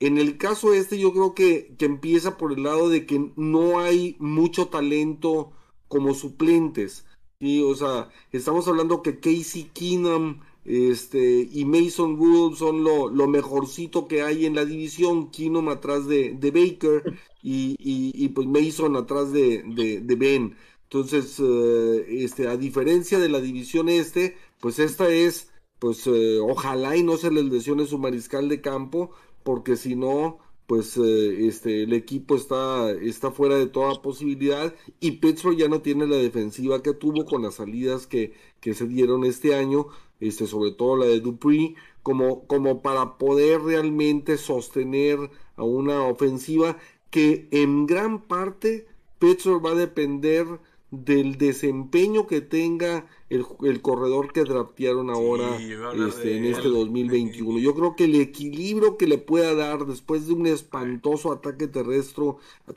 en 0.00 0.18
el 0.18 0.38
caso 0.38 0.72
este 0.72 0.98
yo 0.98 1.12
creo 1.12 1.34
que, 1.34 1.74
que 1.78 1.86
empieza 1.86 2.36
por 2.36 2.52
el 2.52 2.62
lado 2.62 2.88
de 2.88 3.06
que 3.06 3.32
no 3.36 3.80
hay 3.80 4.16
mucho 4.18 4.68
talento 4.68 5.52
como 5.88 6.14
suplentes. 6.14 7.06
¿sí? 7.40 7.62
O 7.62 7.74
sea, 7.74 8.10
estamos 8.32 8.68
hablando 8.68 9.02
que 9.02 9.20
Casey 9.20 9.70
Keenum 9.74 10.40
este, 10.64 11.48
y 11.50 11.64
Mason 11.64 12.18
Rudolph 12.18 12.58
son 12.58 12.84
lo, 12.84 13.08
lo, 13.08 13.26
mejorcito 13.26 14.06
que 14.06 14.22
hay 14.22 14.44
en 14.46 14.54
la 14.54 14.66
división. 14.66 15.30
Keenum 15.30 15.68
atrás 15.70 16.06
de, 16.06 16.34
de 16.38 16.50
Baker 16.50 17.18
y, 17.42 17.74
y, 17.78 18.28
pues 18.28 18.46
Mason 18.46 18.96
atrás 18.96 19.32
de, 19.32 19.62
de, 19.64 20.14
Ben. 20.16 20.56
Entonces, 20.84 21.40
eh, 21.40 22.06
este, 22.22 22.48
a 22.48 22.56
diferencia 22.56 23.18
de 23.18 23.28
la 23.28 23.40
división 23.40 23.88
este, 23.88 24.36
pues 24.60 24.78
esta 24.78 25.08
es, 25.08 25.50
pues 25.78 26.06
eh, 26.06 26.38
ojalá 26.40 26.96
y 26.96 27.02
no 27.02 27.16
se 27.16 27.30
les 27.30 27.44
lesione 27.44 27.86
su 27.86 27.98
mariscal 27.98 28.48
de 28.48 28.60
campo, 28.60 29.10
porque 29.48 29.78
si 29.78 29.96
no, 29.96 30.40
pues 30.66 30.98
eh, 30.98 31.46
este, 31.46 31.84
el 31.84 31.94
equipo 31.94 32.36
está, 32.36 32.90
está 32.90 33.30
fuera 33.30 33.56
de 33.56 33.66
toda 33.66 34.02
posibilidad 34.02 34.74
y 35.00 35.12
Petro 35.12 35.54
ya 35.54 35.68
no 35.68 35.80
tiene 35.80 36.06
la 36.06 36.16
defensiva 36.16 36.82
que 36.82 36.92
tuvo 36.92 37.24
con 37.24 37.40
las 37.40 37.54
salidas 37.54 38.06
que, 38.06 38.34
que 38.60 38.74
se 38.74 38.86
dieron 38.86 39.24
este 39.24 39.54
año, 39.54 39.86
este, 40.20 40.46
sobre 40.46 40.72
todo 40.72 40.98
la 40.98 41.06
de 41.06 41.20
Dupree, 41.20 41.76
como, 42.02 42.46
como 42.46 42.82
para 42.82 43.16
poder 43.16 43.62
realmente 43.62 44.36
sostener 44.36 45.18
a 45.56 45.62
una 45.62 46.02
ofensiva 46.02 46.76
que 47.08 47.48
en 47.50 47.86
gran 47.86 48.20
parte 48.20 48.86
Petro 49.18 49.62
va 49.62 49.70
a 49.70 49.76
depender 49.76 50.46
del 50.90 51.36
desempeño 51.36 52.26
que 52.26 52.40
tenga 52.40 53.06
el, 53.28 53.44
el 53.62 53.82
corredor 53.82 54.32
que 54.32 54.44
draftearon 54.44 55.10
ahora 55.10 55.58
este, 55.58 56.38
en 56.38 56.46
este 56.46 56.68
2021. 56.68 57.58
Yo 57.58 57.74
creo 57.74 57.94
que 57.94 58.04
el 58.04 58.14
equilibrio 58.14 58.96
que 58.96 59.06
le 59.06 59.18
pueda 59.18 59.54
dar 59.54 59.84
después 59.84 60.26
de 60.26 60.32
un 60.32 60.46
espantoso 60.46 61.30
ataque 61.30 61.68
terrestre, 61.68 62.24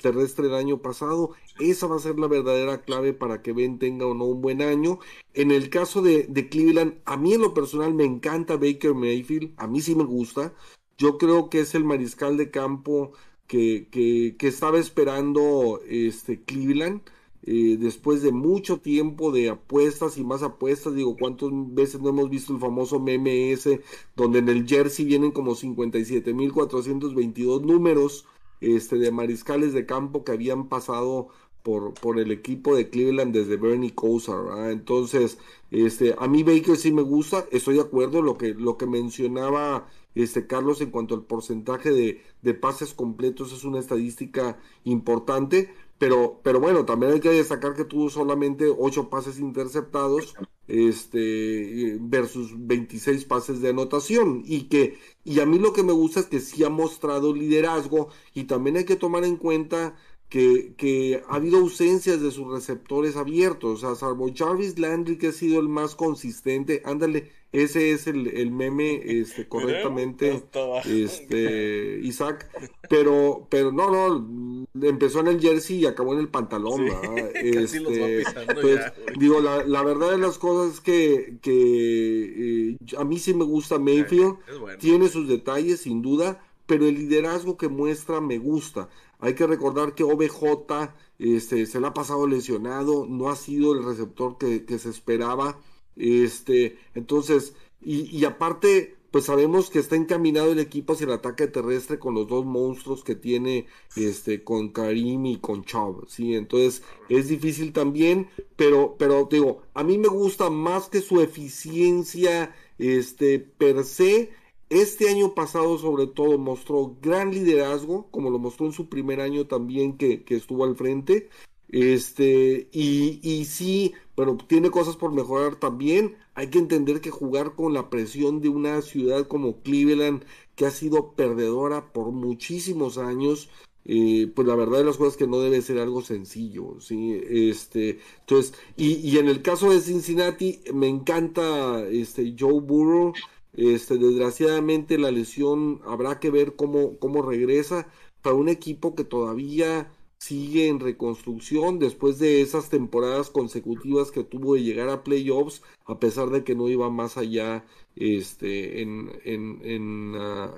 terrestre 0.01 0.47
el 0.47 0.55
año 0.55 0.79
pasado, 0.79 1.31
esa 1.59 1.87
va 1.87 1.95
a 1.95 1.99
ser 1.99 2.19
la 2.19 2.27
verdadera 2.27 2.81
clave 2.81 3.13
para 3.13 3.41
que 3.41 3.53
Ben 3.53 3.79
tenga 3.79 4.05
o 4.05 4.13
no 4.13 4.25
un 4.25 4.41
buen 4.41 4.61
año. 4.61 4.99
En 5.33 5.51
el 5.51 5.69
caso 5.69 6.01
de, 6.01 6.23
de 6.23 6.49
Cleveland, 6.49 6.95
a 7.05 7.15
mí 7.15 7.33
en 7.33 7.41
lo 7.41 7.53
personal 7.53 7.93
me 7.93 8.03
encanta 8.03 8.57
Baker 8.57 8.93
Mayfield, 8.93 9.53
a 9.55 9.67
mí 9.67 9.79
sí 9.79 9.95
me 9.95 10.03
gusta. 10.03 10.53
Yo 10.97 11.17
creo 11.17 11.49
que 11.49 11.61
es 11.61 11.75
el 11.75 11.85
mariscal 11.85 12.35
de 12.35 12.51
campo 12.51 13.13
que, 13.47 13.87
que, 13.89 14.35
que 14.37 14.47
estaba 14.49 14.79
esperando 14.79 15.81
este 15.87 16.43
Cleveland 16.43 17.01
eh, 17.43 17.77
después 17.79 18.21
de 18.21 18.31
mucho 18.31 18.79
tiempo 18.79 19.31
de 19.31 19.49
apuestas 19.49 20.17
y 20.17 20.23
más 20.23 20.43
apuestas, 20.43 20.93
digo, 20.93 21.15
¿cuántas 21.17 21.49
veces 21.51 21.99
no 22.01 22.09
hemos 22.09 22.29
visto 22.29 22.53
el 22.53 22.59
famoso 22.59 22.99
MMS 22.99 23.79
donde 24.15 24.39
en 24.39 24.49
el 24.49 24.67
jersey 24.67 25.05
vienen 25.05 25.31
como 25.31 25.55
57.422 25.55 27.61
números 27.61 28.25
este, 28.61 28.97
de 28.97 29.11
mariscales 29.11 29.73
de 29.73 29.87
campo 29.87 30.23
que 30.23 30.33
habían 30.33 30.69
pasado 30.69 31.29
por, 31.63 31.93
por 31.95 32.19
el 32.19 32.31
equipo 32.31 32.75
de 32.75 32.89
Cleveland 32.89 33.33
desde 33.33 33.57
Bernie 33.57 33.93
Kosar, 33.93 34.71
Entonces, 34.71 35.37
este, 35.71 36.15
a 36.17 36.27
mí 36.27 36.43
Baker 36.43 36.77
sí 36.77 36.91
me 36.91 37.01
gusta, 37.01 37.45
estoy 37.51 37.75
de 37.75 37.81
acuerdo, 37.81 38.21
lo 38.21 38.37
que, 38.37 38.53
lo 38.53 38.77
que 38.77 38.87
mencionaba 38.87 39.87
este, 40.15 40.47
Carlos 40.47 40.81
en 40.81 40.91
cuanto 40.91 41.15
al 41.15 41.23
porcentaje 41.23 41.91
de, 41.91 42.21
de 42.41 42.53
pases 42.53 42.93
completos 42.93 43.53
es 43.53 43.63
una 43.63 43.79
estadística 43.79 44.59
importante, 44.83 45.73
pero, 46.01 46.39
pero 46.41 46.59
bueno, 46.59 46.83
también 46.83 47.11
hay 47.11 47.19
que 47.19 47.29
destacar 47.29 47.75
que 47.75 47.85
tuvo 47.85 48.09
solamente 48.09 48.65
8 48.75 49.11
pases 49.11 49.37
interceptados 49.37 50.33
este, 50.67 51.95
versus 52.01 52.53
26 52.57 53.23
pases 53.25 53.61
de 53.61 53.69
anotación. 53.69 54.41
Y 54.43 54.63
que, 54.63 54.97
y 55.23 55.41
a 55.41 55.45
mí 55.45 55.59
lo 55.59 55.73
que 55.73 55.83
me 55.83 55.93
gusta 55.93 56.21
es 56.21 56.25
que 56.25 56.39
sí 56.39 56.63
ha 56.63 56.69
mostrado 56.69 57.35
liderazgo. 57.35 58.07
Y 58.33 58.45
también 58.45 58.77
hay 58.77 58.85
que 58.85 58.95
tomar 58.95 59.25
en 59.25 59.37
cuenta 59.37 59.95
que, 60.31 60.75
que, 60.77 61.21
ha 61.27 61.35
habido 61.35 61.57
ausencias 61.57 62.21
de 62.21 62.31
sus 62.31 62.49
receptores 62.49 63.17
abiertos. 63.17 63.83
O 63.83 63.87
sea, 63.87 63.95
salvo 63.95 64.31
Jarvis 64.33 64.79
Landry, 64.79 65.17
que 65.17 65.27
ha 65.27 65.31
sido 65.33 65.59
el 65.59 65.67
más 65.67 65.93
consistente. 65.93 66.81
Ándale, 66.85 67.29
ese 67.51 67.91
es 67.91 68.07
el, 68.07 68.27
el 68.27 68.49
meme 68.49 69.01
este, 69.03 69.45
correctamente, 69.49 70.41
este, 70.85 71.99
Isaac. 72.01 72.49
Pero, 72.89 73.45
pero 73.49 73.73
no, 73.73 73.91
no, 73.91 74.65
empezó 74.81 75.19
en 75.19 75.27
el 75.27 75.41
jersey 75.41 75.79
y 75.79 75.85
acabó 75.85 76.13
en 76.13 76.19
el 76.19 76.29
pantalón. 76.29 76.87
este, 77.35 78.23
pues, 78.61 78.79
digo, 79.19 79.41
la, 79.41 79.65
la, 79.65 79.83
verdad 79.83 80.11
de 80.11 80.17
las 80.17 80.37
cosas 80.37 80.75
es 80.75 80.79
que, 80.79 81.39
que 81.41 82.69
eh, 82.69 82.77
a 82.97 83.03
mí 83.03 83.19
sí 83.19 83.33
me 83.33 83.43
gusta 83.43 83.79
Mayfield. 83.79 84.37
Tiene 84.79 85.09
sus 85.09 85.27
detalles, 85.27 85.81
sin 85.81 86.01
duda, 86.01 86.41
pero 86.67 86.87
el 86.87 86.95
liderazgo 86.95 87.57
que 87.57 87.67
muestra 87.67 88.21
me 88.21 88.37
gusta. 88.37 88.87
Hay 89.21 89.35
que 89.35 89.47
recordar 89.47 89.95
que 89.95 90.03
OBJ 90.03 90.89
este, 91.19 91.65
se 91.67 91.79
le 91.79 91.87
ha 91.87 91.93
pasado 91.93 92.27
lesionado, 92.27 93.05
no 93.07 93.29
ha 93.29 93.35
sido 93.35 93.73
el 93.73 93.85
receptor 93.85 94.37
que, 94.37 94.79
se 94.79 94.89
esperaba. 94.89 95.59
Este, 95.95 96.77
entonces, 96.95 97.53
y, 97.81 98.15
y 98.15 98.25
aparte, 98.25 98.97
pues 99.11 99.25
sabemos 99.25 99.69
que 99.69 99.79
está 99.79 99.95
encaminado 99.95 100.51
el 100.51 100.59
equipo 100.59 100.93
hacia 100.93 101.05
el 101.05 101.11
ataque 101.11 101.47
terrestre 101.47 101.99
con 101.99 102.15
los 102.15 102.27
dos 102.27 102.45
monstruos 102.45 103.03
que 103.03 103.15
tiene 103.15 103.67
este 103.95 104.43
con 104.43 104.69
Karim 104.69 105.25
y 105.25 105.37
con 105.37 105.65
Chubb, 105.65 106.07
¿sí? 106.07 106.33
Entonces 106.33 106.81
es 107.09 107.27
difícil 107.27 107.73
también, 107.73 108.29
pero 108.55 108.95
pero 108.97 109.27
digo, 109.29 109.63
a 109.73 109.83
mí 109.83 109.97
me 109.97 110.07
gusta 110.07 110.49
más 110.49 110.87
que 110.87 111.01
su 111.01 111.19
eficiencia 111.21 112.55
este 112.77 113.39
per 113.39 113.83
se 113.83 114.31
este 114.71 115.09
año 115.09 115.33
pasado 115.35 115.77
sobre 115.77 116.07
todo 116.07 116.37
mostró 116.37 116.95
gran 117.01 117.31
liderazgo, 117.31 118.07
como 118.09 118.29
lo 118.29 118.39
mostró 118.39 118.65
en 118.65 118.71
su 118.71 118.87
primer 118.87 119.19
año 119.19 119.45
también 119.45 119.97
que, 119.97 120.23
estuvo 120.29 120.63
al 120.63 120.77
frente. 120.77 121.29
Este, 121.67 122.69
y, 122.71 123.19
y 123.21 123.45
sí, 123.45 123.93
pero 124.15 124.37
tiene 124.47 124.71
cosas 124.71 124.95
por 124.95 125.11
mejorar 125.11 125.57
también. 125.57 126.15
Hay 126.35 126.47
que 126.49 126.59
entender 126.59 127.01
que 127.01 127.11
jugar 127.11 127.55
con 127.55 127.73
la 127.73 127.89
presión 127.89 128.39
de 128.39 128.47
una 128.47 128.81
ciudad 128.81 129.27
como 129.27 129.61
Cleveland, 129.61 130.23
que 130.55 130.65
ha 130.65 130.71
sido 130.71 131.15
perdedora 131.15 131.91
por 131.91 132.13
muchísimos 132.13 132.97
años, 132.97 133.49
eh, 133.83 134.31
pues 134.33 134.47
la 134.47 134.55
verdad 134.55 134.77
de 134.77 134.85
las 134.85 134.97
cosas 134.97 135.17
que 135.17 135.27
no 135.27 135.39
debe 135.39 135.61
ser 135.61 135.79
algo 135.79 136.01
sencillo, 136.01 136.79
¿sí? 136.79 137.19
Este, 137.27 137.99
entonces, 138.21 138.53
y, 138.77 138.93
y 139.05 139.17
en 139.17 139.27
el 139.27 139.41
caso 139.41 139.69
de 139.69 139.81
Cincinnati, 139.81 140.61
me 140.73 140.87
encanta 140.87 141.85
este 141.89 142.35
Joe 142.39 142.61
Burrow, 142.61 143.13
este, 143.53 143.97
desgraciadamente 143.97 144.97
la 144.97 145.11
lesión 145.11 145.81
habrá 145.85 146.19
que 146.19 146.31
ver 146.31 146.55
cómo, 146.55 146.97
cómo 146.99 147.21
regresa 147.21 147.87
para 148.21 148.35
un 148.35 148.49
equipo 148.49 148.95
que 148.95 149.03
todavía 149.03 149.91
sigue 150.19 150.67
en 150.67 150.79
reconstrucción 150.79 151.79
después 151.79 152.19
de 152.19 152.41
esas 152.41 152.69
temporadas 152.69 153.31
consecutivas 153.31 154.11
que 154.11 154.23
tuvo 154.23 154.53
de 154.53 154.63
llegar 154.63 154.89
a 154.89 155.03
playoffs, 155.03 155.63
a 155.85 155.99
pesar 155.99 156.29
de 156.29 156.43
que 156.43 156.53
no 156.55 156.69
iba 156.69 156.89
más 156.91 157.17
allá 157.17 157.65
este, 157.95 158.81
en, 158.83 159.11
en, 159.23 159.61
en, 159.63 160.15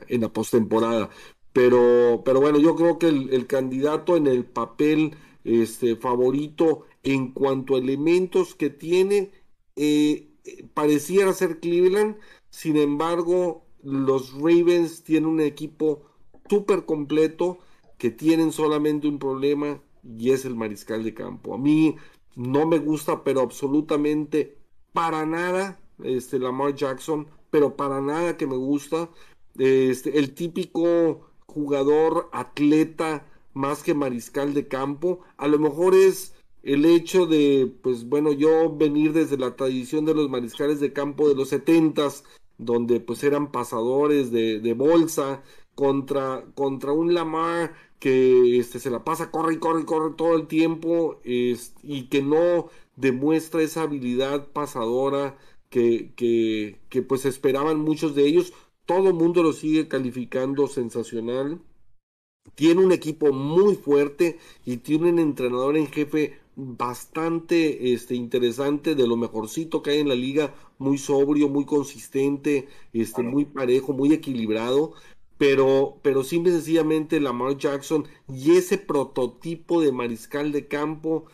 en 0.09 0.21
la 0.21 0.33
postemporada. 0.33 1.09
Pero, 1.53 2.23
pero 2.25 2.41
bueno, 2.41 2.59
yo 2.59 2.75
creo 2.75 2.97
que 2.99 3.07
el, 3.07 3.47
candidato 3.47 4.17
en 4.17 4.27
el 4.27 4.43
papel 4.45 5.15
este, 5.43 5.95
favorito 5.95 6.85
en 7.03 7.31
cuanto 7.31 7.75
a 7.75 7.79
elementos 7.79 8.55
que 8.55 8.69
tiene, 8.69 9.31
eh, 9.75 10.29
pareciera 10.73 11.31
ser 11.33 11.59
Cleveland, 11.59 12.17
sin 12.53 12.77
embargo, 12.77 13.65
los 13.81 14.31
Ravens 14.33 15.03
tienen 15.03 15.27
un 15.27 15.41
equipo 15.41 16.03
súper 16.47 16.85
completo 16.85 17.57
que 17.97 18.11
tienen 18.11 18.51
solamente 18.51 19.07
un 19.07 19.17
problema 19.17 19.81
y 20.03 20.29
es 20.29 20.45
el 20.45 20.53
mariscal 20.53 21.03
de 21.03 21.15
campo. 21.15 21.55
A 21.55 21.57
mí 21.57 21.95
no 22.35 22.67
me 22.67 22.77
gusta, 22.77 23.23
pero 23.23 23.41
absolutamente 23.41 24.55
para 24.93 25.25
nada, 25.25 25.79
este 26.03 26.37
Lamar 26.37 26.75
Jackson, 26.75 27.25
pero 27.49 27.75
para 27.75 28.01
nada 28.01 28.37
que 28.37 28.45
me 28.45 28.55
gusta. 28.55 29.09
Este, 29.57 30.19
el 30.19 30.35
típico 30.35 31.31
jugador 31.47 32.29
atleta 32.33 33.25
más 33.53 33.81
que 33.81 33.95
mariscal 33.95 34.53
de 34.53 34.67
campo. 34.67 35.21
A 35.37 35.47
lo 35.47 35.57
mejor 35.57 35.95
es 35.95 36.35
el 36.61 36.85
hecho 36.85 37.25
de, 37.25 37.73
pues 37.81 38.07
bueno, 38.07 38.31
yo 38.31 38.71
venir 38.75 39.11
desde 39.11 39.39
la 39.39 39.55
tradición 39.55 40.05
de 40.05 40.13
los 40.13 40.29
mariscales 40.29 40.79
de 40.79 40.93
campo 40.93 41.27
de 41.27 41.33
los 41.33 41.49
setentas, 41.49 42.23
donde 42.57 42.99
pues 42.99 43.23
eran 43.23 43.51
pasadores 43.51 44.31
de, 44.31 44.59
de 44.59 44.73
bolsa 44.73 45.43
contra, 45.75 46.45
contra 46.55 46.91
un 46.91 47.13
Lamar 47.13 47.73
que 47.99 48.59
este, 48.59 48.79
se 48.79 48.89
la 48.89 49.03
pasa, 49.03 49.31
corre 49.31 49.53
y 49.55 49.59
corre 49.59 49.81
y 49.81 49.85
corre 49.85 50.15
todo 50.15 50.35
el 50.35 50.47
tiempo 50.47 51.21
y 51.23 52.03
que 52.09 52.21
no 52.21 52.69
demuestra 52.95 53.61
esa 53.61 53.83
habilidad 53.83 54.47
pasadora 54.51 55.37
que, 55.69 56.13
que, 56.15 56.79
que 56.89 57.01
pues 57.01 57.25
esperaban 57.25 57.79
muchos 57.79 58.13
de 58.15 58.25
ellos. 58.25 58.53
Todo 58.85 59.07
el 59.07 59.13
mundo 59.13 59.41
lo 59.41 59.53
sigue 59.53 59.87
calificando 59.87 60.67
sensacional. 60.67 61.61
Tiene 62.55 62.83
un 62.83 62.91
equipo 62.91 63.31
muy 63.31 63.75
fuerte 63.75 64.37
y 64.65 64.77
tiene 64.77 65.09
un 65.09 65.19
entrenador 65.19 65.77
en 65.77 65.87
jefe 65.87 66.39
bastante 66.55 67.93
este, 67.93 68.15
interesante, 68.15 68.95
de 68.95 69.07
lo 69.07 69.17
mejorcito 69.17 69.81
que 69.81 69.91
hay 69.91 69.99
en 69.99 70.09
la 70.09 70.15
liga, 70.15 70.53
muy 70.77 70.97
sobrio, 70.97 71.49
muy 71.49 71.65
consistente, 71.65 72.67
este, 72.93 73.23
muy 73.23 73.45
parejo, 73.45 73.93
muy 73.93 74.13
equilibrado, 74.13 74.93
pero, 75.37 75.99
pero 76.03 76.23
simple 76.23 76.51
y 76.51 76.55
sencillamente 76.55 77.19
Lamar 77.19 77.57
Jackson 77.57 78.07
y 78.27 78.51
ese 78.57 78.77
prototipo 78.77 79.81
de 79.81 79.91
mariscal 79.91 80.51
de 80.51 80.67
campo, 80.67 81.25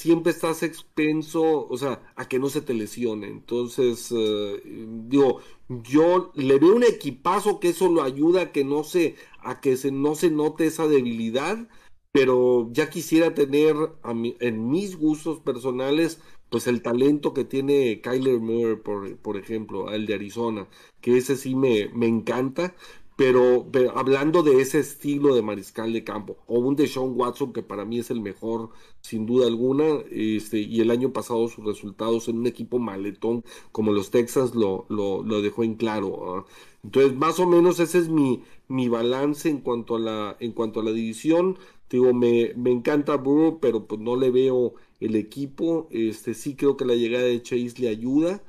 siempre 0.00 0.32
estás 0.32 0.62
expenso, 0.62 1.66
o 1.68 1.76
sea, 1.76 2.02
a 2.16 2.26
que 2.28 2.38
no 2.38 2.48
se 2.48 2.62
te 2.62 2.72
lesione. 2.74 3.28
Entonces, 3.28 4.10
uh, 4.12 4.58
digo, 5.08 5.40
yo 5.68 6.32
le 6.34 6.58
veo 6.58 6.74
un 6.74 6.84
equipazo 6.84 7.60
que 7.60 7.68
eso 7.70 7.90
lo 7.90 8.02
ayuda 8.02 8.42
a 8.42 8.52
que 8.52 8.64
no 8.64 8.82
se, 8.84 9.16
a 9.40 9.60
que 9.60 9.76
se, 9.76 9.92
no 9.92 10.14
se 10.14 10.30
note 10.30 10.66
esa 10.66 10.86
debilidad, 10.88 11.68
pero 12.12 12.68
ya 12.72 12.90
quisiera 12.90 13.34
tener 13.34 13.76
en 14.40 14.70
mis 14.70 14.96
gustos 14.96 15.40
personales 15.40 16.20
pues 16.50 16.66
el 16.66 16.82
talento 16.82 17.32
que 17.32 17.44
tiene 17.44 18.00
Kyler 18.00 18.40
Murray, 18.40 18.76
por, 18.76 19.16
por 19.18 19.36
ejemplo, 19.36 19.92
el 19.92 20.06
de 20.06 20.14
Arizona, 20.14 20.66
que 21.00 21.16
ese 21.16 21.36
sí 21.36 21.54
me, 21.54 21.88
me 21.94 22.06
encanta, 22.08 22.74
pero, 23.16 23.66
pero, 23.70 23.96
hablando 23.98 24.42
de 24.42 24.62
ese 24.62 24.78
estilo 24.80 25.34
de 25.34 25.42
mariscal 25.42 25.92
de 25.92 26.04
campo, 26.04 26.38
o 26.46 26.58
un 26.58 26.74
de 26.74 26.88
Sean 26.88 27.12
Watson, 27.14 27.52
que 27.52 27.62
para 27.62 27.84
mí 27.84 27.98
es 27.98 28.10
el 28.10 28.20
mejor, 28.20 28.70
sin 29.02 29.26
duda 29.26 29.46
alguna, 29.46 29.84
este, 30.10 30.58
y 30.58 30.80
el 30.80 30.90
año 30.90 31.12
pasado 31.12 31.46
sus 31.48 31.64
resultados 31.64 32.28
en 32.28 32.38
un 32.38 32.46
equipo 32.46 32.78
maletón 32.78 33.44
como 33.72 33.92
los 33.92 34.10
Texans 34.10 34.54
lo, 34.54 34.86
lo, 34.88 35.22
lo 35.22 35.42
dejó 35.42 35.64
en 35.64 35.74
claro. 35.74 36.38
¿eh? 36.40 36.50
Entonces, 36.82 37.14
más 37.14 37.38
o 37.40 37.46
menos 37.46 37.78
ese 37.78 37.98
es 37.98 38.08
mi, 38.08 38.42
mi 38.68 38.88
balance 38.88 39.48
en 39.50 39.60
cuanto 39.60 39.96
a 39.96 39.98
la, 40.00 40.36
en 40.40 40.52
cuanto 40.52 40.80
a 40.80 40.84
la 40.84 40.92
división. 40.92 41.58
Digo, 41.90 42.14
me, 42.14 42.54
me 42.56 42.70
encanta 42.70 43.16
Burrow, 43.16 43.60
pero 43.60 43.86
pues 43.86 44.00
no 44.00 44.16
le 44.16 44.30
veo 44.30 44.74
el 45.00 45.16
equipo. 45.16 45.88
Este 45.90 46.34
sí 46.34 46.56
creo 46.56 46.76
que 46.76 46.84
la 46.84 46.94
llegada 46.94 47.24
de 47.24 47.42
Chase 47.42 47.74
le 47.78 47.88
ayuda. 47.88 48.42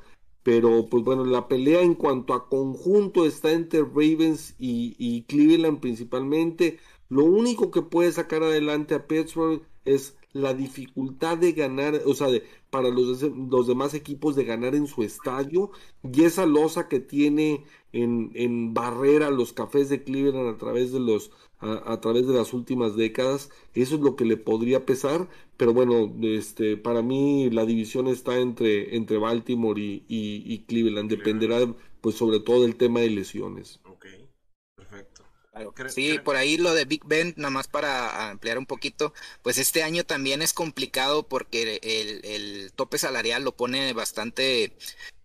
Pero 0.44 0.88
pues 0.90 1.04
bueno, 1.04 1.26
la 1.26 1.48
pelea 1.48 1.82
en 1.82 1.96
cuanto 1.96 2.34
a 2.34 2.50
conjunto 2.50 3.26
está 3.26 3.52
entre 3.52 3.82
Ravens 3.82 4.56
y, 4.60 4.96
y 4.98 5.24
Cleveland 5.24 5.80
principalmente. 5.80 6.80
Lo 7.10 7.26
único 7.26 7.72
que 7.72 7.82
puede 7.82 8.12
sacar 8.12 8.44
adelante 8.44 8.96
a 8.96 9.08
Pittsburgh 9.08 9.62
es 9.86 10.16
la 10.34 10.54
dificultad 10.54 11.38
de 11.38 11.52
ganar, 11.52 12.02
o 12.06 12.14
sea, 12.14 12.28
de, 12.28 12.44
para 12.70 12.90
los, 12.90 13.22
los 13.22 13.68
demás 13.68 13.94
equipos 13.94 14.36
de 14.36 14.46
ganar 14.46 14.76
en 14.76 14.88
su 14.88 15.04
estadio 15.04 15.72
y 16.04 16.24
esa 16.24 16.46
losa 16.46 16.88
que 16.88 17.00
tiene 17.00 17.66
en, 17.92 18.32
en 18.34 18.74
barrera 18.74 19.30
los 19.30 19.54
cafés 19.54 19.90
de 19.90 20.04
Cleveland 20.04 20.48
a 20.56 20.58
través 20.58 20.92
de 20.94 21.00
los 21.02 21.32
a, 21.62 21.94
a, 21.94 22.02
través 22.02 22.28
de 22.28 22.34
las 22.34 22.54
últimas 22.54 22.96
décadas 22.96 23.50
eso 23.74 23.96
es 23.96 24.02
lo 24.02 24.16
que 24.16 24.26
le 24.26 24.38
podría 24.38 24.86
pesar 24.86 25.28
pero 25.58 25.74
bueno 25.74 26.14
este 26.22 26.78
para 26.78 27.02
mí 27.02 27.50
la 27.50 27.66
división 27.66 28.08
está 28.08 28.38
entre 28.40 28.96
entre 28.96 29.18
Baltimore 29.18 29.80
y, 29.80 30.04
y, 30.08 30.44
y 30.46 30.66
Cleveland 30.66 31.10
dependerá 31.10 31.60
pues 32.02 32.16
sobre 32.16 32.40
todo 32.40 32.64
del 32.64 32.76
tema 32.76 33.00
de 33.00 33.10
lesiones 33.12 33.80
ok 33.86 34.06
perfecto. 34.76 35.24
Sí, 35.90 36.18
por 36.24 36.38
ahí 36.38 36.58
lo 36.58 36.74
de 36.74 36.86
Big 36.86 37.04
Ben, 37.06 37.34
nada 37.36 37.50
más 37.50 37.68
para 37.68 38.30
ampliar 38.30 38.58
un 38.58 38.66
poquito, 38.66 39.14
pues 39.42 39.58
este 39.58 39.84
año 39.84 40.06
también 40.06 40.42
es 40.42 40.54
complicado 40.54 41.24
porque 41.28 41.80
el, 41.84 42.24
el 42.24 42.72
tope 42.74 42.98
salarial 42.98 43.44
lo 43.44 43.56
pone 43.58 43.92
bastante 43.92 44.72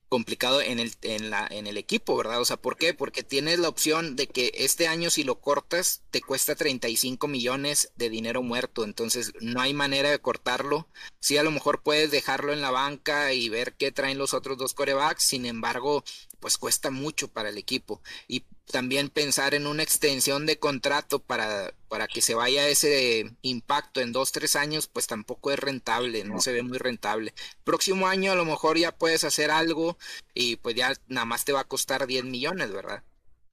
complicado 0.09 0.61
en 0.61 0.79
el, 0.79 0.93
en, 1.03 1.31
la, 1.31 1.47
en 1.51 1.67
el 1.67 1.77
equipo, 1.77 2.17
¿verdad? 2.17 2.41
O 2.41 2.45
sea, 2.45 2.57
¿por 2.57 2.77
qué? 2.77 2.95
Porque 2.95 3.23
tienes 3.23 3.59
la 3.59 3.69
opción 3.69 4.17
de 4.17 4.27
que 4.27 4.53
este 4.55 4.87
año 4.87 5.11
si 5.11 5.25
lo 5.25 5.41
cortas 5.41 6.03
te 6.11 6.21
cuesta 6.21 6.55
35 6.55 7.29
millones 7.29 7.93
de 7.97 8.11
dinero 8.11 8.43
muerto, 8.43 8.85
entonces 8.85 9.33
no 9.41 9.61
hay 9.61 9.75
manera 9.75 10.11
de 10.11 10.19
cortarlo. 10.19 10.89
Sí, 11.21 11.37
a 11.37 11.43
lo 11.43 11.51
mejor 11.51 11.83
puedes 11.83 12.11
dejarlo 12.11 12.53
en 12.53 12.61
la 12.61 12.71
banca 12.71 13.33
y 13.33 13.49
ver 13.49 13.75
qué 13.75 13.93
traen 13.93 14.19
los 14.19 14.35
otros 14.35 14.59
dos 14.59 14.75
corebacks, 14.75 15.25
sin 15.25 15.47
embargo, 15.47 16.05
pues 16.41 16.59
cuesta 16.59 16.91
mucho 16.91 17.29
para 17.29 17.49
el 17.49 17.59
equipo. 17.59 18.03
Y 18.29 18.45
también 18.71 19.11
pensar 19.11 19.55
en 19.55 19.67
una 19.67 19.83
extensión 19.83 20.47
de 20.47 20.59
contrato 20.59 21.21
para, 21.21 21.75
para 21.89 22.09
que 22.09 22.21
se 22.21 22.35
vaya 22.35 22.69
ese 22.69 23.31
impacto 23.43 24.01
en 24.01 24.13
dos, 24.13 24.33
tres 24.33 24.57
años, 24.57 24.89
pues 24.89 25.07
tampoco 25.07 25.51
es 25.51 25.59
rentable, 25.59 26.25
no 26.25 26.41
se 26.41 26.53
ve 26.53 26.63
muy 26.63 26.79
rentable. 26.79 27.35
Próximo 27.65 28.07
año 28.09 28.33
a 28.33 28.37
lo 28.37 28.45
mejor 28.45 28.79
ya 28.79 28.97
puedes 28.97 29.25
hacer 29.25 29.51
algo 29.51 29.99
y 30.35 30.57
pues 30.57 30.75
ya 30.75 30.95
nada 31.09 31.25
más 31.25 31.45
te 31.45 31.53
va 31.53 31.61
a 31.61 31.69
costar 31.69 32.07
10 32.07 32.25
millones, 32.25 32.73
¿verdad? 32.73 33.03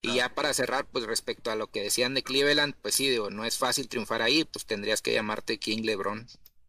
Y 0.01 0.15
ya 0.15 0.35
para 0.35 0.53
cerrar, 0.53 0.85
pues 0.85 1.05
respecto 1.05 1.49
a 1.49 1.55
lo 1.55 1.67
que 1.67 1.81
decían 1.81 2.13
de 2.13 2.23
Cleveland, 2.23 2.75
pues 2.81 2.93
sí, 2.93 3.09
digo, 3.09 3.29
no 3.29 3.45
es 3.45 3.57
fácil 3.57 3.87
triunfar 3.87 4.21
ahí, 4.21 4.43
pues 4.43 4.65
tendrías 4.65 5.01
que 5.01 5.13
llamarte 5.13 5.59
King 5.59 5.83
LeBron. 5.83 6.27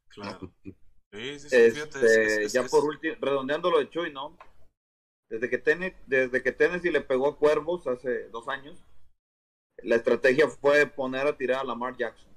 Claro. 0.08 0.52
Sí, 0.62 0.72
sí, 1.12 1.48
sí, 1.48 1.56
este, 1.56 1.70
fíjate, 1.72 1.98
es, 1.98 2.38
es, 2.38 2.52
ya 2.52 2.60
es, 2.60 2.70
por 2.70 2.84
último, 2.84 3.16
redondeando 3.20 3.72
lo 3.72 3.78
de 3.78 3.90
Chuy, 3.90 4.12
¿no? 4.12 4.38
Desde 5.30 5.48
que, 5.48 5.58
Tennessee, 5.58 5.96
desde 6.06 6.42
que 6.42 6.52
Tennessee 6.52 6.90
le 6.90 7.00
pegó 7.00 7.28
a 7.28 7.38
Cuervos 7.38 7.86
hace 7.86 8.28
dos 8.28 8.48
años, 8.48 8.84
la 9.78 9.96
estrategia 9.96 10.48
fue 10.48 10.86
poner 10.86 11.26
a 11.26 11.36
tirar 11.36 11.60
a 11.60 11.64
Lamar 11.64 11.96
Jackson. 11.96 12.32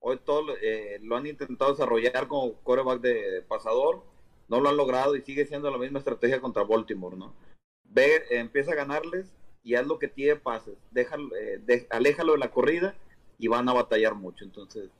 Hoy 0.00 0.18
todo 0.24 0.56
eh, 0.62 0.98
lo 1.02 1.16
han 1.16 1.26
intentado 1.26 1.72
desarrollar 1.72 2.28
como 2.28 2.54
quarterback 2.62 3.00
de 3.00 3.42
pasador, 3.48 4.04
no 4.48 4.60
lo 4.60 4.68
han 4.68 4.76
logrado 4.76 5.16
y 5.16 5.22
sigue 5.22 5.46
siendo 5.46 5.70
la 5.70 5.78
misma 5.78 5.98
estrategia 5.98 6.40
contra 6.40 6.62
Baltimore, 6.62 7.16
¿no? 7.16 7.34
Ve, 7.84 8.22
empieza 8.30 8.72
a 8.72 8.76
ganarles 8.76 9.34
y 9.62 9.74
haz 9.74 9.86
lo 9.86 9.98
que 9.98 10.08
tiene 10.08 10.36
pases, 10.36 10.78
déjalo, 10.90 11.34
eh, 11.36 11.86
aléjalo 11.90 12.32
de 12.32 12.38
la 12.38 12.50
corrida 12.50 12.94
y 13.38 13.48
van 13.48 13.68
a 13.68 13.72
batallar 13.72 14.14
mucho. 14.14 14.44
Entonces, 14.44 14.90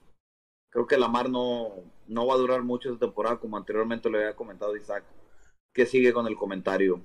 creo 0.71 0.87
que 0.87 0.99
Lamar 0.99 1.31
no, 1.31 1.73
no 2.07 2.27
va 2.27 2.35
a 2.35 2.39
durar 2.39 2.63
mucho 2.63 2.89
esta 2.89 3.07
temporada, 3.07 3.39
como 3.39 3.57
anteriormente 3.57 4.11
le 4.11 4.19
había 4.19 4.37
comentado 4.37 4.77
Isaac. 4.77 5.05
que 5.73 5.87
sigue 5.87 6.13
con 6.13 6.27
el 6.27 6.37
comentario? 6.37 7.01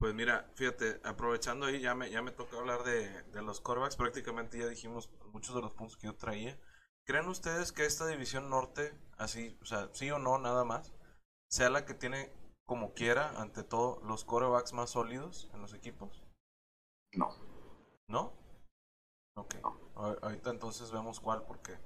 Pues 0.00 0.14
mira, 0.14 0.50
fíjate, 0.54 0.98
aprovechando 1.04 1.66
ahí, 1.66 1.78
ya 1.78 1.94
me, 1.94 2.10
ya 2.10 2.22
me 2.22 2.30
tocó 2.30 2.58
hablar 2.58 2.84
de, 2.84 3.22
de 3.24 3.42
los 3.42 3.60
corebacks, 3.60 3.96
prácticamente 3.96 4.58
ya 4.58 4.66
dijimos 4.66 5.10
muchos 5.26 5.54
de 5.54 5.60
los 5.60 5.74
puntos 5.74 5.98
que 5.98 6.06
yo 6.06 6.16
traía. 6.16 6.58
¿Creen 7.06 7.28
ustedes 7.28 7.70
que 7.70 7.84
esta 7.84 8.06
división 8.06 8.48
norte, 8.48 8.94
así, 9.18 9.58
o 9.60 9.66
sea, 9.66 9.90
sí 9.92 10.10
o 10.10 10.18
no, 10.18 10.38
nada 10.38 10.64
más, 10.64 10.94
sea 11.50 11.68
la 11.68 11.84
que 11.84 11.92
tiene 11.92 12.32
como 12.64 12.94
quiera, 12.94 13.38
ante 13.42 13.62
todo, 13.62 14.00
los 14.02 14.24
corebacks 14.24 14.72
más 14.72 14.88
sólidos 14.88 15.50
en 15.52 15.60
los 15.60 15.74
equipos? 15.74 16.24
No. 17.12 17.36
¿No? 18.08 18.32
Ok. 19.36 19.56
Ahorita 19.96 20.48
entonces 20.48 20.90
vemos 20.92 21.20
cuál, 21.20 21.44
porque 21.44 21.76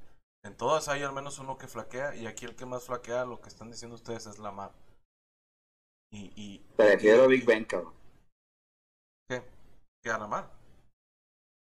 en 0.45 0.57
todas 0.57 0.87
hay 0.87 1.03
al 1.03 1.15
menos 1.15 1.41
uno 1.41 1.59
que 1.59 1.67
flaquea, 1.67 2.15
y 2.15 2.29
aquí 2.29 2.45
el 2.45 2.55
que 2.55 2.65
más 2.65 2.85
flaquea, 2.85 3.25
lo 3.25 3.41
que 3.41 3.49
están 3.49 3.73
diciendo 3.73 3.97
ustedes, 3.97 4.27
es 4.27 4.39
Lamar. 4.39 4.73
Y, 6.13 6.33
y, 6.37 6.59
Prefiero 6.77 7.27
Big 7.27 7.45
Ben, 7.45 7.65
cabrón. 7.65 8.04
¿Qué? 10.05 10.11
¿Que 10.11 10.15
a 10.15 10.19
Lamar? 10.19 10.51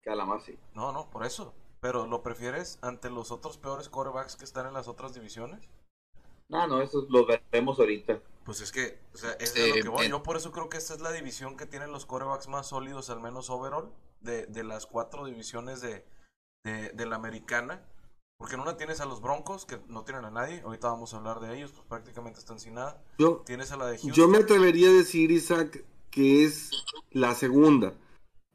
Que 0.02 0.10
a 0.10 0.14
Lamar, 0.14 0.40
sí. 0.40 0.58
No, 0.74 0.90
no, 0.90 1.10
por 1.10 1.24
eso. 1.24 1.54
Pero 1.80 2.06
¿lo 2.06 2.22
prefieres 2.22 2.78
ante 2.80 3.10
los 3.10 3.30
otros 3.30 3.58
peores 3.58 3.88
corebacks 3.88 4.36
que 4.36 4.44
están 4.44 4.66
en 4.66 4.72
las 4.72 4.88
otras 4.88 5.12
divisiones? 5.12 5.68
No, 6.48 6.66
no, 6.66 6.80
eso 6.80 7.06
lo 7.10 7.26
veremos 7.26 7.78
ahorita. 7.78 8.20
Pues 8.44 8.60
es 8.60 8.72
que, 8.72 8.98
o 9.14 9.18
sea, 9.18 9.32
es 9.32 9.54
de 9.54 9.68
lo 9.68 9.74
que 9.74 9.88
voy. 9.88 10.08
Yo 10.08 10.22
por 10.22 10.36
eso 10.36 10.50
creo 10.50 10.68
que 10.68 10.78
esta 10.78 10.94
es 10.94 11.00
la 11.00 11.12
división 11.12 11.56
que 11.56 11.66
tienen 11.66 11.92
los 11.92 12.06
corebacks 12.06 12.48
más 12.48 12.68
sólidos, 12.68 13.10
al 13.10 13.20
menos 13.20 13.50
overall, 13.50 13.92
de, 14.20 14.46
de 14.46 14.64
las 14.64 14.86
cuatro 14.86 15.26
divisiones 15.26 15.80
de, 15.80 16.04
de, 16.64 17.06
la 17.06 17.16
americana. 17.16 17.84
Porque 18.38 18.54
en 18.54 18.60
una 18.60 18.76
tienes 18.76 19.00
a 19.00 19.04
los 19.04 19.20
Broncos, 19.20 19.66
que 19.66 19.78
no 19.88 20.04
tienen 20.04 20.24
a 20.24 20.30
nadie. 20.30 20.62
Ahorita 20.62 20.88
vamos 20.88 21.14
a 21.14 21.18
hablar 21.18 21.40
de 21.40 21.56
ellos, 21.56 21.72
pues 21.72 21.86
prácticamente 21.86 22.38
están 22.38 22.58
sin 22.58 22.74
nada. 22.74 23.02
Yo, 23.18 23.42
tienes 23.44 23.72
a 23.72 23.76
la 23.76 23.86
de 23.86 23.98
Yo 23.98 24.28
me 24.28 24.38
atrevería 24.38 24.88
a 24.88 24.92
decir, 24.92 25.30
Isaac, 25.30 25.84
que 26.10 26.44
es 26.44 26.70
la 27.10 27.34
segunda. 27.34 27.94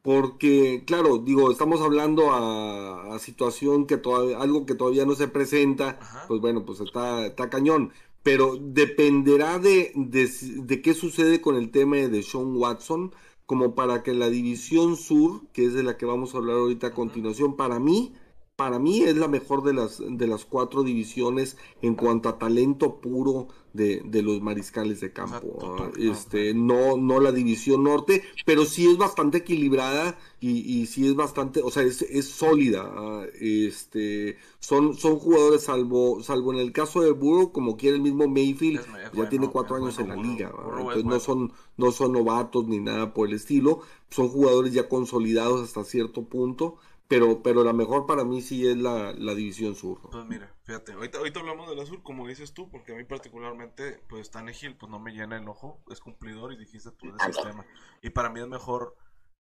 Porque, 0.08 0.86
claro, 0.86 1.18
digo, 1.18 1.51
estamos 1.51 1.82
hablando 1.82 2.32
a, 2.32 3.20
situación 3.20 3.86
que 3.86 3.97
todavía, 3.97 4.39
algo 4.39 4.66
que 4.66 4.74
todavía 4.74 5.05
no 5.05 5.16
se 5.16 5.28
presenta, 5.28 5.99
pues 6.30 6.39
bueno, 6.39 6.64
pues 6.66 6.80
está, 6.80 7.26
está 7.26 7.49
cañón. 7.49 7.91
Pero 8.24 8.55
dependerá 8.58 9.60
de, 9.60 9.91
de, 9.95 10.82
qué 10.82 10.93
sucede 10.93 11.41
con 11.41 11.58
el 11.58 11.72
tema 11.72 11.97
de 11.97 12.24
Sean 12.24 12.55
Watson, 12.55 13.14
como 13.45 13.76
para 13.76 14.01
que 14.01 14.14
la 14.14 14.30
división 14.30 14.95
sur, 14.95 15.41
que 15.51 15.66
es 15.66 15.74
de 15.74 15.84
la 15.84 15.97
que 15.97 16.05
vamos 16.05 16.34
a 16.34 16.38
hablar 16.38 16.55
ahorita 16.55 16.88
a 16.88 16.93
continuación, 16.93 17.58
para 17.58 17.78
mí, 17.78 18.14
para 18.55 18.80
mí 18.80 19.01
es 19.01 19.18
la 19.18 19.28
mejor 19.28 19.62
de 19.64 19.74
las, 19.74 20.01
de 20.01 20.28
las 20.28 20.45
cuatro 20.45 20.84
divisiones 20.84 21.58
en 21.82 21.95
cuanto 21.95 22.30
a 22.30 22.39
talento 22.39 23.01
puro 23.01 23.49
de, 23.78 24.01
de 24.03 24.21
los 24.21 24.41
mariscales 24.41 24.99
de 24.99 25.13
campo. 25.13 25.91
Este, 25.97 26.53
no, 26.53 26.97
no 26.97 27.21
la 27.21 27.32
división 27.32 27.84
norte, 27.84 28.23
pero 28.45 28.65
sí 28.65 28.88
es 28.88 28.97
bastante 28.97 29.38
equilibrada 29.38 30.17
y, 30.41 30.59
y 30.82 30.88
sí 30.88 31.07
es 31.07 31.15
bastante, 31.15 31.61
o 31.61 31.71
sea, 31.71 31.84
es, 31.84 32.01
es 32.01 32.25
sólida. 32.25 32.91
Ah, 32.93 33.25
este, 33.39 34.38
son, 34.59 34.95
son 34.95 35.17
jugadores, 35.19 35.63
salvo, 35.63 36.21
salvo 36.23 36.51
en 36.51 36.59
el 36.59 36.73
caso 36.73 37.01
de 37.01 37.11
Burrow, 37.11 37.53
como 37.53 37.78
quiere 37.78 37.95
el 37.95 38.01
mismo 38.01 38.28
Mayfield, 38.28 38.82
ya 39.13 39.30
tiene 39.30 39.49
cuatro 39.49 39.78
años 39.78 39.97
en 39.99 40.09
la 40.09 40.15
liga. 40.17 40.51
Entonces 40.80 41.05
no 41.05 41.19
son, 41.19 41.53
no 41.78 41.91
son 41.91 42.11
novatos 42.11 42.67
ni 42.67 42.80
nada 42.80 43.13
por 43.13 43.30
el 43.30 43.36
estilo. 43.36 43.82
Son 44.09 44.30
jugadores 44.30 44.73
ya 44.73 44.89
consolidados 44.89 45.61
hasta 45.61 45.84
cierto 45.84 46.23
punto 46.23 46.78
pero, 47.08 47.41
pero 47.41 47.64
la 47.64 47.74
mejor 47.74 48.05
para 48.05 48.24
mí 48.24 48.41
sí 48.41 48.68
es 48.68 48.78
la, 48.78 49.14
División 49.14 49.76
Sur. 49.76 49.99
Pues 50.12 50.26
mira, 50.26 50.53
fíjate, 50.64 50.93
ahorita, 50.93 51.20
ahorita 51.20 51.39
hablamos 51.39 51.70
de 51.70 51.76
la 51.76 51.86
Sur, 51.86 52.03
como 52.03 52.28
dices 52.28 52.53
tú, 52.53 52.70
porque 52.70 52.93
a 52.93 52.95
mí 52.95 53.03
particularmente, 53.03 54.01
pues 54.10 54.30
Tannehill, 54.32 54.76
pues 54.78 54.89
no 54.89 54.99
me 54.99 55.12
llena 55.12 55.38
el 55.38 55.47
ojo, 55.47 55.82
es 55.89 55.99
cumplidor 55.99 56.53
y 56.53 56.58
dijiste 56.58 56.91
tú 56.91 57.12
de 57.12 57.20
sistema. 57.26 57.66
Y 58.01 58.10
para 58.10 58.30
mí 58.30 58.39
es 58.39 58.47
mejor, 58.47 58.97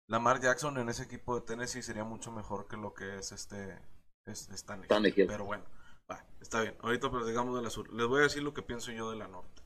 Lamar 0.07 0.41
Jackson 0.41 0.79
en 0.79 0.89
ese 0.89 1.03
equipo 1.03 1.35
de 1.35 1.47
Tennessee 1.47 1.83
sería 1.83 2.05
mucho 2.05 2.31
mejor 2.31 2.69
que 2.69 2.77
lo 2.77 2.95
que 2.95 3.19
es 3.19 3.33
este, 3.33 3.79
es, 4.27 4.49
Tannehill. 4.65 5.27
Pero 5.27 5.45
bueno, 5.45 5.65
va, 6.11 6.25
está 6.41 6.63
bien. 6.63 6.77
Ahorita 6.81 7.11
pero 7.11 7.27
digamos 7.27 7.57
de 7.57 7.63
la 7.63 7.71
Sur. 7.71 7.93
Les 7.93 8.07
voy 8.07 8.21
a 8.21 8.25
decir 8.25 8.43
lo 8.43 8.55
que 8.55 8.63
pienso 8.63 8.93
yo 8.93 9.11
de 9.11 9.17
la 9.17 9.29
Norte. 9.29 9.63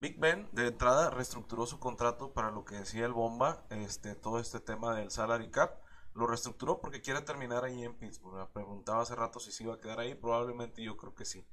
Big 0.00 0.18
Ben 0.18 0.48
de 0.50 0.66
entrada 0.66 1.10
reestructuró 1.10 1.64
su 1.64 1.78
contrato 1.78 2.32
para 2.32 2.50
lo 2.50 2.64
que 2.64 2.74
decía 2.74 3.06
el 3.06 3.12
Bomba, 3.12 3.64
este, 3.70 4.16
todo 4.16 4.40
este 4.40 4.58
tema 4.58 4.96
del 4.96 5.12
salary 5.12 5.48
cap 5.48 5.81
lo 6.14 6.26
reestructuró 6.26 6.80
porque 6.80 7.00
quiere 7.00 7.22
terminar 7.22 7.64
ahí 7.64 7.84
en 7.84 7.94
Pittsburgh. 7.94 8.36
Me 8.36 8.46
preguntaba 8.46 9.02
hace 9.02 9.14
rato 9.14 9.40
si 9.40 9.52
se 9.52 9.64
iba 9.64 9.74
a 9.74 9.80
quedar 9.80 10.00
ahí. 10.00 10.14
Probablemente 10.14 10.82
yo 10.82 10.96
creo 10.96 11.14
que 11.14 11.24
sí, 11.24 11.46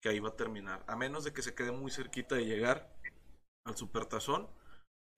que 0.00 0.08
ahí 0.08 0.20
va 0.20 0.30
a 0.30 0.36
terminar. 0.36 0.84
A 0.86 0.96
menos 0.96 1.24
de 1.24 1.32
que 1.32 1.42
se 1.42 1.54
quede 1.54 1.72
muy 1.72 1.90
cerquita 1.90 2.34
de 2.34 2.46
llegar 2.46 2.96
al 3.66 3.76
supertazón 3.76 4.48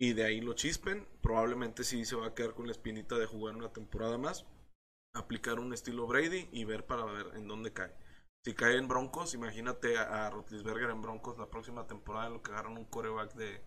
y 0.01 0.13
de 0.15 0.25
ahí 0.25 0.41
lo 0.41 0.55
chispen. 0.55 1.07
Probablemente 1.23 1.85
sí 1.85 2.05
se 2.05 2.17
va 2.17 2.29
a 2.29 2.35
quedar 2.35 2.55
con 2.55 2.67
la 2.67 2.73
espinita 2.73 3.17
de 3.17 3.27
jugar 3.27 3.55
una 3.55 3.73
temporada 3.73 4.19
más. 4.19 4.47
Aplicar 5.15 5.59
un 5.59 5.73
estilo 5.73 6.07
Brady 6.07 6.49
y 6.53 6.65
ver 6.65 6.87
para 6.87 7.05
ver 7.05 7.33
en 7.35 7.49
dónde 7.49 7.73
cae. 7.73 7.95
Si 8.45 8.55
cae 8.55 8.77
en 8.77 8.89
Broncos, 8.89 9.35
imagínate 9.35 9.99
a, 9.99 10.27
a 10.27 10.31
Rotlisberger 10.31 10.91
en 10.91 11.03
Broncos 11.03 11.39
la 11.39 11.51
próxima 11.51 11.87
temporada 11.87 12.29
en 12.29 12.35
lo 12.35 12.43
que 12.43 12.53
agarran 12.53 12.79
un 12.79 12.85
coreback 12.85 13.35
de, 13.35 13.63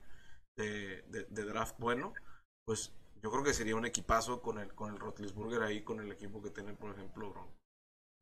de, 0.55 1.01
de 1.29 1.45
draft 1.45 1.77
bueno. 1.77 2.13
Pues 2.65 2.93
yo 3.21 3.29
creo 3.31 3.43
que 3.43 3.53
sería 3.53 3.75
un 3.75 3.85
equipazo 3.85 4.41
con 4.41 4.57
el, 4.59 4.73
con 4.73 4.93
el 4.93 4.99
Rotlisburger 4.99 5.61
ahí, 5.61 5.83
con 5.83 5.99
el 5.99 6.11
equipo 6.11 6.41
que 6.41 6.49
tiene, 6.49 6.73
por 6.73 6.91
ejemplo, 6.91 7.29
Bronco. 7.29 7.61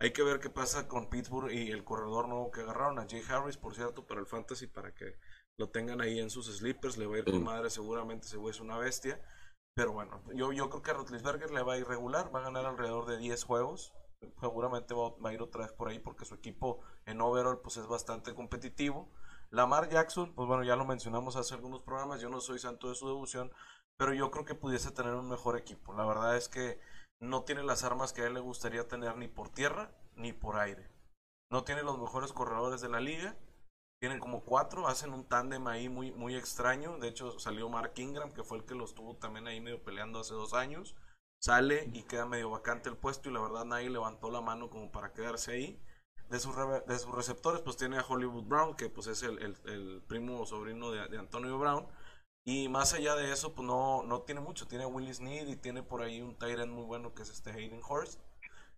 Hay 0.02 0.12
que 0.12 0.24
ver 0.24 0.40
qué 0.40 0.50
pasa 0.50 0.88
con 0.88 1.10
Pittsburgh 1.10 1.52
y 1.52 1.72
el 1.72 1.84
corredor 1.84 2.30
nuevo 2.30 2.52
que 2.52 2.62
agarraron, 2.62 3.00
a 3.00 3.08
Jay 3.10 3.22
Harris, 3.30 3.58
por 3.58 3.76
cierto, 3.76 4.06
para 4.06 4.22
el 4.22 4.28
Fantasy, 4.28 4.68
para 4.68 4.94
que 4.94 5.18
lo 5.58 5.70
tengan 5.70 6.00
ahí 6.00 6.20
en 6.20 6.30
sus 6.30 6.48
sleepers. 6.48 6.98
Le 6.98 7.06
va 7.06 7.16
a 7.16 7.20
ir 7.20 7.26
con 7.26 7.44
madre, 7.44 7.70
seguramente 7.70 8.28
se 8.28 8.38
es 8.50 8.60
una 8.62 8.78
bestia. 8.78 9.22
Pero 9.76 9.92
bueno, 9.92 10.22
yo, 10.34 10.54
yo 10.54 10.70
creo 10.70 10.82
que 10.82 10.92
a 10.92 10.94
Rotlisberger 10.94 11.52
le 11.52 11.64
va 11.64 11.74
a 11.74 11.78
ir 11.78 11.88
regular, 11.88 12.34
va 12.34 12.40
a 12.40 12.44
ganar 12.44 12.66
alrededor 12.66 13.08
de 13.08 13.18
10 13.18 13.44
juegos. 13.44 13.94
Seguramente 14.40 14.94
va, 14.94 15.16
va, 15.18 15.30
a 15.30 15.34
ir 15.34 15.42
otra 15.42 15.64
vez 15.66 15.74
por 15.74 15.90
ahí 15.90 16.00
porque 16.00 16.26
su 16.26 16.36
equipo 16.36 16.82
en 17.06 17.22
overall 17.22 17.60
pues 17.62 17.76
es 17.78 17.88
bastante 17.88 18.34
competitivo. 18.34 19.10
Lamar 19.52 19.90
Jackson, 19.90 20.34
pues 20.36 20.48
bueno, 20.48 20.64
ya 20.64 20.76
lo 20.76 20.86
mencionamos 20.86 21.36
hace 21.36 21.56
algunos 21.56 21.82
programas, 21.82 22.22
yo 22.22 22.30
no 22.30 22.40
soy 22.40 22.60
santo 22.60 22.90
de 22.90 22.96
su 22.96 23.08
devoción, 23.08 23.52
pero 24.00 24.14
yo 24.14 24.32
creo 24.32 24.46
que 24.46 24.56
pudiese 24.56 24.92
tener 24.92 25.14
un 25.14 25.28
mejor 25.28 25.58
equipo. 25.58 25.94
La 25.94 26.06
verdad 26.06 26.38
es 26.38 26.48
que 26.48 26.80
no 27.20 27.44
tiene 27.44 27.64
las 27.64 27.84
armas 27.84 28.14
que 28.14 28.22
a 28.22 28.28
él 28.28 28.34
le 28.34 28.40
gustaría 28.40 28.88
tener 28.88 29.18
ni 29.18 29.28
por 29.28 29.50
tierra 29.50 29.92
ni 30.16 30.32
por 30.32 30.58
aire. 30.58 30.90
No 31.52 31.66
tiene 31.66 31.84
los 31.84 32.00
mejores 32.00 32.32
corredores 32.32 32.80
de 32.80 32.88
la 32.88 33.02
liga. 33.02 33.36
Tienen 34.00 34.20
como 34.20 34.46
cuatro, 34.46 34.88
hacen 34.88 35.12
un 35.12 35.26
tándem 35.26 35.68
ahí 35.68 35.90
muy, 35.90 36.14
muy 36.14 36.38
extraño. 36.38 36.98
De 36.98 37.10
hecho, 37.10 37.38
salió 37.40 37.68
Mark 37.68 37.92
Ingram, 37.98 38.32
que 38.32 38.46
fue 38.46 38.60
el 38.60 38.64
que 38.64 38.74
los 38.74 38.96
tuvo 38.96 39.18
también 39.18 39.48
ahí 39.48 39.60
medio 39.60 39.84
peleando 39.84 40.22
hace 40.22 40.34
dos 40.34 40.54
años. 40.54 40.96
Sale 41.42 41.90
y 41.92 42.04
queda 42.04 42.26
medio 42.26 42.50
vacante 42.52 42.88
el 42.88 42.96
puesto 42.96 43.30
y 43.30 43.34
la 43.34 43.42
verdad 43.42 43.66
nadie 43.66 43.90
levantó 43.90 44.32
la 44.32 44.40
mano 44.40 44.70
como 44.70 44.94
para 44.94 45.12
quedarse 45.12 45.52
ahí. 45.52 45.84
De 46.30 46.40
sus, 46.40 46.56
de 46.56 47.00
sus 47.00 47.14
receptores, 47.14 47.60
pues 47.62 47.76
tiene 47.76 47.98
a 47.98 48.06
Hollywood 48.08 48.46
Brown, 48.46 48.76
que 48.78 48.88
pues 48.88 49.08
es 49.08 49.24
el, 49.24 49.40
el, 49.40 50.02
primo 50.08 50.46
sobrino 50.46 50.90
de, 50.92 51.06
de 51.10 51.18
Antonio 51.18 51.60
Brown 51.60 51.86
y 52.50 52.68
más 52.68 52.96
allá 52.96 53.16
de 53.16 53.32
eso, 53.32 53.54
pues 53.54 53.68
no, 53.68 54.02
no 54.02 54.24
tiene 54.24 54.42
mucho. 54.42 54.68
Tiene 54.68 54.88
Willis 54.88 55.18
Sneed 55.18 55.48
y 55.50 55.56
tiene 55.56 55.84
por 55.84 56.02
ahí 56.02 56.20
un 56.22 56.36
Tyrant 56.36 56.72
muy 56.72 56.84
bueno 56.84 57.14
que 57.14 57.22
es 57.22 57.30
este 57.30 57.52
Hayden 57.52 57.82
Horst. 57.88 58.20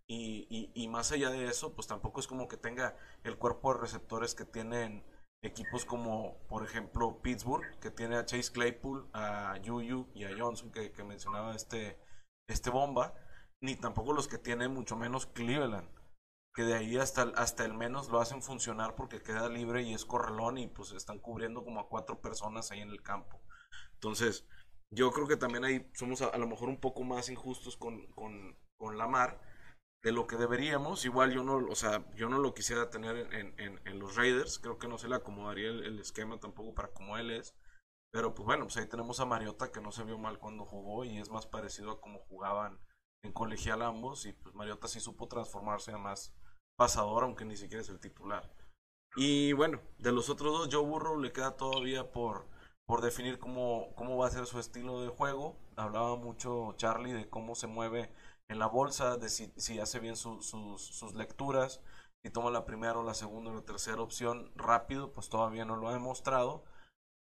Y, 0.06 0.46
y, 0.50 0.70
y, 0.74 0.88
más 0.88 1.10
allá 1.10 1.30
de 1.30 1.46
eso, 1.46 1.72
pues 1.74 1.86
tampoco 1.86 2.20
es 2.20 2.26
como 2.26 2.48
que 2.48 2.58
tenga 2.58 2.98
el 3.24 3.38
cuerpo 3.38 3.72
de 3.72 3.80
receptores 3.80 4.34
que 4.34 4.44
tienen 4.44 5.02
equipos 5.42 5.86
como, 5.86 6.36
por 6.48 6.64
ejemplo, 6.64 7.22
Pittsburgh, 7.22 7.64
que 7.80 7.90
tiene 7.90 8.16
a 8.16 8.26
Chase 8.26 8.52
Claypool, 8.52 9.08
a 9.14 9.56
Yuyu 9.62 10.06
y 10.12 10.24
a 10.24 10.36
Johnson, 10.36 10.70
que, 10.70 10.92
que 10.92 11.02
mencionaba 11.02 11.54
este, 11.54 11.98
este 12.50 12.68
bomba, 12.68 13.14
ni 13.62 13.76
tampoco 13.76 14.12
los 14.12 14.28
que 14.28 14.36
tiene 14.36 14.68
mucho 14.68 14.96
menos 14.96 15.24
Cleveland, 15.24 15.88
que 16.54 16.64
de 16.64 16.74
ahí 16.74 16.98
hasta, 16.98 17.22
hasta 17.36 17.64
el 17.64 17.72
menos 17.72 18.10
lo 18.10 18.20
hacen 18.20 18.42
funcionar 18.42 18.96
porque 18.96 19.22
queda 19.22 19.48
libre 19.48 19.82
y 19.82 19.94
es 19.94 20.04
correlón 20.04 20.58
y 20.58 20.66
pues 20.66 20.92
están 20.92 21.20
cubriendo 21.20 21.64
como 21.64 21.80
a 21.80 21.88
cuatro 21.88 22.20
personas 22.20 22.70
ahí 22.70 22.80
en 22.80 22.90
el 22.90 23.02
campo. 23.02 23.40
Entonces, 24.02 24.44
yo 24.90 25.12
creo 25.12 25.28
que 25.28 25.36
también 25.36 25.64
ahí 25.64 25.88
somos 25.94 26.22
a, 26.22 26.36
lo 26.36 26.48
mejor 26.48 26.68
un 26.68 26.80
poco 26.80 27.04
más 27.04 27.28
injustos 27.28 27.76
con, 27.76 28.04
con, 28.08 28.58
con 28.76 28.98
Lamar 28.98 29.40
de 30.02 30.10
lo 30.10 30.26
que 30.26 30.36
deberíamos. 30.36 31.04
Igual 31.04 31.32
yo 31.32 31.44
no, 31.44 31.58
o 31.58 31.74
sea, 31.76 32.04
yo 32.16 32.28
no 32.28 32.38
lo 32.38 32.52
quisiera 32.52 32.90
tener 32.90 33.32
en, 33.32 33.54
en, 33.58 33.98
los 34.00 34.16
Raiders. 34.16 34.58
Creo 34.58 34.78
que 34.78 34.88
no 34.88 34.98
se 34.98 35.08
le 35.08 35.14
acomodaría 35.14 35.68
el, 35.68 36.00
esquema 36.00 36.40
tampoco 36.40 36.74
para 36.74 36.88
como 36.88 37.16
él 37.16 37.30
es. 37.30 37.54
Pero 38.10 38.34
pues 38.34 38.44
bueno, 38.44 38.64
pues 38.64 38.76
ahí 38.76 38.88
tenemos 38.88 39.20
a 39.20 39.24
Mariota 39.24 39.70
que 39.70 39.80
no 39.80 39.92
se 39.92 40.02
vio 40.02 40.18
mal 40.18 40.40
cuando 40.40 40.66
jugó 40.66 41.04
y 41.04 41.18
es 41.18 41.30
más 41.30 41.46
parecido 41.46 41.92
a 41.92 42.00
como 42.00 42.18
jugaban 42.18 42.80
en 43.22 43.32
colegial 43.32 43.82
ambos. 43.82 44.26
Y 44.26 44.32
pues 44.32 44.52
Mariota 44.56 44.88
sí 44.88 44.98
supo 44.98 45.28
transformarse 45.28 45.92
a 45.92 45.98
más 45.98 46.34
pasador, 46.76 47.22
aunque 47.22 47.44
ni 47.44 47.56
siquiera 47.56 47.82
es 47.82 47.88
el 47.88 48.00
titular. 48.00 48.52
Y 49.14 49.52
bueno, 49.52 49.80
de 49.98 50.10
los 50.10 50.28
otros 50.28 50.52
dos, 50.52 50.68
Joe 50.72 50.84
Burrow 50.84 51.20
le 51.20 51.32
queda 51.32 51.56
todavía 51.56 52.10
por 52.10 52.51
por 52.86 53.00
definir 53.00 53.38
cómo, 53.38 53.94
cómo 53.94 54.16
va 54.16 54.26
a 54.26 54.30
ser 54.30 54.46
su 54.46 54.58
estilo 54.58 55.02
de 55.02 55.08
juego. 55.08 55.56
Hablaba 55.76 56.16
mucho 56.16 56.74
Charlie 56.76 57.12
de 57.12 57.28
cómo 57.28 57.54
se 57.54 57.66
mueve 57.66 58.12
en 58.48 58.58
la 58.58 58.66
bolsa, 58.66 59.16
de 59.16 59.28
si, 59.28 59.78
hace 59.78 59.98
bien 59.98 60.16
sus, 60.16 60.46
sus 60.46 61.14
lecturas, 61.14 61.80
si 62.22 62.30
toma 62.30 62.50
la 62.50 62.64
primera 62.64 62.98
o 62.98 63.02
la 63.02 63.14
segunda 63.14 63.50
o 63.50 63.54
la 63.54 63.64
tercera 63.64 64.00
opción 64.00 64.52
rápido, 64.54 65.12
pues 65.12 65.28
todavía 65.28 65.64
no 65.64 65.76
lo 65.76 65.88
ha 65.88 65.92
demostrado. 65.92 66.64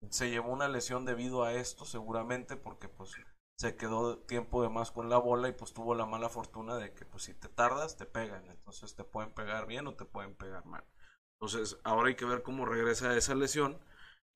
Se 0.09 0.29
llevó 0.29 0.51
una 0.51 0.67
lesión 0.67 1.03
debido 1.03 1.43
a 1.43 1.53
esto, 1.53 1.83
seguramente, 1.85 2.55
porque 2.55 2.87
pues 2.87 3.11
se 3.57 3.75
quedó 3.75 4.19
tiempo 4.19 4.61
de 4.61 4.69
más 4.69 4.91
con 4.91 5.09
la 5.09 5.17
bola 5.17 5.49
y 5.49 5.53
pues 5.53 5.73
tuvo 5.73 5.95
la 5.95 6.05
mala 6.05 6.29
fortuna 6.29 6.77
de 6.77 6.93
que 6.93 7.05
pues 7.05 7.23
si 7.23 7.33
te 7.33 7.47
tardas 7.47 7.95
te 7.97 8.05
pegan, 8.05 8.49
entonces 8.49 8.95
te 8.95 9.03
pueden 9.03 9.31
pegar 9.31 9.65
bien 9.65 9.87
o 9.87 9.95
te 9.95 10.05
pueden 10.05 10.35
pegar 10.35 10.65
mal. 10.65 10.83
Entonces 11.39 11.77
ahora 11.83 12.09
hay 12.09 12.15
que 12.15 12.25
ver 12.25 12.43
cómo 12.43 12.65
regresa 12.65 13.15
esa 13.15 13.35
lesión. 13.35 13.79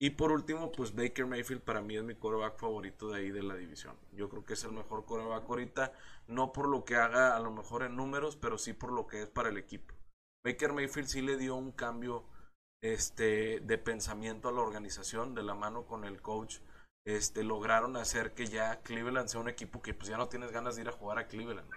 Y 0.02 0.10
por 0.10 0.32
último, 0.32 0.72
pues 0.72 0.94
Baker 0.94 1.26
Mayfield 1.26 1.60
para 1.60 1.82
mí 1.82 1.96
es 1.96 2.02
mi 2.02 2.14
coreback 2.14 2.58
favorito 2.58 3.10
de 3.10 3.18
ahí 3.18 3.30
de 3.30 3.42
la 3.42 3.54
división. 3.54 3.96
Yo 4.12 4.30
creo 4.30 4.46
que 4.46 4.54
es 4.54 4.64
el 4.64 4.72
mejor 4.72 5.04
coreback 5.04 5.48
ahorita, 5.48 5.92
no 6.26 6.52
por 6.52 6.68
lo 6.68 6.84
que 6.84 6.96
haga 6.96 7.36
a 7.36 7.40
lo 7.40 7.50
mejor 7.50 7.82
en 7.82 7.96
números, 7.96 8.36
pero 8.36 8.56
sí 8.56 8.72
por 8.72 8.92
lo 8.92 9.06
que 9.06 9.22
es 9.22 9.28
para 9.28 9.50
el 9.50 9.58
equipo. 9.58 9.94
Baker 10.42 10.72
Mayfield 10.72 11.08
sí 11.08 11.20
le 11.20 11.36
dio 11.36 11.54
un 11.54 11.72
cambio 11.72 12.24
este, 12.82 13.60
de 13.60 13.76
pensamiento 13.76 14.48
a 14.48 14.52
la 14.52 14.62
organización 14.62 15.34
de 15.34 15.42
la 15.42 15.54
mano 15.54 15.86
con 15.86 16.06
el 16.06 16.22
coach 16.22 16.60
este, 17.06 17.44
lograron 17.44 17.96
hacer 17.96 18.34
que 18.34 18.46
ya 18.46 18.82
Cleveland 18.82 19.28
sea 19.28 19.40
un 19.40 19.48
equipo 19.48 19.82
que 19.82 19.94
pues 19.94 20.08
ya 20.08 20.16
no 20.16 20.28
tienes 20.28 20.52
ganas 20.52 20.76
de 20.76 20.82
ir 20.82 20.88
a 20.88 20.92
jugar 20.92 21.18
a 21.18 21.28
Cleveland. 21.28 21.70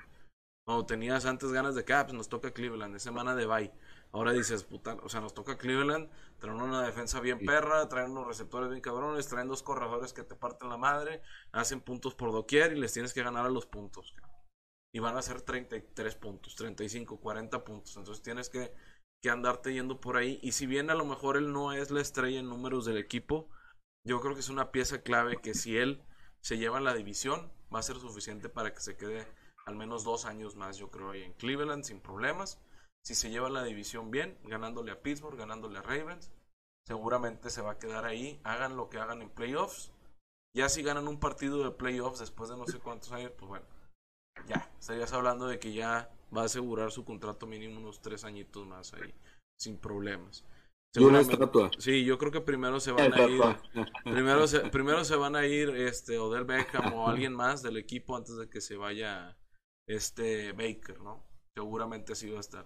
Cuando 0.66 0.86
tenías 0.86 1.26
antes 1.26 1.52
ganas 1.52 1.76
de 1.76 1.84
que, 1.84 1.94
ah, 1.94 2.06
pues 2.06 2.14
nos 2.16 2.30
toca 2.30 2.52
Cleveland, 2.52 2.96
es 2.96 3.04
semana 3.04 3.36
de 3.36 3.46
bye. 3.46 3.72
Ahora 4.14 4.32
dices, 4.32 4.64
puta, 4.64 4.96
o 5.02 5.10
sea, 5.10 5.22
nos 5.22 5.34
toca 5.34 5.58
Cleveland, 5.58 6.08
traen 6.38 6.62
una 6.62 6.84
defensa 6.84 7.20
bien 7.20 7.40
perra, 7.40 7.90
traen 7.90 8.12
unos 8.12 8.28
receptores 8.28 8.70
bien 8.70 8.80
cabrones, 8.80 9.28
traen 9.28 9.48
dos 9.48 9.64
corredores 9.64 10.14
que 10.14 10.22
te 10.22 10.36
parten 10.36 10.70
la 10.70 10.78
madre, 10.78 11.24
hacen 11.52 11.82
puntos 11.82 12.14
por 12.14 12.32
doquier 12.32 12.74
y 12.74 12.80
les 12.80 12.94
tienes 12.94 13.12
que 13.12 13.24
ganar 13.24 13.48
a 13.48 13.50
los 13.50 13.66
puntos. 13.66 14.14
Y 14.94 15.00
van 15.00 15.18
a 15.18 15.24
ser 15.24 15.42
33 15.42 16.14
puntos, 16.14 16.56
35, 16.56 17.20
40 17.20 17.64
puntos. 17.64 17.98
Entonces 17.98 18.22
tienes 18.22 18.50
que, 18.50 18.72
que 19.20 19.32
andarte 19.32 19.74
yendo 19.74 20.00
por 20.00 20.16
ahí. 20.18 20.40
Y 20.44 20.52
si 20.52 20.68
bien 20.68 20.92
a 20.92 20.96
lo 20.96 21.06
mejor 21.06 21.36
él 21.36 21.52
no 21.52 21.74
es 21.74 21.90
la 21.90 22.02
estrella 22.02 22.40
en 22.40 22.50
números 22.50 22.86
del 22.86 23.00
equipo, 23.00 23.50
yo 24.06 24.22
creo 24.22 24.36
que 24.36 24.42
es 24.42 24.50
una 24.50 24.72
pieza 24.72 25.02
clave 25.02 25.42
que 25.42 25.56
si 25.56 25.76
él 25.78 26.04
se 26.40 26.60
lleva 26.60 26.78
en 26.78 26.84
la 26.84 26.94
división, 26.94 27.52
va 27.74 27.80
a 27.80 27.84
ser 27.84 27.96
suficiente 27.96 28.48
para 28.48 28.76
que 28.76 28.80
se 28.82 28.96
quede 28.96 29.26
al 29.66 29.76
menos 29.76 30.04
dos 30.04 30.26
años 30.26 30.56
más, 30.56 30.78
yo 30.78 30.92
creo, 30.92 31.12
ahí 31.12 31.24
en 31.24 31.34
Cleveland 31.34 31.84
sin 31.84 32.00
problemas. 32.00 32.60
Si 33.06 33.16
se 33.16 33.30
lleva 33.30 33.50
la 33.50 33.64
división 33.64 34.12
bien, 34.12 34.38
ganándole 34.44 34.92
a 34.92 35.02
Pittsburgh, 35.02 35.38
ganándole 35.38 35.80
a 35.80 35.82
Ravens, 35.82 36.32
seguramente 36.88 37.50
se 37.50 37.62
va 37.62 37.72
a 37.72 37.80
quedar 37.80 38.06
ahí, 38.06 38.40
hagan 38.44 38.78
lo 38.78 38.90
que 38.90 38.98
hagan 38.98 39.22
en 39.22 39.30
playoffs. 39.30 39.92
Ya 40.56 40.70
si 40.70 40.84
ganan 40.84 41.08
un 41.08 41.20
partido 41.20 41.64
de 41.64 41.72
playoffs 41.72 42.20
después 42.20 42.50
de 42.50 42.58
no 42.58 42.66
sé 42.66 42.80
cuántos 42.80 43.12
años, 43.12 43.32
pues 43.38 43.50
bueno, 43.50 43.66
ya, 44.48 44.72
estarías 44.80 45.12
hablando 45.14 45.48
de 45.48 45.60
que 45.60 45.74
ya 45.74 46.12
va 46.36 46.44
a 46.44 46.46
asegurar 46.46 46.92
su 46.92 47.04
contrato 47.04 47.46
mínimo 47.46 47.80
unos 47.80 48.02
tres 48.02 48.24
añitos 48.24 48.66
más 48.66 48.94
ahí, 48.94 49.14
sin 49.60 49.78
problemas. 49.78 50.46
Sí, 51.80 52.06
yo 52.06 52.20
creo 52.20 52.32
que 52.32 52.42
primero 52.42 52.80
se 52.80 52.92
van 52.92 53.14
a 53.14 53.24
ir. 53.24 53.42
Primero 54.04 54.48
se, 54.48 54.60
primero 54.70 55.04
se 55.04 55.16
van 55.16 55.36
a 55.36 55.46
ir 55.46 55.70
este 55.72 56.20
Odell 56.20 56.44
Beckham 56.44 56.94
o 56.94 57.10
alguien 57.10 57.34
más 57.34 57.64
del 57.64 57.78
equipo 57.78 58.16
antes 58.16 58.38
de 58.38 58.48
que 58.48 58.62
se 58.62 58.78
vaya 58.78 59.36
este 59.88 60.52
Baker, 60.52 61.02
¿no? 61.02 61.26
Seguramente 61.56 62.14
así 62.14 62.30
va 62.30 62.38
a 62.38 62.42
estar. 62.42 62.66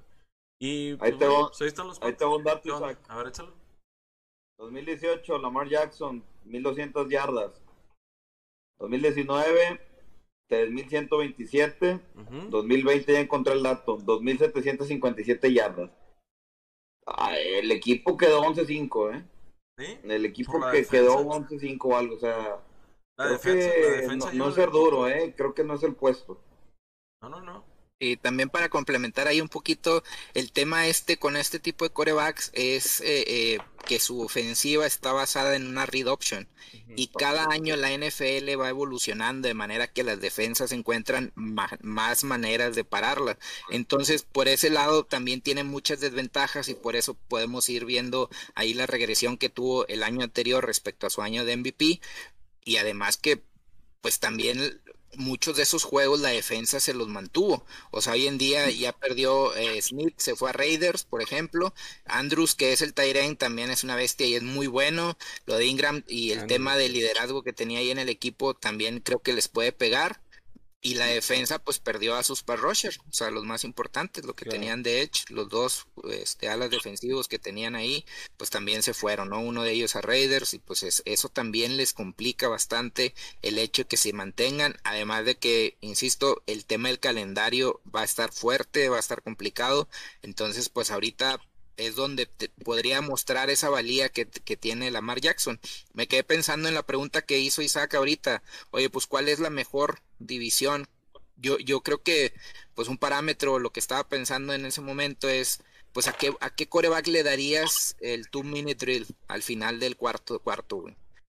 Y 0.59 0.91
ahí, 0.91 0.97
pues, 0.97 1.17
te 1.17 1.25
pues, 1.27 1.61
ahí 1.61 1.67
están 1.67 1.87
los 1.87 2.01
ahí 2.01 2.13
te 2.13 2.25
un 2.25 2.43
dato, 2.43 2.75
A 3.07 3.17
ver, 3.17 3.27
échalo. 3.27 3.53
2018, 4.57 5.37
Lamar 5.37 5.69
Jackson, 5.69 6.23
1200 6.45 7.09
yardas. 7.09 7.61
2019, 8.79 9.79
3127. 10.47 11.99
2020 12.49 13.13
ya 13.13 13.19
encontré 13.19 13.53
el 13.53 13.63
dato, 13.63 13.97
2757 13.97 15.53
yardas. 15.53 15.91
Ah, 17.05 17.37
el 17.37 17.71
equipo 17.71 18.17
quedó 18.17 18.41
11-5, 18.41 19.15
¿eh? 19.15 19.25
¿Sí? 19.77 19.99
El 20.03 20.25
equipo 20.25 20.59
que 20.71 20.85
quedó 20.85 21.19
11-5 21.19 21.79
o 21.83 21.95
algo, 21.95 22.15
o 22.15 22.19
sea. 22.19 22.59
La 23.17 23.29
defensa, 23.29 24.31
no, 24.33 24.49
es 24.49 24.55
ser 24.55 24.69
duro, 24.71 25.07
¿eh? 25.07 25.33
Creo 25.35 25.53
que 25.53 25.63
no 25.63 25.75
es 25.75 25.83
el 25.83 25.95
puesto. 25.95 26.39
No, 27.21 27.29
no, 27.29 27.41
no. 27.41 27.63
Y 27.99 28.17
también 28.17 28.49
para 28.49 28.69
complementar 28.69 29.27
ahí 29.27 29.41
un 29.41 29.49
poquito, 29.49 30.03
el 30.35 30.51
tema 30.51 30.85
este 30.85 31.17
con 31.17 31.35
este 31.35 31.59
tipo 31.59 31.83
de 31.83 31.89
corebacks 31.89 32.51
es 32.53 33.01
eh, 33.01 33.23
eh, 33.27 33.59
que 33.87 33.99
su 33.99 34.21
ofensiva 34.21 34.85
está 34.85 35.13
basada 35.13 35.55
en 35.55 35.65
una 35.65 35.87
read 35.87 36.07
option. 36.07 36.47
Y 36.95 37.07
cada 37.07 37.47
año 37.49 37.75
la 37.75 37.91
NFL 37.91 38.59
va 38.59 38.69
evolucionando 38.69 39.47
de 39.47 39.53
manera 39.55 39.87
que 39.87 40.03
las 40.03 40.21
defensas 40.21 40.71
encuentran 40.71 41.31
más, 41.35 42.23
maneras 42.23 42.75
de 42.75 42.83
pararla. 42.83 43.39
Entonces, 43.69 44.21
por 44.23 44.47
ese 44.47 44.69
lado 44.69 45.03
también 45.03 45.41
tiene 45.41 45.63
muchas 45.63 45.99
desventajas 45.99 46.69
y 46.69 46.75
por 46.75 46.95
eso 46.95 47.15
podemos 47.15 47.67
ir 47.69 47.85
viendo 47.85 48.29
ahí 48.53 48.73
la 48.73 48.85
regresión 48.85 49.37
que 49.37 49.49
tuvo 49.49 49.87
el 49.87 50.03
año 50.03 50.23
anterior 50.23 50.65
respecto 50.65 51.07
a 51.07 51.11
su 51.11 51.21
año 51.21 51.45
de 51.45 51.57
MVP. 51.57 51.99
Y 52.63 52.77
además 52.77 53.17
que 53.17 53.41
pues 54.01 54.19
también 54.19 54.81
muchos 55.17 55.57
de 55.57 55.63
esos 55.63 55.83
juegos 55.83 56.19
la 56.21 56.29
defensa 56.29 56.79
se 56.79 56.93
los 56.93 57.07
mantuvo. 57.07 57.65
O 57.91 58.01
sea, 58.01 58.13
hoy 58.13 58.27
en 58.27 58.37
día 58.37 58.69
ya 58.69 58.93
perdió 58.93 59.55
eh, 59.55 59.81
Smith, 59.81 60.13
se 60.17 60.35
fue 60.35 60.49
a 60.49 60.53
Raiders, 60.53 61.03
por 61.03 61.21
ejemplo. 61.21 61.73
Andrews, 62.05 62.55
que 62.55 62.73
es 62.73 62.81
el 62.81 62.93
Tyrant, 62.93 63.37
también 63.39 63.71
es 63.71 63.83
una 63.83 63.95
bestia 63.95 64.27
y 64.27 64.35
es 64.35 64.43
muy 64.43 64.67
bueno. 64.67 65.17
Lo 65.45 65.57
de 65.57 65.65
Ingram 65.65 66.03
y 66.07 66.31
el 66.31 66.47
tema 66.47 66.77
de 66.77 66.89
liderazgo 66.89 67.43
que 67.43 67.53
tenía 67.53 67.79
ahí 67.79 67.91
en 67.91 67.99
el 67.99 68.09
equipo 68.09 68.53
también 68.53 68.99
creo 68.99 69.19
que 69.19 69.33
les 69.33 69.47
puede 69.47 69.71
pegar. 69.71 70.21
Y 70.79 70.93
la 70.93 71.07
defensa 71.07 71.57
pues 71.57 71.79
perdió 71.79 72.15
a 72.15 72.23
sus 72.23 72.43
pass 72.43 72.59
rushers, 72.59 72.99
o 72.99 73.11
sea, 73.11 73.31
los 73.31 73.43
más 73.43 73.63
importantes, 73.63 74.25
lo 74.25 74.35
que 74.35 74.45
tenían 74.45 74.83
de 74.83 75.01
Edge, 75.01 75.25
los 75.29 75.49
dos 75.49 75.87
este, 76.09 76.49
alas 76.49 76.69
defensivos 76.69 77.27
que 77.27 77.39
tenían 77.39 77.75
ahí, 77.75 78.05
pues 78.37 78.51
también 78.51 78.83
se 78.83 78.93
fueron, 78.93 79.29
¿no? 79.29 79.41
Uno 79.41 79.63
de 79.63 79.71
ellos 79.71 79.95
a 79.95 80.01
Raiders 80.01 80.53
y 80.53 80.59
pues 80.59 80.83
eso 80.83 81.29
también 81.29 81.77
les 81.77 81.93
complica 81.93 82.47
bastante 82.47 83.15
el 83.41 83.57
hecho 83.57 83.83
de 83.83 83.87
que 83.87 83.97
se 83.97 84.13
mantengan, 84.13 84.77
además 84.83 85.25
de 85.25 85.37
que, 85.37 85.77
insisto, 85.81 86.43
el 86.45 86.65
tema 86.65 86.89
del 86.89 86.99
calendario 86.99 87.81
va 87.93 88.01
a 88.01 88.05
estar 88.05 88.31
fuerte, 88.31 88.89
va 88.89 88.97
a 88.97 89.01
estar 89.01 89.23
complicado, 89.23 89.89
entonces 90.21 90.69
pues 90.69 90.91
ahorita 90.91 91.41
es 91.77 91.95
donde 91.95 92.25
te 92.25 92.49
podría 92.49 93.01
mostrar 93.01 93.49
esa 93.49 93.69
valía 93.69 94.09
que, 94.09 94.25
que, 94.25 94.57
tiene 94.57 94.91
Lamar 94.91 95.21
Jackson. 95.21 95.59
Me 95.93 96.07
quedé 96.07 96.23
pensando 96.23 96.67
en 96.67 96.73
la 96.73 96.85
pregunta 96.85 97.21
que 97.21 97.39
hizo 97.39 97.61
Isaac 97.61 97.93
ahorita. 97.95 98.43
Oye, 98.71 98.89
pues 98.89 99.07
¿cuál 99.07 99.29
es 99.29 99.39
la 99.39 99.49
mejor 99.49 100.01
división? 100.19 100.87
Yo, 101.37 101.59
yo 101.59 101.81
creo 101.81 102.01
que, 102.01 102.33
pues 102.73 102.87
un 102.87 102.97
parámetro, 102.97 103.59
lo 103.59 103.71
que 103.71 103.79
estaba 103.79 104.07
pensando 104.09 104.53
en 104.53 104.65
ese 104.65 104.81
momento 104.81 105.29
es, 105.29 105.61
pues 105.93 106.07
a 106.07 106.13
qué, 106.13 106.33
a 106.41 106.49
qué 106.49 106.67
coreback 106.67 107.07
le 107.07 107.23
darías 107.23 107.95
el 107.99 108.29
two 108.29 108.43
minute 108.43 108.75
drill 108.75 109.07
al 109.27 109.43
final 109.43 109.79
del 109.79 109.95
cuarto, 109.97 110.39
cuarto, 110.39 110.83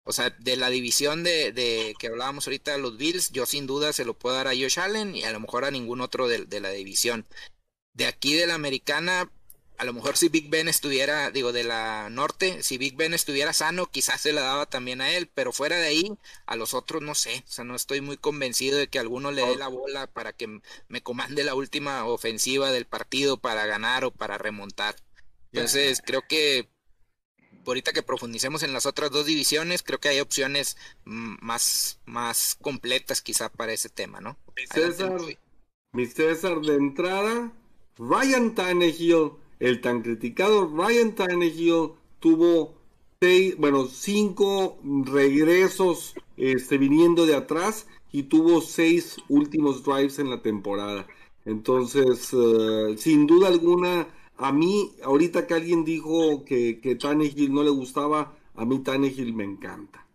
O 0.04 0.12
sea, 0.12 0.30
de 0.30 0.56
la 0.56 0.70
división 0.70 1.24
de, 1.24 1.52
de, 1.52 1.94
que 1.98 2.06
hablábamos 2.06 2.46
ahorita 2.46 2.72
de 2.72 2.78
los 2.78 2.96
Bills, 2.96 3.30
yo 3.32 3.44
sin 3.44 3.66
duda 3.66 3.92
se 3.92 4.04
lo 4.04 4.14
puedo 4.14 4.36
dar 4.36 4.46
a 4.46 4.54
Josh 4.54 4.78
Allen 4.78 5.16
y 5.16 5.24
a 5.24 5.32
lo 5.32 5.40
mejor 5.40 5.64
a 5.64 5.70
ningún 5.72 6.00
otro 6.00 6.28
de, 6.28 6.44
de 6.46 6.60
la 6.60 6.70
división. 6.70 7.26
De 7.92 8.06
aquí 8.06 8.34
de 8.34 8.46
la 8.46 8.54
americana, 8.54 9.30
a 9.78 9.84
lo 9.84 9.92
mejor 9.92 10.16
si 10.16 10.28
Big 10.28 10.50
Ben 10.50 10.66
estuviera, 10.66 11.30
digo, 11.30 11.52
de 11.52 11.62
la 11.62 12.10
norte, 12.10 12.64
si 12.64 12.78
Big 12.78 12.96
Ben 12.96 13.14
estuviera 13.14 13.52
sano, 13.52 13.86
quizás 13.86 14.20
se 14.20 14.32
la 14.32 14.42
daba 14.42 14.66
también 14.66 15.00
a 15.00 15.12
él, 15.12 15.30
pero 15.32 15.52
fuera 15.52 15.76
de 15.76 15.86
ahí, 15.86 16.12
a 16.46 16.56
los 16.56 16.74
otros 16.74 17.00
no 17.00 17.14
sé, 17.14 17.44
o 17.46 17.50
sea, 17.50 17.64
no 17.64 17.76
estoy 17.76 18.00
muy 18.00 18.16
convencido 18.16 18.76
de 18.76 18.88
que 18.88 18.98
alguno 18.98 19.30
le 19.30 19.46
dé 19.46 19.56
la 19.56 19.68
bola 19.68 20.08
para 20.08 20.32
que 20.32 20.60
me 20.88 21.00
comande 21.00 21.44
la 21.44 21.54
última 21.54 22.04
ofensiva 22.06 22.72
del 22.72 22.86
partido 22.86 23.38
para 23.38 23.66
ganar 23.66 24.04
o 24.04 24.10
para 24.10 24.36
remontar. 24.36 24.96
Entonces, 25.52 26.02
creo 26.04 26.22
que 26.28 26.68
ahorita 27.64 27.92
que 27.92 28.02
profundicemos 28.02 28.64
en 28.64 28.72
las 28.72 28.84
otras 28.84 29.12
dos 29.12 29.26
divisiones, 29.26 29.84
creo 29.84 30.00
que 30.00 30.08
hay 30.08 30.18
opciones 30.18 30.76
más, 31.04 32.00
más 32.04 32.56
completas 32.60 33.22
quizá 33.22 33.48
para 33.48 33.72
ese 33.72 33.90
tema, 33.90 34.20
¿no? 34.20 34.36
César, 34.74 35.20
mi 35.92 36.06
César 36.06 36.60
de 36.62 36.74
entrada, 36.74 37.52
Ryan 37.96 38.54
Tannehill 38.56 39.32
el 39.60 39.80
tan 39.80 40.02
criticado 40.02 40.66
Ryan 40.74 41.14
Tannehill 41.14 41.90
tuvo 42.20 42.74
seis, 43.20 43.56
bueno, 43.58 43.86
cinco 43.86 44.78
regresos 45.04 46.14
este, 46.36 46.78
viniendo 46.78 47.26
de 47.26 47.34
atrás 47.34 47.86
y 48.12 48.24
tuvo 48.24 48.60
seis 48.60 49.16
últimos 49.28 49.84
drives 49.84 50.18
en 50.18 50.30
la 50.30 50.42
temporada. 50.42 51.06
Entonces, 51.44 52.30
eh, 52.32 52.94
sin 52.98 53.26
duda 53.26 53.48
alguna, 53.48 54.08
a 54.36 54.52
mí, 54.52 54.92
ahorita 55.02 55.46
que 55.46 55.54
alguien 55.54 55.84
dijo 55.84 56.44
que, 56.44 56.80
que 56.80 56.94
Tannehill 56.94 57.52
no 57.52 57.62
le 57.62 57.70
gustaba, 57.70 58.36
a 58.54 58.64
mí 58.64 58.80
Tannehill 58.80 59.34
me 59.34 59.44
encanta. 59.44 60.06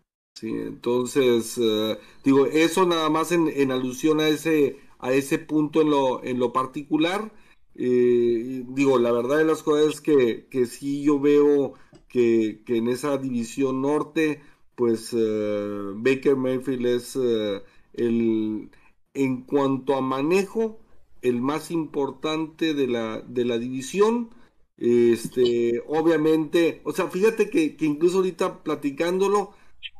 Entonces, 0.41 1.57
eh, 1.61 1.97
digo, 2.23 2.45
eso 2.47 2.85
nada 2.85 3.09
más 3.09 3.31
en, 3.31 3.47
en, 3.47 3.71
alusión 3.71 4.19
a 4.19 4.27
ese, 4.27 4.77
a 4.99 5.13
ese 5.13 5.39
punto 5.39 5.81
en 5.81 5.89
lo, 5.89 6.23
en 6.23 6.39
lo 6.39 6.51
particular. 6.51 7.31
Eh, 7.76 8.63
digo, 8.69 8.99
la 8.99 9.11
verdad 9.11 9.38
de 9.38 9.45
las 9.45 9.63
cosas 9.63 9.95
es 9.95 10.01
que, 10.01 10.47
que 10.49 10.65
sí 10.65 11.03
yo 11.03 11.19
veo 11.19 11.74
que, 12.07 12.61
en 12.67 12.88
esa 12.88 13.17
división 13.17 13.82
norte 13.82 14.41
pues 14.76 15.13
Baker 15.13 16.36
Mayfield 16.36 16.86
es 16.88 17.15
el, 17.93 18.69
en 19.13 19.41
cuanto 19.43 19.95
a 19.95 20.01
manejo, 20.01 20.80
el 21.21 21.41
más 21.41 21.71
importante 21.71 22.74
de 22.74 22.88
la, 22.88 23.21
de 23.21 23.45
la 23.45 23.57
división. 23.57 24.32
Este, 24.78 25.82
obviamente, 25.88 26.82
o 26.84 26.91
sea, 26.91 27.07
fíjate 27.09 27.49
que, 27.49 27.76
que 27.78 27.86
incluso 27.86 28.17
ahorita 28.17 28.63
platicándolo, 28.63 29.51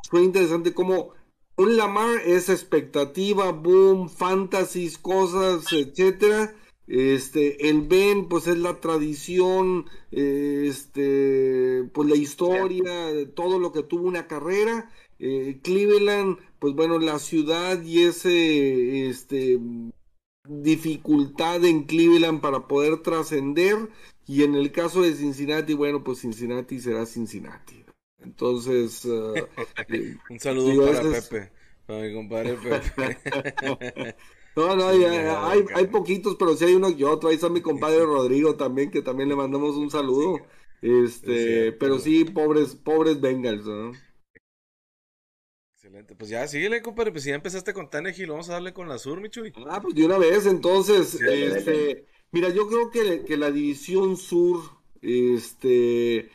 fue 0.10 0.24
interesante 0.24 0.74
como 0.74 1.14
un 1.56 1.78
Lamar 1.78 2.20
es 2.26 2.50
expectativa, 2.50 3.52
boom, 3.52 4.10
fantasies, 4.10 4.98
cosas, 4.98 5.72
etcétera. 5.72 6.56
Este, 6.88 7.70
el 7.70 7.82
Ben, 7.82 8.28
pues 8.28 8.48
es 8.48 8.58
la 8.58 8.82
tradición, 8.82 9.86
este, 10.12 11.84
pues 11.94 12.10
la 12.10 12.16
historia, 12.16 13.12
todo 13.34 13.58
lo 13.60 13.72
que 13.72 13.84
tuvo 13.84 14.08
una 14.08 14.28
carrera. 14.28 14.90
Eh, 15.20 15.60
Cleveland, 15.64 16.38
pues 16.60 16.74
bueno, 16.74 17.00
la 17.00 17.20
ciudad 17.20 17.82
y 17.82 18.04
ese, 18.04 19.08
este, 19.08 19.60
dificultad 20.48 21.64
en 21.64 21.84
Cleveland 21.86 22.42
para 22.42 22.68
poder 22.68 23.02
trascender. 23.02 23.90
Y 24.26 24.44
en 24.44 24.56
el 24.56 24.72
caso 24.72 25.02
de 25.02 25.14
Cincinnati, 25.14 25.74
bueno, 25.74 26.04
pues 26.04 26.20
Cincinnati 26.20 26.80
será 26.80 27.06
Cincinnati. 27.06 27.84
Entonces, 28.22 29.06
uh, 29.06 29.34
un 30.30 30.40
saludo 30.40 30.86
para 30.86 31.02
Pepe, 31.02 31.52
para 31.86 32.02
mi 32.02 32.14
compadre 32.14 32.56
Pepe. 32.56 34.16
no, 34.56 34.76
no, 34.76 34.88
hay, 34.88 35.04
hay, 35.04 35.66
hay, 35.74 35.88
poquitos, 35.88 36.36
pero 36.36 36.56
sí 36.56 36.66
hay 36.66 36.76
uno 36.76 36.90
y 36.90 37.04
otro. 37.04 37.30
Ahí 37.30 37.36
está 37.36 37.50
mi 37.50 37.62
compadre 37.62 38.06
Rodrigo 38.06 38.56
también, 38.56 38.92
que 38.92 39.02
también 39.02 39.30
le 39.30 39.36
mandamos 39.36 39.76
un 39.76 39.90
saludo. 39.90 40.38
Este, 40.82 41.72
pero 41.72 41.98
sí, 41.98 42.26
pobres, 42.26 42.76
pobres 42.76 43.20
Bengals, 43.22 43.66
¿no? 43.66 43.94
Excelente, 45.74 46.16
pues 46.16 46.30
ya 46.30 46.48
síguele, 46.48 46.82
compadre, 46.82 47.12
pues 47.12 47.24
si 47.24 47.30
ya 47.30 47.36
empezaste 47.36 47.74
con 47.74 47.90
Tannehill, 47.90 48.30
vamos 48.30 48.50
a 48.50 48.54
darle 48.54 48.74
con 48.74 48.88
la 48.88 48.98
Sur, 48.98 49.22
Michuy. 49.22 49.54
Ah, 49.70 49.82
pues 49.82 49.96
de 49.96 50.06
una 50.06 50.18
vez, 50.18 50.46
entonces, 50.46 51.16
este, 51.16 52.06
mira, 52.32 52.50
yo 52.50 52.68
creo 52.68 52.90
que, 52.90 53.26
que 53.26 53.38
la 53.38 53.52
división 53.52 54.18
Sur, 54.18 54.62
este, 55.02 56.30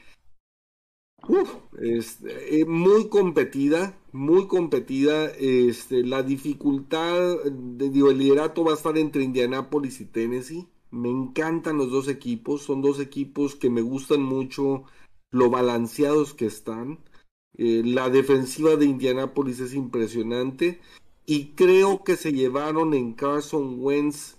Uf, 1.29 1.57
este, 1.79 2.65
muy 2.65 3.09
competida, 3.09 3.95
muy 4.13 4.47
competida. 4.47 5.27
Este, 5.27 6.03
la 6.03 6.23
dificultad, 6.23 7.37
de, 7.45 7.91
digo, 7.91 8.11
el 8.11 8.19
liderato 8.19 8.65
va 8.65 8.73
a 8.73 8.77
estar 8.77 8.97
entre 8.97 9.25
Indianápolis 9.25 10.01
y 10.01 10.07
Tennessee. 10.07 10.67
Me 10.91 11.11
encantan 11.11 11.77
los 11.77 11.91
dos 11.91 12.09
equipos, 12.09 12.63
son 12.63 12.81
dos 12.81 12.99
equipos 12.99 13.55
que 13.57 13.69
me 13.69 13.83
gustan 13.83 14.23
mucho 14.23 14.85
lo 15.31 15.51
balanceados 15.51 16.33
que 16.33 16.47
están. 16.47 16.99
Eh, 17.59 17.83
la 17.85 18.09
defensiva 18.09 18.77
de 18.77 18.87
Indianápolis 18.87 19.61
es 19.61 19.75
impresionante 19.75 20.81
y 21.27 21.49
creo 21.49 22.05
que 22.05 22.17
se 22.17 22.33
llevaron 22.33 22.95
en 22.95 23.13
Carson 23.13 23.77
Wentz 23.81 24.39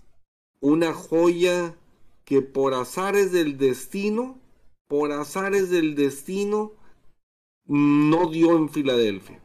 una 0.59 0.93
joya 0.93 1.77
que 2.25 2.41
por 2.41 2.73
azares 2.73 3.31
del 3.31 3.57
destino 3.57 4.39
por 4.89 5.11
azares 5.11 5.69
del 5.69 5.93
destino, 5.93 6.73
no 7.69 8.29
dio 8.29 8.57
en 8.57 8.67
Filadelfia. 8.67 9.39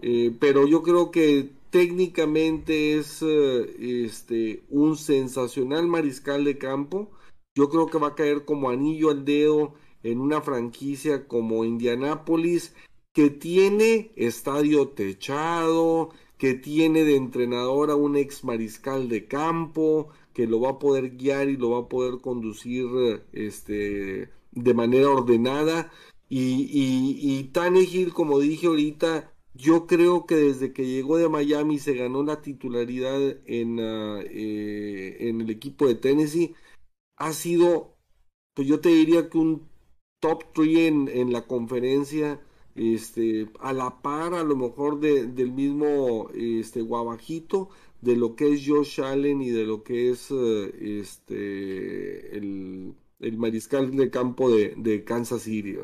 Eh, 0.00 0.32
pero 0.38 0.66
yo 0.66 0.82
creo 0.82 1.10
que 1.10 1.50
técnicamente 1.70 2.96
es 2.96 3.20
eh, 3.20 4.04
este, 4.04 4.62
un 4.70 4.96
sensacional 4.96 5.86
mariscal 5.88 6.44
de 6.44 6.56
campo. 6.56 7.10
Yo 7.54 7.68
creo 7.68 7.86
que 7.86 7.98
va 7.98 8.08
a 8.08 8.14
caer 8.14 8.44
como 8.44 8.70
anillo 8.70 9.10
al 9.10 9.24
dedo 9.24 9.74
en 10.04 10.20
una 10.20 10.40
franquicia 10.40 11.26
como 11.26 11.64
Indianápolis, 11.64 12.74
que 13.12 13.30
tiene 13.30 14.12
estadio 14.14 14.88
techado, 14.90 16.10
que 16.38 16.54
tiene 16.54 17.02
de 17.02 17.16
entrenador 17.16 17.90
a 17.90 17.96
un 17.96 18.16
ex 18.16 18.44
mariscal 18.44 19.08
de 19.08 19.26
campo, 19.26 20.10
que 20.32 20.46
lo 20.46 20.60
va 20.60 20.70
a 20.70 20.78
poder 20.78 21.16
guiar 21.16 21.48
y 21.48 21.56
lo 21.56 21.70
va 21.70 21.80
a 21.80 21.88
poder 21.88 22.20
conducir 22.20 22.86
este, 23.32 24.30
de 24.52 24.74
manera 24.74 25.10
ordenada. 25.10 25.90
Y, 26.28 26.68
y, 26.70 27.40
y 27.40 28.10
como 28.10 28.38
dije 28.38 28.66
ahorita, 28.66 29.32
yo 29.54 29.86
creo 29.86 30.26
que 30.26 30.36
desde 30.36 30.72
que 30.72 30.86
llegó 30.86 31.16
de 31.18 31.28
Miami 31.28 31.78
se 31.78 31.94
ganó 31.94 32.22
la 32.22 32.42
titularidad 32.42 33.20
en, 33.46 33.80
ah, 33.80 34.20
eh, 34.22 35.16
en 35.20 35.40
el 35.40 35.50
equipo 35.50 35.86
de 35.88 35.94
Tennessee. 35.96 36.54
Ha 37.16 37.32
sido, 37.32 37.96
pues 38.54 38.68
yo 38.68 38.80
te 38.80 38.90
diría 38.90 39.28
que 39.30 39.38
un 39.38 39.68
top 40.20 40.44
3 40.54 40.78
en, 40.88 41.08
en 41.08 41.32
la 41.32 41.46
conferencia, 41.46 42.40
este, 42.74 43.50
a 43.60 43.72
la 43.72 44.00
par 44.02 44.34
a 44.34 44.44
lo 44.44 44.56
mejor 44.56 45.00
de, 45.00 45.26
del 45.26 45.52
mismo 45.52 46.30
este, 46.34 46.82
Guabajito, 46.82 47.70
de 48.00 48.16
lo 48.16 48.36
que 48.36 48.52
es 48.52 48.64
Josh 48.66 49.00
Allen 49.00 49.42
y 49.42 49.50
de 49.50 49.64
lo 49.64 49.82
que 49.82 50.10
es 50.10 50.30
eh, 50.30 51.00
este, 51.00 52.36
el 52.36 52.94
el 53.20 53.36
mariscal 53.38 53.94
de 53.96 54.10
campo 54.10 54.50
de, 54.50 55.04
Kansas 55.04 55.42
City. 55.42 55.76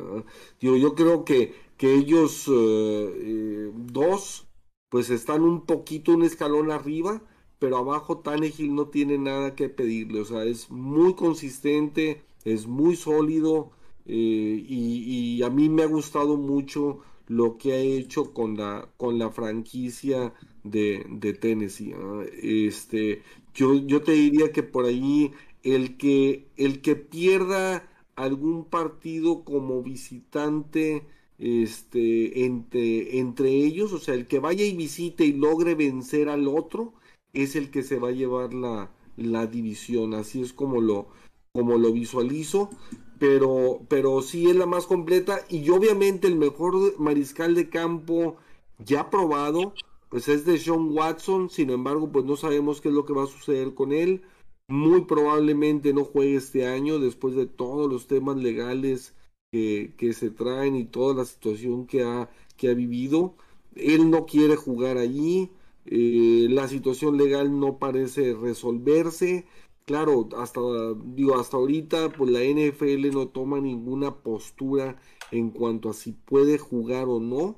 yo 0.59 0.95
creo 0.95 1.25
que, 1.25 1.53
que 1.77 1.93
ellos 1.93 2.47
eh, 2.47 2.51
eh, 2.53 3.71
dos 3.73 4.47
pues 4.89 5.09
están 5.09 5.41
un 5.43 5.65
poquito 5.65 6.13
un 6.13 6.23
escalón 6.23 6.71
arriba, 6.71 7.21
pero 7.59 7.77
abajo 7.77 8.19
Tannehill 8.19 8.73
no 8.73 8.87
tiene 8.87 9.17
nada 9.17 9.55
que 9.55 9.69
pedirle, 9.69 10.21
o 10.21 10.25
sea, 10.25 10.45
es 10.45 10.69
muy 10.71 11.15
consistente, 11.15 12.21
es 12.45 12.67
muy 12.67 12.95
sólido 12.95 13.71
eh, 14.05 14.63
y, 14.67 15.41
a 15.43 15.49
mí 15.49 15.69
me 15.69 15.83
ha 15.83 15.87
gustado 15.87 16.37
mucho 16.37 16.99
lo 17.27 17.57
que 17.57 17.73
ha 17.73 17.77
hecho 17.79 18.33
con 18.33 18.55
la, 18.57 18.87
con 18.97 19.19
la 19.19 19.31
franquicia 19.31 20.33
de, 20.63 21.05
de 21.09 21.33
Tennessee. 21.33 21.93
Este, 22.41 23.21
yo, 23.53 23.73
yo 23.73 24.01
te 24.01 24.11
diría 24.13 24.51
que 24.51 24.63
por 24.63 24.85
ahí 24.85 25.31
el 25.65 25.97
que, 25.97 26.47
el 26.57 26.81
que 26.81 26.95
pierda 26.95 27.89
algún 28.15 28.65
partido 28.65 29.43
como 29.43 29.81
visitante 29.81 31.05
este, 31.39 32.45
entre, 32.45 33.19
entre 33.19 33.49
ellos, 33.49 33.91
o 33.91 33.97
sea, 33.99 34.13
el 34.13 34.27
que 34.27 34.39
vaya 34.39 34.63
y 34.63 34.75
visite 34.75 35.25
y 35.25 35.33
logre 35.33 35.75
vencer 35.75 36.29
al 36.29 36.47
otro, 36.47 36.93
es 37.33 37.55
el 37.55 37.71
que 37.71 37.83
se 37.83 37.99
va 37.99 38.09
a 38.09 38.13
llevar 38.13 38.53
la, 38.53 38.91
la 39.17 39.47
división. 39.47 40.13
Así 40.13 40.41
es 40.41 40.53
como 40.53 40.81
lo, 40.81 41.07
como 41.51 41.77
lo 41.77 41.91
visualizo. 41.91 42.69
Pero, 43.17 43.81
pero 43.89 44.21
sí 44.21 44.49
es 44.49 44.55
la 44.55 44.65
más 44.67 44.85
completa. 44.85 45.39
Y 45.49 45.69
obviamente 45.69 46.27
el 46.27 46.37
mejor 46.37 46.99
mariscal 46.99 47.55
de 47.55 47.69
campo 47.69 48.37
ya 48.77 49.09
probado, 49.09 49.73
pues 50.09 50.27
es 50.27 50.45
de 50.45 50.59
Sean 50.59 50.91
Watson. 50.91 51.49
Sin 51.49 51.71
embargo, 51.71 52.11
pues 52.11 52.23
no 52.25 52.37
sabemos 52.37 52.81
qué 52.81 52.89
es 52.89 52.93
lo 52.93 53.05
que 53.05 53.13
va 53.13 53.23
a 53.23 53.27
suceder 53.27 53.73
con 53.73 53.93
él 53.93 54.21
muy 54.67 55.05
probablemente 55.05 55.93
no 55.93 56.03
juegue 56.05 56.37
este 56.37 56.67
año 56.67 56.99
después 56.99 57.35
de 57.35 57.45
todos 57.45 57.91
los 57.91 58.07
temas 58.07 58.37
legales 58.37 59.15
que, 59.51 60.13
se 60.13 60.31
traen 60.31 60.75
y 60.75 60.85
toda 60.85 61.15
la 61.15 61.25
situación 61.25 61.87
que 61.87 62.03
ha, 62.03 62.29
que 62.57 62.69
ha 62.69 62.73
vivido. 62.73 63.35
Él 63.75 64.09
no 64.09 64.25
quiere 64.25 64.55
jugar 64.55 64.97
allí, 64.97 65.51
eh, 65.85 66.47
la 66.49 66.67
situación 66.67 67.17
legal 67.17 67.59
no 67.59 67.77
parece 67.77 68.33
resolverse. 68.33 69.45
Claro, 69.85 70.29
hasta, 70.37 70.59
digo, 71.05 71.39
hasta 71.39 71.57
ahorita 71.57 72.09
pues 72.09 72.31
la 72.31 72.43
NFL 72.43 73.11
no 73.11 73.27
toma 73.27 73.59
ninguna 73.61 74.15
postura 74.15 74.99
en 75.31 75.51
cuanto 75.51 75.89
a 75.89 75.93
si 75.93 76.13
puede 76.13 76.57
jugar 76.57 77.07
o 77.07 77.19
no, 77.19 77.57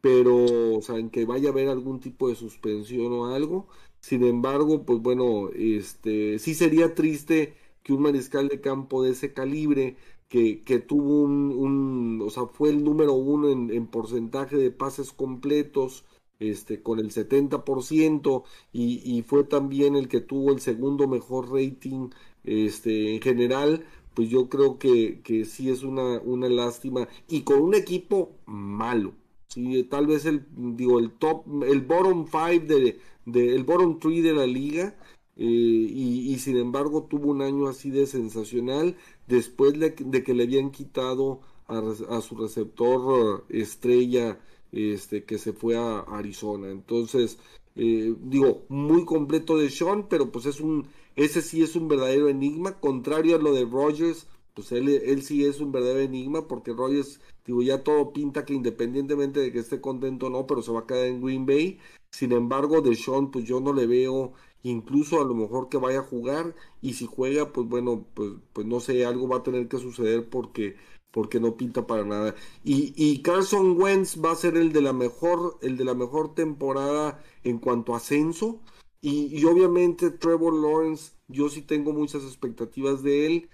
pero, 0.00 0.36
o 0.44 0.82
en 0.96 1.10
que 1.10 1.24
vaya 1.24 1.48
a 1.48 1.52
haber 1.52 1.68
algún 1.68 2.00
tipo 2.00 2.28
de 2.28 2.34
suspensión 2.34 3.12
o 3.12 3.26
algo. 3.26 3.68
Sin 4.02 4.24
embargo, 4.24 4.84
pues 4.84 5.00
bueno, 5.00 5.50
este, 5.54 6.38
sí 6.40 6.54
sería 6.54 6.94
triste 6.94 7.54
que 7.84 7.94
un 7.94 8.02
mariscal 8.02 8.48
de 8.48 8.60
campo 8.60 9.02
de 9.02 9.12
ese 9.12 9.32
calibre, 9.32 9.96
que, 10.28 10.64
que 10.64 10.80
tuvo 10.80 11.22
un, 11.24 12.20
o 12.24 12.30
sea, 12.30 12.46
fue 12.46 12.70
el 12.70 12.84
número 12.84 13.14
uno 13.14 13.50
en, 13.50 13.86
porcentaje 13.88 14.56
de 14.56 14.70
pases 14.72 15.12
completos, 15.12 16.04
este, 16.40 16.82
con 16.82 16.98
el 16.98 17.10
70%, 17.12 18.44
y, 18.72 19.00
y 19.04 19.22
fue 19.22 19.44
también 19.44 19.94
el 19.96 20.08
que 20.08 20.20
tuvo 20.20 20.52
el 20.52 20.60
segundo 20.60 21.06
mejor 21.08 21.50
rating, 21.52 22.10
este, 22.44 23.14
en 23.14 23.22
general, 23.22 23.84
pues 24.14 24.28
yo 24.30 24.48
creo 24.48 24.78
que, 24.78 25.20
que 25.22 25.44
sí 25.44 25.70
es 25.70 25.82
una, 25.84 26.18
una 26.20 26.48
lástima, 26.48 27.08
y 27.28 27.42
con 27.42 27.60
un 27.62 27.74
equipo 27.74 28.32
malo, 28.46 29.14
sí, 29.48 29.84
tal 29.84 30.06
vez 30.06 30.24
el, 30.26 30.46
digo, 30.56 30.98
el 30.98 31.12
top, 31.12 31.44
el 31.64 31.80
bottom 31.82 32.26
five 32.26 32.60
de 32.60 32.98
del 33.26 33.64
bottom 33.64 33.98
tree 33.98 34.20
de 34.20 34.32
la 34.32 34.46
liga. 34.46 34.96
Eh, 35.36 35.44
y, 35.44 36.38
sin 36.38 36.58
embargo 36.58 37.04
tuvo 37.04 37.30
un 37.30 37.40
año 37.40 37.66
así 37.66 37.90
de 37.90 38.06
sensacional 38.06 38.96
después 39.26 39.78
de, 39.78 39.94
que 39.94 40.34
le 40.34 40.42
habían 40.42 40.70
quitado 40.70 41.40
a, 41.68 42.20
su 42.20 42.36
receptor 42.36 43.46
eh, 43.48 43.62
estrella 43.62 44.38
este 44.72 45.24
que 45.24 45.38
se 45.38 45.54
fue 45.54 45.78
a 45.78 46.00
Arizona 46.00 46.68
entonces 46.70 47.38
eh, 47.76 48.14
digo 48.20 48.66
muy 48.68 49.06
completo 49.06 49.56
de 49.56 49.70
Sean 49.70 50.06
pero 50.06 50.30
pues 50.30 50.44
es 50.44 50.60
un 50.60 50.86
ese 51.16 51.40
sí 51.40 51.62
es 51.62 51.76
un 51.76 51.88
verdadero 51.88 52.28
enigma 52.28 52.78
contrario 52.78 53.36
a 53.36 53.38
lo 53.38 53.54
de 53.54 53.64
Rogers 53.64 54.26
pues 54.54 54.70
él, 54.72 54.88
él 54.88 55.22
sí 55.22 55.44
es 55.44 55.60
un 55.60 55.72
verdadero 55.72 56.00
enigma 56.00 56.46
porque 56.46 56.72
Rogers, 56.72 57.20
digo, 57.46 57.62
ya 57.62 57.82
todo 57.82 58.12
pinta 58.12 58.44
que 58.44 58.54
independientemente 58.54 59.40
de 59.40 59.52
que 59.52 59.60
esté 59.60 59.80
contento 59.80 60.26
o 60.26 60.30
no, 60.30 60.46
pero 60.46 60.62
se 60.62 60.72
va 60.72 60.80
a 60.80 60.86
quedar 60.86 61.06
en 61.06 61.22
Green 61.22 61.46
Bay. 61.46 61.78
Sin 62.12 62.32
embargo, 62.32 62.82
de 62.82 62.94
Sean, 62.94 63.30
pues 63.30 63.44
yo 63.46 63.60
no 63.60 63.72
le 63.72 63.86
veo 63.86 64.34
incluso 64.62 65.20
a 65.20 65.24
lo 65.24 65.34
mejor 65.34 65.68
que 65.68 65.78
vaya 65.78 66.00
a 66.00 66.04
jugar 66.04 66.54
y 66.80 66.94
si 66.94 67.06
juega, 67.06 67.52
pues 67.52 67.66
bueno, 67.68 68.06
pues, 68.14 68.32
pues 68.52 68.66
no 68.66 68.80
sé, 68.80 69.04
algo 69.04 69.28
va 69.28 69.38
a 69.38 69.42
tener 69.42 69.66
que 69.68 69.78
suceder 69.78 70.28
porque 70.28 70.76
porque 71.12 71.40
no 71.40 71.56
pinta 71.56 71.86
para 71.86 72.04
nada. 72.04 72.34
Y, 72.64 72.94
y 72.96 73.22
Carson 73.22 73.80
Wentz 73.80 74.18
va 74.22 74.32
a 74.32 74.36
ser 74.36 74.56
el 74.56 74.72
de 74.72 74.80
la 74.80 74.92
mejor, 74.92 75.58
el 75.62 75.76
de 75.76 75.84
la 75.84 75.94
mejor 75.94 76.34
temporada 76.34 77.22
en 77.44 77.58
cuanto 77.58 77.94
a 77.94 77.98
ascenso. 77.98 78.60
Y, 79.00 79.26
y, 79.38 79.44
obviamente 79.44 80.10
Trevor 80.10 80.54
Lawrence, 80.54 81.12
yo 81.28 81.48
sí 81.48 81.62
tengo 81.62 81.92
muchas 81.92 82.22
expectativas 82.24 83.02
de 83.02 83.26
él. 83.26 83.50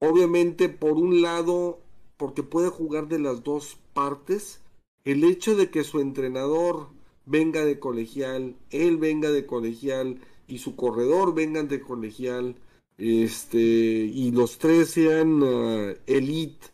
Obviamente, 0.00 0.68
por 0.68 0.92
un 0.92 1.22
lado, 1.22 1.78
porque 2.16 2.42
puede 2.42 2.68
jugar 2.68 3.08
de 3.08 3.20
las 3.20 3.44
dos 3.44 3.78
partes. 3.94 4.60
El 5.04 5.22
hecho 5.24 5.54
de 5.54 5.70
que 5.70 5.84
su 5.84 6.00
entrenador 6.00 6.88
venga 7.26 7.64
de 7.64 7.78
colegial, 7.78 8.56
él 8.70 8.96
venga 8.96 9.30
de 9.30 9.46
colegial 9.46 10.20
y 10.46 10.58
su 10.58 10.76
corredor 10.76 11.34
venga 11.34 11.62
de 11.62 11.80
colegial, 11.80 12.56
este, 12.98 13.58
y 13.58 14.30
los 14.30 14.58
tres 14.58 14.90
sean 14.90 15.42
uh, 15.42 15.94
elite, 16.06 16.68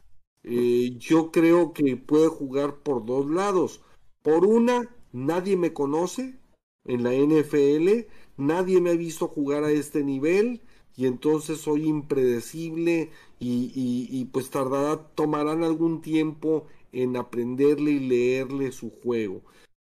eh, 0.44 0.96
yo 0.98 1.30
creo 1.30 1.72
que 1.72 1.96
puede 1.96 2.28
jugar 2.28 2.76
por 2.76 3.04
dos 3.04 3.30
lados. 3.30 3.80
Por 4.22 4.46
una, 4.46 4.88
nadie 5.12 5.56
me 5.56 5.72
conoce 5.72 6.38
en 6.84 7.02
la 7.02 7.12
NFL, 7.14 8.06
nadie 8.36 8.80
me 8.80 8.90
ha 8.90 8.94
visto 8.94 9.28
jugar 9.28 9.64
a 9.64 9.70
este 9.70 10.02
nivel 10.04 10.62
y 10.96 11.06
entonces 11.06 11.58
soy 11.58 11.86
impredecible 11.88 13.10
y, 13.40 13.72
y, 13.74 14.24
pues 14.26 14.50
tardará, 14.50 15.08
tomarán 15.14 15.64
algún 15.64 16.02
tiempo 16.02 16.66
en 16.92 17.16
aprenderle 17.16 17.92
y 17.92 18.00
leerle 18.00 18.72
su 18.72 18.90
juego. 18.90 19.42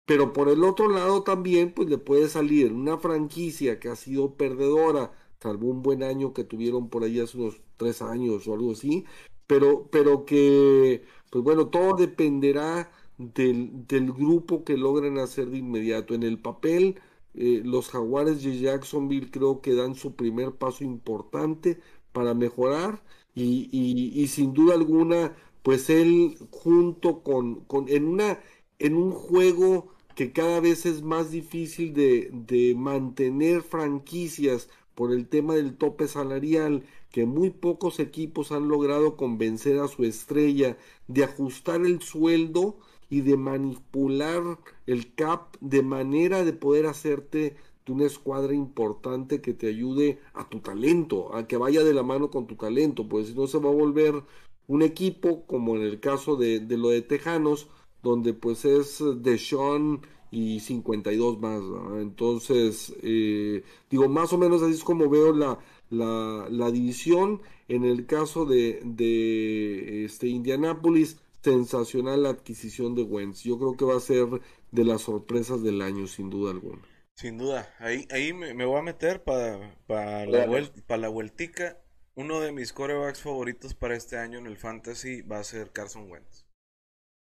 Pero 0.06 0.34
por 0.34 0.50
el 0.50 0.64
otro 0.64 0.90
lado 0.90 1.24
también 1.24 1.74
pues 1.74 1.90
le 1.90 1.98
puede 1.98 2.28
salir 2.30 2.74
una 2.74 2.98
franquicia 2.98 3.80
que 3.80 3.90
ha 3.90 3.96
sido 3.96 4.36
perdedora, 4.36 5.14
salvo 5.42 5.68
un 5.68 5.82
buen 5.82 6.04
año 6.04 6.34
que 6.34 6.44
tuvieron 6.44 6.90
por 6.90 7.04
ahí 7.04 7.20
hace 7.20 7.38
unos 7.38 7.62
tres 7.78 8.02
años 8.02 8.48
o 8.48 8.54
algo 8.54 8.72
así, 8.74 9.06
pero, 9.48 9.88
pero 9.92 10.26
que 10.26 11.04
pues 11.32 11.44
bueno, 11.44 11.68
todo 11.70 11.96
dependerá 11.96 12.92
del, 13.18 13.88
del 13.88 14.12
grupo 14.12 14.64
que 14.64 14.78
logren 14.78 15.18
hacer 15.18 15.50
de 15.50 15.58
inmediato. 15.60 16.14
En 16.14 16.24
el 16.24 16.40
papel, 16.40 17.00
eh, 17.34 17.62
los 17.66 17.90
jaguares 17.90 18.44
de 18.44 18.60
Jacksonville 18.60 19.32
creo 19.32 19.62
que 19.62 19.74
dan 19.76 19.96
su 19.96 20.16
primer 20.16 20.54
paso 20.54 20.84
importante 20.84 21.80
para 22.12 22.34
mejorar 22.34 23.04
y, 23.36 23.70
y, 23.72 24.28
sin 24.28 24.54
duda 24.54 24.76
alguna 24.76 25.36
pues 25.64 25.90
él 25.90 26.38
junto 26.52 27.24
con, 27.24 27.62
con 27.62 27.90
en 27.90 28.06
una 28.06 28.40
en 28.80 28.96
un 28.96 29.12
juego 29.12 29.90
que 30.16 30.32
cada 30.32 30.60
vez 30.60 30.86
es 30.86 31.02
más 31.02 31.32
difícil 31.32 31.94
de, 31.94 32.30
de 32.32 32.76
mantener 32.76 33.62
franquicias 33.62 34.70
por 34.96 35.12
el 35.12 35.28
tema 35.28 35.56
del 35.56 35.76
tope 35.76 36.08
salarial 36.08 36.84
que 37.12 37.26
muy 37.26 37.50
pocos 37.50 38.00
equipos 38.00 38.52
han 38.52 38.68
logrado 38.68 39.18
convencer 39.18 39.80
a 39.80 39.88
su 39.88 40.04
estrella 40.04 40.78
de 41.08 41.24
ajustar 41.24 41.82
el 41.86 42.02
sueldo 42.02 42.78
y 43.10 43.22
de 43.22 43.38
manipular 43.38 44.60
el 44.88 45.14
cap 45.14 45.56
de 45.62 45.84
manera 45.84 46.44
de 46.44 46.54
poder 46.54 46.88
hacerte 46.88 47.56
una 47.92 48.06
escuadra 48.06 48.54
importante 48.54 49.42
que 49.42 49.54
te 49.54 49.68
ayude 49.68 50.20
a 50.34 50.48
tu 50.50 50.60
talento, 50.60 51.36
a 51.36 51.48
que 51.48 51.58
vaya 51.58 51.84
de 51.84 51.94
la 51.94 52.04
mano 52.04 52.32
con 52.32 52.48
tu 52.48 52.56
talento, 52.56 53.08
pues 53.08 53.28
si 53.28 53.34
no 53.34 53.48
se 53.48 53.60
va 53.60 53.70
a 53.70 53.74
volver 53.74 54.24
un 54.68 54.82
equipo 54.82 55.46
como 55.46 55.76
en 55.76 55.82
el 55.82 56.00
caso 56.00 56.36
de, 56.36 56.60
de 56.60 56.78
lo 56.78 56.90
de 56.90 57.02
Tejanos, 57.02 57.68
donde 58.04 58.34
pues 58.34 58.66
es 58.66 59.02
de 59.24 59.38
Sean 59.38 60.02
y 60.32 60.60
52 60.60 61.40
más. 61.40 61.62
Entonces, 62.02 62.94
eh, 63.02 63.64
digo, 63.90 64.10
más 64.10 64.34
o 64.34 64.38
menos 64.38 64.62
así 64.62 64.74
es 64.74 64.84
como 64.84 65.10
veo 65.10 65.34
la, 65.34 65.60
la, 65.90 66.48
la 66.50 66.72
división. 66.72 67.42
En 67.68 67.86
el 67.86 68.06
caso 68.06 68.46
de, 68.46 68.82
de 68.84 70.06
este, 70.06 70.28
Indianapolis, 70.28 71.18
sensacional 71.44 72.24
la 72.24 72.30
adquisición 72.30 72.96
de 72.96 73.04
Wentz. 73.04 73.44
Yo 73.44 73.58
creo 73.58 73.78
que 73.78 73.86
va 73.86 73.98
a 73.98 74.00
ser 74.00 74.28
de 74.72 74.84
las 74.86 75.04
sorpresas 75.04 75.62
del 75.62 75.82
año, 75.82 76.08
sin 76.08 76.30
duda 76.30 76.52
alguna. 76.52 76.82
Sin 77.16 77.38
duda, 77.38 77.72
ahí, 77.80 78.08
ahí 78.12 78.34
me, 78.34 78.66
voy 78.66 78.80
a 78.80 78.82
meter 78.82 79.24
para 79.24 79.76
para 79.86 80.26
la, 80.26 80.48
vuelta, 80.48 80.98
la 80.98 81.10
vueltica. 81.10 81.78
Uno 82.16 82.40
de 82.40 82.52
mis 82.52 82.74
corebacks 82.74 83.22
favoritos 83.22 83.76
para 83.76 83.96
este 83.96 84.18
año 84.18 84.40
en 84.40 84.48
el 84.48 84.58
fantasy 84.58 85.22
va 85.22 85.40
a 85.40 85.44
ser 85.44 85.72
Carson 85.72 86.10
Wentz. 86.10 86.43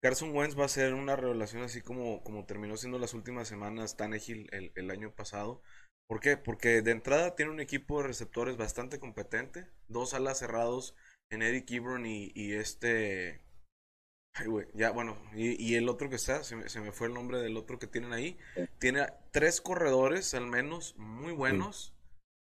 Carson 0.02 0.36
Wentz 0.36 0.58
va 0.58 0.66
a 0.66 0.70
ser 0.70 0.94
una 0.94 1.16
revelación 1.16 1.64
así 1.64 1.82
como, 1.82 2.24
como 2.24 2.46
terminó 2.46 2.78
siendo 2.78 3.00
las 3.00 3.14
últimas 3.14 3.48
semanas 3.48 3.98
Tannehill 3.98 4.48
el, 4.52 4.72
el 4.76 4.92
año 4.92 5.14
pasado. 5.14 5.62
¿Por 6.08 6.20
qué? 6.20 6.38
Porque 6.38 6.82
de 6.82 6.92
entrada 6.92 7.36
tiene 7.36 7.52
un 7.52 7.60
equipo 7.60 8.02
de 8.02 8.08
receptores 8.08 8.58
bastante 8.58 9.00
competente. 9.00 9.68
Dos 9.88 10.14
alas 10.14 10.40
cerrados 10.40 10.96
en 11.30 11.42
Eddie 11.42 11.66
Kibron 11.66 12.06
y, 12.06 12.32
y 12.36 12.54
este 12.54 13.42
Ay, 14.40 14.46
güey, 14.46 14.68
ya, 14.76 14.92
bueno, 14.92 15.18
y, 15.34 15.76
el 15.76 15.90
otro 15.90 16.10
que 16.10 16.16
está, 16.16 16.44
se 16.44 16.56
me, 16.56 16.92
fue 16.92 17.08
el 17.08 17.14
nombre 17.14 17.40
del 17.40 17.58
otro 17.58 17.80
que 17.80 17.88
tienen 17.88 18.14
ahí. 18.14 18.38
Tiene 18.78 19.08
tres 19.32 19.62
corredores, 19.62 20.36
al 20.36 20.46
menos, 20.46 20.96
muy 20.98 21.34
buenos. 21.34 21.96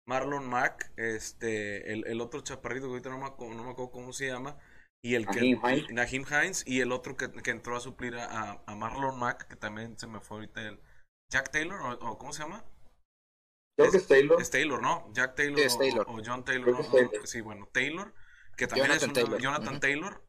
Marlon 0.05 0.49
Mack, 0.49 0.91
este, 0.97 1.93
el, 1.93 2.20
otro 2.20 2.41
chaparrito 2.41 2.86
que 2.86 2.93
ahorita 2.93 3.11
no 3.11 3.18
me, 3.18 3.26
acuerdo 3.26 3.93
cómo 3.93 4.12
se 4.12 4.26
llama. 4.26 4.59
Y 5.03 5.14
el 5.14 5.26
que. 5.26 5.57
Nahim 5.90 6.24
Hines. 6.26 6.64
Y 6.66 6.80
el 6.80 6.92
otro 6.92 7.16
que, 7.16 7.51
entró 7.51 7.76
a 7.76 7.80
suplir 7.80 8.16
a, 8.16 8.62
Marlon 8.76 9.18
Mack, 9.18 9.49
que 9.49 9.57
también 9.57 9.99
se 9.99 10.07
me 10.07 10.20
fue 10.20 10.38
ahorita 10.38 10.62
el. 10.62 10.80
Jack 11.30 11.51
Taylor, 11.51 11.99
o, 12.01 12.18
¿cómo 12.18 12.32
se 12.32 12.42
llama? 12.42 12.64
Creo 13.76 13.90
que 13.90 13.99
es 13.99 14.09
Taylor. 14.09 14.40
Es 14.40 14.51
Taylor, 14.51 14.82
¿no? 14.82 15.12
Jack 15.12 15.34
Taylor, 15.34 15.61
O, 16.07 16.20
John 16.24 16.44
Taylor, 16.44 16.76
Sí, 17.24 17.40
bueno, 17.42 17.68
Taylor, 17.72 18.14
que 18.57 18.66
también 18.66 18.90
es 18.92 19.03
un 19.03 19.14
Jonathan 19.38 19.78
Taylor 19.78 20.22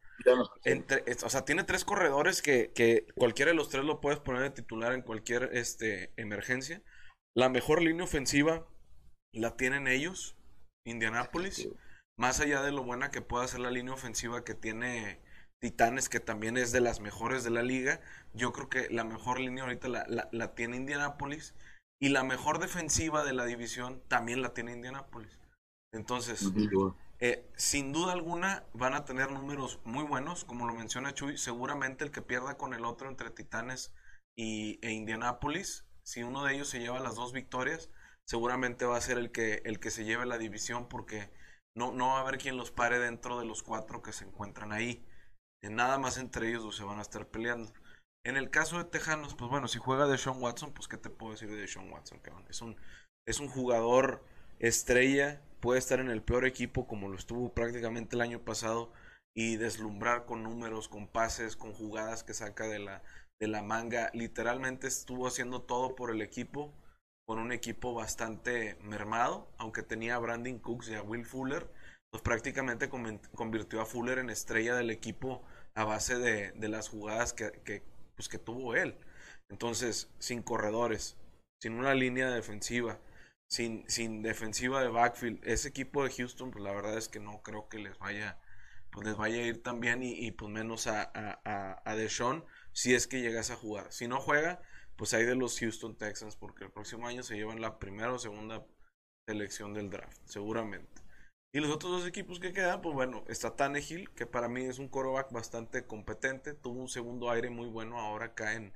entre, 0.66 1.04
o 1.24 1.30
sea, 1.30 1.46
tiene 1.46 1.64
tres 1.64 1.86
corredores 1.86 2.42
que, 2.42 2.72
que, 2.74 3.08
cualquiera 3.16 3.52
de 3.52 3.56
los 3.56 3.70
tres 3.70 3.84
lo 3.84 4.02
puedes 4.02 4.20
poner 4.20 4.42
de 4.42 4.50
titular 4.50 4.94
en 4.94 5.02
cualquier 5.02 5.50
este, 5.54 6.12
emergencia. 6.18 6.82
La 7.36 7.50
mejor 7.50 7.82
línea 7.82 8.04
ofensiva 8.04 8.68
la 9.34 9.56
tienen 9.56 9.88
ellos, 9.88 10.36
Indianapolis. 10.86 11.70
Más 12.20 12.42
allá 12.42 12.62
de 12.62 12.74
lo 12.74 12.84
buena 12.84 13.12
que 13.12 13.22
pueda 13.22 13.48
ser 13.48 13.62
la 13.62 13.72
línea 13.72 13.94
ofensiva 13.94 14.44
que 14.44 14.54
tiene 14.54 15.22
Titanes, 15.60 16.10
que 16.10 16.20
también 16.20 16.58
es 16.58 16.74
de 16.74 16.82
las 16.82 17.00
mejores 17.00 17.46
de 17.46 17.50
la 17.50 17.64
liga, 17.64 18.02
yo 18.34 18.52
creo 18.52 18.68
que 18.68 18.90
la 18.90 19.06
mejor 19.06 19.40
línea 19.40 19.64
ahorita 19.64 19.88
la, 19.88 20.28
la 20.30 20.54
tiene 20.54 20.76
Indianapolis. 20.76 21.56
Y 21.98 22.10
la 22.10 22.26
mejor 22.26 22.60
defensiva 22.60 23.24
de 23.24 23.32
la 23.32 23.46
división 23.46 24.04
también 24.10 24.42
la 24.42 24.54
tiene 24.54 24.74
Indianapolis. 24.74 25.40
Entonces, 25.94 26.52
eh, 27.20 27.50
sin 27.56 27.94
duda 27.94 28.12
alguna 28.12 28.66
van 28.74 28.96
a 28.96 29.06
tener 29.06 29.32
números 29.32 29.80
muy 29.86 30.04
buenos, 30.04 30.44
como 30.44 30.68
lo 30.68 30.74
menciona 30.74 31.14
Chuy. 31.14 31.38
Seguramente 31.38 32.04
el 32.04 32.12
que 32.12 32.22
pierda 32.22 32.58
con 32.58 32.74
el 32.74 32.84
otro 32.84 33.08
entre 33.08 33.30
Titanes 33.30 33.94
y, 34.36 34.78
e 34.86 34.92
Indianapolis, 34.92 35.86
si 36.04 36.24
uno 36.24 36.44
de 36.44 36.56
ellos 36.56 36.68
se 36.68 36.80
lleva 36.80 37.00
las 37.00 37.16
dos 37.16 37.32
victorias, 37.32 37.90
seguramente 38.26 38.84
va 38.84 38.98
a 38.98 39.02
ser 39.02 39.18
el 39.18 39.32
que, 39.32 39.62
el 39.64 39.80
que 39.80 39.90
se 39.90 40.04
lleve 40.04 40.26
la 40.26 40.38
división 40.38 40.90
porque 40.90 41.32
no, 41.76 41.92
no 41.92 42.08
va 42.08 42.18
a 42.18 42.22
haber 42.22 42.38
quien 42.38 42.58
los 42.58 42.72
pare 42.72 43.00
dentro 43.00 43.40
de 43.40 43.46
los 43.46 43.64
cuatro 43.64 44.02
que 44.02 44.14
se 44.14 44.26
encuentran 44.26 44.72
ahí. 44.72 45.06
Nada 45.62 45.98
más 45.98 46.18
entre 46.18 46.50
ellos 46.50 46.76
se 46.76 46.84
van 46.84 47.00
a 47.00 47.04
estar 47.04 47.28
peleando. 47.28 47.72
En 48.26 48.38
el 48.38 48.50
caso 48.50 48.78
de 48.78 48.86
Tejanos, 48.86 49.36
pues 49.36 49.50
bueno, 49.50 49.68
si 49.68 49.80
juega 49.80 50.08
de 50.08 50.18
Sean 50.18 50.42
Watson, 50.42 50.74
pues 50.74 50.88
qué 50.88 50.98
te 50.98 51.10
puedo 51.10 51.34
decir 51.34 51.50
de 51.50 51.68
Sean 51.68 51.92
Watson, 51.92 52.22
Es 52.50 52.62
un, 52.62 52.76
es 53.26 53.40
un 53.40 53.48
jugador 53.48 54.24
estrella 54.60 55.42
puede 55.60 55.80
estar 55.80 56.00
en 56.00 56.10
el 56.10 56.22
peor 56.22 56.46
equipo 56.46 56.88
como 56.88 57.10
lo 57.10 57.16
estuvo 57.16 57.54
prácticamente 57.54 58.16
el 58.16 58.22
año 58.22 58.40
pasado 58.40 58.92
y 59.36 59.58
deslumbrar 59.58 60.26
con 60.26 60.44
números, 60.44 60.88
con 60.88 61.08
pases, 61.08 61.56
con 61.56 61.74
jugadas 61.74 62.24
que 62.24 62.34
saca 62.34 62.68
de 62.68 62.80
la, 62.80 63.04
de 63.40 63.48
la 63.48 63.62
manga. 63.62 64.10
Literalmente 64.14 64.88
estuvo 64.88 65.28
haciendo 65.28 65.62
todo 65.62 65.96
por 65.96 66.12
el 66.12 66.22
equipo, 66.22 66.74
con 67.30 67.38
un 67.38 67.52
equipo 67.52 67.94
bastante 67.94 68.76
mermado, 68.82 69.54
aunque 69.60 69.84
tenía 69.84 70.16
a 70.16 70.18
Brandon 70.18 70.58
Cooks 70.58 70.90
y 70.90 70.96
a 70.96 71.04
Will 71.04 71.28
Fuller, 71.28 71.70
pues 72.10 72.24
prácticamente 72.24 72.90
convirtió 72.90 73.82
a 73.82 73.86
Fuller 73.86 74.18
en 74.18 74.32
estrella 74.32 74.74
del 74.74 74.90
equipo 74.90 75.44
a 75.76 75.84
base 75.84 76.18
de, 76.18 76.70
las 76.70 76.90
jugadas 76.90 77.34
que, 77.34 77.84
pues 78.16 78.30
que 78.30 78.40
tuvo 78.40 78.76
él. 78.76 78.98
Entonces, 79.48 80.10
sin 80.18 80.42
corredores, 80.42 81.18
sin 81.62 81.74
una 81.74 81.94
línea 81.94 82.32
defensiva, 82.32 83.00
sin, 83.48 83.88
sin 83.88 84.24
defensiva 84.24 84.82
de 84.82 84.90
backfield. 84.90 85.48
Ese 85.48 85.68
equipo 85.68 86.04
de 86.04 86.10
Houston, 86.10 86.50
pues 86.50 86.64
la 86.64 86.74
verdad 86.74 86.98
es 86.98 87.10
que 87.10 87.20
no 87.20 87.44
creo 87.44 87.70
que 87.70 87.78
les 87.78 87.96
vaya, 88.00 88.40
pues 88.90 89.06
les 89.06 89.16
vaya 89.16 89.38
a 89.38 89.46
ir 89.46 89.62
tan 89.62 89.80
bien 89.80 90.02
y, 90.02 90.32
pues 90.32 90.50
menos 90.52 90.88
a, 90.88 91.04
a, 91.14 91.80
a, 91.86 91.96
Deshaun 91.96 92.44
si 92.72 92.96
es 92.96 93.06
que 93.06 93.22
llegas 93.22 93.52
a 93.52 93.56
jugar. 93.56 93.92
Si 93.92 94.08
no 94.08 94.20
juega, 94.20 94.64
pues 95.00 95.14
hay 95.14 95.24
de 95.24 95.36
los 95.36 95.58
Houston 95.58 95.96
Texans, 95.96 96.36
porque 96.36 96.66
el 96.66 96.72
próximo 96.72 97.08
año 97.08 97.24
se 97.24 97.36
llevan 97.36 97.62
la 97.62 97.80
primera 97.80 98.12
o 98.12 98.20
segunda 98.20 98.66
selección 99.26 99.74
del 99.74 99.90
draft, 99.90 100.20
seguramente. 100.26 101.02
Y 101.54 101.62
los 101.62 101.72
otros 101.72 101.94
dos 101.94 102.06
equipos 102.06 102.42
que 102.42 102.52
quedan, 102.52 102.82
pues 102.82 102.94
bueno, 102.94 103.24
está 103.30 103.56
Tannehill, 103.56 104.10
que 104.10 104.26
para 104.26 104.50
mí 104.50 104.66
es 104.66 104.78
un 104.78 104.90
quarterback 104.90 105.32
bastante 105.32 105.88
competente. 105.88 106.54
Tuvo 106.54 106.82
un 106.82 106.90
segundo 106.90 107.32
aire 107.32 107.50
muy 107.50 107.70
bueno 107.70 107.98
ahora 107.98 108.26
acá 108.26 108.56
en, 108.56 108.74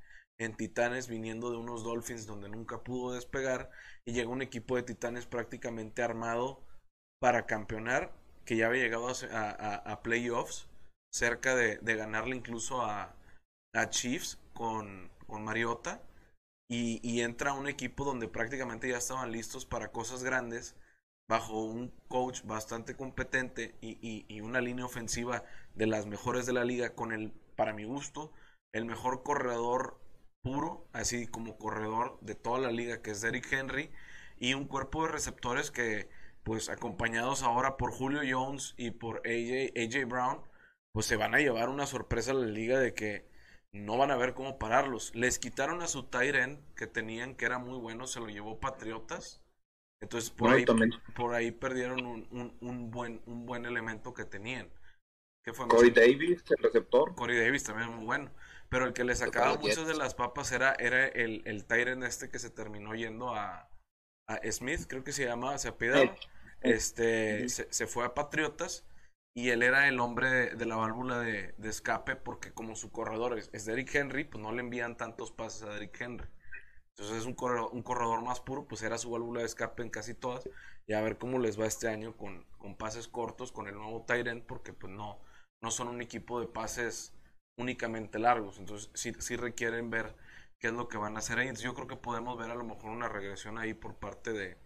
Titanes, 0.57 1.09
viniendo 1.09 1.51
de 1.51 1.57
unos 1.57 1.83
Dolphins 1.83 2.25
donde 2.25 2.47
nunca 2.47 2.83
pudo 2.83 3.13
despegar. 3.13 3.69
Y 4.05 4.13
llega 4.13 4.29
un 4.29 4.41
equipo 4.41 4.77
de 4.77 4.83
Titanes 4.83 5.25
prácticamente 5.25 6.03
armado 6.03 6.63
para 7.19 7.45
campeonar, 7.45 8.13
que 8.45 8.55
ya 8.55 8.67
había 8.67 8.83
llegado 8.83 9.09
a, 9.09 10.01
playoffs, 10.03 10.69
cerca 11.11 11.53
de, 11.53 11.77
ganarle 11.95 12.37
incluso 12.37 12.81
a, 12.81 13.13
a 13.73 13.89
Chiefs 13.89 14.39
con, 14.53 15.11
con 15.27 15.43
Mariota. 15.43 16.01
Y, 16.75 17.21
entra 17.21 17.53
un 17.53 17.67
equipo 17.67 18.03
donde 18.03 18.27
prácticamente 18.27 18.89
ya 18.89 18.97
estaban 18.97 19.31
listos 19.31 19.63
para 19.63 19.91
cosas 19.91 20.23
grandes 20.23 20.75
bajo 21.29 21.63
un 21.63 21.89
coach 22.07 22.41
bastante 22.45 22.95
competente 22.95 23.75
y, 23.79 24.41
una 24.41 24.59
línea 24.59 24.85
ofensiva 24.85 25.43
de 25.75 25.85
las 25.85 26.07
mejores 26.07 26.47
de 26.47 26.53
la 26.53 26.65
liga 26.65 26.95
con 26.95 27.13
el, 27.13 27.31
para 27.55 27.73
mi 27.73 27.83
gusto, 27.83 28.33
el 28.73 28.85
mejor 28.85 29.21
corredor 29.21 29.99
puro, 30.41 30.87
así 30.93 31.27
como 31.27 31.57
corredor 31.59 32.17
de 32.21 32.33
toda 32.33 32.57
la 32.59 32.71
liga, 32.71 33.03
que 33.03 33.11
es 33.11 33.21
Derrick 33.21 33.53
Henry, 33.53 33.91
y 34.39 34.55
un 34.55 34.65
cuerpo 34.65 35.03
de 35.05 35.11
receptores 35.11 35.69
que, 35.69 36.09
pues 36.43 36.69
acompañados 36.69 37.43
ahora 37.43 37.77
por 37.77 37.91
Julio 37.91 38.21
Jones 38.27 38.73
y 38.77 38.89
por 38.91 39.17
AJ, 39.27 39.73
AJ 39.77 40.05
Brown, 40.07 40.41
pues 40.91 41.05
se 41.05 41.17
van 41.17 41.35
a 41.35 41.39
llevar 41.39 41.69
una 41.69 41.85
sorpresa 41.85 42.31
a 42.31 42.35
la 42.35 42.47
liga 42.47 42.79
de 42.79 42.95
que 42.95 43.27
no 43.73 43.97
van 43.97 44.11
a 44.11 44.15
ver 44.15 44.33
cómo 44.33 44.57
pararlos. 44.57 45.13
Les 45.13 45.37
quitaron 45.37 45.81
a 45.81 45.87
su 45.87 46.07
end 46.13 46.59
que 46.75 46.87
tenían, 46.87 47.35
que 47.35 47.45
era 47.45 47.59
muy 47.59 47.77
bueno, 47.77 48.07
se 48.07 48.21
lo 48.21 48.27
llevó 48.27 48.59
Patriotas 48.59 49.43
entonces 50.03 50.31
por, 50.31 50.49
ahí, 50.49 50.65
por 51.15 51.33
ahí 51.33 51.51
perdieron 51.51 52.05
un, 52.05 52.57
un, 52.59 52.91
buen, 52.91 53.21
un 53.25 53.45
buen 53.45 53.65
elemento 53.65 54.13
que 54.13 54.25
tenían. 54.25 54.69
Que 55.45 55.53
fue 55.53 55.65
Corey 55.69 55.91
Davis, 55.91 56.43
el 56.49 56.61
receptor. 56.61 57.15
Corey 57.15 57.39
Davis 57.39 57.63
también 57.63 57.89
es 57.89 57.95
muy 57.95 58.05
bueno. 58.05 58.29
Pero 58.67 58.85
el 58.85 58.91
que 58.91 59.05
le 59.05 59.15
sacaba 59.15 59.55
muchas 59.55 59.87
de 59.87 59.95
las 59.95 60.13
papas 60.13 60.51
era, 60.51 60.73
era 60.73 61.07
el, 61.07 61.41
el 61.45 61.63
Tyren 61.63 62.03
este 62.03 62.29
que 62.29 62.37
se 62.37 62.49
terminó 62.49 62.93
yendo 62.95 63.33
a, 63.33 63.69
a 64.27 64.39
Smith, 64.51 64.81
creo 64.87 65.05
que 65.05 65.13
se 65.13 65.23
llamaba, 65.23 65.57
se 65.57 65.69
apellidaba. 65.69 66.13
Este, 66.59 67.47
se, 67.47 67.87
fue 67.87 68.03
a 68.03 68.13
Patriotas 68.13 68.85
y 69.35 69.49
él 69.49 69.63
era 69.63 69.87
el 69.87 69.99
hombre 69.99 70.55
de, 70.55 70.65
la 70.65 70.75
válvula 70.75 71.19
de, 71.19 71.53
de, 71.57 71.69
escape 71.69 72.15
porque 72.15 72.51
como 72.53 72.75
su 72.75 72.91
corredor 72.91 73.37
es, 73.37 73.49
es 73.53 73.65
Derrick 73.65 73.93
Henry, 73.95 74.23
pues 74.25 74.41
no 74.43 74.51
le 74.51 74.61
envían 74.61 74.97
tantos 74.97 75.31
pases 75.31 75.63
a 75.63 75.69
Derrick 75.69 75.99
Henry. 75.99 76.27
Entonces 76.95 77.17
es 77.17 77.25
un 77.25 77.33
corredor, 77.33 77.69
un 77.73 77.81
corredor 77.81 78.21
más 78.21 78.39
puro, 78.39 78.67
pues 78.67 78.83
era 78.83 78.97
su 78.99 79.09
válvula 79.09 79.39
de 79.39 79.47
escape 79.47 79.81
en 79.81 79.89
casi 79.89 80.13
todas. 80.13 80.47
Y 80.85 80.93
a 80.93 81.01
ver 81.01 81.17
cómo 81.17 81.39
les 81.39 81.59
va 81.59 81.65
este 81.65 81.87
año 81.87 82.15
con, 82.15 82.45
con 82.57 82.75
pases 82.75 83.07
cortos, 83.07 83.51
con 83.51 83.67
el 83.67 83.75
nuevo 83.75 84.05
Tyrant, 84.05 84.45
porque 84.45 84.73
pues 84.73 84.93
no, 84.93 85.19
no 85.61 85.71
son 85.71 85.87
un 85.87 86.01
equipo 86.01 86.39
de 86.39 86.47
pases 86.47 87.13
únicamente 87.57 88.19
largos. 88.19 88.59
Entonces 88.59 88.91
sí, 88.93 89.35
requieren 89.35 89.89
ver 89.89 90.15
qué 90.59 90.67
es 90.67 90.73
lo 90.73 90.87
que 90.87 90.97
van 90.97 91.15
a 91.15 91.19
hacer 91.19 91.39
ahí. 91.39 91.47
Entonces 91.47 91.65
yo 91.65 91.73
creo 91.73 91.87
que 91.87 91.95
podemos 91.95 92.37
ver 92.37 92.51
a 92.51 92.55
lo 92.55 92.63
mejor 92.63 92.91
una 92.91 93.09
regresión 93.09 93.57
ahí 93.57 93.73
por 93.73 93.95
parte 93.95 94.31
de, 94.31 94.57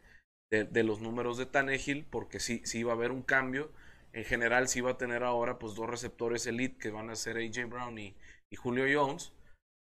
de, 0.49 0.83
los 0.83 0.99
números 0.99 1.37
de 1.37 1.45
Tannehill, 1.45 2.05
porque 2.05 2.41
sí, 2.41 2.61
sí 2.65 2.83
va 2.83 2.91
a 2.91 2.95
haber 2.95 3.11
un 3.11 3.21
cambio. 3.21 3.71
En 4.17 4.25
general 4.25 4.67
sí 4.67 4.81
va 4.81 4.91
a 4.91 4.97
tener 4.97 5.23
ahora 5.23 5.59
pues 5.59 5.75
dos 5.75 5.89
receptores 5.89 6.47
elite 6.47 6.77
que 6.77 6.89
van 6.89 7.09
a 7.09 7.15
ser 7.15 7.37
AJ 7.37 7.69
Brown 7.69 7.97
y, 7.99 8.15
y 8.49 8.55
Julio 8.55 8.85
Jones 8.91 9.31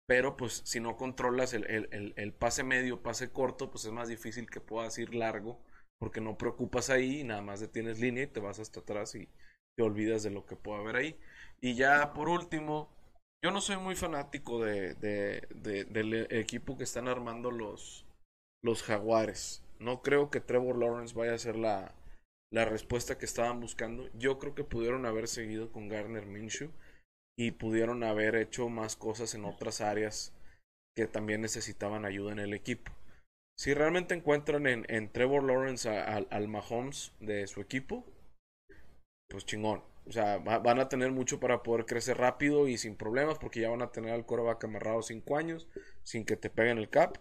pero 0.07 0.37
pues 0.37 0.61
si 0.65 0.79
no 0.79 0.95
controlas 0.95 1.53
el, 1.53 1.65
el, 1.65 2.13
el, 2.15 2.33
pase 2.33 2.63
medio, 2.63 3.03
pase 3.03 3.29
corto, 3.29 3.69
pues 3.69 3.83
es 3.85 3.91
más 3.91 4.07
difícil 4.07 4.49
que 4.49 4.61
puedas 4.61 4.97
ir 4.97 5.13
largo, 5.13 5.59
porque 5.99 6.21
no 6.21 6.37
preocupas 6.37 6.89
ahí, 6.89 7.25
nada 7.25 7.41
más 7.41 7.59
detienes 7.59 7.99
línea 7.99 8.23
y 8.23 8.27
te 8.27 8.39
vas 8.39 8.59
hasta 8.59 8.79
atrás 8.79 9.15
y 9.15 9.27
te 9.75 9.83
olvidas 9.83 10.23
de 10.23 10.31
lo 10.31 10.45
que 10.45 10.55
puede 10.55 10.79
haber 10.79 10.95
ahí. 10.95 11.19
Y 11.59 11.75
ya 11.75 12.13
por 12.13 12.29
último, 12.29 12.89
yo 13.43 13.51
no 13.51 13.59
soy 13.59 13.77
muy 13.77 13.95
fanático 13.95 14.63
de, 14.63 14.93
de, 14.95 15.45
del 15.85 16.27
equipo 16.31 16.77
que 16.77 16.85
están 16.85 17.09
armando 17.09 17.51
los, 17.51 18.05
los 18.63 18.83
jaguares. 18.83 19.61
No 19.79 20.01
creo 20.01 20.29
que 20.29 20.39
Trevor 20.39 20.77
Lawrence 20.77 21.13
vaya 21.15 21.33
a 21.33 21.37
ser 21.37 21.57
la, 21.57 21.93
la 22.51 22.65
respuesta 22.65 23.17
que 23.17 23.25
estaban 23.25 23.59
buscando. 23.59 24.09
Yo 24.13 24.39
creo 24.39 24.55
que 24.55 24.63
pudieron 24.63 25.05
haber 25.05 25.27
seguido 25.27 25.71
con 25.71 25.89
Garner 25.89 26.25
Minshew 26.25 26.71
y 27.37 27.51
pudieron 27.51 28.03
haber 28.03 28.35
hecho 28.35 28.69
más 28.69 28.95
cosas 28.95 29.35
en 29.35 29.45
otras 29.45 29.81
áreas 29.81 30.33
que 30.95 31.07
también 31.07 31.41
necesitaban 31.41 32.05
ayuda 32.05 32.31
en 32.31 32.39
el 32.39 32.53
equipo. 32.53 32.91
Si 33.59 33.73
realmente 33.73 34.13
encuentran 34.13 34.67
en, 34.67 35.11
Trevor 35.11 35.43
Lawrence 35.43 35.89
al 35.89 36.47
Mahomes 36.47 37.13
de 37.19 37.47
su 37.47 37.59
equipo, 37.59 38.05
pues 39.29 39.45
chingón. 39.45 39.83
O 40.05 40.11
sea, 40.11 40.37
van 40.37 40.79
a 40.79 40.87
tener 40.87 41.11
mucho 41.11 41.39
para 41.39 41.63
poder 41.63 41.85
crecer 41.85 42.17
rápido 42.17 42.67
y 42.67 42.77
sin 42.77 42.95
problemas, 42.95 43.39
porque 43.39 43.59
ya 43.59 43.69
van 43.69 43.81
a 43.81 43.91
tener 43.91 44.13
al 44.13 44.25
coreback 44.25 44.63
amarrado 44.63 45.01
5 45.01 45.37
años, 45.37 45.67
sin 46.03 46.23
que 46.23 46.37
te 46.37 46.49
peguen 46.49 46.77
el 46.77 46.89
cap. 46.89 47.17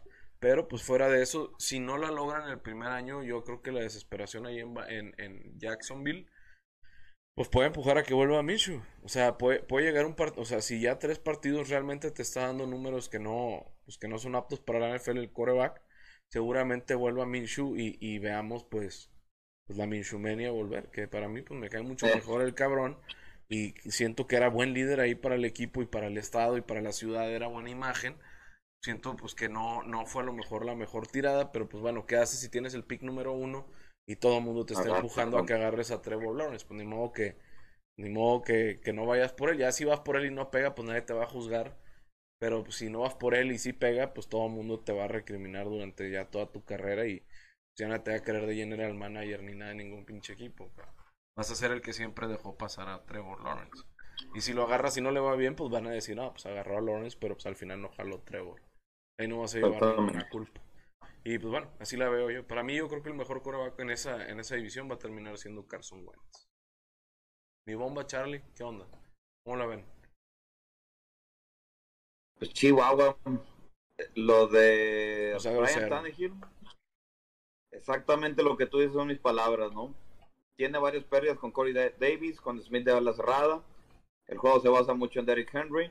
Pero 0.46 0.68
pues 0.68 0.84
fuera 0.84 1.08
de 1.08 1.24
eso, 1.24 1.56
si 1.58 1.80
no 1.80 1.98
la 1.98 2.12
logran 2.12 2.48
el 2.48 2.60
primer 2.60 2.90
año, 2.90 3.24
yo 3.24 3.42
creo 3.42 3.62
que 3.62 3.72
la 3.72 3.80
desesperación 3.80 4.46
ahí 4.46 4.60
en, 4.60 4.76
en, 4.88 5.12
en 5.18 5.58
Jacksonville 5.58 6.28
pues 7.34 7.48
puede 7.48 7.66
empujar 7.66 7.98
a 7.98 8.04
que 8.04 8.14
vuelva 8.14 8.38
a 8.38 8.44
Minshew. 8.44 8.80
O 9.02 9.08
sea, 9.08 9.38
puede, 9.38 9.58
puede 9.60 9.86
llegar 9.86 10.06
un 10.06 10.14
partido, 10.14 10.42
o 10.42 10.44
sea, 10.44 10.60
si 10.60 10.80
ya 10.80 11.00
tres 11.00 11.18
partidos 11.18 11.68
realmente 11.68 12.12
te 12.12 12.22
está 12.22 12.42
dando 12.42 12.64
números 12.64 13.08
que 13.08 13.18
no, 13.18 13.74
pues 13.84 13.98
que 13.98 14.06
no 14.06 14.18
son 14.18 14.36
aptos 14.36 14.60
para 14.60 14.78
la 14.78 14.96
NFL 14.96 15.18
el 15.18 15.32
coreback, 15.32 15.82
seguramente 16.28 16.94
vuelva 16.94 17.24
a 17.24 17.26
Minshew 17.26 17.76
y, 17.76 17.98
y 18.00 18.20
veamos 18.20 18.62
pues, 18.70 19.10
pues 19.66 19.76
la 19.76 19.88
Minshewmania 19.88 20.52
volver, 20.52 20.92
que 20.92 21.08
para 21.08 21.26
mí 21.28 21.42
pues 21.42 21.58
me 21.58 21.70
cae 21.70 21.82
mucho 21.82 22.06
mejor 22.06 22.42
el 22.42 22.54
cabrón 22.54 22.98
y 23.48 23.74
siento 23.90 24.28
que 24.28 24.36
era 24.36 24.48
buen 24.48 24.74
líder 24.74 25.00
ahí 25.00 25.16
para 25.16 25.34
el 25.34 25.44
equipo 25.44 25.82
y 25.82 25.86
para 25.86 26.06
el 26.06 26.16
estado 26.18 26.56
y 26.56 26.60
para 26.60 26.82
la 26.82 26.92
ciudad 26.92 27.28
era 27.32 27.48
buena 27.48 27.70
imagen. 27.70 28.16
Siento 28.86 29.16
pues 29.16 29.34
que 29.34 29.48
no, 29.48 29.82
no 29.82 30.06
fue 30.06 30.22
a 30.22 30.26
lo 30.26 30.32
mejor 30.32 30.64
la 30.64 30.76
mejor 30.76 31.08
tirada, 31.08 31.50
pero 31.50 31.68
pues 31.68 31.82
bueno, 31.82 32.06
¿qué 32.06 32.16
haces 32.16 32.38
si 32.38 32.48
tienes 32.48 32.72
el 32.72 32.84
pick 32.84 33.02
número 33.02 33.32
uno? 33.32 33.66
y 34.06 34.16
todo 34.16 34.38
el 34.38 34.44
mundo 34.44 34.64
te 34.64 34.74
está 34.74 34.96
empujando 34.96 35.38
a 35.38 35.44
que 35.44 35.54
agarres 35.54 35.90
a 35.90 36.00
Trevor 36.00 36.36
Lawrence. 36.36 36.64
Pues 36.64 36.78
ni 36.78 36.86
modo 36.86 37.12
que, 37.12 37.36
ni 37.96 38.08
modo 38.08 38.42
que, 38.42 38.80
que, 38.80 38.92
no 38.92 39.04
vayas 39.04 39.32
por 39.32 39.50
él. 39.50 39.58
Ya 39.58 39.72
si 39.72 39.84
vas 39.84 40.00
por 40.00 40.16
él 40.16 40.26
y 40.26 40.30
no 40.30 40.50
pega, 40.50 40.74
pues 40.74 40.86
nadie 40.86 41.02
te 41.02 41.12
va 41.12 41.24
a 41.24 41.28
juzgar. 41.28 41.76
Pero 42.38 42.62
pues, 42.62 42.76
si 42.76 42.88
no 42.88 43.00
vas 43.00 43.14
por 43.14 43.34
él 43.34 43.50
y 43.50 43.58
sí 43.58 43.72
pega, 43.72 44.14
pues 44.14 44.28
todo 44.28 44.46
el 44.46 44.52
mundo 44.52 44.78
te 44.78 44.92
va 44.92 45.04
a 45.04 45.08
recriminar 45.08 45.64
durante 45.64 46.10
ya 46.10 46.30
toda 46.30 46.46
tu 46.52 46.64
carrera 46.64 47.06
y 47.06 47.26
ya 47.76 47.88
no 47.88 48.00
te 48.00 48.12
va 48.12 48.18
a 48.18 48.22
querer 48.22 48.46
de 48.46 48.54
general 48.54 48.94
manager 48.94 49.42
ni 49.42 49.54
nada 49.54 49.72
de 49.72 49.78
ningún 49.78 50.04
pinche 50.04 50.34
equipo. 50.34 50.70
Vas 51.36 51.50
a 51.50 51.56
ser 51.56 51.72
el 51.72 51.82
que 51.82 51.92
siempre 51.92 52.28
dejó 52.28 52.56
pasar 52.56 52.88
a 52.88 53.04
Trevor 53.04 53.42
Lawrence. 53.42 53.84
Y 54.34 54.40
si 54.40 54.52
lo 54.52 54.62
agarras 54.62 54.96
y 54.96 55.00
no 55.00 55.10
le 55.10 55.20
va 55.20 55.34
bien, 55.34 55.56
pues 55.56 55.70
van 55.70 55.86
a 55.86 55.90
decir, 55.90 56.16
no, 56.16 56.30
pues 56.30 56.46
agarró 56.46 56.78
a 56.78 56.80
Lawrence, 56.80 57.18
pero 57.20 57.34
pues 57.34 57.46
al 57.46 57.56
final 57.56 57.82
no 57.82 57.90
jaló 57.90 58.20
Trevor. 58.20 58.65
Ahí 59.18 59.28
no 59.28 59.40
vas 59.40 59.54
a 59.54 59.58
llevar 59.58 59.96
ninguna 59.96 60.28
culpa. 60.28 60.60
Y 61.24 61.38
pues 61.38 61.50
bueno, 61.50 61.68
así 61.80 61.96
la 61.96 62.08
veo 62.08 62.30
yo. 62.30 62.46
Para 62.46 62.62
mí 62.62 62.76
yo 62.76 62.88
creo 62.88 63.02
que 63.02 63.08
el 63.08 63.16
mejor 63.16 63.42
coreback 63.42 63.78
en 63.80 63.90
esa, 63.90 64.28
en 64.28 64.38
esa 64.38 64.56
división 64.56 64.88
va 64.88 64.94
a 64.94 64.98
terminar 64.98 65.36
siendo 65.38 65.66
Carson 65.66 66.06
Wentz. 66.06 66.48
Mi 67.66 67.74
bomba, 67.74 68.06
Charlie, 68.06 68.44
¿qué 68.54 68.62
onda? 68.62 68.86
¿Cómo 69.44 69.56
la 69.56 69.66
ven? 69.66 69.84
Pues 72.38 72.52
Chihuahua, 72.52 73.18
lo 74.14 74.46
de 74.46 75.36
Ryan 75.42 75.88
Tannehill, 75.88 76.34
exactamente 77.72 78.42
lo 78.42 78.56
que 78.56 78.66
tú 78.66 78.78
dices 78.78 78.94
son 78.94 79.08
mis 79.08 79.18
palabras, 79.18 79.72
¿no? 79.72 79.94
Tiene 80.56 80.78
varias 80.78 81.04
pérdidas 81.04 81.38
con 81.38 81.50
Corey 81.50 81.72
Davis, 81.72 82.40
con 82.40 82.60
Smith 82.62 82.84
de 82.84 83.00
la 83.00 83.12
cerrada. 83.12 83.62
El 84.26 84.38
juego 84.38 84.60
se 84.60 84.68
basa 84.68 84.94
mucho 84.94 85.20
en 85.20 85.26
Derrick 85.26 85.54
Henry. 85.54 85.90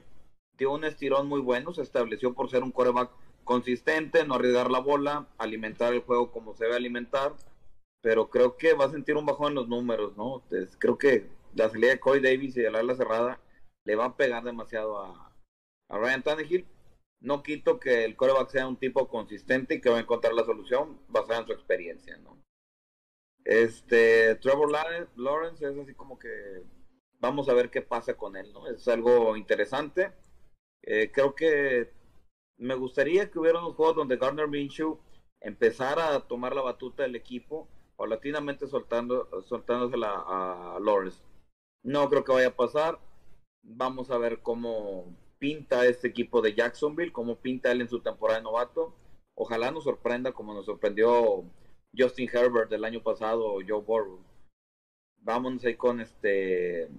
Tiene 0.57 0.73
un 0.73 0.83
estirón 0.85 1.27
muy 1.27 1.41
bueno, 1.41 1.73
se 1.73 1.81
estableció 1.81 2.33
por 2.33 2.49
ser 2.49 2.63
un 2.63 2.71
coreback 2.71 3.11
consistente, 3.43 4.25
no 4.25 4.35
arriesgar 4.35 4.71
la 4.71 4.79
bola, 4.79 5.27
alimentar 5.37 5.93
el 5.93 6.01
juego 6.01 6.31
como 6.31 6.55
se 6.55 6.65
debe 6.65 6.75
alimentar, 6.75 7.33
pero 8.01 8.29
creo 8.29 8.57
que 8.57 8.73
va 8.73 8.85
a 8.85 8.91
sentir 8.91 9.17
un 9.17 9.25
bajón 9.25 9.49
en 9.49 9.55
los 9.55 9.67
números, 9.67 10.15
¿no? 10.17 10.41
Entonces, 10.43 10.75
creo 10.79 10.97
que 10.97 11.29
la 11.53 11.69
salida 11.69 11.91
de 11.91 11.99
Corey 11.99 12.21
Davis 12.21 12.57
y 12.57 12.61
de 12.61 12.71
la 12.71 12.79
ala 12.79 12.95
cerrada 12.95 13.39
le 13.85 13.95
va 13.95 14.05
a 14.05 14.17
pegar 14.17 14.43
demasiado 14.43 14.99
a, 14.99 15.35
a 15.89 15.97
Ryan 15.97 16.23
Tannehill. 16.23 16.65
No 17.21 17.43
quito 17.43 17.79
que 17.79 18.03
el 18.03 18.15
coreback 18.15 18.49
sea 18.49 18.67
un 18.67 18.77
tipo 18.77 19.07
consistente 19.07 19.75
y 19.75 19.81
que 19.81 19.89
va 19.89 19.97
a 19.97 20.01
encontrar 20.01 20.33
la 20.33 20.43
solución 20.43 20.99
basada 21.07 21.39
en 21.39 21.47
su 21.47 21.53
experiencia, 21.53 22.17
¿no? 22.17 22.41
Este, 23.43 24.35
Trevor 24.35 24.71
Lawrence 25.15 25.65
es 25.65 25.77
así 25.77 25.93
como 25.93 26.17
que 26.17 26.63
vamos 27.19 27.47
a 27.47 27.53
ver 27.53 27.69
qué 27.69 27.81
pasa 27.81 28.15
con 28.15 28.35
él, 28.35 28.51
¿no? 28.51 28.67
Es 28.67 28.87
algo 28.87 29.37
interesante. 29.37 30.11
Eh, 30.85 31.11
creo 31.11 31.33
que 31.33 31.91
me 32.57 32.75
gustaría 32.75 33.29
que 33.31 33.39
hubiera 33.39 33.59
unos 33.59 33.75
juegos 33.75 33.95
donde 33.95 34.17
Gardner 34.17 34.47
Minshew 34.47 34.99
empezara 35.41 36.15
a 36.15 36.27
tomar 36.27 36.55
la 36.55 36.61
batuta 36.61 37.03
del 37.03 37.15
equipo, 37.15 37.67
paulatinamente 37.97 38.67
soltando, 38.67 39.27
soltándosela 39.43 40.23
a, 40.27 40.79
Lawrence. 40.79 41.21
No 41.83 42.09
creo 42.09 42.23
que 42.23 42.31
vaya 42.33 42.49
a 42.49 42.55
pasar. 42.55 42.99
Vamos 43.63 44.11
a 44.11 44.17
ver 44.17 44.41
cómo 44.41 45.15
pinta 45.39 45.85
este 45.85 46.07
equipo 46.07 46.41
de 46.41 46.53
Jacksonville, 46.53 47.11
cómo 47.11 47.37
pinta 47.37 47.71
él 47.71 47.81
en 47.81 47.89
su 47.89 47.99
temporada 48.01 48.39
de 48.39 48.43
novato. 48.43 48.95
Ojalá 49.35 49.71
nos 49.71 49.83
sorprenda 49.83 50.31
como 50.33 50.53
nos 50.53 50.65
sorprendió 50.65 51.43
Justin 51.97 52.29
Herbert 52.31 52.69
del 52.69 52.85
año 52.85 53.01
pasado 53.01 53.45
o 53.45 53.61
Joe 53.67 53.81
Burrow. 53.81 54.19
vámonos 55.17 55.65
ahí 55.65 55.75
con 55.75 55.99
este 55.99 56.89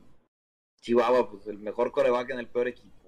Chihuahua, 0.81 1.31
pues 1.31 1.47
el 1.47 1.59
mejor 1.59 1.93
coreback 1.93 2.31
en 2.31 2.41
el 2.41 2.49
peor 2.49 2.69
equipo. 2.69 3.06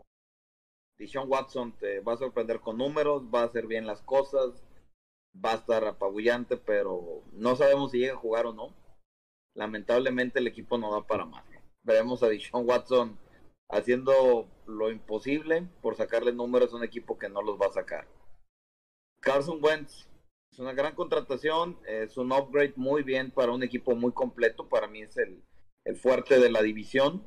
Dishon 0.99 1.31
Watson 1.31 1.73
te 1.79 2.01
va 2.01 2.15
a 2.15 2.19
sorprender 2.19 2.61
con 2.61 2.79
números, 2.79 3.23
va 3.33 3.43
a 3.43 3.45
hacer 3.45 3.67
bien 3.67 3.87
las 3.87 4.03
cosas, 4.03 4.65
va 5.35 5.53
a 5.53 5.57
estar 5.57 5.85
apabullante, 5.85 6.57
pero 6.57 7.23
no 7.33 7.55
sabemos 7.55 7.93
si 7.93 7.99
llega 7.99 8.15
a 8.15 8.19
jugar 8.19 8.47
o 8.47 8.53
no. 8.53 8.75
Lamentablemente 9.55 10.41
el 10.41 10.47
equipo 10.47 10.77
no 10.77 10.93
da 10.93 11.07
para 11.07 11.25
más. 11.25 11.45
Veremos 11.83 12.23
a 12.23 12.29
Dishon 12.29 12.69
Watson 12.69 13.19
haciendo 13.71 14.49
lo 14.67 14.91
imposible 14.91 15.69
por 15.83 15.97
sacarle 15.97 16.33
números 16.33 16.73
a 16.73 16.77
un 16.77 16.85
equipo 16.85 17.19
que 17.19 17.29
no 17.29 17.43
los 17.43 17.61
va 17.61 17.67
a 17.67 17.73
sacar. 17.73 18.09
Carson 19.21 19.63
Wentz 19.63 20.09
es 20.53 20.59
una 20.59 20.73
gran 20.73 20.95
contratación, 20.95 21.79
es 21.87 22.17
un 22.17 22.33
upgrade 22.33 22.75
muy 22.77 23.03
bien 23.03 23.31
para 23.31 23.53
un 23.53 23.63
equipo 23.63 23.95
muy 23.95 24.13
completo. 24.13 24.69
Para 24.69 24.89
mí 24.89 25.03
es 25.03 25.17
el, 25.17 25.45
el 25.85 25.97
fuerte 25.97 26.41
de 26.41 26.51
la 26.51 26.63
división. 26.63 27.23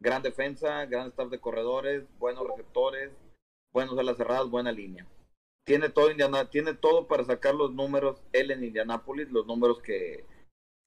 Gran 0.00 0.22
defensa, 0.22 0.84
gran 0.86 1.08
staff 1.08 1.30
de 1.30 1.40
corredores, 1.40 2.04
buenos 2.18 2.46
receptores, 2.46 3.12
buenos 3.72 3.98
alas 3.98 4.16
cerradas, 4.16 4.48
buena 4.50 4.72
línea. 4.72 5.06
Tiene 5.64 5.88
todo, 5.88 6.10
Indiana, 6.10 6.48
tiene 6.48 6.74
todo 6.74 7.06
para 7.06 7.24
sacar 7.24 7.54
los 7.54 7.72
números 7.72 8.22
él 8.32 8.50
en 8.50 8.64
Indianapolis, 8.64 9.30
los 9.30 9.46
números 9.46 9.80
que 9.82 10.24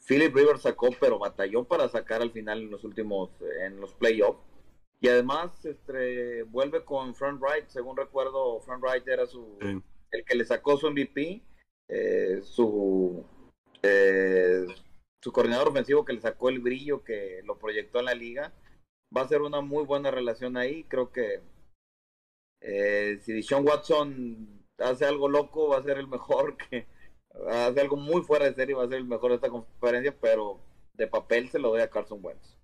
Philip 0.07 0.33
Rivers 0.33 0.61
sacó, 0.61 0.89
pero 0.99 1.19
batalló 1.19 1.65
para 1.65 1.89
sacar 1.89 2.21
al 2.21 2.31
final 2.31 2.61
en 2.61 2.71
los 2.71 2.83
últimos, 2.83 3.29
en 3.61 3.79
los 3.79 3.93
playoffs. 3.93 4.41
Y 5.01 5.07
además 5.07 5.65
este, 5.65 6.43
vuelve 6.43 6.83
con 6.83 7.15
Frank 7.15 7.41
Wright, 7.41 7.67
según 7.67 7.95
recuerdo, 7.95 8.59
Frank 8.61 8.81
Wright 8.81 9.07
era 9.07 9.25
su, 9.25 9.57
el 10.11 10.25
que 10.25 10.35
le 10.35 10.45
sacó 10.45 10.77
su 10.77 10.89
MVP, 10.89 11.41
eh, 11.87 12.41
su, 12.43 13.25
eh, 13.81 14.65
su 15.21 15.31
coordinador 15.31 15.69
ofensivo 15.69 16.03
que 16.03 16.13
le 16.13 16.21
sacó 16.21 16.49
el 16.49 16.59
brillo 16.59 17.03
que 17.03 17.41
lo 17.45 17.57
proyectó 17.57 17.99
en 17.99 18.05
la 18.05 18.13
liga. 18.13 18.53
Va 19.15 19.21
a 19.21 19.27
ser 19.27 19.41
una 19.41 19.61
muy 19.61 19.85
buena 19.85 20.11
relación 20.11 20.57
ahí. 20.57 20.83
Creo 20.85 21.11
que 21.11 21.41
eh, 22.61 23.19
si 23.23 23.33
Dishon 23.33 23.65
Watson 23.65 24.65
hace 24.77 25.05
algo 25.05 25.29
loco, 25.29 25.69
va 25.69 25.77
a 25.77 25.83
ser 25.83 25.97
el 25.97 26.07
mejor 26.07 26.57
que 26.69 26.87
hace 27.49 27.81
algo 27.81 27.97
muy 27.97 28.21
fuera 28.21 28.45
de 28.45 28.55
serie, 28.55 28.75
va 28.75 28.83
a 28.83 28.89
ser 28.89 28.97
el 28.97 29.07
mejor 29.07 29.31
de 29.31 29.35
esta 29.35 29.49
conferencia, 29.49 30.15
pero 30.19 30.59
de 30.93 31.07
papel 31.07 31.49
se 31.49 31.59
lo 31.59 31.69
doy 31.69 31.81
a 31.81 31.89
Carson 31.89 32.19
Wentz. 32.21 32.57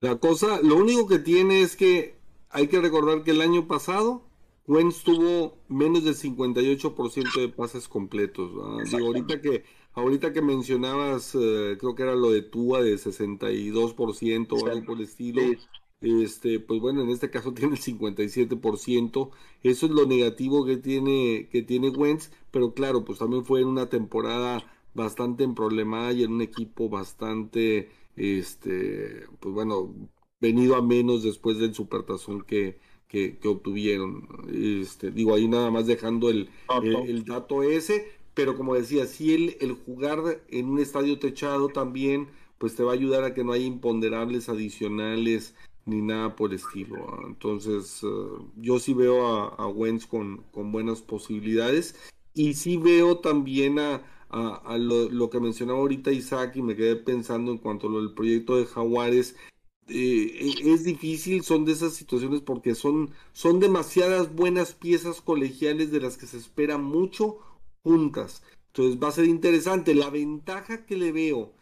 La 0.00 0.16
cosa, 0.16 0.60
lo 0.62 0.76
único 0.76 1.06
que 1.08 1.18
tiene 1.18 1.62
es 1.62 1.76
que 1.76 2.16
hay 2.50 2.68
que 2.68 2.80
recordar 2.80 3.22
que 3.22 3.30
el 3.30 3.40
año 3.40 3.66
pasado 3.66 4.22
Wentz 4.66 5.04
tuvo 5.04 5.58
menos 5.68 6.04
del 6.04 6.16
58% 6.16 7.40
de 7.40 7.48
pases 7.48 7.88
completos. 7.88 8.50
ahorita 8.92 9.40
que 9.40 9.64
ahorita 9.96 10.32
que 10.32 10.42
mencionabas, 10.42 11.34
eh, 11.34 11.76
creo 11.80 11.94
que 11.94 12.02
era 12.04 12.14
lo 12.14 12.30
de 12.30 12.42
Tua 12.42 12.82
de 12.82 12.94
62% 12.94 14.52
o 14.52 14.66
algo 14.66 14.86
por 14.86 14.98
el 14.98 15.04
estilo. 15.04 15.42
Este, 16.02 16.60
pues 16.60 16.80
bueno, 16.80 17.02
en 17.02 17.08
este 17.08 17.30
caso 17.30 17.52
tiene 17.54 17.74
el 17.74 17.80
57%. 17.80 19.30
Eso 19.62 19.86
es 19.86 19.92
lo 19.92 20.06
negativo 20.06 20.64
que 20.64 20.76
tiene 20.76 21.48
que 21.50 21.62
tiene 21.62 21.88
Wentz, 21.90 22.30
pero 22.50 22.74
claro, 22.74 23.04
pues 23.04 23.18
también 23.18 23.44
fue 23.44 23.62
en 23.62 23.68
una 23.68 23.88
temporada 23.88 24.62
bastante 24.94 25.44
en 25.44 25.54
problemada 25.54 26.12
y 26.12 26.22
en 26.22 26.32
un 26.34 26.42
equipo 26.42 26.88
bastante 26.88 27.90
este, 28.16 29.26
pues 29.40 29.54
bueno, 29.54 29.94
venido 30.40 30.76
a 30.76 30.82
menos 30.82 31.22
después 31.22 31.58
del 31.58 31.74
supertazón 31.74 32.42
que 32.42 32.78
que, 33.08 33.38
obtuvieron. 33.48 34.28
Este, 34.52 35.10
digo, 35.10 35.34
ahí 35.34 35.48
nada 35.48 35.70
más 35.70 35.86
dejando 35.86 36.28
el, 36.30 36.48
el, 36.82 37.24
dato 37.24 37.62
ese, 37.62 38.06
pero 38.36 38.54
como 38.54 38.74
decía, 38.74 39.06
si 39.06 39.32
el, 39.32 39.56
el 39.60 39.72
jugar 39.72 40.42
en 40.50 40.68
un 40.68 40.78
estadio 40.78 41.18
techado 41.18 41.70
también, 41.70 42.28
pues 42.58 42.76
te 42.76 42.82
va 42.82 42.90
a 42.90 42.94
ayudar 42.94 43.24
a 43.24 43.32
que 43.32 43.42
no 43.42 43.52
haya 43.52 43.64
imponderables 43.64 44.50
adicionales 44.50 45.54
ni 45.86 46.02
nada 46.02 46.36
por 46.36 46.50
el 46.50 46.56
estilo. 46.56 46.96
Entonces, 47.26 48.02
eh, 48.02 48.06
yo 48.56 48.78
sí 48.78 48.92
veo 48.92 49.26
a, 49.26 49.54
a 49.54 49.66
Wentz 49.68 50.04
con, 50.04 50.42
con, 50.52 50.70
buenas 50.70 51.00
posibilidades 51.00 51.96
y 52.34 52.52
sí 52.54 52.76
veo 52.76 53.20
también 53.20 53.78
a, 53.78 54.02
a, 54.28 54.76
lo, 54.76 55.08
lo, 55.08 55.30
que 55.30 55.40
mencionaba 55.40 55.78
ahorita 55.78 56.12
Isaac 56.12 56.56
y 56.56 56.62
me 56.62 56.76
quedé 56.76 56.96
pensando 56.96 57.52
en 57.52 57.58
cuanto 57.58 57.86
a 57.86 57.90
lo 57.90 58.00
del 58.02 58.12
proyecto 58.12 58.56
de 58.56 58.66
Jaguares 58.66 59.34
eh, 59.88 60.58
e, 60.62 60.72
es 60.74 60.84
difícil, 60.84 61.42
son 61.42 61.64
de 61.64 61.72
esas 61.72 61.94
situaciones 61.94 62.42
porque 62.42 62.74
son, 62.74 63.12
son 63.32 63.60
demasiadas 63.60 64.34
buenas 64.34 64.72
piezas 64.72 65.22
colegiales 65.22 65.90
de 65.90 66.00
las 66.00 66.18
que 66.18 66.26
se 66.26 66.36
espera 66.36 66.76
mucho 66.76 67.38
juntas. 67.86 68.42
Entonces 68.68 69.00
va 69.00 69.08
a 69.08 69.12
ser 69.12 69.26
interesante. 69.26 69.94
La 69.94 70.10
ventaja 70.10 70.84
que 70.84 70.96
le 70.96 71.12
veo 71.12 71.52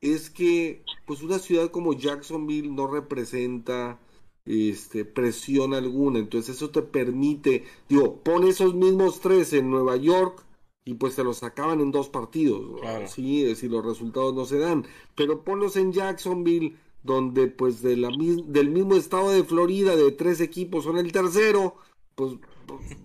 es 0.00 0.30
que 0.30 0.82
pues 1.06 1.22
una 1.22 1.38
ciudad 1.38 1.70
como 1.70 1.92
Jacksonville 1.92 2.70
no 2.70 2.86
representa 2.86 4.00
este, 4.46 5.04
presión 5.04 5.74
alguna. 5.74 6.18
Entonces 6.18 6.56
eso 6.56 6.70
te 6.70 6.80
permite, 6.80 7.64
digo, 7.88 8.22
pon 8.22 8.44
esos 8.44 8.74
mismos 8.74 9.20
tres 9.20 9.52
en 9.52 9.70
Nueva 9.70 9.96
York 9.96 10.44
y 10.86 10.94
pues 10.94 11.14
se 11.14 11.24
los 11.24 11.38
sacaban 11.38 11.80
en 11.80 11.92
dos 11.92 12.08
partidos. 12.08 12.80
Sí, 13.10 13.54
si 13.54 13.68
los 13.68 13.84
resultados 13.84 14.34
no 14.34 14.46
se 14.46 14.58
dan. 14.58 14.86
Pero 15.14 15.44
ponlos 15.44 15.76
en 15.76 15.92
Jacksonville 15.92 16.76
donde 17.02 17.48
pues 17.48 17.82
de 17.82 17.96
la, 17.96 18.08
del 18.08 18.70
mismo 18.70 18.96
estado 18.96 19.30
de 19.30 19.44
Florida, 19.44 19.94
de 19.94 20.10
tres 20.10 20.40
equipos, 20.40 20.84
son 20.84 20.98
el 20.98 21.12
tercero, 21.12 21.76
pues, 22.14 22.32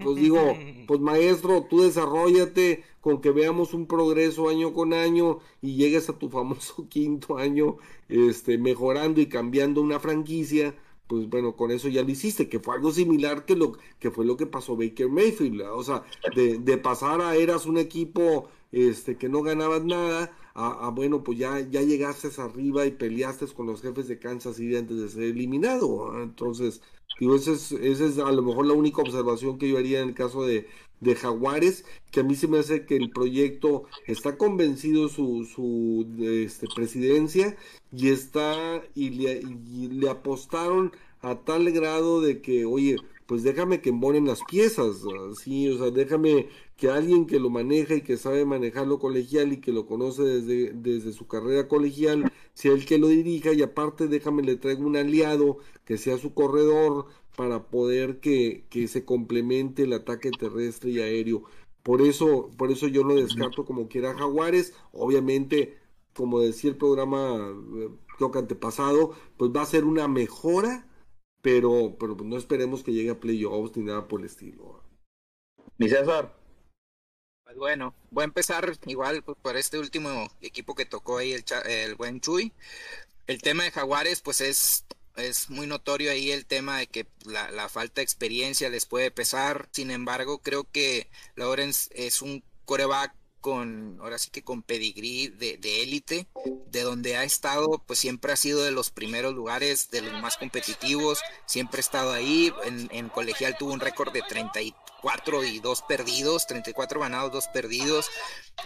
pues, 0.03 0.15
digo, 0.15 0.57
pues 0.87 0.99
maestro, 0.99 1.65
tú 1.69 1.81
desarrollate 1.81 2.83
con 3.01 3.21
que 3.21 3.31
veamos 3.31 3.73
un 3.73 3.87
progreso 3.87 4.49
año 4.49 4.73
con 4.73 4.93
año 4.93 5.39
y 5.61 5.75
llegues 5.75 6.09
a 6.09 6.17
tu 6.17 6.29
famoso 6.29 6.87
quinto 6.89 7.37
año, 7.37 7.77
este, 8.09 8.57
mejorando 8.57 9.21
y 9.21 9.27
cambiando 9.27 9.81
una 9.81 9.99
franquicia, 9.99 10.75
pues 11.07 11.29
bueno, 11.29 11.55
con 11.55 11.71
eso 11.71 11.89
ya 11.89 12.03
lo 12.03 12.09
hiciste, 12.11 12.47
que 12.47 12.59
fue 12.59 12.75
algo 12.75 12.91
similar 12.91 13.45
que 13.45 13.55
lo 13.55 13.73
que 13.99 14.11
fue 14.11 14.25
lo 14.25 14.37
que 14.37 14.45
pasó 14.45 14.77
Baker 14.77 15.09
Mayfield, 15.09 15.61
o 15.61 15.83
sea, 15.83 16.03
de, 16.35 16.57
de 16.59 16.77
pasar 16.77 17.21
a 17.21 17.35
eras 17.35 17.65
un 17.65 17.77
equipo 17.77 18.47
este 18.71 19.17
que 19.17 19.27
no 19.27 19.41
ganabas 19.41 19.83
nada 19.83 20.31
a, 20.53 20.89
bueno, 20.89 21.23
pues 21.23 21.37
ya, 21.37 21.59
ya 21.59 21.81
llegaste 21.81 22.29
arriba 22.41 22.85
y 22.85 22.91
peleaste 22.91 23.47
con 23.47 23.67
los 23.67 23.81
jefes 23.81 24.07
de 24.07 24.19
Kansas 24.19 24.57
City 24.57 24.75
antes 24.75 24.97
de 24.97 25.09
ser 25.09 25.23
eliminado. 25.23 26.21
Entonces, 26.21 26.81
digo, 27.19 27.35
esa 27.35 27.51
es, 27.51 27.71
esa 27.71 28.05
es 28.05 28.17
a 28.17 28.31
lo 28.31 28.41
mejor 28.41 28.65
la 28.65 28.73
única 28.73 29.01
observación 29.01 29.57
que 29.57 29.69
yo 29.69 29.77
haría 29.77 30.01
en 30.01 30.09
el 30.09 30.15
caso 30.15 30.45
de, 30.45 30.67
de 30.99 31.15
Jaguares, 31.15 31.85
que 32.11 32.21
a 32.21 32.23
mí 32.23 32.35
se 32.35 32.47
me 32.47 32.59
hace 32.59 32.85
que 32.85 32.95
el 32.95 33.11
proyecto 33.11 33.85
está 34.07 34.37
convencido 34.37 35.09
su, 35.09 35.45
su 35.45 36.07
este, 36.19 36.67
presidencia 36.73 37.57
y 37.91 38.09
está 38.09 38.83
y 38.95 39.09
le, 39.11 39.41
y 39.41 39.87
le 39.89 40.09
apostaron 40.09 40.91
a 41.21 41.35
tal 41.35 41.71
grado 41.71 42.21
de 42.21 42.41
que, 42.41 42.65
oye, 42.65 42.97
pues 43.31 43.43
déjame 43.43 43.79
que 43.79 43.91
embonen 43.91 44.25
las 44.25 44.41
piezas, 44.43 44.97
sí, 45.41 45.69
o 45.69 45.77
sea, 45.77 45.89
déjame 45.89 46.49
que 46.75 46.89
alguien 46.89 47.25
que 47.25 47.39
lo 47.39 47.49
maneja 47.49 47.95
y 47.95 48.01
que 48.01 48.17
sabe 48.17 48.43
manejarlo 48.43 48.99
colegial 48.99 49.53
y 49.53 49.61
que 49.61 49.71
lo 49.71 49.85
conoce 49.85 50.23
desde, 50.23 50.73
desde 50.73 51.13
su 51.13 51.27
carrera 51.27 51.69
colegial, 51.69 52.29
sea 52.53 52.73
el 52.73 52.85
que 52.85 52.97
lo 52.97 53.07
dirija 53.07 53.53
y 53.53 53.61
aparte 53.61 54.09
déjame 54.09 54.43
le 54.43 54.57
traigo 54.57 54.85
un 54.85 54.97
aliado 54.97 55.59
que 55.85 55.97
sea 55.97 56.17
su 56.17 56.33
corredor 56.33 57.05
para 57.37 57.69
poder 57.69 58.19
que, 58.19 58.65
que 58.69 58.89
se 58.89 59.05
complemente 59.05 59.83
el 59.83 59.93
ataque 59.93 60.29
terrestre 60.31 60.91
y 60.91 60.99
aéreo. 60.99 61.43
Por 61.83 62.01
eso, 62.01 62.51
por 62.57 62.69
eso 62.69 62.87
yo 62.89 63.05
lo 63.05 63.15
descarto 63.15 63.63
como 63.63 63.87
quiera 63.87 64.13
Jaguares, 64.13 64.73
obviamente, 64.91 65.77
como 66.13 66.41
decía 66.41 66.71
el 66.71 66.75
programa 66.75 67.55
eh, 67.77 67.89
creo 68.17 68.31
que 68.31 68.39
antepasado, 68.39 69.13
pues 69.37 69.51
va 69.55 69.61
a 69.61 69.65
ser 69.65 69.85
una 69.85 70.09
mejora 70.09 70.90
pero, 71.41 71.95
pero 71.99 72.15
no 72.15 72.37
esperemos 72.37 72.83
que 72.83 72.93
llegue 72.93 73.11
a 73.11 73.19
playoffs 73.19 73.75
ni 73.75 73.83
nada 73.83 74.07
por 74.07 74.19
el 74.19 74.27
estilo. 74.27 74.83
Mi 75.77 75.89
César. 75.89 76.35
Pues 77.43 77.57
bueno, 77.57 77.93
voy 78.11 78.21
a 78.21 78.25
empezar 78.25 78.77
igual 78.85 79.23
pues, 79.23 79.37
por 79.41 79.57
este 79.57 79.77
último 79.77 80.29
equipo 80.41 80.75
que 80.75 80.85
tocó 80.85 81.17
ahí 81.17 81.33
el, 81.33 81.43
el 81.65 81.95
buen 81.95 82.21
Chuy. 82.21 82.53
El 83.27 83.41
tema 83.41 83.63
de 83.63 83.71
Jaguares, 83.71 84.21
pues 84.21 84.41
es, 84.41 84.85
es 85.15 85.49
muy 85.49 85.67
notorio 85.67 86.11
ahí 86.11 86.31
el 86.31 86.45
tema 86.45 86.79
de 86.79 86.87
que 86.87 87.07
la, 87.25 87.51
la 87.51 87.67
falta 87.69 87.95
de 87.95 88.03
experiencia 88.03 88.69
les 88.69 88.85
puede 88.85 89.11
pesar. 89.11 89.67
Sin 89.71 89.91
embargo, 89.91 90.39
creo 90.39 90.65
que 90.71 91.09
Lawrence 91.35 91.89
es 91.93 92.21
un 92.21 92.43
coreback 92.65 93.13
con, 93.41 93.97
ahora 93.99 94.17
sí 94.17 94.29
que 94.29 94.43
con 94.43 94.61
pedigrí 94.61 95.27
de 95.27 95.83
élite, 95.83 96.27
de, 96.67 96.81
donde 96.81 97.17
ha 97.17 97.23
estado, 97.23 97.83
pues 97.85 97.99
siempre 97.99 98.31
ha 98.31 98.37
sido 98.37 98.63
de 98.63 98.71
los 98.71 98.91
primeros 98.91 99.33
lugares, 99.33 99.89
de 99.91 100.01
los 100.01 100.21
más 100.21 100.37
competitivos, 100.37 101.19
siempre 101.45 101.79
ha 101.79 101.81
estado 101.81 102.13
ahí, 102.13 102.53
en, 102.63 102.87
en 102.91 103.09
colegial 103.09 103.57
tuvo 103.57 103.73
un 103.73 103.79
récord 103.79 104.13
de 104.13 104.21
34 104.21 105.43
y 105.43 105.59
2 105.59 105.81
perdidos, 105.81 106.47
34 106.47 107.01
ganados, 107.01 107.31
2 107.31 107.47
perdidos, 107.47 108.09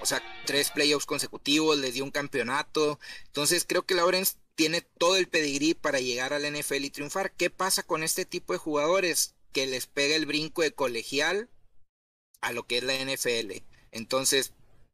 o 0.02 0.06
sea, 0.06 0.22
tres 0.46 0.70
playoffs 0.70 1.06
consecutivos, 1.06 1.78
les 1.78 1.94
dio 1.94 2.04
un 2.04 2.12
campeonato, 2.12 3.00
entonces 3.26 3.66
creo 3.68 3.86
que 3.86 3.96
Lawrence 3.96 4.36
tiene 4.56 4.82
todo 4.82 5.18
el 5.18 5.28
pedigrí 5.28 5.74
para 5.74 6.00
llegar 6.00 6.34
al 6.34 6.46
NFL 6.52 6.86
y 6.86 6.90
triunfar. 6.90 7.34
¿Qué 7.34 7.50
pasa 7.50 7.84
con 7.84 8.04
este 8.04 8.26
tipo 8.26 8.54
de 8.54 8.60
jugadores? 8.60 9.36
Que 9.52 9.68
les 9.68 9.86
pega 9.86 10.16
el 10.16 10.26
brinco 10.26 10.62
de 10.62 10.72
colegial 10.72 11.50
a 12.42 12.52
lo 12.52 12.66
que 12.66 12.78
es 12.78 12.84
la 12.84 12.94
NFL. 12.94 13.64
Entonces, 13.92 14.54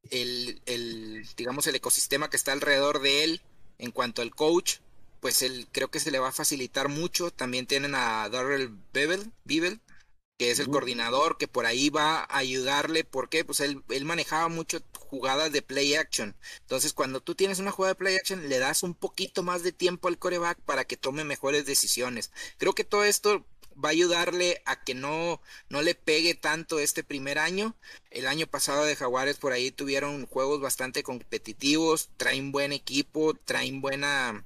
el, 0.09 0.61
el, 0.65 1.25
digamos, 1.37 1.67
el 1.67 1.75
ecosistema 1.75 2.29
que 2.29 2.37
está 2.37 2.51
alrededor 2.53 3.01
de 3.01 3.23
él 3.23 3.41
En 3.77 3.91
cuanto 3.91 4.21
al 4.21 4.35
coach, 4.35 4.77
pues 5.19 5.41
él 5.41 5.67
creo 5.71 5.89
que 5.91 5.99
se 5.99 6.11
le 6.11 6.19
va 6.19 6.29
a 6.29 6.31
facilitar 6.33 6.89
mucho. 6.89 7.31
También 7.31 7.67
tienen 7.67 7.95
a 7.95 8.29
Darrell 8.29 8.71
Bevel, 8.93 9.33
que 10.37 10.49
es 10.51 10.59
el 10.59 10.69
coordinador, 10.69 11.37
que 11.37 11.47
por 11.47 11.65
ahí 11.67 11.89
va 11.89 12.21
a 12.21 12.37
ayudarle, 12.37 13.03
porque 13.03 13.45
pues 13.45 13.59
él, 13.59 13.83
él 13.89 14.05
manejaba 14.05 14.49
mucho 14.49 14.79
jugadas 14.99 15.51
de 15.51 15.61
play 15.61 15.93
action. 15.95 16.35
Entonces, 16.61 16.93
cuando 16.93 17.21
tú 17.21 17.35
tienes 17.35 17.59
una 17.59 17.71
jugada 17.71 17.93
de 17.93 17.97
play 17.99 18.15
action, 18.15 18.49
le 18.49 18.57
das 18.59 18.81
un 18.83 18.95
poquito 18.95 19.43
más 19.43 19.61
de 19.63 19.71
tiempo 19.71 20.07
al 20.07 20.17
coreback 20.17 20.59
para 20.61 20.85
que 20.85 20.97
tome 20.97 21.23
mejores 21.25 21.65
decisiones. 21.65 22.31
Creo 22.57 22.73
que 22.73 22.83
todo 22.83 23.03
esto 23.03 23.45
va 23.83 23.89
a 23.89 23.91
ayudarle 23.91 24.61
a 24.65 24.83
que 24.83 24.93
no, 24.93 25.41
no 25.69 25.81
le 25.81 25.95
pegue 25.95 26.35
tanto 26.35 26.79
este 26.79 27.03
primer 27.03 27.39
año. 27.39 27.75
El 28.09 28.27
año 28.27 28.47
pasado 28.47 28.85
de 28.85 28.95
Jaguares 28.95 29.37
por 29.37 29.53
ahí 29.53 29.71
tuvieron 29.71 30.25
juegos 30.27 30.61
bastante 30.61 31.03
competitivos, 31.03 32.09
traen 32.17 32.51
buen 32.51 32.73
equipo, 32.73 33.33
traen 33.33 33.81
buena 33.81 34.45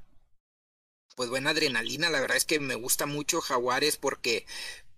pues 1.15 1.29
buena 1.29 1.51
adrenalina. 1.51 2.09
La 2.09 2.19
verdad 2.19 2.37
es 2.37 2.45
que 2.45 2.59
me 2.59 2.75
gusta 2.75 3.05
mucho 3.05 3.41
Jaguares 3.41 3.97
porque 3.97 4.45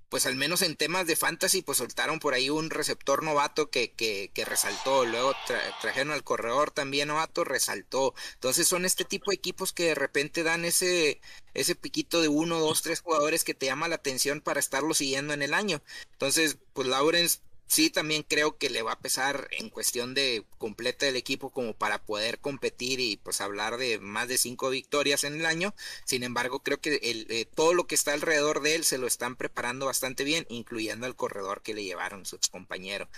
pues 0.09 0.25
al 0.25 0.35
menos 0.35 0.61
en 0.61 0.75
temas 0.75 1.05
de 1.07 1.15
fantasy, 1.15 1.61
pues 1.61 1.79
soltaron 1.79 2.19
por 2.19 2.33
ahí 2.33 2.49
un 2.49 2.69
receptor 2.69 3.23
novato 3.23 3.69
que, 3.69 3.91
que, 3.91 4.31
que 4.33 4.45
resaltó. 4.45 5.05
Luego 5.05 5.33
trajeron 5.81 6.11
al 6.11 6.23
corredor 6.23 6.71
también 6.71 7.09
novato, 7.09 7.43
resaltó. 7.43 8.13
Entonces 8.35 8.67
son 8.67 8.85
este 8.85 9.05
tipo 9.05 9.31
de 9.31 9.35
equipos 9.35 9.73
que 9.73 9.85
de 9.85 9.95
repente 9.95 10.43
dan 10.43 10.65
ese, 10.65 11.21
ese 11.53 11.75
piquito 11.75 12.21
de 12.21 12.29
uno, 12.29 12.59
dos, 12.59 12.81
tres 12.81 13.01
jugadores 13.01 13.43
que 13.43 13.53
te 13.53 13.65
llama 13.65 13.87
la 13.87 13.95
atención 13.95 14.41
para 14.41 14.59
estarlo 14.59 14.93
siguiendo 14.93 15.33
en 15.33 15.41
el 15.41 15.53
año. 15.53 15.81
Entonces, 16.13 16.57
pues 16.73 16.87
Lawrence 16.87 17.39
sí 17.67 17.89
también 17.89 18.23
creo 18.23 18.57
que 18.57 18.69
le 18.69 18.81
va 18.81 18.93
a 18.93 18.99
pesar 18.99 19.47
en 19.51 19.69
cuestión 19.69 20.13
de 20.13 20.45
completa 20.57 21.05
del 21.05 21.15
equipo 21.15 21.51
como 21.51 21.73
para 21.73 22.03
poder 22.03 22.39
competir 22.39 22.99
y 22.99 23.17
pues 23.17 23.41
hablar 23.41 23.77
de 23.77 23.99
más 23.99 24.27
de 24.27 24.37
cinco 24.37 24.69
victorias 24.69 25.23
en 25.23 25.35
el 25.35 25.45
año. 25.45 25.75
Sin 26.05 26.23
embargo, 26.23 26.61
creo 26.63 26.79
que 26.79 26.95
el, 27.03 27.27
eh, 27.29 27.45
todo 27.45 27.73
lo 27.73 27.87
que 27.87 27.95
está 27.95 28.13
alrededor 28.13 28.61
de 28.61 28.75
él 28.75 28.85
se 28.85 28.97
lo 28.97 29.07
están 29.07 29.35
preparando 29.35 29.85
bastante 29.85 30.23
bien, 30.23 30.45
incluyendo 30.49 31.05
al 31.05 31.15
corredor 31.15 31.61
que 31.61 31.73
le 31.73 31.83
llevaron 31.83 32.25
sus 32.25 32.47
compañeros. 32.49 33.09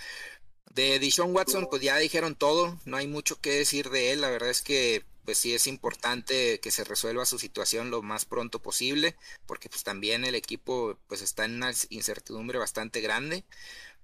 De 0.72 0.98
Dishon 1.00 1.34
Watson, 1.34 1.66
pues 1.68 1.82
ya 1.82 1.96
dijeron 1.96 2.36
todo, 2.36 2.78
no 2.84 2.96
hay 2.96 3.08
mucho 3.08 3.40
que 3.40 3.50
decir 3.50 3.90
de 3.90 4.12
él, 4.12 4.20
la 4.20 4.30
verdad 4.30 4.50
es 4.50 4.62
que 4.62 5.04
pues 5.24 5.38
sí 5.38 5.54
es 5.54 5.66
importante 5.66 6.60
que 6.60 6.70
se 6.70 6.84
resuelva 6.84 7.26
su 7.26 7.38
situación 7.38 7.90
lo 7.90 8.02
más 8.02 8.24
pronto 8.24 8.60
posible, 8.60 9.16
porque 9.46 9.68
pues 9.68 9.82
también 9.82 10.24
el 10.24 10.34
equipo 10.34 10.98
pues 11.08 11.22
está 11.22 11.44
en 11.44 11.56
una 11.56 11.72
incertidumbre 11.90 12.58
bastante 12.58 13.00
grande. 13.00 13.44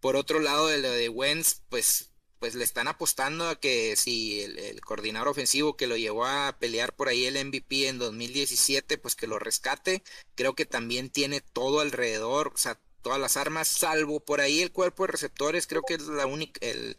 Por 0.00 0.16
otro 0.16 0.40
lado, 0.40 0.68
de 0.68 0.78
lo 0.78 0.90
de 0.90 1.08
Wentz, 1.08 1.62
pues, 1.68 2.12
pues 2.38 2.54
le 2.54 2.64
están 2.64 2.88
apostando 2.88 3.48
a 3.48 3.58
que 3.58 3.96
si 3.96 4.42
el, 4.42 4.80
coordinador 4.82 5.28
ofensivo 5.28 5.76
que 5.76 5.86
lo 5.86 5.96
llevó 5.96 6.26
a 6.26 6.56
pelear 6.58 6.94
por 6.94 7.08
ahí 7.08 7.24
el 7.24 7.42
MVP 7.44 7.88
en 7.88 7.98
2017, 7.98 8.98
pues 8.98 9.16
que 9.16 9.26
lo 9.26 9.38
rescate. 9.38 10.02
Creo 10.34 10.54
que 10.54 10.66
también 10.66 11.10
tiene 11.10 11.40
todo 11.40 11.80
alrededor, 11.80 12.52
o 12.54 12.58
sea, 12.58 12.78
todas 13.02 13.20
las 13.20 13.36
armas, 13.36 13.68
salvo 13.68 14.20
por 14.20 14.40
ahí 14.40 14.62
el 14.62 14.72
cuerpo 14.72 15.04
de 15.04 15.12
receptores, 15.12 15.66
creo 15.66 15.82
que 15.82 15.94
es 15.94 16.02
la 16.02 16.26
única, 16.26 16.58
el, 16.60 16.98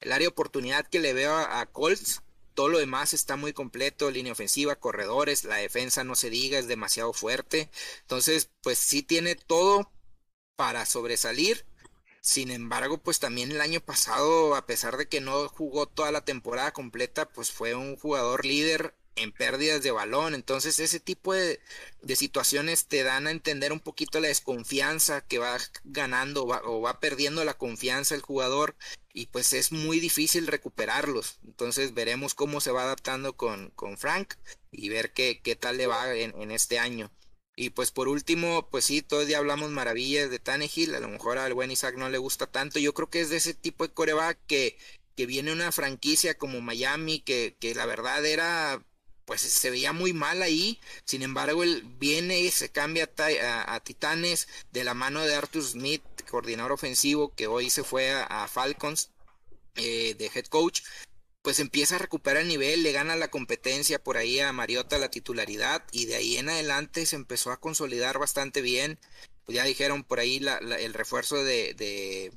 área 0.00 0.18
de 0.18 0.26
oportunidad 0.26 0.86
que 0.86 1.00
le 1.00 1.12
veo 1.12 1.34
a, 1.36 1.64
Colts. 1.66 2.22
Todo 2.54 2.68
lo 2.68 2.78
demás 2.78 3.14
está 3.14 3.36
muy 3.36 3.52
completo, 3.52 4.10
línea 4.10 4.32
ofensiva, 4.32 4.76
corredores, 4.76 5.44
la 5.44 5.56
defensa 5.56 6.04
no 6.04 6.14
se 6.14 6.30
diga, 6.30 6.58
es 6.58 6.68
demasiado 6.68 7.12
fuerte. 7.12 7.70
Entonces, 8.02 8.50
pues 8.62 8.78
sí 8.78 9.02
tiene 9.02 9.34
todo 9.34 9.90
para 10.56 10.86
sobresalir 10.86 11.66
sin 12.24 12.50
embargo, 12.50 12.96
pues 12.96 13.18
también 13.18 13.50
el 13.52 13.60
año 13.60 13.80
pasado, 13.80 14.56
a 14.56 14.64
pesar 14.64 14.96
de 14.96 15.08
que 15.08 15.20
no 15.20 15.46
jugó 15.50 15.84
toda 15.86 16.10
la 16.10 16.24
temporada 16.24 16.72
completa, 16.72 17.28
pues 17.28 17.52
fue 17.52 17.74
un 17.74 17.96
jugador 17.96 18.46
líder 18.46 18.94
en 19.14 19.30
pérdidas 19.30 19.82
de 19.82 19.90
balón. 19.90 20.34
Entonces 20.34 20.78
ese 20.78 21.00
tipo 21.00 21.34
de, 21.34 21.60
situaciones 22.16 22.86
te 22.86 23.02
dan 23.02 23.26
a 23.26 23.30
entender 23.30 23.72
un 23.72 23.80
poquito 23.80 24.20
la 24.20 24.28
desconfianza 24.28 25.20
que 25.20 25.38
va 25.38 25.58
ganando 25.84 26.46
o 26.46 26.80
va 26.80 26.98
perdiendo 26.98 27.44
la 27.44 27.58
confianza 27.58 28.14
el 28.14 28.22
jugador 28.22 28.74
y 29.12 29.26
pues 29.26 29.52
es 29.52 29.70
muy 29.70 30.00
difícil 30.00 30.46
recuperarlos. 30.46 31.40
Entonces 31.44 31.92
veremos 31.92 32.32
cómo 32.32 32.62
se 32.62 32.72
va 32.72 32.84
adaptando 32.84 33.36
con, 33.36 33.70
Frank 33.98 34.32
y 34.72 34.88
ver 34.88 35.12
qué, 35.12 35.42
qué 35.44 35.56
tal 35.56 35.76
le 35.76 35.86
va 35.88 36.14
en 36.14 36.50
este 36.50 36.78
año. 36.78 37.10
Y 37.56 37.70
pues 37.70 37.92
por 37.92 38.08
último, 38.08 38.68
pues 38.70 38.84
sí, 38.86 39.00
todos 39.02 39.28
ya 39.28 39.38
hablamos 39.38 39.70
maravillas 39.70 40.28
de 40.30 40.40
Tannehill, 40.40 40.94
a 40.94 41.00
lo 41.00 41.08
mejor 41.08 41.38
al 41.38 41.54
buen 41.54 41.70
Isaac 41.70 41.96
no 41.96 42.08
le 42.08 42.18
gusta 42.18 42.48
tanto, 42.48 42.80
yo 42.80 42.94
creo 42.94 43.10
que 43.10 43.20
es 43.20 43.30
de 43.30 43.36
ese 43.36 43.54
tipo 43.54 43.86
de 43.86 43.92
coreback 43.92 44.38
que, 44.48 44.76
que 45.14 45.26
viene 45.26 45.52
una 45.52 45.70
franquicia 45.70 46.36
como 46.36 46.60
Miami, 46.60 47.20
que, 47.20 47.56
que 47.60 47.74
la 47.76 47.86
verdad 47.86 48.26
era, 48.26 48.82
pues 49.24 49.40
se 49.42 49.70
veía 49.70 49.92
muy 49.92 50.12
mal 50.12 50.42
ahí, 50.42 50.80
sin 51.04 51.22
embargo 51.22 51.62
él 51.62 51.84
viene 51.98 52.40
y 52.40 52.50
se 52.50 52.70
cambia 52.70 53.08
a, 53.66 53.80
Titanes 53.80 54.48
de 54.72 54.82
la 54.84 54.94
mano 54.94 55.22
de 55.22 55.36
Arthur 55.36 55.62
Smith, 55.62 56.02
coordinador 56.28 56.72
ofensivo, 56.72 57.34
que 57.34 57.46
hoy 57.46 57.70
se 57.70 57.84
fue 57.84 58.12
a, 58.12 58.48
Falcons 58.48 59.10
eh, 59.76 60.14
de 60.18 60.26
head 60.34 60.46
coach, 60.46 60.82
pues 61.44 61.60
empieza 61.60 61.96
a 61.96 61.98
recuperar 61.98 62.40
el 62.40 62.48
nivel, 62.48 62.82
le 62.82 62.92
gana 62.92 63.16
la 63.16 63.28
competencia 63.28 64.02
por 64.02 64.16
ahí 64.16 64.40
a 64.40 64.50
Mariota 64.54 64.96
la 64.96 65.10
titularidad 65.10 65.84
y 65.92 66.06
de 66.06 66.16
ahí 66.16 66.38
en 66.38 66.48
adelante 66.48 67.04
se 67.04 67.16
empezó 67.16 67.52
a 67.52 67.60
consolidar 67.60 68.18
bastante 68.18 68.62
bien. 68.62 68.98
Pues 69.44 69.56
ya 69.56 69.64
dijeron 69.64 70.04
por 70.04 70.20
ahí 70.20 70.38
el 70.38 70.94
refuerzo 70.94 71.44
de, 71.44 71.74
de, 71.74 72.32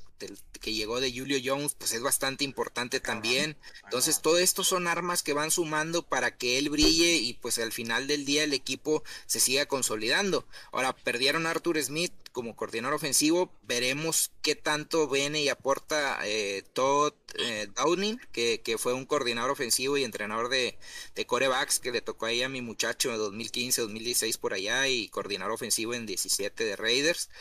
que 0.60 0.74
llegó 0.74 1.00
de 1.00 1.12
Julio 1.12 1.40
Jones, 1.44 1.76
pues 1.78 1.94
es 1.94 2.02
bastante 2.02 2.44
importante 2.44 3.00
también. 3.00 3.58
Entonces, 3.84 4.22
todo 4.22 4.38
esto 4.38 4.64
son 4.64 4.88
armas 4.88 5.24
que 5.24 5.34
van 5.34 5.52
sumando 5.52 6.04
para 6.04 6.36
que 6.36 6.58
él 6.58 6.70
brille 6.70 7.16
y 7.16 7.34
pues 7.36 7.58
al 7.60 7.72
final 7.72 8.08
del 8.08 8.26
día 8.26 8.44
el 8.44 8.54
equipo 8.54 9.04
se 9.26 9.40
siga 9.40 9.66
consolidando. 9.66 10.46
Ahora, 10.72 10.96
perdieron 10.96 11.46
a 11.46 11.52
Arthur 11.52 11.82
Smith, 11.82 12.14
como 12.38 12.56
coordinador 12.56 12.94
ofensivo. 12.94 13.52
Veremos 13.64 14.32
qué 14.44 14.54
tanto 14.54 15.08
viene 15.10 15.42
y 15.42 15.50
aporta 15.50 16.20
eh, 16.24 16.64
Todd 16.74 17.14
eh, 17.40 17.68
Downing, 17.76 18.20
que, 18.32 18.76
fue 18.78 18.94
un 18.94 19.08
coordinador 19.08 19.50
ofensivo 19.50 19.98
y 19.98 20.04
entrenador 20.04 20.50
de, 20.50 20.78
de 21.16 21.26
corebacks 21.26 21.80
que 21.80 21.92
le 21.92 22.02
tocó 22.02 22.28
ahí 22.28 22.44
a 22.44 22.50
mi 22.50 22.62
muchacho 22.62 23.12
en 23.12 23.18
2015, 23.18 23.82
2016 23.82 24.38
por 24.38 24.54
allá 24.54 24.88
y 24.88 25.08
coordinador 25.10 25.54
ofensivo 25.54 25.96
en 25.96 26.06
17 26.06 26.64
de 26.64 26.76
Raiders. 26.76 27.32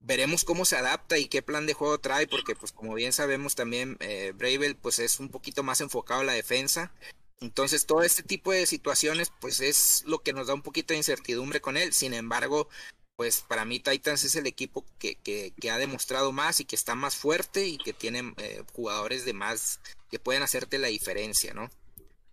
Veremos 0.00 0.44
cómo 0.44 0.64
se 0.64 0.76
adapta 0.76 1.18
y 1.18 1.26
qué 1.26 1.42
plan 1.42 1.66
de 1.66 1.74
juego 1.74 1.98
trae, 1.98 2.26
porque 2.26 2.54
pues 2.54 2.72
como 2.72 2.94
bien 2.94 3.12
sabemos 3.12 3.54
también 3.54 3.96
eh, 4.00 4.32
Bravel 4.34 4.76
pues 4.76 4.98
es 4.98 5.20
un 5.20 5.28
poquito 5.28 5.62
más 5.62 5.80
enfocado 5.80 6.20
a 6.20 6.24
la 6.24 6.32
defensa. 6.32 6.92
Entonces 7.40 7.86
todo 7.86 8.02
este 8.02 8.22
tipo 8.22 8.52
de 8.52 8.66
situaciones 8.66 9.32
pues 9.40 9.60
es 9.60 10.04
lo 10.06 10.20
que 10.20 10.32
nos 10.32 10.46
da 10.46 10.54
un 10.54 10.62
poquito 10.62 10.94
de 10.94 10.98
incertidumbre 10.98 11.60
con 11.60 11.76
él. 11.76 11.92
Sin 11.92 12.14
embargo, 12.14 12.68
pues 13.16 13.40
para 13.40 13.64
mí 13.64 13.80
Titans 13.80 14.24
es 14.24 14.36
el 14.36 14.46
equipo 14.46 14.84
que, 14.98 15.16
que, 15.16 15.70
ha 15.70 15.78
demostrado 15.78 16.32
más 16.32 16.60
y 16.60 16.64
que 16.64 16.76
está 16.76 16.94
más 16.94 17.16
fuerte 17.16 17.66
y 17.66 17.78
que 17.78 17.92
tiene 17.92 18.34
eh, 18.38 18.62
jugadores 18.72 19.24
de 19.24 19.32
más 19.32 19.80
que 20.10 20.18
pueden 20.18 20.42
hacerte 20.42 20.78
la 20.78 20.88
diferencia, 20.88 21.52
¿no? 21.52 21.68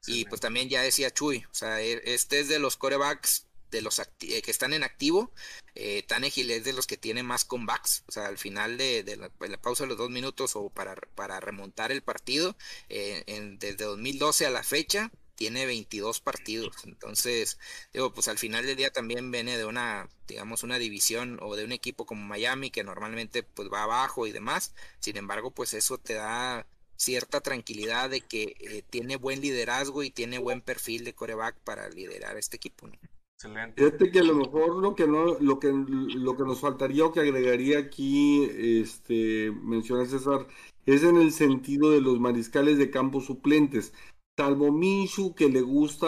y 0.08 0.26
pues 0.26 0.42
también 0.42 0.70
ya 0.70 0.82
decía 0.82 1.12
Chuy, 1.12 1.46
o 1.52 1.54
sea, 1.54 1.82
e, 1.82 2.02
este 2.06 2.40
es 2.40 2.48
de 2.48 2.60
los 2.60 2.78
corebacks 2.78 3.45
de 3.76 3.82
los 3.82 4.00
eh, 4.00 4.42
que 4.42 4.52
están 4.52 4.74
en 4.74 4.84
activo, 4.84 5.32
eh, 5.76 6.04
Tanegil 6.08 6.50
es 6.52 6.64
de 6.64 6.74
los 6.74 6.88
que 6.88 6.98
tiene 6.98 7.24
más 7.24 7.44
comebacks, 7.44 8.04
o 8.08 8.12
sea, 8.12 8.28
al 8.28 8.38
final 8.38 8.78
de, 8.78 9.04
la, 9.18 9.58
pausa 9.58 9.84
de 9.84 9.90
los 9.90 9.98
dos 9.98 10.10
minutos 10.10 10.56
o 10.56 10.70
para, 10.70 10.96
para 11.16 11.40
remontar 11.42 11.92
el 11.92 12.02
partido, 12.02 12.56
eh, 12.90 13.24
en, 13.28 13.60
desde 13.60 13.84
2012 13.86 14.46
a 14.46 14.50
la 14.50 14.64
fecha, 14.64 15.12
tiene 15.36 15.66
22 15.66 16.22
partidos. 16.22 16.78
Entonces, 16.86 17.60
digo, 17.94 18.14
pues 18.14 18.30
al 18.30 18.38
final 18.38 18.66
del 18.66 18.78
día 18.78 18.92
también 18.92 19.32
viene 19.32 19.58
de 19.58 19.66
una, 19.66 20.10
digamos, 20.28 20.64
una 20.64 20.80
división 20.80 21.40
o 21.42 21.58
de 21.58 21.66
un 21.66 21.74
equipo 21.74 22.06
como 22.06 22.26
Miami 22.26 22.72
que 22.72 22.86
normalmente 22.86 23.44
pues 23.44 23.70
va 23.72 23.84
abajo 23.84 24.28
y 24.28 24.32
demás. 24.32 24.74
Sin 25.00 25.18
embargo, 25.18 25.52
pues 25.52 25.74
eso 25.74 25.98
te 25.98 26.14
da 26.14 26.66
cierta 26.96 27.42
tranquilidad 27.42 28.10
de 28.10 28.22
que 28.22 28.56
eh, 28.60 28.84
tiene 28.90 29.18
buen 29.18 29.42
liderazgo 29.42 30.04
y 30.04 30.12
tiene 30.12 30.38
buen 30.38 30.62
perfil 30.62 31.04
de 31.04 31.14
coreback 31.14 31.58
para 31.60 31.90
liderar 31.90 32.38
este 32.38 32.58
equipo. 32.58 32.90
Excelente. 33.36 33.84
Fíjate 33.84 34.12
que 34.12 34.20
a 34.20 34.24
lo 34.24 34.36
mejor 34.36 34.78
lo 34.82 34.96
que 34.96 35.08
no, 35.08 35.38
lo 35.40 35.60
que 35.60 35.72
lo 35.72 36.38
que 36.38 36.44
nos 36.44 36.62
faltaría 36.62 37.06
o 37.06 37.12
que 37.12 37.20
agregaría 37.20 37.80
aquí, 37.80 38.44
este, 38.44 39.52
menciona 39.62 40.06
César, 40.06 40.48
es 40.86 41.04
en 41.04 41.18
el 41.18 41.32
sentido 41.32 41.92
de 41.92 42.02
los 42.02 42.20
mariscales 42.20 42.78
de 42.78 42.90
campo 42.90 43.22
suplentes 43.22 43.94
salvo 44.38 44.72
Minshu 44.72 45.34
que 45.36 45.50
le 45.50 45.62
gusta 45.62 46.08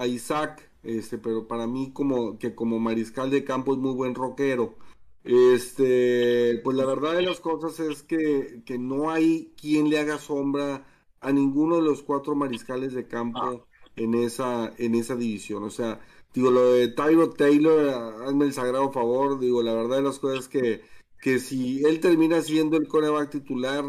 a, 0.00 0.06
Isaac, 0.06 0.70
este, 0.82 1.18
pero 1.18 1.46
para 1.48 1.66
mí 1.66 1.92
como 1.92 2.38
que 2.38 2.54
como 2.54 2.78
mariscal 2.78 3.30
de 3.30 3.44
campo 3.44 3.72
es 3.72 3.78
muy 3.78 3.94
buen 3.94 4.14
rockero. 4.14 4.76
Este, 5.24 6.60
pues 6.64 6.76
la 6.76 6.86
verdad 6.86 7.14
de 7.14 7.22
las 7.22 7.40
cosas 7.40 7.80
es 7.80 8.02
que, 8.02 8.62
que 8.64 8.78
no 8.78 9.10
hay 9.10 9.52
quien 9.60 9.90
le 9.90 9.98
haga 9.98 10.18
sombra 10.18 10.86
a 11.20 11.32
ninguno 11.32 11.76
de 11.76 11.82
los 11.82 12.02
cuatro 12.02 12.34
mariscales 12.34 12.92
de 12.94 13.08
campo 13.08 13.66
en 13.96 14.14
esa, 14.14 14.72
en 14.78 14.94
esa 14.94 15.16
división. 15.16 15.64
O 15.64 15.70
sea, 15.70 16.00
digo, 16.34 16.50
lo 16.50 16.72
de 16.72 16.88
Tyro 16.88 17.30
Taylor, 17.30 18.22
hazme 18.24 18.46
el 18.46 18.52
sagrado 18.52 18.92
favor, 18.92 19.38
digo, 19.40 19.62
la 19.62 19.74
verdad 19.74 19.96
de 19.96 20.02
las 20.02 20.18
cosas 20.18 20.40
es 20.40 20.48
que, 20.48 20.82
que 21.20 21.38
si 21.38 21.84
él 21.84 22.00
termina 22.00 22.42
siendo 22.42 22.76
el 22.76 22.88
coreback 22.88 23.30
titular, 23.30 23.84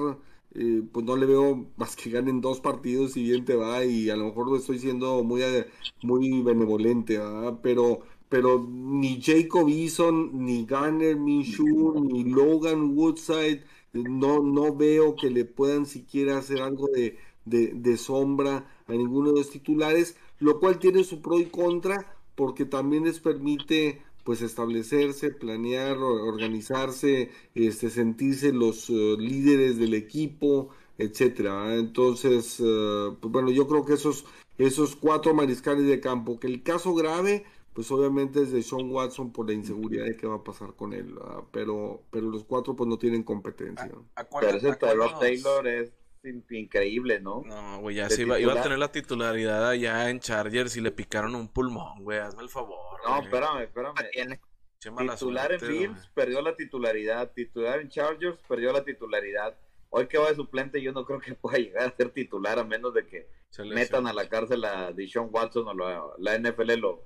eh, 0.55 0.83
pues 0.91 1.05
no 1.05 1.15
le 1.15 1.25
veo 1.25 1.71
más 1.77 1.95
que 1.95 2.09
ganen 2.09 2.41
dos 2.41 2.59
partidos 2.59 3.15
y 3.17 3.23
bien 3.23 3.45
te 3.45 3.55
va. 3.55 3.85
Y 3.85 4.09
a 4.09 4.15
lo 4.15 4.25
mejor 4.25 4.55
estoy 4.57 4.79
siendo 4.79 5.23
muy, 5.23 5.43
eh, 5.43 5.67
muy 6.01 6.41
benevolente, 6.41 7.19
pero 7.61 8.01
pero 8.29 8.63
ni 8.69 9.19
Jacob 9.21 9.67
Eason, 9.67 10.45
ni 10.45 10.65
Garner 10.65 11.17
Minshew, 11.17 11.99
ni 12.05 12.23
Logan 12.23 12.95
Woodside, 12.95 13.63
no, 13.93 14.43
no 14.43 14.75
veo 14.75 15.15
que 15.15 15.31
le 15.31 15.45
puedan 15.45 15.87
siquiera 15.87 16.37
hacer 16.37 16.61
algo 16.61 16.87
de, 16.89 17.17
de, 17.45 17.97
sombra 17.97 18.69
a 18.87 18.93
ninguno 18.93 19.31
de 19.31 19.39
los 19.39 19.49
titulares, 19.49 20.15
lo 20.37 20.59
cual 20.59 20.77
tiene 20.77 21.03
su 21.03 21.21
pro 21.21 21.39
y 21.39 21.45
contra, 21.45 22.15
porque 22.39 22.63
también 22.63 23.03
les 23.03 23.19
permite 23.19 24.01
pues 24.23 24.41
establecerse, 24.41 25.29
planear, 25.29 25.97
organizarse, 25.97 27.31
este, 27.53 27.89
sentirse 27.89 28.53
los 28.53 28.89
eh, 28.89 29.17
líderes 29.19 29.77
del 29.77 29.93
equipo, 29.93 30.69
etcétera. 30.97 31.75
Entonces, 31.75 32.61
eh, 32.63 33.09
pues 33.19 33.29
bueno, 33.29 33.51
yo 33.51 33.67
creo 33.67 33.83
que 33.83 33.95
esos, 33.95 34.23
esos 34.57 34.95
cuatro 34.95 35.33
mariscales 35.33 35.85
de 35.85 35.99
campo, 35.99 36.39
que 36.39 36.47
el 36.47 36.63
caso 36.63 36.95
grave, 36.95 37.43
pues 37.73 37.91
obviamente 37.91 38.43
es 38.43 38.53
de 38.53 38.63
Sean 38.63 38.89
Watson 38.89 39.33
por 39.33 39.45
la 39.47 39.53
inseguridad 39.53 40.05
de 40.05 40.15
qué 40.15 40.25
va 40.25 40.35
a 40.35 40.43
pasar 40.45 40.75
con 40.77 40.93
él, 40.93 41.15
pero, 41.51 42.03
pero 42.09 42.29
los 42.29 42.45
cuatro 42.45 42.73
pues 42.73 42.87
no 42.87 42.97
tienen 42.97 43.23
competencia. 43.23 43.91
pero 44.39 44.57
ese 44.57 44.73
Taylor 44.77 45.67
es 45.67 45.91
increíble, 46.23 47.19
¿no? 47.19 47.41
No, 47.45 47.79
güey, 47.79 47.97
ya 47.97 48.09
se 48.09 48.23
iba, 48.23 48.39
iba, 48.39 48.53
a 48.53 48.61
tener 48.61 48.77
la 48.77 48.91
titularidad 48.91 49.69
allá 49.69 50.09
en 50.09 50.19
Chargers 50.19 50.75
y 50.77 50.81
le 50.81 50.91
picaron 50.91 51.35
un 51.35 51.47
pulmón, 51.47 52.03
güey, 52.03 52.19
hazme 52.19 52.43
el 52.43 52.49
favor. 52.49 52.99
No, 53.05 53.21
espérame, 53.21 53.63
espérame. 53.63 54.39
Titular 54.79 55.51
en 55.51 55.59
Bills 55.59 56.07
perdió 56.13 56.41
la 56.41 56.55
titularidad, 56.55 57.31
titular 57.33 57.81
en 57.81 57.89
Chargers 57.89 58.39
perdió 58.47 58.71
la 58.71 58.83
titularidad. 58.83 59.57
Hoy 59.89 60.07
que 60.07 60.17
va 60.17 60.29
de 60.29 60.35
suplente 60.35 60.81
yo 60.81 60.93
no 60.93 61.05
creo 61.05 61.19
que 61.19 61.33
pueda 61.35 61.57
llegar 61.57 61.87
a 61.87 61.95
ser 61.95 62.11
titular 62.11 62.59
a 62.59 62.63
menos 62.63 62.93
de 62.93 63.05
que 63.05 63.29
metan 63.65 64.07
a 64.07 64.13
la 64.13 64.29
cárcel 64.29 64.63
a 64.63 64.93
Deshaun 64.93 65.29
Watson 65.31 65.67
o 65.67 66.17
la 66.17 66.37
NFL 66.37 66.79
lo, 66.79 67.03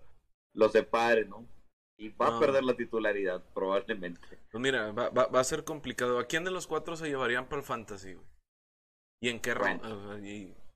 lo 0.54 0.70
separe, 0.70 1.26
¿no? 1.26 1.48
Y 1.98 2.10
va 2.10 2.36
a 2.36 2.40
perder 2.40 2.64
la 2.64 2.76
titularidad, 2.76 3.44
probablemente. 3.54 4.28
Pues 4.52 4.62
mira, 4.62 4.92
va, 4.92 5.10
va, 5.10 5.28
va, 5.28 5.40
a 5.40 5.44
ser 5.44 5.64
complicado. 5.64 6.20
¿A 6.20 6.26
quién 6.26 6.44
de 6.44 6.52
los 6.52 6.68
cuatro 6.68 6.96
se 6.96 7.08
llevarían 7.08 7.48
para 7.48 7.62
el 7.62 7.66
fantasy, 7.66 8.16
güey? 8.16 8.33
¿Y 9.24 9.30
en 9.30 9.40
qué 9.40 9.54
ronda? 9.54 9.88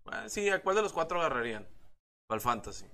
Ah, 0.05 0.29
sí, 0.29 0.49
¿a 0.49 0.63
cuál 0.63 0.77
de 0.77 0.81
los 0.81 0.93
cuatro 0.93 1.19
agarrarían? 1.19 1.67
Para 2.29 2.37
el 2.37 2.41
fantasy. 2.41 2.85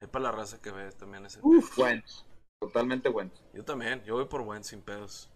Es 0.00 0.08
para 0.08 0.24
la 0.24 0.32
raza 0.32 0.60
que 0.60 0.72
ves 0.72 0.96
también 0.96 1.24
ese. 1.24 1.38
Uf, 1.40 1.78
Wentz. 1.78 2.24
Totalmente 2.60 3.08
Wentz. 3.08 3.40
Yo 3.54 3.64
también, 3.64 4.02
yo 4.02 4.16
voy 4.16 4.24
por 4.24 4.40
Wentz 4.40 4.70
sin 4.70 4.82
pedos. 4.82 5.30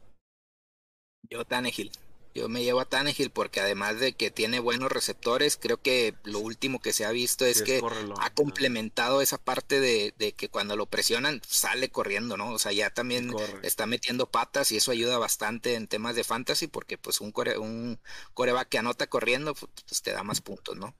Yo 1.30 1.44
Tannehill. 1.44 1.92
Yo 2.36 2.50
me 2.50 2.62
llevo 2.62 2.80
a 2.80 2.84
Tannehill 2.84 3.30
porque 3.30 3.60
además 3.60 3.98
de 3.98 4.12
que 4.12 4.30
tiene 4.30 4.60
buenos 4.60 4.92
receptores, 4.92 5.56
creo 5.56 5.80
que 5.80 6.12
lo 6.24 6.40
último 6.40 6.80
que 6.80 6.92
se 6.92 7.06
ha 7.06 7.10
visto 7.10 7.46
es 7.46 7.62
que 7.62 7.80
ha 8.20 8.34
complementado 8.34 9.22
esa 9.22 9.38
parte 9.38 9.80
de, 9.80 10.12
que 10.36 10.50
cuando 10.50 10.76
lo 10.76 10.84
presionan 10.84 11.40
sale 11.46 11.88
corriendo, 11.88 12.36
¿no? 12.36 12.52
O 12.52 12.58
sea, 12.58 12.72
ya 12.72 12.90
también 12.90 13.32
está 13.62 13.86
metiendo 13.86 14.26
patas 14.26 14.70
y 14.70 14.76
eso 14.76 14.90
ayuda 14.90 15.16
bastante 15.16 15.76
en 15.76 15.86
temas 15.86 16.14
de 16.14 16.24
fantasy 16.24 16.66
porque 16.66 16.98
pues 16.98 17.22
un, 17.22 17.32
core, 17.32 17.56
un 17.56 17.98
coreback 18.34 18.68
que 18.68 18.78
anota 18.78 19.06
corriendo 19.06 19.54
pues 19.54 20.02
te 20.02 20.12
da 20.12 20.22
más 20.22 20.42
puntos, 20.42 20.76
¿no? 20.76 20.94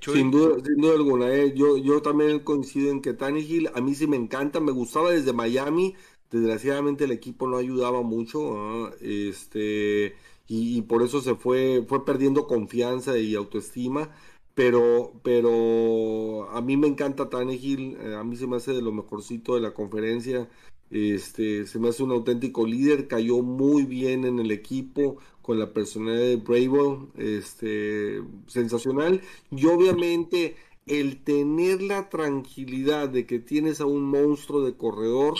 Sin 0.00 0.32
duda, 0.32 0.56
sin 0.64 0.80
duda 0.80 0.94
alguna, 0.94 1.32
¿eh? 1.32 1.52
yo, 1.54 1.76
yo 1.76 2.02
también 2.02 2.40
coincido 2.40 2.90
en 2.90 3.02
que 3.02 3.14
Tannehill 3.14 3.70
a 3.72 3.80
mí 3.80 3.94
sí 3.94 4.08
me 4.08 4.16
encanta, 4.16 4.58
me 4.58 4.72
gustaba 4.72 5.12
desde 5.12 5.32
Miami, 5.32 5.94
desgraciadamente 6.30 7.04
el 7.04 7.12
equipo 7.12 7.46
no 7.46 7.56
ayudaba 7.56 8.02
mucho, 8.02 8.92
este 9.00 10.16
y, 10.48 10.82
por 10.82 11.02
eso 11.02 11.20
se 11.20 11.34
fue, 11.34 11.84
fue 11.88 12.04
perdiendo 12.04 12.46
confianza 12.46 13.18
y 13.18 13.34
autoestima. 13.34 14.10
Pero, 14.54 15.12
pero 15.22 16.48
a 16.50 16.62
mí 16.62 16.78
me 16.78 16.86
encanta 16.88 17.28
Tannehill, 17.28 17.98
eh, 18.00 18.14
a 18.14 18.24
mí 18.24 18.36
se 18.36 18.46
me 18.46 18.56
hace 18.56 18.72
de 18.72 18.80
lo 18.80 18.90
mejorcito 18.92 19.54
de 19.54 19.60
la 19.60 19.74
conferencia. 19.74 20.48
Este, 20.90 21.66
se 21.66 21.78
me 21.78 21.88
hace 21.88 22.02
un 22.02 22.12
auténtico 22.12 22.66
líder, 22.66 23.08
cayó 23.08 23.42
muy 23.42 23.84
bien 23.84 24.24
en 24.24 24.38
el 24.38 24.50
equipo 24.50 25.18
con 25.42 25.58
la 25.58 25.72
personalidad 25.72 26.24
de 26.26 26.36
Bravo, 26.36 27.08
este, 27.16 28.22
sensacional. 28.46 29.20
Y 29.50 29.66
obviamente 29.66 30.56
el 30.86 31.22
tener 31.22 31.82
la 31.82 32.08
tranquilidad 32.08 33.08
de 33.08 33.26
que 33.26 33.40
tienes 33.40 33.80
a 33.80 33.86
un 33.86 34.04
monstruo 34.04 34.64
de 34.64 34.76
corredor, 34.76 35.34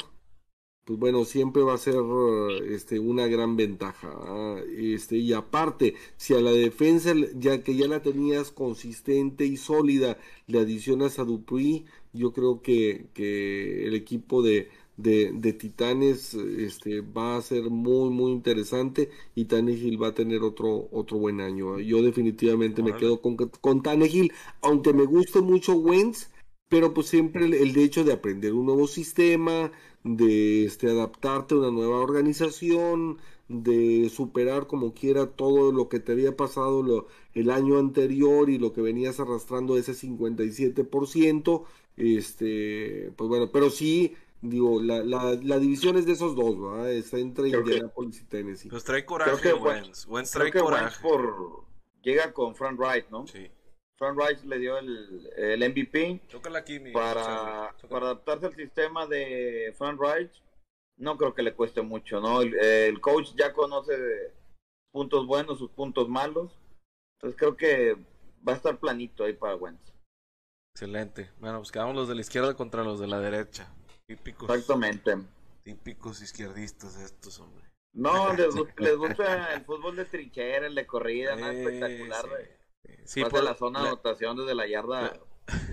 pues 0.86 1.00
bueno, 1.00 1.24
siempre 1.24 1.62
va 1.62 1.74
a 1.74 1.78
ser 1.78 1.96
este, 2.70 3.00
una 3.00 3.26
gran 3.26 3.56
ventaja. 3.56 4.08
¿ah? 4.12 4.60
Este, 4.78 5.16
y 5.16 5.32
aparte, 5.32 5.96
si 6.16 6.32
a 6.34 6.40
la 6.40 6.52
defensa, 6.52 7.12
ya 7.34 7.64
que 7.64 7.74
ya 7.74 7.88
la 7.88 8.02
tenías 8.02 8.52
consistente 8.52 9.46
y 9.46 9.56
sólida, 9.56 10.16
le 10.46 10.60
adicionas 10.60 11.18
a 11.18 11.24
Dupuy, 11.24 11.86
yo 12.12 12.32
creo 12.32 12.62
que, 12.62 13.08
que 13.14 13.86
el 13.88 13.94
equipo 13.94 14.42
de, 14.42 14.68
de, 14.96 15.32
de, 15.34 15.52
Titanes 15.54 16.34
este, 16.34 17.00
va 17.00 17.36
a 17.36 17.42
ser 17.42 17.68
muy, 17.68 18.10
muy 18.10 18.30
interesante 18.30 19.10
y 19.34 19.46
Tannehill 19.46 20.00
va 20.00 20.08
a 20.08 20.14
tener 20.14 20.42
otro, 20.42 20.88
otro 20.92 21.18
buen 21.18 21.40
año. 21.40 21.80
Yo 21.80 22.00
definitivamente 22.00 22.84
me 22.84 22.94
quedo 22.94 23.20
con, 23.20 23.36
con 23.36 23.82
Tannehill, 23.82 24.32
aunque 24.62 24.92
me 24.92 25.04
guste 25.04 25.40
mucho 25.40 25.74
Wentz, 25.74 26.30
pero 26.68 26.94
pues 26.94 27.08
siempre 27.08 27.44
el, 27.44 27.54
el 27.54 27.76
hecho 27.76 28.04
de 28.04 28.12
aprender 28.12 28.52
un 28.54 28.66
nuevo 28.66 28.86
sistema, 28.86 29.72
de 30.06 30.64
este, 30.64 30.88
adaptarte 30.88 31.54
a 31.54 31.58
una 31.58 31.70
nueva 31.70 32.00
organización, 32.00 33.18
de 33.48 34.10
superar 34.12 34.66
como 34.66 34.94
quiera 34.94 35.26
todo 35.26 35.72
lo 35.72 35.88
que 35.88 36.00
te 36.00 36.12
había 36.12 36.36
pasado 36.36 36.82
lo, 36.82 37.06
el 37.34 37.50
año 37.50 37.78
anterior 37.78 38.50
y 38.50 38.58
lo 38.58 38.72
que 38.72 38.82
venías 38.82 39.20
arrastrando 39.20 39.76
ese 39.76 39.92
57%, 39.92 41.64
este, 41.96 43.12
pues 43.16 43.28
bueno, 43.28 43.50
pero 43.52 43.70
sí, 43.70 44.16
digo, 44.42 44.80
la, 44.82 45.02
la, 45.04 45.38
la 45.42 45.58
división 45.58 45.96
es 45.96 46.06
de 46.06 46.12
esos 46.12 46.34
dos, 46.34 46.60
¿verdad? 46.60 46.92
Está 46.92 47.18
entre 47.18 47.48
Indianapolis 47.48 48.20
y 48.20 48.24
Tennessee. 48.24 48.68
Pues 48.68 48.84
trae 48.84 49.04
coraje, 49.04 49.54
Wentz. 49.54 50.06
Wentz 50.06 50.30
trae 50.30 50.52
coraje. 50.52 51.00
por... 51.02 51.64
Llega 52.02 52.32
con 52.32 52.54
Frank 52.54 52.78
Wright, 52.78 53.08
¿no? 53.10 53.26
Sí. 53.26 53.48
Frank 53.96 54.18
Reich 54.18 54.42
le 54.44 54.58
dio 54.58 54.78
el, 54.78 55.30
el 55.36 55.70
MVP 55.70 56.20
para, 56.92 57.74
para 57.88 58.06
adaptarse 58.06 58.46
al 58.46 58.54
sistema 58.54 59.06
de 59.06 59.74
Reich. 59.98 60.42
No 60.98 61.16
creo 61.16 61.34
que 61.34 61.42
le 61.42 61.54
cueste 61.54 61.82
mucho, 61.82 62.20
¿no? 62.20 62.42
El, 62.42 63.00
coach 63.00 63.30
ya 63.36 63.52
conoce 63.52 63.94
puntos 64.92 65.26
buenos, 65.26 65.58
sus 65.58 65.70
puntos 65.70 66.08
malos. 66.08 66.52
Entonces 67.16 67.38
creo 67.38 67.56
que 67.56 67.96
va 68.46 68.52
a 68.52 68.56
estar 68.56 68.78
planito 68.78 69.24
ahí 69.24 69.32
para 69.32 69.56
Wentz. 69.56 69.92
Excelente. 70.74 71.30
Bueno, 71.38 71.58
pues 71.58 71.72
quedamos 71.72 71.94
los 71.94 72.08
de 72.08 72.14
la 72.14 72.20
izquierda 72.20 72.54
contra 72.54 72.84
los 72.84 73.00
de 73.00 73.06
la 73.06 73.18
derecha. 73.18 73.72
Típicos. 74.06 74.48
Exactamente. 74.50 75.16
Típicos 75.62 76.20
izquierdistas 76.20 77.00
estos, 77.00 77.40
hombre. 77.40 77.64
No, 77.94 78.34
les, 78.34 78.54
gusta 78.98 79.54
el 79.54 79.64
fútbol 79.64 79.96
de 79.96 80.04
trinchera, 80.04 80.66
el 80.66 80.74
de 80.74 80.86
corrida, 80.86 81.34
más 81.36 81.54
espectacular. 81.54 82.24
Sí, 82.24 82.55
por 83.30 83.44
la 83.44 83.54
zona 83.54 83.82
de 83.82 83.88
anotación 83.88 84.36
desde 84.36 84.54
la 84.54 84.66
yarda 84.66 85.18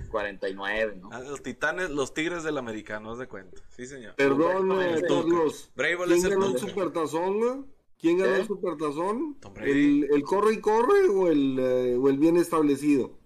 49, 0.10 0.96
¿no? 0.98 1.10
Los 1.24 1.42
titanes, 1.42 1.90
los 1.90 2.14
tigres 2.14 2.44
del 2.44 2.58
americano, 2.58 3.16
de 3.16 3.28
cuenta. 3.28 3.62
Sí, 3.70 3.86
señor. 3.86 4.16
Perdón, 4.16 4.72
eh, 4.82 5.02
Carlos. 5.08 5.72
¿Quién 5.76 6.30
ganó 6.30 6.46
el 6.48 6.60
supertazón, 6.60 7.74
¿Quién 7.98 8.18
ganó 8.18 8.36
el 8.36 8.46
supertazón? 8.46 9.38
¿El, 9.62 10.10
¿El, 10.12 10.24
corre 10.24 10.54
y 10.54 10.62
corre 10.62 11.08
o 11.10 11.28
el, 11.28 11.58
eh, 11.60 11.96
o 11.96 12.10
el 12.10 12.18
bien 12.18 12.38
establecido? 12.38 13.18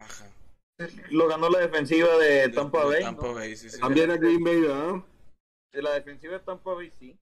Ajá. 0.00 0.30
Lo 1.10 1.28
ganó 1.28 1.48
la 1.48 1.60
defensiva 1.60 2.18
de 2.18 2.48
Tampa 2.48 2.84
Bay. 2.84 3.02
Tampa 3.02 3.32
Bay 3.32 3.56
sí, 3.56 3.68
También 3.78 4.10
a 4.10 4.16
Green 4.16 4.42
Bay, 4.42 4.60
¿verdad? 4.60 5.04
De 5.72 5.82
la 5.82 5.92
defensiva 5.94 6.34
de 6.34 6.40
Tampa 6.40 6.74
Bay, 6.74 6.90
sí. 6.90 7.16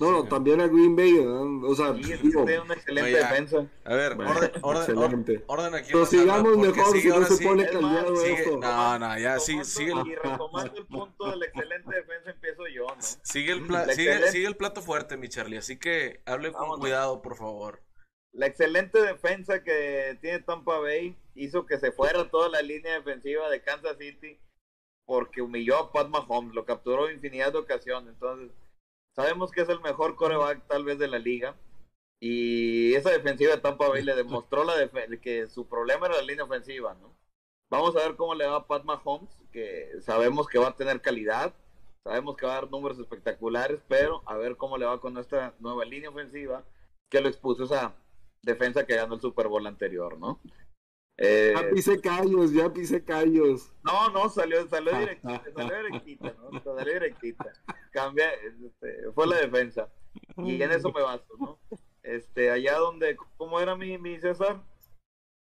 No, 0.00 0.10
no, 0.10 0.24
también 0.24 0.60
a 0.60 0.66
Green 0.68 0.96
Bay, 0.96 1.18
O 1.18 1.74
sea, 1.74 1.92
digo, 1.92 2.44
tiene 2.44 2.60
una 2.60 2.74
excelente 2.74 3.10
defensa. 3.10 3.66
A 3.84 3.94
ver, 3.94 4.12
orden, 4.12 4.50
orden, 4.62 5.44
orden, 5.46 5.74
aquí. 5.74 5.92
Pero 5.92 6.06
sigamos 6.06 6.56
mejor 6.56 6.98
si 6.98 7.08
no 7.08 7.24
se 7.24 7.44
pone 7.44 7.68
caldeado 7.68 8.24
esto. 8.24 8.58
No, 8.58 8.98
no, 8.98 9.18
ya 9.18 9.38
sigue, 9.38 9.64
sigue. 9.64 9.92
Y 10.06 10.14
retomando 10.14 10.78
el 10.78 10.86
punto 10.86 11.30
de 11.30 11.36
la 11.36 11.44
excelente 11.44 11.94
defensa, 11.94 12.30
empiezo 12.30 12.66
yo, 12.68 12.86
¿no? 12.86 13.02
Sigue 13.22 13.52
el, 13.52 13.94
sigue, 13.94 14.28
sigue, 14.28 14.46
el 14.46 14.56
plato 14.56 14.80
fuerte, 14.80 15.18
mi 15.18 15.28
Charlie, 15.28 15.58
así 15.58 15.78
que 15.78 16.22
hable 16.24 16.52
con 16.52 16.80
cuidado, 16.80 17.20
por 17.20 17.36
favor. 17.36 17.82
La 18.32 18.46
excelente 18.46 19.00
defensa 19.02 19.62
que 19.62 20.16
tiene 20.22 20.40
Tampa 20.40 20.78
Bay 20.78 21.18
hizo 21.34 21.66
que 21.66 21.78
se 21.78 21.92
fuera 21.92 22.30
toda 22.30 22.48
la 22.48 22.62
línea 22.62 22.94
defensiva 22.94 23.50
de 23.50 23.60
Kansas 23.60 23.98
City 23.98 24.40
porque 25.04 25.42
humilló 25.42 25.76
a 25.76 25.92
Pat 25.92 26.08
Mahomes, 26.08 26.54
lo 26.54 26.64
capturó 26.64 27.10
infinidad 27.10 27.52
de 27.52 27.58
ocasiones, 27.58 28.14
entonces 28.14 28.50
Sabemos 29.14 29.50
que 29.50 29.62
es 29.62 29.68
el 29.68 29.80
mejor 29.80 30.16
coreback 30.16 30.66
tal 30.66 30.84
vez 30.84 30.98
de 30.98 31.08
la 31.08 31.18
liga. 31.18 31.56
Y 32.20 32.94
esa 32.94 33.10
defensiva 33.10 33.54
de 33.54 33.60
Tampa 33.60 33.88
Bay 33.88 34.02
le 34.02 34.14
demostró 34.14 34.64
la 34.64 34.74
que 35.20 35.48
su 35.48 35.66
problema 35.66 36.06
era 36.06 36.16
la 36.16 36.22
línea 36.22 36.44
ofensiva, 36.44 36.94
¿no? 36.94 37.16
Vamos 37.68 37.96
a 37.96 38.00
ver 38.06 38.16
cómo 38.16 38.34
le 38.34 38.46
va 38.46 38.56
a 38.56 38.66
Pat 38.66 38.84
Mahomes, 38.84 39.30
que 39.50 39.90
sabemos 40.02 40.46
que 40.46 40.58
va 40.58 40.68
a 40.68 40.76
tener 40.76 41.00
calidad, 41.00 41.52
sabemos 42.04 42.36
que 42.36 42.46
va 42.46 42.52
a 42.52 42.60
dar 42.60 42.70
números 42.70 42.98
espectaculares, 42.98 43.80
pero 43.88 44.22
a 44.26 44.36
ver 44.36 44.56
cómo 44.56 44.76
le 44.76 44.86
va 44.86 45.00
con 45.00 45.14
nuestra 45.14 45.54
nueva 45.58 45.84
línea 45.84 46.10
ofensiva, 46.10 46.64
que 47.08 47.20
lo 47.20 47.28
expuso 47.28 47.64
esa 47.64 47.94
defensa 48.42 48.86
que 48.86 48.96
ganó 48.96 49.14
el 49.14 49.20
Super 49.20 49.48
Bowl 49.48 49.66
anterior, 49.66 50.18
¿no? 50.18 50.38
Eh, 51.18 51.52
ya 51.54 51.70
pise 51.70 52.00
callos, 52.00 52.52
ya 52.52 52.72
pise 52.72 53.04
callos. 53.04 53.72
No, 53.84 54.10
no, 54.10 54.28
salió, 54.28 54.66
salió 54.68 54.92
directita, 54.98 55.42
salió 55.54 55.76
directita, 55.76 56.34
¿no? 56.38 56.62
Salió 56.62 56.92
directita. 56.94 57.52
Cambia, 57.92 58.30
este, 58.34 59.12
fue 59.14 59.26
la 59.26 59.36
defensa. 59.36 59.88
Y 60.38 60.62
en 60.62 60.72
eso 60.72 60.90
me 60.92 61.02
basto, 61.02 61.34
¿no? 61.38 61.58
Este, 62.02 62.50
allá 62.50 62.78
donde, 62.78 63.16
¿cómo 63.36 63.60
era 63.60 63.76
mi, 63.76 63.98
mi 63.98 64.18
César? 64.18 64.62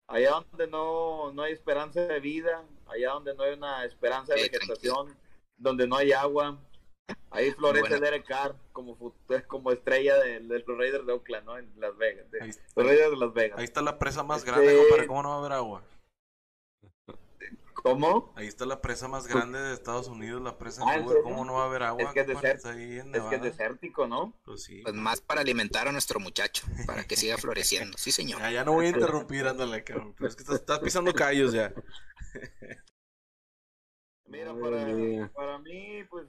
Allá 0.06 0.44
donde 0.50 0.66
no, 0.66 1.32
no 1.32 1.42
hay 1.42 1.52
esperanza 1.52 2.02
de 2.02 2.20
vida, 2.20 2.64
allá 2.86 3.12
donde 3.12 3.34
no 3.34 3.42
hay 3.42 3.54
una 3.54 3.84
esperanza 3.84 4.34
de 4.34 4.42
vegetación, 4.42 5.16
donde 5.56 5.86
no 5.86 5.96
hay 5.96 6.12
agua, 6.12 6.60
Ahí 7.30 7.50
florece 7.50 7.98
Derek 7.98 8.26
Carr 8.26 8.56
como, 8.72 8.96
como 9.48 9.72
estrella 9.72 10.16
del, 10.18 10.46
del 10.48 10.64
Raiders 10.66 11.04
de 11.04 11.12
Oakland, 11.12 11.44
¿no? 11.44 11.58
En 11.58 11.68
Las 11.80 11.96
Vegas. 11.96 12.26
los 12.76 12.86
Raiders 12.86 13.10
de 13.10 13.16
Las 13.16 13.34
Vegas. 13.34 13.58
Ahí 13.58 13.64
está 13.64 13.82
la 13.82 13.98
presa 13.98 14.22
más 14.22 14.44
grande, 14.44 14.76
compadre. 14.76 15.06
¿Cómo 15.06 15.22
no 15.22 15.28
va 15.30 15.34
a 15.34 15.38
haber 15.40 15.52
agua? 15.52 15.82
¿Cómo? 17.84 18.32
Ahí 18.36 18.46
está 18.46 18.64
la 18.64 18.80
presa 18.80 19.08
más 19.08 19.26
grande 19.26 19.58
de 19.58 19.74
Estados 19.74 20.08
Unidos, 20.08 20.40
la 20.40 20.56
presa 20.56 20.82
en 20.94 21.02
ah, 21.02 21.06
¿Cómo 21.22 21.44
no 21.44 21.54
va 21.54 21.64
a 21.64 21.66
haber 21.66 21.82
agua? 21.82 22.04
Es 22.04 22.12
que 22.12 22.20
es, 22.20 22.64
es, 22.64 23.42
desértico, 23.42 24.06
¿no? 24.06 24.32
Pues 24.44 24.62
sí. 24.62 24.80
Pues 24.82 24.94
más 24.94 25.20
para 25.20 25.42
alimentar 25.42 25.86
a 25.86 25.92
nuestro 25.92 26.18
muchacho, 26.18 26.64
para 26.86 27.04
que 27.04 27.16
siga 27.16 27.36
floreciendo. 27.36 27.98
Sí, 27.98 28.10
señor. 28.10 28.40
Ya, 28.50 28.64
no 28.64 28.72
voy 28.72 28.86
a 28.86 28.88
interrumpir, 28.90 29.46
ándale, 29.46 29.84
cabrón. 29.84 30.14
Pero 30.16 30.28
es 30.28 30.36
que 30.36 30.44
estás, 30.44 30.60
estás 30.60 30.78
pisando 30.78 31.12
callos 31.12 31.52
ya. 31.52 31.74
Mira, 34.28 34.54
para, 34.54 35.30
para 35.34 35.58
mí, 35.58 36.04
pues 36.08 36.26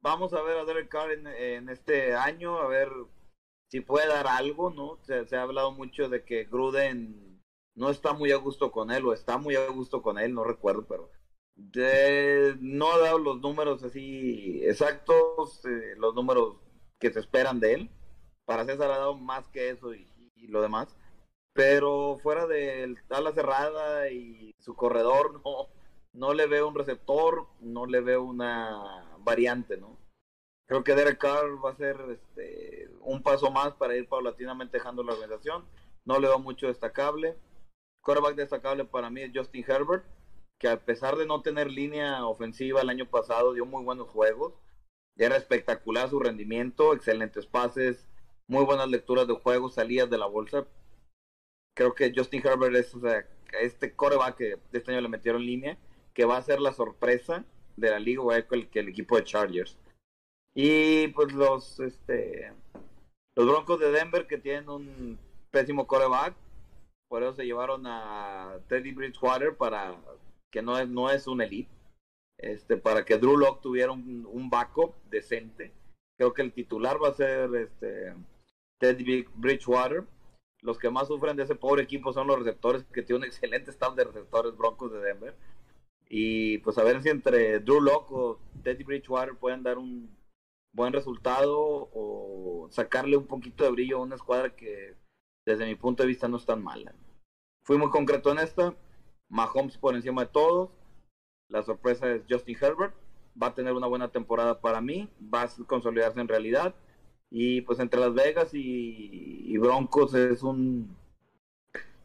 vamos 0.00 0.32
a 0.32 0.42
ver 0.42 0.58
a 0.58 0.64
Derek 0.64 0.88
Carr 0.88 1.10
en, 1.12 1.68
este 1.68 2.14
año, 2.14 2.58
a 2.58 2.66
ver 2.68 2.90
si 3.68 3.80
puede 3.80 4.08
dar 4.08 4.26
algo, 4.26 4.70
¿no? 4.70 4.98
Se, 5.02 5.36
ha 5.36 5.42
hablado 5.42 5.72
mucho 5.72 6.08
de 6.08 6.24
que 6.24 6.44
Gruden 6.44 7.42
no 7.74 7.90
está 7.90 8.12
muy 8.12 8.32
a 8.32 8.36
gusto 8.36 8.72
con 8.72 8.90
él, 8.90 9.06
o 9.06 9.12
está 9.12 9.38
muy 9.38 9.56
a 9.56 9.68
gusto 9.68 10.02
con 10.02 10.18
él, 10.18 10.34
no 10.34 10.44
recuerdo, 10.44 10.86
pero 10.88 11.10
no 12.60 12.92
ha 12.92 12.98
dado 12.98 13.18
los 13.18 13.40
números 13.40 13.82
así 13.82 14.60
exactos, 14.64 15.64
eh, 15.64 15.94
los 15.96 16.14
números 16.14 16.56
que 16.98 17.12
se 17.12 17.20
esperan 17.20 17.60
de 17.60 17.74
él. 17.74 17.90
Para 18.44 18.64
César 18.64 18.90
ha 18.90 18.98
dado 18.98 19.14
más 19.16 19.48
que 19.48 19.70
eso 19.70 19.94
y, 19.94 20.06
lo 20.48 20.62
demás. 20.62 20.96
Pero 21.52 22.18
fuera 22.22 22.46
de 22.46 22.96
ala 23.10 23.32
cerrada 23.32 24.10
y 24.10 24.54
su 24.58 24.74
corredor, 24.74 25.40
no, 25.44 25.68
no 26.12 26.34
le 26.34 26.46
veo 26.46 26.68
un 26.68 26.74
receptor, 26.74 27.46
no 27.60 27.86
le 27.86 28.00
veo 28.00 28.22
una 28.22 29.07
variante, 29.24 29.76
¿no? 29.76 29.98
Creo 30.68 30.84
que 30.84 30.94
Derek 30.94 31.18
Carr 31.18 31.64
va 31.64 31.70
a 31.70 31.76
ser 31.76 31.96
este, 32.10 32.90
un 33.00 33.22
paso 33.22 33.50
más 33.50 33.72
para 33.74 33.96
ir 33.96 34.06
paulatinamente 34.06 34.76
dejando 34.76 35.02
la 35.02 35.14
organización. 35.14 35.64
No 36.04 36.18
le 36.18 36.28
veo 36.28 36.38
mucho 36.38 36.66
destacable. 36.66 37.36
Quarterback 38.02 38.36
destacable 38.36 38.84
para 38.84 39.08
mí 39.08 39.22
es 39.22 39.30
Justin 39.34 39.64
Herbert, 39.66 40.04
que 40.58 40.68
a 40.68 40.84
pesar 40.84 41.16
de 41.16 41.26
no 41.26 41.40
tener 41.40 41.70
línea 41.70 42.26
ofensiva 42.26 42.82
el 42.82 42.90
año 42.90 43.08
pasado, 43.08 43.54
dio 43.54 43.64
muy 43.64 43.82
buenos 43.82 44.08
juegos. 44.08 44.52
Era 45.16 45.36
espectacular 45.36 46.10
su 46.10 46.20
rendimiento, 46.20 46.92
excelentes 46.92 47.46
pases, 47.46 48.06
muy 48.46 48.64
buenas 48.64 48.88
lecturas 48.88 49.26
de 49.26 49.34
juego, 49.34 49.70
salidas 49.70 50.10
de 50.10 50.18
la 50.18 50.26
bolsa. 50.26 50.66
Creo 51.74 51.94
que 51.94 52.12
Justin 52.14 52.46
Herbert 52.46 52.76
es 52.76 52.94
este 53.60 53.94
coreback 53.94 54.36
que 54.36 54.58
este 54.72 54.92
año 54.92 55.00
le 55.00 55.08
metieron 55.08 55.44
línea, 55.44 55.78
que 56.12 56.26
va 56.26 56.36
a 56.36 56.42
ser 56.42 56.60
la 56.60 56.72
sorpresa 56.72 57.46
de 57.78 57.90
la 57.90 57.98
liga, 57.98 58.22
igual 58.22 58.46
que 58.70 58.80
el 58.80 58.88
equipo 58.88 59.16
de 59.16 59.24
Chargers. 59.24 59.78
Y 60.54 61.08
pues 61.08 61.32
los, 61.32 61.78
este, 61.80 62.52
los 63.36 63.46
Broncos 63.46 63.78
de 63.78 63.92
Denver 63.92 64.26
que 64.26 64.38
tienen 64.38 64.68
un 64.68 65.18
pésimo 65.50 65.86
coreback, 65.86 66.34
por 67.08 67.22
eso 67.22 67.34
se 67.34 67.44
llevaron 67.44 67.86
a 67.86 68.58
Teddy 68.68 68.92
Bridgewater 68.92 69.56
para 69.56 69.96
que 70.50 70.62
no 70.62 70.78
es, 70.78 70.88
no 70.88 71.10
es 71.10 71.26
un 71.26 71.40
elite, 71.40 71.70
este, 72.38 72.76
para 72.76 73.04
que 73.04 73.18
Drew 73.18 73.36
Locke 73.36 73.62
tuviera 73.62 73.92
un, 73.92 74.50
backup 74.50 74.94
decente. 75.10 75.72
Creo 76.16 76.34
que 76.34 76.42
el 76.42 76.52
titular 76.52 77.02
va 77.02 77.08
a 77.08 77.14
ser 77.14 77.54
este, 77.54 78.14
Teddy 78.78 79.26
Bridgewater. 79.34 80.04
Los 80.60 80.78
que 80.78 80.90
más 80.90 81.06
sufren 81.06 81.36
de 81.36 81.44
ese 81.44 81.54
pobre 81.54 81.84
equipo 81.84 82.12
son 82.12 82.26
los 82.26 82.38
receptores, 82.38 82.84
que 82.92 83.02
tiene 83.02 83.18
un 83.20 83.24
excelente 83.24 83.70
staff 83.70 83.94
de 83.94 84.04
receptores 84.04 84.56
Broncos 84.56 84.92
de 84.92 85.00
Denver. 85.00 85.34
Y 86.08 86.58
pues 86.58 86.78
a 86.78 86.84
ver 86.84 87.02
si 87.02 87.10
entre 87.10 87.60
Drew 87.60 87.80
Locke 87.80 88.12
o 88.12 88.40
Teddy 88.62 88.84
Bridgewater 88.84 89.36
pueden 89.36 89.62
dar 89.62 89.78
un 89.78 90.16
buen 90.72 90.92
resultado 90.92 91.90
o 91.92 92.68
sacarle 92.70 93.16
un 93.16 93.26
poquito 93.26 93.64
de 93.64 93.70
brillo 93.70 93.98
a 93.98 94.02
una 94.02 94.14
escuadra 94.14 94.54
que 94.54 94.94
desde 95.44 95.66
mi 95.66 95.74
punto 95.74 96.02
de 96.02 96.08
vista 96.08 96.28
no 96.28 96.36
es 96.36 96.46
tan 96.46 96.62
mala. 96.62 96.94
Fui 97.62 97.76
muy 97.76 97.90
concreto 97.90 98.30
en 98.32 98.38
esta. 98.38 98.74
Mahomes 99.28 99.76
por 99.76 99.94
encima 99.94 100.24
de 100.24 100.30
todos. 100.30 100.70
La 101.48 101.62
sorpresa 101.62 102.10
es 102.10 102.22
Justin 102.28 102.56
Herbert. 102.60 102.94
Va 103.40 103.48
a 103.48 103.54
tener 103.54 103.72
una 103.72 103.86
buena 103.86 104.08
temporada 104.08 104.60
para 104.60 104.80
mí. 104.80 105.08
Va 105.22 105.42
a 105.42 105.50
consolidarse 105.66 106.20
en 106.20 106.28
realidad. 106.28 106.74
Y 107.30 107.60
pues 107.62 107.78
entre 107.78 108.00
Las 108.00 108.14
Vegas 108.14 108.50
y, 108.52 109.56
Broncos 109.58 110.14
es 110.14 110.42
un 110.42 110.96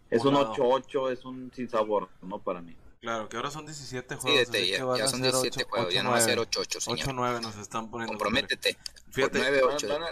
es 0.09 0.25
un 0.25 0.35
8-8, 0.35 1.11
es 1.11 1.25
un 1.25 1.51
sin 1.53 1.69
sabor, 1.69 2.09
¿no? 2.21 2.39
Para 2.39 2.61
mí. 2.61 2.75
Claro, 3.03 3.27
que 3.27 3.35
ahora 3.35 3.51
son 3.51 3.65
17 3.65 4.15
juegos. 4.15 4.47
Sí, 4.47 4.69
ya, 4.69 4.77
ya 4.97 5.07
son 5.09 5.21
17 5.21 5.65
juegos, 5.65 5.93
ya 5.93 6.03
no 6.03 6.11
va 6.11 6.19
a 6.19 6.21
ser 6.21 6.39
8-8, 6.39 6.79
señor. 6.79 6.99
8-9 6.99 7.41
nos 7.41 7.57
están 7.57 7.91
poniendo. 7.91 8.13
Comprométete. 8.13 8.77
Fíjate, 9.11 9.39
9-8 9.39 9.89
van, 9.89 10.01
van 10.01 10.11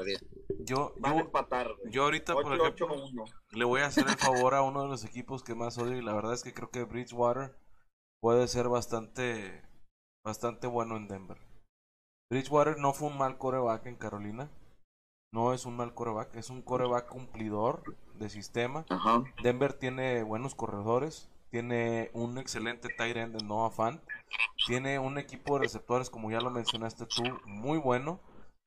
yo, 0.65 0.93
van 0.99 1.13
yo, 1.13 1.17
a 1.19 1.21
empatar. 1.21 1.71
Yo 1.85 2.03
ahorita, 2.03 2.35
8, 2.35 2.43
por 2.43 2.53
ejemplo, 2.53 2.93
8, 2.93 3.23
le 3.51 3.63
voy 3.63 3.79
a 3.79 3.85
hacer 3.85 4.05
el 4.09 4.17
favor 4.17 4.55
a 4.55 4.61
uno 4.61 4.81
de 4.81 4.89
los 4.89 5.05
equipos 5.05 5.41
que 5.41 5.55
más 5.55 5.77
odio 5.77 5.97
y 5.97 6.01
la 6.01 6.13
verdad 6.13 6.33
es 6.33 6.43
que 6.43 6.53
creo 6.53 6.69
que 6.69 6.83
Bridgewater 6.83 7.55
puede 8.19 8.45
ser 8.49 8.67
bastante, 8.67 9.63
bastante 10.25 10.67
bueno 10.67 10.97
en 10.97 11.07
Denver. 11.07 11.37
Bridgewater 12.29 12.77
no 12.77 12.91
fue 12.91 13.07
un 13.07 13.17
mal 13.17 13.37
coreback 13.37 13.85
en 13.85 13.95
Carolina. 13.95 14.51
No 15.33 15.53
es 15.53 15.65
un 15.65 15.77
mal 15.77 15.93
coreback, 15.93 16.35
es 16.35 16.49
un 16.49 16.61
coreback 16.61 17.07
cumplidor 17.07 17.83
de 18.15 18.29
sistema. 18.29 18.85
Ajá. 18.89 19.23
Denver 19.41 19.71
tiene 19.71 20.23
buenos 20.23 20.55
corredores 20.55 21.29
tiene 21.51 22.09
un 22.13 22.37
excelente 22.37 22.87
tight 22.97 23.17
end 23.17 23.37
de 23.37 23.45
Noah 23.45 23.71
Fan, 23.71 24.01
tiene 24.65 24.97
un 24.99 25.17
equipo 25.17 25.55
de 25.55 25.65
receptores, 25.65 26.09
como 26.09 26.31
ya 26.31 26.39
lo 26.39 26.49
mencionaste 26.49 27.05
tú, 27.05 27.23
muy 27.45 27.77
bueno, 27.77 28.21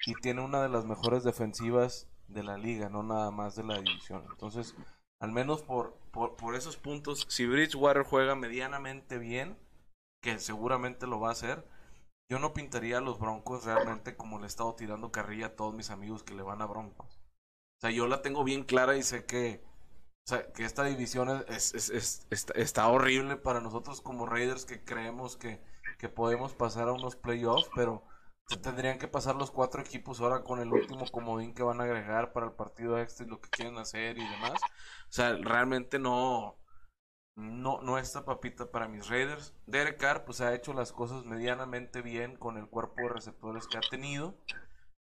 y 0.07 0.15
tiene 0.15 0.43
una 0.43 0.63
de 0.63 0.69
las 0.69 0.85
mejores 0.85 1.25
defensivas 1.25 2.09
de 2.29 2.43
la 2.43 2.59
liga, 2.59 2.91
no 2.91 3.03
nada 3.03 3.31
más 3.31 3.57
de 3.57 3.65
la 3.65 3.79
división. 3.79 4.25
Entonces, 4.31 4.77
al 5.19 5.33
menos 5.33 5.63
por, 5.63 5.97
por, 6.13 6.55
esos 6.55 6.77
puntos, 6.77 7.27
si 7.29 7.47
Bridgewater 7.47 8.05
juega 8.05 8.35
medianamente 8.35 9.19
bien, 9.19 9.59
que 10.23 10.39
seguramente 10.39 11.07
lo 11.07 11.21
va 11.21 11.31
a 11.31 11.33
hacer, 11.33 11.67
yo 12.31 12.39
no 12.39 12.53
pintaría 12.53 12.99
a 12.99 13.03
los 13.03 13.19
Broncos 13.19 13.65
realmente 13.65 14.17
como 14.17 14.39
le 14.39 14.45
he 14.45 14.49
estado 14.49 14.75
tirando 14.75 15.11
carrilla 15.11 15.47
a 15.47 15.57
todos 15.57 15.75
mis 15.75 15.91
amigos 15.91 16.23
que 16.23 16.35
le 16.35 16.43
van 16.43 16.61
a 16.61 16.67
Broncos. 16.67 17.19
O 17.79 17.81
sea, 17.81 17.91
yo 17.91 18.07
la 18.07 18.23
tengo 18.23 18.45
bien 18.45 18.65
clara 18.65 18.97
y 18.97 19.03
sé 19.03 19.25
que 19.25 19.63
o 20.27 20.29
sea, 20.29 20.53
que 20.53 20.65
esta 20.65 20.85
división 20.85 21.45
es, 21.49 21.75
es, 21.75 22.27
está, 22.31 22.89
horrible 22.89 23.37
para 23.37 23.61
nosotros 23.61 24.01
como 24.01 24.25
Raiders 24.25 24.65
que 24.65 24.83
creemos 24.83 25.37
que, 25.37 25.63
que 25.99 26.09
podemos 26.09 26.55
pasar 26.55 26.89
a 26.89 26.93
unos 26.93 27.15
playoffs, 27.15 27.69
pero 27.75 28.07
se 28.49 28.57
tendrían 28.59 28.99
que 28.99 29.07
pasar 29.07 29.37
los 29.37 29.51
cuatro 29.51 29.83
equipos 29.83 30.21
ahora 30.21 30.43
con 30.43 30.61
el 30.61 30.73
último 30.73 31.05
comodín 31.11 31.55
que 31.55 31.63
van 31.63 31.81
a 31.81 31.85
agregar 31.85 32.33
para 32.33 32.47
el 32.47 32.53
partido 32.53 32.99
extra 32.99 33.27
y 33.27 33.29
lo 33.29 33.41
que 33.41 33.51
quieren 33.51 33.77
hacer 33.77 34.17
y 34.17 34.27
demás. 34.27 34.61
O 35.09 35.13
sea, 35.13 35.37
realmente 35.37 35.99
no, 35.99 36.59
no, 37.37 37.83
no 37.83 37.99
está 37.99 38.25
papita 38.25 38.71
para 38.71 38.89
mis 38.89 39.09
Raiders. 39.09 39.55
Derek 39.67 39.99
Carr 39.99 40.25
pues 40.25 40.41
ha 40.41 40.55
hecho 40.55 40.73
las 40.73 40.93
cosas 40.93 41.27
medianamente 41.27 42.01
bien 42.01 42.37
con 42.37 42.57
el 42.57 42.67
cuerpo 42.69 43.03
de 43.03 43.09
receptores 43.11 43.67
que 43.67 43.77
ha 43.77 43.91
tenido. 43.91 44.39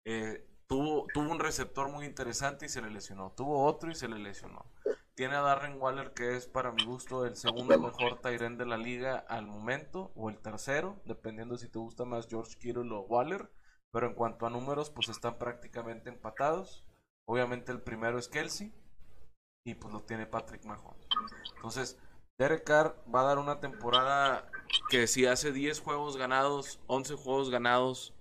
Eh, 0.04 0.46
tuvo, 0.66 1.06
tuvo 1.14 1.30
un 1.30 1.40
receptor 1.40 1.90
muy 1.90 2.04
interesante 2.04 2.66
y 2.66 2.68
se 2.68 2.82
le 2.82 2.90
lesionó. 2.90 3.32
Tuvo 3.32 3.64
otro 3.64 3.90
y 3.90 3.94
se 3.94 4.08
le 4.08 4.18
lesionó. 4.18 4.70
Tiene 5.14 5.36
a 5.36 5.42
Darren 5.42 5.80
Waller, 5.80 6.12
que 6.12 6.36
es 6.36 6.48
para 6.48 6.72
mi 6.72 6.84
gusto 6.84 7.24
el 7.24 7.36
segundo 7.36 7.78
mejor 7.78 8.20
Tyren 8.20 8.58
de 8.58 8.66
la 8.66 8.76
liga 8.76 9.16
al 9.28 9.46
momento, 9.46 10.10
o 10.16 10.28
el 10.28 10.38
tercero, 10.38 11.00
dependiendo 11.04 11.56
si 11.56 11.68
te 11.68 11.78
gusta 11.78 12.04
más 12.04 12.26
George 12.28 12.56
Kittle 12.58 12.92
o 12.92 13.00
Waller. 13.02 13.48
Pero 13.92 14.08
en 14.08 14.14
cuanto 14.14 14.44
a 14.44 14.50
números, 14.50 14.90
pues 14.90 15.08
están 15.08 15.38
prácticamente 15.38 16.08
empatados. 16.08 16.84
Obviamente 17.28 17.70
el 17.70 17.80
primero 17.80 18.18
es 18.18 18.28
Kelsey, 18.28 18.74
y 19.64 19.74
pues 19.74 19.94
lo 19.94 20.02
tiene 20.02 20.26
Patrick 20.26 20.64
Mahomes. 20.64 21.06
Entonces, 21.54 21.96
Derek 22.36 22.64
Carr 22.64 23.00
va 23.14 23.20
a 23.20 23.24
dar 23.24 23.38
una 23.38 23.60
temporada 23.60 24.50
que 24.90 25.06
si 25.06 25.26
hace 25.26 25.52
10 25.52 25.78
juegos 25.78 26.16
ganados, 26.16 26.80
11 26.88 27.14
juegos 27.14 27.50
ganados, 27.50 28.14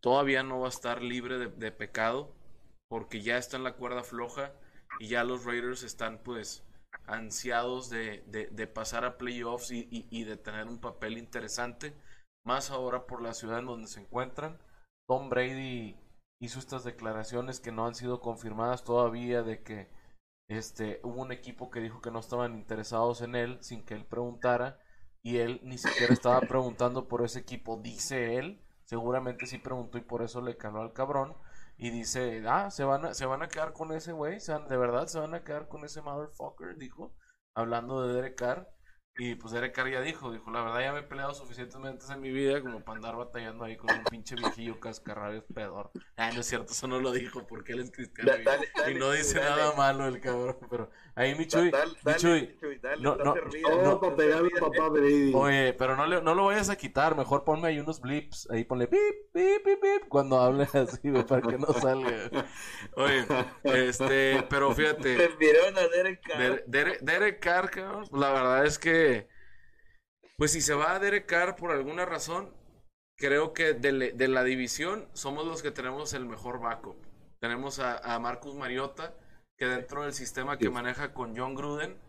todavía 0.00 0.42
no 0.42 0.58
va 0.58 0.66
a 0.66 0.70
estar 0.70 1.02
libre 1.02 1.38
de 1.38 1.70
pecado, 1.70 2.34
porque 2.88 3.22
ya 3.22 3.38
está 3.38 3.56
en 3.56 3.62
la 3.62 3.76
cuerda 3.76 4.02
floja 4.02 4.52
y 4.98 5.08
ya 5.08 5.24
los 5.24 5.44
Raiders 5.44 5.82
están 5.82 6.18
pues 6.22 6.64
ansiados 7.06 7.90
de, 7.90 8.22
de, 8.26 8.66
pasar 8.66 9.04
a 9.04 9.18
playoffs 9.18 9.70
y, 9.70 9.88
y, 9.90 10.24
de 10.24 10.36
tener 10.36 10.66
un 10.66 10.80
papel 10.80 11.18
interesante, 11.18 11.94
más 12.44 12.70
ahora 12.70 13.06
por 13.06 13.20
la 13.20 13.34
ciudad 13.34 13.58
en 13.58 13.66
donde 13.66 13.88
se 13.88 14.00
encuentran. 14.00 14.58
Tom 15.06 15.28
Brady 15.28 15.96
hizo 16.40 16.58
estas 16.58 16.84
declaraciones 16.84 17.60
que 17.60 17.72
no 17.72 17.86
han 17.86 17.94
sido 17.94 18.20
confirmadas 18.20 18.84
todavía 18.84 19.42
de 19.42 19.62
que 19.62 19.88
este, 20.48 21.00
hubo 21.02 21.22
un 21.22 21.32
equipo 21.32 21.70
que 21.70 21.80
dijo 21.80 22.00
que 22.00 22.10
no 22.10 22.20
estaban 22.20 22.54
interesados 22.54 23.22
en 23.22 23.34
él 23.34 23.58
sin 23.60 23.84
que 23.84 23.94
él 23.94 24.04
preguntara 24.04 24.78
y 25.22 25.38
él 25.38 25.60
ni 25.62 25.78
siquiera 25.78 26.12
estaba 26.12 26.40
preguntando 26.42 27.08
por 27.08 27.24
ese 27.24 27.40
equipo, 27.40 27.80
dice 27.82 28.36
él, 28.36 28.62
seguramente 28.84 29.46
sí 29.46 29.58
preguntó 29.58 29.98
y 29.98 30.02
por 30.02 30.22
eso 30.22 30.42
le 30.42 30.56
caló 30.56 30.82
al 30.82 30.92
cabrón 30.92 31.34
y 31.76 31.90
dice, 31.90 32.42
ah, 32.46 32.70
se 32.70 32.84
van 32.84 33.06
a, 33.06 33.14
se 33.14 33.26
van 33.26 33.42
a 33.42 33.48
quedar 33.48 33.72
con 33.72 33.92
ese 33.92 34.12
güey, 34.12 34.38
de 34.38 34.76
verdad 34.76 35.06
se 35.06 35.18
van 35.18 35.34
a 35.34 35.42
quedar 35.42 35.68
con 35.68 35.84
ese 35.84 36.02
motherfucker, 36.02 36.76
dijo, 36.76 37.14
hablando 37.54 38.06
de 38.06 38.14
Derek 38.14 38.36
Carr. 38.36 38.73
Y 39.16 39.36
pues 39.36 39.52
Derek 39.52 39.72
Carr 39.72 39.88
ya 39.90 40.00
dijo, 40.00 40.32
dijo, 40.32 40.50
la 40.50 40.62
verdad 40.64 40.80
ya 40.80 40.92
me 40.92 40.98
he 40.98 41.02
peleado 41.02 41.34
suficientemente 41.34 42.04
en 42.12 42.20
mi 42.20 42.32
vida 42.32 42.60
como 42.60 42.80
para 42.80 42.96
andar 42.96 43.14
batallando 43.14 43.62
ahí 43.62 43.76
con 43.76 43.88
un 43.94 44.02
pinche 44.04 44.34
viejillo 44.34 44.80
cascarrabios 44.80 45.44
pedor. 45.54 45.92
Ah, 46.16 46.32
no 46.34 46.40
es 46.40 46.46
cierto, 46.46 46.72
eso 46.72 46.88
no 46.88 46.98
lo 46.98 47.12
dijo 47.12 47.46
porque 47.46 47.74
él 47.74 47.80
es 47.80 47.92
cristiano 47.92 48.32
y, 48.88 48.94
no 48.94 49.12
dice 49.12 49.38
nada 49.38 49.72
malo 49.76 50.08
el 50.08 50.20
cabrón, 50.20 50.56
pero 50.68 50.90
ahí 51.14 51.36
mi 51.36 51.46
Chuy, 51.46 51.70
mi 52.04 52.14
Chuy, 52.16 52.56
no, 52.98 53.14
no, 53.14 53.36
no, 53.36 54.00
papá 54.00 54.88
Oye, 55.34 55.74
pero 55.74 55.96
no, 55.96 56.06
le, 56.06 56.20
no 56.20 56.34
lo 56.34 56.46
vayas 56.46 56.68
a 56.68 56.76
quitar, 56.76 57.16
mejor 57.16 57.44
ponme 57.44 57.68
ahí 57.68 57.78
unos 57.78 58.00
blips, 58.00 58.48
ahí 58.50 58.64
ponle 58.64 58.88
pip, 58.88 59.00
pip, 59.32 59.62
pip, 59.64 59.80
pip, 59.80 60.08
cuando 60.08 60.40
hable 60.40 60.64
así, 60.64 61.12
para 61.28 61.40
que 61.40 61.56
no 61.56 61.72
salga. 61.72 62.30
Oye, 62.96 63.24
este, 63.62 64.44
pero 64.50 64.74
fíjate. 64.74 65.14
Derek 65.38 66.20
Carr. 66.20 66.64
Derek 66.66 67.40
Carr, 67.40 67.70
la 68.12 68.32
verdad 68.32 68.66
es 68.66 68.78
que 68.78 69.03
pues 70.36 70.52
si 70.52 70.60
se 70.60 70.74
va 70.74 70.94
a 70.94 70.98
Derek 70.98 71.26
Carr 71.26 71.56
por 71.56 71.70
alguna 71.70 72.04
razón, 72.04 72.52
creo 73.16 73.52
que 73.52 73.74
de, 73.74 74.28
la 74.28 74.44
división 74.44 75.08
somos 75.12 75.46
los 75.46 75.62
que 75.62 75.70
tenemos 75.70 76.12
el 76.12 76.26
mejor 76.26 76.60
backup. 76.60 76.96
Tenemos 77.40 77.78
a, 77.78 78.18
Marcus 78.18 78.54
Mariota, 78.54 79.14
que 79.56 79.66
dentro 79.66 80.02
del 80.02 80.14
sistema 80.14 80.58
que 80.58 80.70
maneja 80.70 81.12
con 81.12 81.36
John 81.36 81.54
Gruden, 81.54 82.00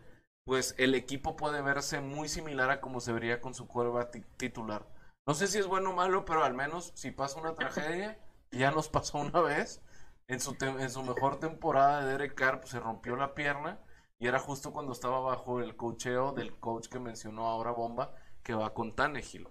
pues 0.44 0.74
el 0.78 0.94
equipo 0.94 1.36
puede 1.36 1.60
verse 1.62 2.00
muy 2.00 2.28
similar 2.28 2.70
a 2.70 2.80
como 2.80 3.00
se 3.00 3.12
vería 3.12 3.40
con 3.40 3.54
su 3.54 3.66
cuerva 3.68 4.10
titular. 4.10 4.86
No 5.26 5.34
sé 5.34 5.46
si 5.46 5.58
es 5.58 5.66
bueno 5.66 5.90
o 5.90 5.94
malo, 5.94 6.24
pero 6.24 6.44
al 6.44 6.54
menos 6.54 6.92
si 6.94 7.10
pasa 7.10 7.40
una 7.40 7.54
tragedia, 7.54 8.18
ya 8.50 8.70
nos 8.70 8.88
pasó 8.88 9.18
una 9.18 9.40
vez, 9.40 9.82
en 10.28 10.40
su, 10.40 10.56
en 10.60 10.90
su 10.90 11.02
mejor 11.02 11.38
temporada 11.38 12.04
de 12.04 12.12
Derek 12.12 12.34
Carr, 12.34 12.60
pues 12.60 12.70
se 12.70 12.80
rompió 12.80 13.16
la 13.16 13.34
pierna 13.34 13.78
y 14.18 14.26
era 14.26 14.38
justo 14.38 14.72
cuando 14.72 14.92
estaba 14.92 15.20
bajo 15.20 15.60
el 15.60 15.76
cocheo 15.76 16.32
del 16.32 16.58
coach 16.58 16.88
que 16.88 16.98
mencionó 16.98 17.46
ahora 17.46 17.72
Bomba, 17.72 18.14
que 18.42 18.54
va 18.54 18.72
con 18.72 18.94
Tannehill, 18.94 19.48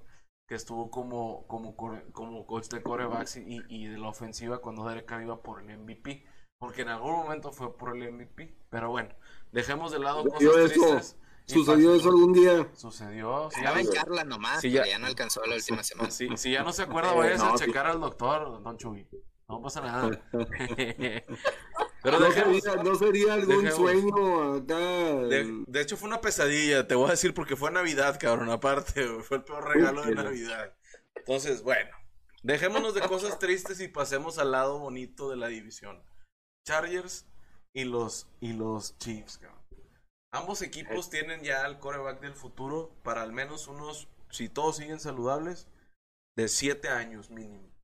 que 0.47 0.55
estuvo 0.55 0.89
como, 0.89 1.45
como, 1.47 1.75
como 1.75 2.45
coach 2.45 2.67
de 2.69 2.81
corebacks 2.81 3.37
y, 3.37 3.61
y 3.69 3.87
de 3.87 3.97
la 3.97 4.07
ofensiva 4.07 4.59
cuando 4.59 4.87
Derek 4.87 5.05
Carr 5.05 5.23
iba 5.23 5.41
por 5.41 5.61
el 5.61 5.77
MVP. 5.77 6.25
Porque 6.57 6.83
en 6.83 6.89
algún 6.89 7.11
momento 7.11 7.51
fue 7.51 7.77
por 7.77 7.95
el 7.95 8.11
MVP. 8.11 8.55
Pero 8.69 8.89
bueno, 8.89 9.09
dejemos 9.51 9.91
de 9.91 9.99
lado 9.99 10.23
cosas 10.23 10.71
tristes. 10.71 11.17
¿Sucedió 11.45 11.93
eso 11.93 12.09
algún 12.09 12.33
día? 12.33 12.67
Sucedió. 12.73 13.49
Si 13.51 13.61
ya 13.61 13.79
en 13.79 13.87
Carla 13.87 14.23
nomás, 14.23 14.63
ya, 14.63 14.85
ya, 14.85 14.97
no 14.97 15.05
alcanzó 15.05 15.45
la 15.45 15.55
última 15.55 15.83
semana. 15.83 16.09
Si, 16.09 16.27
si 16.37 16.51
ya 16.51 16.63
no 16.63 16.73
se 16.73 16.83
acuerda, 16.83 17.13
vayas 17.13 17.43
a 17.43 17.53
checar 17.55 17.85
al 17.85 17.99
doctor, 17.99 18.63
Don 18.63 18.77
Chuy. 18.77 19.07
No 19.47 19.61
pasa 19.61 19.81
nada. 19.81 20.09
Pero 22.05 22.19
no, 22.19 22.95
sería, 22.95 23.33
algún 23.33 23.71
sueño 23.71 24.53
acá. 24.53 24.75
De, 24.75 25.81
hecho, 25.81 25.97
fue 25.97 26.07
una 26.07 26.21
pesadilla, 26.21 26.85
te 26.85 26.93
voy 26.93 27.07
a 27.07 27.11
decir, 27.11 27.33
porque 27.33 27.55
fue 27.55 27.71
Navidad, 27.71 28.19
cabrón. 28.19 28.51
Aparte, 28.51 29.07
fue 29.23 29.37
el 29.37 29.43
peor 29.43 29.67
regalo 29.67 30.03
de 30.03 30.13
Navidad. 30.13 30.71
Entonces, 31.15 31.63
bueno, 31.63 31.89
dejémonos 32.43 32.93
de 32.93 33.01
cosas 33.01 33.39
tristes 33.39 33.79
y 33.79 33.87
pasemos 33.87 34.37
al 34.37 34.51
lado 34.51 34.77
bonito 34.77 35.31
de 35.31 35.37
la 35.37 35.47
división. 35.47 36.03
Chargers 36.63 37.25
y 37.73 37.85
los, 37.85 38.27
y 38.39 38.53
los 38.53 38.99
Chiefs, 38.99 39.39
cabrón. 39.39 39.59
Ambos 40.31 40.61
equipos 40.61 41.09
tienen 41.09 41.41
ya 41.41 41.65
el 41.65 41.79
coreback 41.79 42.21
del 42.21 42.35
futuro 42.35 42.91
para 43.03 43.23
al 43.23 43.31
menos 43.31 43.67
unos, 43.67 44.09
si 44.29 44.47
todos 44.47 44.77
siguen 44.77 44.99
saludables, 44.99 45.67
de 46.35 46.49
7 46.49 46.87
años 46.89 47.31
mínimo. 47.31 47.74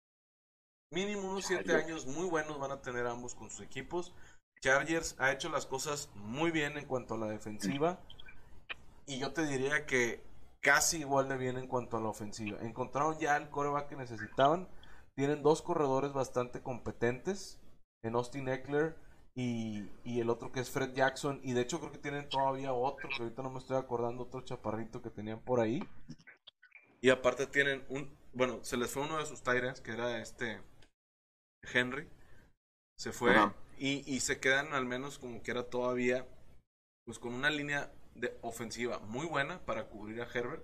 Mínimo 0.94 1.30
unos 1.30 1.46
7 1.46 1.74
años 1.74 2.06
muy 2.06 2.28
buenos 2.28 2.60
van 2.60 2.72
a 2.72 2.82
tener 2.82 3.08
ambos 3.08 3.34
con 3.34 3.50
sus 3.50 3.62
equipos. 3.62 4.14
Chargers 4.60 5.16
ha 5.20 5.32
hecho 5.32 5.48
las 5.48 5.66
cosas 5.66 6.10
muy 6.16 6.52
bien 6.52 6.78
en 6.78 6.86
cuanto 6.86 7.14
a 7.14 7.18
la 7.18 7.28
defensiva. 7.28 8.02
Y 9.08 9.18
yo 9.18 9.32
te 9.32 9.48
diría 9.48 9.86
que 9.86 10.22
casi 10.60 10.98
igual 10.98 11.30
de 11.30 11.38
bien 11.38 11.58
en 11.58 11.68
cuanto 11.68 11.96
a 11.96 12.02
la 12.02 12.10
ofensiva. 12.10 12.60
Encontraron 12.60 13.18
ya 13.20 13.38
el 13.38 13.50
coreback 13.50 13.88
que 13.88 13.96
necesitaban. 13.96 14.68
Tienen 15.16 15.44
dos 15.44 15.62
corredores 15.62 16.12
bastante 16.12 16.62
competentes. 16.62 17.58
En 18.04 18.16
Austin 18.16 18.50
Eckler 18.50 18.98
y, 19.34 19.90
y, 20.04 20.20
el 20.20 20.30
otro 20.30 20.52
que 20.52 20.60
es 20.60 20.70
Fred 20.70 20.92
Jackson. 20.94 21.40
Y 21.42 21.54
de 21.54 21.62
hecho 21.62 21.80
creo 21.80 21.94
que 21.94 22.00
tienen 22.00 22.28
todavía 22.28 22.74
otro, 22.74 23.08
que 23.08 23.24
ahorita 23.24 23.42
no 23.44 23.50
me 23.50 23.60
estoy 23.60 23.78
acordando, 23.78 24.24
otro 24.24 24.42
chaparrito 24.42 25.02
que 25.02 25.10
tenían 25.10 25.40
por 25.40 25.62
ahí. 25.62 25.82
Y 27.00 27.12
aparte 27.12 27.48
tienen 27.48 27.86
un... 27.88 28.14
Bueno, 28.34 28.60
se 28.62 28.76
les 28.76 28.92
fue 28.92 29.04
uno 29.04 29.20
de 29.20 29.26
sus 29.26 29.42
Tyrants, 29.42 29.80
que 29.80 29.94
era 29.94 30.20
este... 30.20 30.60
Henry. 31.64 32.08
Se 32.98 33.12
fue 33.12 33.36
y, 33.78 34.04
y, 34.06 34.20
se 34.20 34.40
quedan 34.40 34.74
al 34.74 34.86
menos 34.86 35.18
como 35.18 35.42
que 35.42 35.52
era 35.52 35.64
todavía 35.64 36.28
pues 37.04 37.18
con 37.18 37.34
una 37.34 37.50
línea 37.50 37.92
de 38.14 38.38
ofensiva 38.42 39.00
muy 39.00 39.26
buena 39.26 39.60
para 39.66 39.86
cubrir 39.86 40.22
a 40.22 40.28
Herbert. 40.32 40.64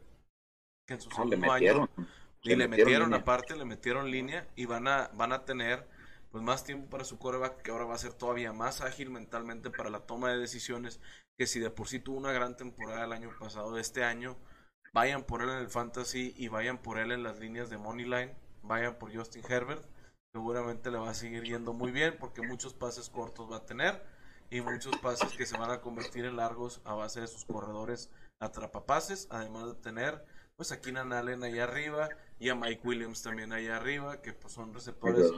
Que 0.85 0.93
en 0.93 1.01
su 1.01 1.09
ah, 1.09 1.15
segundo 1.15 1.51
año 1.51 1.89
y 2.43 2.55
le, 2.55 2.67
metieron, 2.67 3.13
aparte, 3.13 3.55
le 3.55 3.65
metieron 3.65 4.09
línea 4.09 4.47
y 4.55 4.65
van 4.65 4.87
a, 4.87 5.09
van 5.15 5.33
a 5.33 5.43
tener 5.43 5.87
pues 6.31 6.43
más 6.43 6.63
tiempo 6.63 6.89
para 6.89 7.03
su 7.03 7.17
coreback 7.17 7.61
que 7.61 7.71
ahora 7.71 7.85
va 7.85 7.95
a 7.95 7.99
ser 7.99 8.13
todavía 8.13 8.53
más 8.53 8.81
ágil 8.81 9.09
mentalmente 9.09 9.69
para 9.69 9.89
la 9.89 10.01
toma 10.01 10.31
de 10.31 10.37
decisiones 10.37 10.99
que 11.37 11.47
si 11.47 11.59
de 11.59 11.69
por 11.69 11.87
sí 11.87 11.99
tuvo 11.99 12.17
una 12.17 12.31
gran 12.31 12.55
temporada 12.55 13.05
el 13.05 13.13
año 13.13 13.31
pasado, 13.39 13.77
este 13.77 14.03
año 14.03 14.37
vayan 14.93 15.23
por 15.23 15.41
él 15.41 15.49
en 15.49 15.57
el 15.57 15.69
fantasy 15.69 16.33
y 16.37 16.47
vayan 16.47 16.77
por 16.77 16.99
él 16.99 17.11
en 17.11 17.23
las 17.23 17.39
líneas 17.39 17.69
de 17.69 17.77
Moneyline, 17.77 18.33
vayan 18.63 18.97
por 18.97 19.15
Justin 19.15 19.43
Herbert 19.47 19.83
seguramente 20.37 20.91
le 20.91 20.99
va 20.99 21.09
a 21.09 21.15
seguir 21.15 21.43
yendo 21.45 21.73
muy 21.73 21.91
bien 21.91 22.15
porque 22.19 22.43
muchos 22.43 22.75
pases 22.75 23.09
cortos 23.09 23.51
va 23.51 23.57
a 23.57 23.65
tener 23.65 24.03
y 24.51 24.61
muchos 24.61 24.95
pases 24.97 25.33
que 25.33 25.47
se 25.47 25.57
van 25.57 25.71
a 25.71 25.81
convertir 25.81 26.25
en 26.25 26.35
largos 26.35 26.79
a 26.85 26.93
base 26.93 27.21
de 27.21 27.27
sus 27.27 27.43
corredores 27.43 28.11
atrapapases, 28.39 29.27
además 29.31 29.65
de 29.65 29.73
tener 29.81 30.23
pues 30.55 30.71
a 30.71 30.79
Keenan 30.79 31.11
Allen 31.11 31.43
ahí 31.43 31.57
arriba 31.57 32.09
y 32.37 32.49
a 32.49 32.55
Mike 32.55 32.81
Williams 32.83 33.23
también 33.23 33.51
ahí 33.51 33.67
arriba, 33.67 34.21
que 34.21 34.33
pues 34.33 34.53
son 34.53 34.75
receptores 34.75 35.31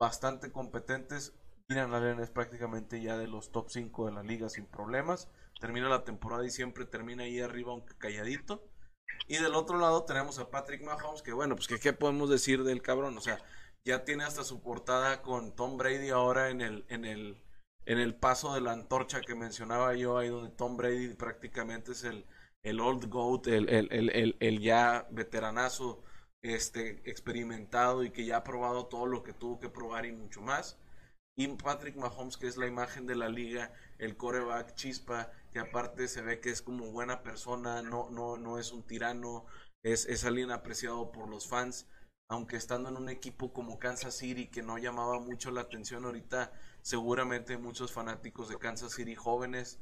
bastante 0.00 0.50
competentes. 0.50 1.34
Keenan 1.68 1.94
Allen 1.94 2.18
es 2.18 2.30
prácticamente 2.30 3.00
ya 3.00 3.16
de 3.16 3.28
los 3.28 3.52
top 3.52 3.70
5 3.70 4.06
de 4.06 4.12
la 4.12 4.24
liga 4.24 4.48
sin 4.48 4.66
problemas. 4.66 5.28
Termina 5.60 5.88
la 5.88 6.02
temporada 6.02 6.44
y 6.44 6.50
siempre 6.50 6.84
termina 6.84 7.22
ahí 7.22 7.40
arriba 7.40 7.70
aunque 7.70 7.94
calladito. 7.96 8.64
Y 9.28 9.36
del 9.36 9.54
otro 9.54 9.78
lado 9.78 10.02
tenemos 10.02 10.40
a 10.40 10.50
Patrick 10.50 10.82
Mahomes, 10.82 11.22
que 11.22 11.32
bueno, 11.32 11.54
pues 11.54 11.68
que 11.68 11.78
qué 11.78 11.92
podemos 11.92 12.28
decir 12.28 12.64
del 12.64 12.82
cabrón, 12.82 13.16
o 13.16 13.20
sea, 13.20 13.38
ya 13.84 14.04
tiene 14.04 14.24
hasta 14.24 14.44
su 14.44 14.62
portada 14.62 15.22
con 15.22 15.54
Tom 15.54 15.76
Brady 15.76 16.10
ahora 16.10 16.50
en 16.50 16.60
el, 16.60 16.84
en 16.88 17.04
el, 17.04 17.42
en 17.84 17.98
el 17.98 18.14
paso 18.14 18.54
de 18.54 18.60
la 18.60 18.72
antorcha 18.72 19.20
que 19.20 19.34
mencionaba 19.34 19.94
yo, 19.94 20.18
ahí 20.18 20.28
donde 20.28 20.50
Tom 20.50 20.76
Brady 20.76 21.14
prácticamente 21.14 21.92
es 21.92 22.04
el, 22.04 22.24
el 22.62 22.80
old 22.80 23.08
goat, 23.08 23.48
el, 23.48 23.68
el, 23.68 24.36
el, 24.38 24.60
ya 24.60 25.06
veteranazo 25.10 26.02
este, 26.42 27.02
experimentado 27.10 28.04
y 28.04 28.10
que 28.10 28.24
ya 28.24 28.38
ha 28.38 28.44
probado 28.44 28.86
todo 28.86 29.06
lo 29.06 29.22
que 29.22 29.32
tuvo 29.32 29.58
que 29.58 29.68
probar 29.68 30.06
y 30.06 30.12
mucho 30.12 30.40
más. 30.40 30.78
Y 31.34 31.48
Patrick 31.48 31.96
Mahomes, 31.96 32.36
que 32.36 32.46
es 32.46 32.58
la 32.58 32.66
imagen 32.66 33.06
de 33.06 33.16
la 33.16 33.28
liga, 33.28 33.72
el 33.98 34.16
coreback 34.16 34.74
chispa, 34.74 35.32
que 35.50 35.58
aparte 35.58 36.06
se 36.06 36.20
ve 36.20 36.40
que 36.40 36.50
es 36.50 36.62
como 36.62 36.92
buena 36.92 37.22
persona, 37.22 37.82
no, 37.82 38.10
no, 38.10 38.36
no 38.36 38.58
es 38.58 38.70
un 38.70 38.82
tirano, 38.82 39.46
es, 39.82 40.04
es 40.06 40.24
alguien 40.24 40.50
apreciado 40.50 41.10
por 41.10 41.28
los 41.28 41.48
fans 41.48 41.88
aunque 42.28 42.56
estando 42.56 42.88
en 42.88 42.96
un 42.96 43.08
equipo 43.08 43.52
como 43.52 43.78
Kansas 43.78 44.16
City 44.16 44.48
que 44.48 44.62
no 44.62 44.78
llamaba 44.78 45.20
mucho 45.20 45.50
la 45.50 45.62
atención 45.62 46.04
ahorita, 46.04 46.52
seguramente 46.80 47.58
muchos 47.58 47.92
fanáticos 47.92 48.48
de 48.48 48.58
Kansas 48.58 48.92
City 48.92 49.14
jóvenes, 49.14 49.78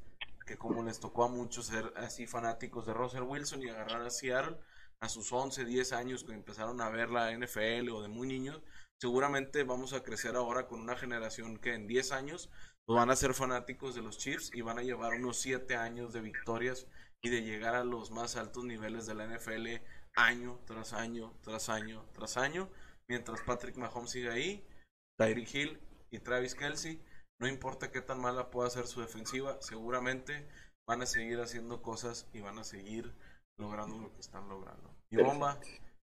que 0.46 0.58
como 0.58 0.82
les 0.82 0.98
tocó 0.98 1.24
a 1.24 1.28
muchos 1.28 1.66
ser 1.66 1.92
así 1.96 2.26
fanáticos 2.26 2.86
de 2.86 2.94
Russell 2.94 3.22
Wilson 3.22 3.62
y 3.62 3.68
agarrar 3.68 4.02
a 4.02 4.10
Seattle 4.10 4.58
a 5.00 5.08
sus 5.08 5.32
11, 5.32 5.64
10 5.64 5.92
años 5.92 6.24
que 6.24 6.32
empezaron 6.32 6.80
a 6.80 6.90
ver 6.90 7.10
la 7.10 7.32
NFL 7.32 7.88
o 7.90 8.02
de 8.02 8.08
muy 8.08 8.26
niños, 8.26 8.60
seguramente 8.98 9.62
vamos 9.64 9.92
a 9.92 10.02
crecer 10.02 10.36
ahora 10.36 10.66
con 10.66 10.80
una 10.80 10.96
generación 10.96 11.56
que 11.56 11.74
en 11.74 11.86
10 11.86 12.12
años 12.12 12.50
van 12.86 13.10
a 13.10 13.16
ser 13.16 13.34
fanáticos 13.34 13.94
de 13.94 14.02
los 14.02 14.18
Chiefs 14.18 14.50
y 14.52 14.62
van 14.62 14.78
a 14.78 14.82
llevar 14.82 15.14
unos 15.14 15.38
7 15.38 15.76
años 15.76 16.12
de 16.12 16.20
victorias 16.20 16.86
y 17.22 17.30
de 17.30 17.42
llegar 17.42 17.74
a 17.74 17.84
los 17.84 18.10
más 18.10 18.36
altos 18.36 18.64
niveles 18.64 19.06
de 19.06 19.14
la 19.14 19.26
NFL 19.26 19.82
año 20.16 20.58
tras 20.66 20.92
año, 20.92 21.32
tras 21.42 21.68
año, 21.68 22.04
tras 22.12 22.36
año, 22.36 22.68
mientras 23.08 23.40
Patrick 23.42 23.76
Mahomes 23.76 24.10
sigue 24.10 24.30
ahí, 24.30 24.66
Tyreek 25.18 25.54
Hill 25.54 25.80
y 26.10 26.18
Travis 26.18 26.54
Kelsey, 26.54 27.02
no 27.40 27.48
importa 27.48 27.90
qué 27.90 28.00
tan 28.00 28.20
mala 28.20 28.50
pueda 28.50 28.70
ser 28.70 28.86
su 28.86 29.00
defensiva, 29.00 29.56
seguramente 29.60 30.46
van 30.86 31.02
a 31.02 31.06
seguir 31.06 31.40
haciendo 31.40 31.82
cosas 31.82 32.28
y 32.32 32.40
van 32.40 32.58
a 32.58 32.64
seguir 32.64 33.14
logrando 33.58 33.98
lo 33.98 34.12
que 34.12 34.20
están 34.20 34.48
logrando. 34.48 34.94
Y 35.10 35.16
bomba, 35.16 35.58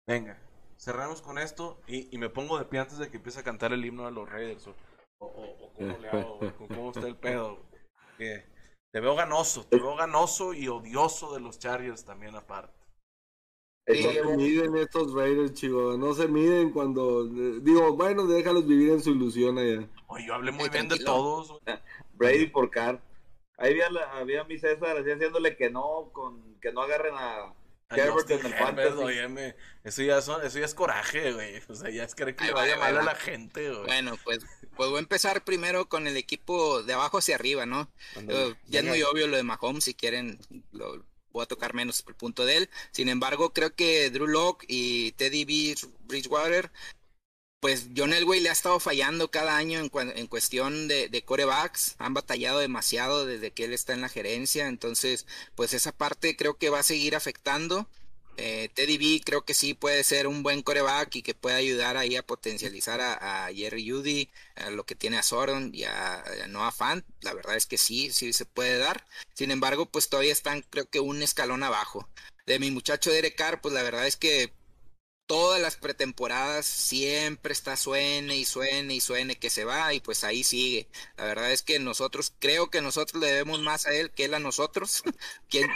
venga, 0.06 0.38
cerramos 0.78 1.22
con 1.22 1.38
esto 1.38 1.80
y, 1.86 2.16
me 2.18 2.30
pongo 2.30 2.58
de 2.58 2.64
pie 2.64 2.80
antes 2.80 2.98
de 2.98 3.10
que 3.10 3.18
empiece 3.18 3.40
a 3.40 3.44
cantar 3.44 3.72
el 3.72 3.84
himno 3.84 4.06
a 4.06 4.10
los 4.10 4.28
Raiders 4.28 4.66
o, 4.68 4.74
cómo 5.18 5.98
le 5.98 6.08
hago, 6.08 6.38
cómo 6.68 6.90
está 6.90 7.06
el 7.06 7.16
pedo. 7.16 7.66
Te 8.16 9.00
veo 9.00 9.14
ganoso, 9.14 9.64
te 9.66 9.76
veo 9.76 9.94
ganoso 9.96 10.52
y 10.52 10.68
odioso 10.68 11.32
de 11.34 11.40
los 11.40 11.58
Chargers 11.58 12.04
también 12.04 12.34
aparte. 12.34 12.80
No 13.86 14.12
se 14.12 14.36
miden 14.36 14.77
estos 14.77 15.12
Raiders, 15.15 15.55
chicos. 15.55 15.98
No 15.98 16.15
se 16.15 16.28
miden 16.28 16.70
cuando. 16.70 17.24
Digo, 17.24 17.97
bueno, 17.97 18.27
déjalos 18.27 18.66
vivir 18.66 18.90
en 18.90 19.02
su 19.02 19.11
ilusión 19.11 19.59
allá. 19.59 19.89
Oye, 20.07 20.27
yo 20.27 20.35
hablé 20.35 20.52
muy 20.52 20.69
bien 20.69 20.89
de 20.89 20.98
todos. 20.98 21.59
Brady 22.15 22.47
por 22.47 22.70
Carr. 22.70 23.01
Ahí 23.57 23.78
había, 23.81 24.05
había 24.12 24.44
mi 24.44 24.59
César 24.59 24.97
así 24.97 25.11
haciéndole 25.11 25.57
que 25.57 25.70
no, 25.70 26.11
con 26.12 26.59
que 26.61 26.73
no 26.73 26.82
agarren 26.82 27.15
a 27.15 27.55
Herbert 27.90 28.31
en 28.31 28.47
el 28.47 28.52
Herbert, 28.52 29.57
eso 29.82 30.02
ya, 30.02 30.20
son, 30.23 30.44
eso 30.44 30.59
ya 30.59 30.65
es 30.65 30.74
coraje, 30.74 31.32
güey. 31.32 31.61
O 31.69 31.74
sea, 31.74 31.90
ya 31.90 32.05
es 32.05 32.15
querer 32.15 32.36
que 32.36 32.44
le 32.44 32.52
vaya 32.52 32.77
mal 32.77 32.97
a 32.97 33.02
la 33.02 33.15
gente, 33.16 33.69
güey. 33.69 33.85
Bueno, 33.85 34.16
pues, 34.23 34.39
pues 34.77 34.89
voy 34.90 34.98
a 34.98 35.01
empezar 35.01 35.43
primero 35.43 35.89
con 35.89 36.07
el 36.07 36.16
equipo 36.16 36.82
de 36.82 36.93
abajo 36.93 37.19
hacia 37.19 37.35
arriba, 37.35 37.66
¿no? 37.66 37.90
Eh, 38.16 38.55
ya 38.66 38.81
es 38.81 38.86
muy 38.86 39.02
obvio 39.02 39.27
lo 39.27 39.36
de 39.36 39.43
Mahomes, 39.43 39.85
si 39.85 39.94
quieren, 39.94 40.39
lo, 40.70 41.05
voy 41.32 41.43
a 41.43 41.47
tocar 41.47 41.74
menos 41.74 42.05
el 42.07 42.15
punto 42.15 42.44
de 42.44 42.57
él. 42.59 42.70
Sin 42.93 43.09
embargo, 43.09 43.52
creo 43.52 43.74
que 43.74 44.11
Drew 44.11 44.27
Locke 44.27 44.65
y 44.69 45.12
Teddy 45.12 45.44
B. 45.44 45.77
Bridgewater, 46.07 46.70
pues 47.61 47.89
John 47.94 48.15
Elway 48.15 48.40
le 48.40 48.48
ha 48.48 48.52
estado 48.52 48.81
fallando 48.81 49.31
cada 49.31 49.57
año 49.57 49.78
en, 49.81 49.90
en 50.16 50.27
cuestión 50.27 50.89
de, 50.89 51.09
de, 51.09 51.23
corebacks. 51.23 51.94
Han 51.98 52.15
batallado 52.15 52.59
demasiado 52.59 53.27
desde 53.27 53.51
que 53.51 53.65
él 53.65 53.73
está 53.74 53.93
en 53.93 54.01
la 54.01 54.09
gerencia. 54.09 54.66
Entonces, 54.69 55.27
pues 55.55 55.74
esa 55.74 55.93
parte 55.93 56.36
creo 56.36 56.57
que 56.57 56.70
va 56.70 56.81
a 56.81 56.82
seguir 56.82 57.15
afectando. 57.15 57.86
Eh, 58.42 58.70
Teddy 58.72 58.96
B 58.96 59.22
creo 59.22 59.44
que 59.44 59.52
sí 59.52 59.74
puede 59.74 60.02
ser 60.02 60.26
un 60.26 60.42
buen 60.42 60.62
coreback 60.62 61.14
y 61.16 61.22
que 61.22 61.34
puede 61.34 61.56
ayudar 61.56 61.98
ahí 61.98 62.16
a 62.16 62.26
potencializar 62.26 62.98
a, 63.02 63.50
Jerry 63.54 63.90
Judy, 63.90 64.30
a 64.56 64.70
lo 64.70 64.84
que 64.86 64.94
tiene 64.94 65.18
a 65.18 65.22
Sordon 65.22 65.70
y 65.74 65.84
a, 65.84 66.24
Noah 66.48 66.72
Fant. 66.72 67.04
La 67.20 67.34
verdad 67.34 67.56
es 67.56 67.66
que 67.66 67.76
sí, 67.76 68.10
sí 68.12 68.32
se 68.32 68.46
puede 68.46 68.78
dar. 68.78 69.06
Sin 69.34 69.50
embargo, 69.50 69.84
pues 69.84 70.08
todavía 70.08 70.32
están 70.32 70.62
creo 70.70 70.88
que 70.88 71.00
un 71.00 71.22
escalón 71.22 71.62
abajo. 71.62 72.08
De 72.46 72.58
mi 72.58 72.70
muchacho 72.70 73.12
Derek 73.12 73.36
Carr, 73.36 73.60
pues 73.60 73.74
la 73.74 73.82
verdad 73.82 74.06
es 74.06 74.16
que 74.16 74.54
todas 75.31 75.61
las 75.61 75.77
pretemporadas 75.77 76.66
siempre 76.66 77.52
está 77.52 77.77
suene 77.77 78.36
y 78.36 78.44
suene 78.44 78.97
y 78.97 79.01
suene 79.01 79.39
que 79.39 79.48
se 79.48 79.65
va 79.65 79.94
y 79.94 80.01
pues 80.01 80.24
ahí 80.24 80.43
sigue. 80.43 80.89
La 81.16 81.24
verdad 81.24 81.52
es 81.52 81.62
que 81.62 81.78
nosotros, 81.78 82.32
creo 82.40 82.69
que 82.69 82.82
nosotros 82.82 83.23
le 83.23 83.28
debemos 83.28 83.61
más 83.61 83.86
a 83.86 83.94
él 83.94 84.11
que 84.11 84.24
él 84.24 84.35
a 84.35 84.40
nosotros. 84.40 85.05
¿Quién, 85.48 85.70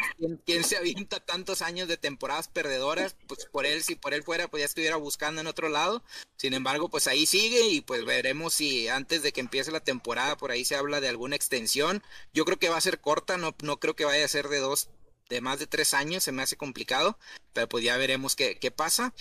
quién, 0.45 0.65
se 0.65 0.77
avienta 0.77 1.21
tantos 1.21 1.63
años 1.63 1.87
de 1.87 1.97
temporadas 1.97 2.49
perdedoras? 2.49 3.15
Pues 3.29 3.45
por 3.47 3.65
él, 3.65 3.85
si 3.85 3.95
por 3.95 4.13
él 4.13 4.25
fuera, 4.25 4.49
pues 4.49 4.63
ya 4.63 4.67
estuviera 4.67 4.97
buscando 4.97 5.41
en 5.41 5.47
otro 5.47 5.69
lado. 5.69 6.03
Sin 6.35 6.53
embargo, 6.53 6.89
pues 6.89 7.07
ahí 7.07 7.25
sigue 7.25 7.69
y 7.69 7.81
pues 7.81 8.05
veremos 8.05 8.55
si 8.55 8.89
antes 8.89 9.23
de 9.23 9.33
que 9.33 9.41
empiece 9.41 9.71
la 9.71 9.79
temporada 9.79 10.37
por 10.37 10.51
ahí 10.51 10.65
se 10.65 10.75
habla 10.75 11.01
de 11.01 11.11
alguna 11.11 11.37
extensión. 11.37 12.03
Yo 12.33 12.45
creo 12.45 12.59
que 12.59 12.71
va 12.71 12.79
a 12.79 12.81
ser 12.81 13.01
corta, 13.01 13.37
no, 13.37 13.55
no 13.63 13.79
creo 13.79 13.95
que 13.95 14.05
vaya 14.05 14.25
a 14.25 14.29
ser 14.29 14.49
de 14.49 14.59
dos 14.59 14.89
de 15.29 15.41
más 15.41 15.59
de 15.59 15.67
tres 15.67 15.95
años 15.95 16.23
se 16.23 16.33
me 16.33 16.43
hace 16.43 16.57
complicado, 16.57 17.19
pero 17.55 17.69
pues 17.69 17.83
ya 17.83 17.97
veremos 17.97 18.37
qué, 18.37 18.59
qué 18.59 18.71
pasa 18.71 19.15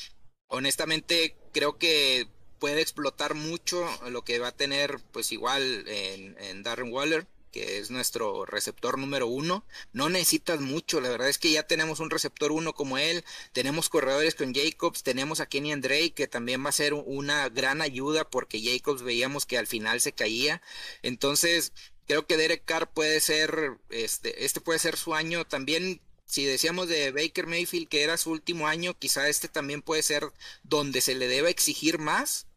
honestamente 0.54 1.36
creo 1.52 1.78
que 1.78 2.28
puede 2.60 2.82
explotar 2.82 3.34
mucho 3.34 3.86
lo 4.10 4.24
que 4.24 4.40
va 4.40 4.50
a 4.50 4.56
tener 4.56 5.00
pues 5.12 5.32
igual 5.32 5.86
en, 5.88 6.64
Darren 6.64 6.94
Waller 6.94 7.28
que 7.52 7.78
es 7.78 7.92
nuestro 7.92 8.46
receptor 8.46 8.98
número 8.98 9.28
uno. 9.28 9.64
No 9.92 10.10
necesitas 10.10 10.60
mucho, 10.60 11.00
la 11.02 11.10
verdad 11.10 11.30
es 11.30 11.38
que 11.38 11.52
ya 11.52 11.68
tenemos 11.68 12.00
un 12.00 12.10
receptor 12.10 12.52
uno 12.52 12.74
como 12.74 12.98
él, 12.98 13.24
tenemos 13.52 13.90
corredores 13.90 14.34
con 14.34 14.56
Jacobs, 14.56 15.04
tenemos 15.04 15.40
a 15.40 15.46
Kenny 15.46 15.72
Andre 15.72 16.14
que 16.14 16.28
también 16.28 16.66
va 16.66 16.70
a 16.70 16.72
ser 16.72 16.96
una 16.96 17.50
gran 17.50 17.84
ayuda 17.84 18.28
porque 18.28 18.60
Jacobs 18.60 19.04
veíamos 19.04 19.46
que 19.46 19.60
al 19.60 19.68
final 19.68 20.02
se 20.02 20.14
caía. 20.14 20.64
Entonces, 21.04 21.74
creo 22.08 22.26
que 22.26 22.38
Derek 22.38 22.66
Carr 22.66 22.92
puede 22.92 23.20
ser, 23.20 23.78
este, 23.90 24.46
este 24.46 24.60
puede 24.60 24.80
ser 24.80 24.98
su 24.98 25.14
año 25.14 25.46
también 25.46 26.02
si 26.34 26.46
decíamos 26.46 26.88
de 26.88 27.12
Baker 27.12 27.46
Mayfield 27.46 27.88
que 27.88 28.02
era 28.02 28.18
su 28.18 28.32
último 28.32 28.68
año, 28.68 28.98
quizá 28.98 29.30
este 29.30 29.48
también 29.50 29.84
puede 29.84 30.02
ser 30.02 30.34
donde 30.64 31.00
se 31.00 31.14
le 31.14 31.28
deba 31.28 31.52
exigir 31.52 32.00
más. 32.00 32.48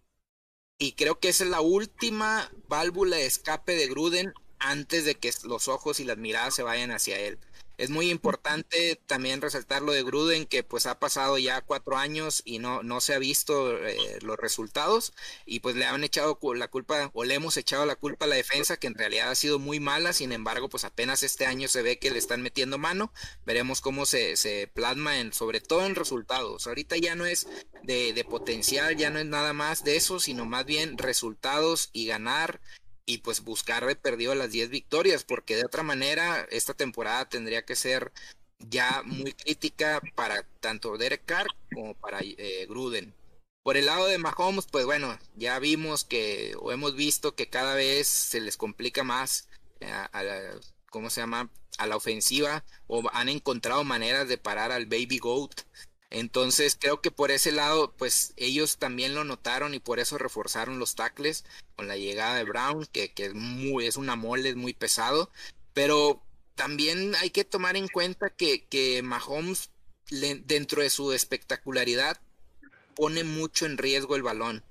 Y 0.78 0.92
creo 0.92 1.20
que 1.20 1.28
esa 1.28 1.44
es 1.44 1.50
la 1.50 1.60
última 1.60 2.50
válvula 2.68 3.18
de 3.18 3.26
escape 3.26 3.76
de 3.76 3.86
Gruden 3.86 4.32
antes 4.58 5.04
de 5.04 5.16
que 5.16 5.30
los 5.42 5.68
ojos 5.68 6.00
y 6.00 6.04
las 6.04 6.16
miradas 6.16 6.54
se 6.54 6.62
vayan 6.62 6.90
hacia 6.90 7.18
él. 7.18 7.38
Es 7.78 7.90
muy 7.90 8.10
importante 8.10 8.96
también 9.06 9.42
resaltar 9.42 9.82
lo 9.82 9.92
de 9.92 10.02
Gruden, 10.02 10.46
que 10.46 10.62
pues 10.62 10.86
ha 10.86 10.98
pasado 10.98 11.36
ya 11.36 11.60
cuatro 11.60 11.96
años 11.98 12.42
y 12.44 12.58
no, 12.58 12.82
no 12.82 13.00
se 13.00 13.14
ha 13.14 13.18
visto 13.18 13.76
eh, 13.76 14.18
los 14.22 14.38
resultados 14.38 15.12
y 15.44 15.60
pues 15.60 15.76
le 15.76 15.84
han 15.84 16.02
echado 16.02 16.38
la 16.54 16.68
culpa 16.68 17.10
o 17.12 17.24
le 17.24 17.34
hemos 17.34 17.56
echado 17.56 17.84
la 17.84 17.96
culpa 17.96 18.24
a 18.24 18.28
la 18.28 18.36
defensa, 18.36 18.78
que 18.78 18.86
en 18.86 18.94
realidad 18.94 19.30
ha 19.30 19.34
sido 19.34 19.58
muy 19.58 19.78
mala, 19.78 20.12
sin 20.12 20.32
embargo 20.32 20.68
pues 20.68 20.84
apenas 20.84 21.22
este 21.22 21.44
año 21.44 21.68
se 21.68 21.82
ve 21.82 21.98
que 21.98 22.10
le 22.10 22.18
están 22.18 22.42
metiendo 22.42 22.78
mano, 22.78 23.12
veremos 23.44 23.80
cómo 23.80 24.06
se, 24.06 24.36
se 24.36 24.70
plasma 24.72 25.20
en, 25.20 25.32
sobre 25.32 25.60
todo 25.60 25.84
en 25.84 25.94
resultados. 25.94 26.66
Ahorita 26.66 26.96
ya 26.96 27.14
no 27.14 27.26
es 27.26 27.46
de, 27.82 28.12
de 28.14 28.24
potencial, 28.24 28.96
ya 28.96 29.10
no 29.10 29.18
es 29.18 29.26
nada 29.26 29.52
más 29.52 29.84
de 29.84 29.96
eso, 29.96 30.18
sino 30.18 30.46
más 30.46 30.64
bien 30.64 30.96
resultados 30.96 31.90
y 31.92 32.06
ganar 32.06 32.60
y 33.06 33.18
pues 33.18 33.42
buscar 33.42 33.86
de 33.86 33.96
perdido 33.96 34.34
las 34.34 34.50
10 34.50 34.68
victorias, 34.68 35.24
porque 35.24 35.56
de 35.56 35.64
otra 35.64 35.84
manera 35.84 36.46
esta 36.50 36.74
temporada 36.74 37.28
tendría 37.28 37.64
que 37.64 37.76
ser 37.76 38.12
ya 38.58 39.02
muy 39.04 39.32
crítica 39.32 40.00
para 40.14 40.42
tanto 40.60 40.96
Derek 40.98 41.24
Carr 41.24 41.46
como 41.72 41.94
para 41.94 42.20
eh, 42.22 42.66
Gruden. 42.68 43.14
Por 43.62 43.76
el 43.76 43.86
lado 43.86 44.06
de 44.06 44.18
Mahomes, 44.18 44.66
pues 44.66 44.84
bueno, 44.84 45.18
ya 45.36 45.58
vimos 45.58 46.04
que, 46.04 46.54
o 46.60 46.72
hemos 46.72 46.94
visto 46.94 47.34
que 47.34 47.48
cada 47.48 47.74
vez 47.74 48.06
se 48.06 48.40
les 48.40 48.56
complica 48.56 49.02
más 49.02 49.48
eh, 49.80 49.90
a, 49.90 50.22
la, 50.22 50.60
¿cómo 50.90 51.10
se 51.10 51.20
llama? 51.20 51.50
A 51.78 51.86
la 51.86 51.96
ofensiva, 51.96 52.64
o 52.86 53.02
han 53.12 53.28
encontrado 53.28 53.84
maneras 53.84 54.28
de 54.28 54.38
parar 54.38 54.72
al 54.72 54.86
Baby 54.86 55.18
Goat. 55.18 55.62
Entonces 56.18 56.78
creo 56.80 57.02
que 57.02 57.10
por 57.10 57.30
ese 57.30 57.52
lado, 57.52 57.92
pues 57.92 58.32
ellos 58.38 58.78
también 58.78 59.14
lo 59.14 59.24
notaron 59.24 59.74
y 59.74 59.80
por 59.80 60.00
eso 60.00 60.16
reforzaron 60.16 60.78
los 60.78 60.94
tackles 60.94 61.44
con 61.76 61.88
la 61.88 61.98
llegada 61.98 62.36
de 62.36 62.44
Brown, 62.44 62.86
que, 62.90 63.12
que 63.12 63.26
es 63.26 63.34
muy, 63.34 63.84
es 63.84 63.98
una 63.98 64.16
mole, 64.16 64.48
es 64.48 64.56
muy 64.56 64.72
pesado. 64.72 65.30
Pero 65.74 66.22
también 66.54 67.14
hay 67.16 67.28
que 67.28 67.44
tomar 67.44 67.76
en 67.76 67.88
cuenta 67.88 68.30
que, 68.30 68.64
que 68.64 69.02
Mahomes, 69.02 69.68
dentro 70.46 70.80
de 70.80 70.88
su 70.88 71.12
espectacularidad, 71.12 72.18
pone 72.94 73.22
mucho 73.22 73.66
en 73.66 73.76
riesgo 73.76 74.16
el 74.16 74.22
balón. 74.22 74.64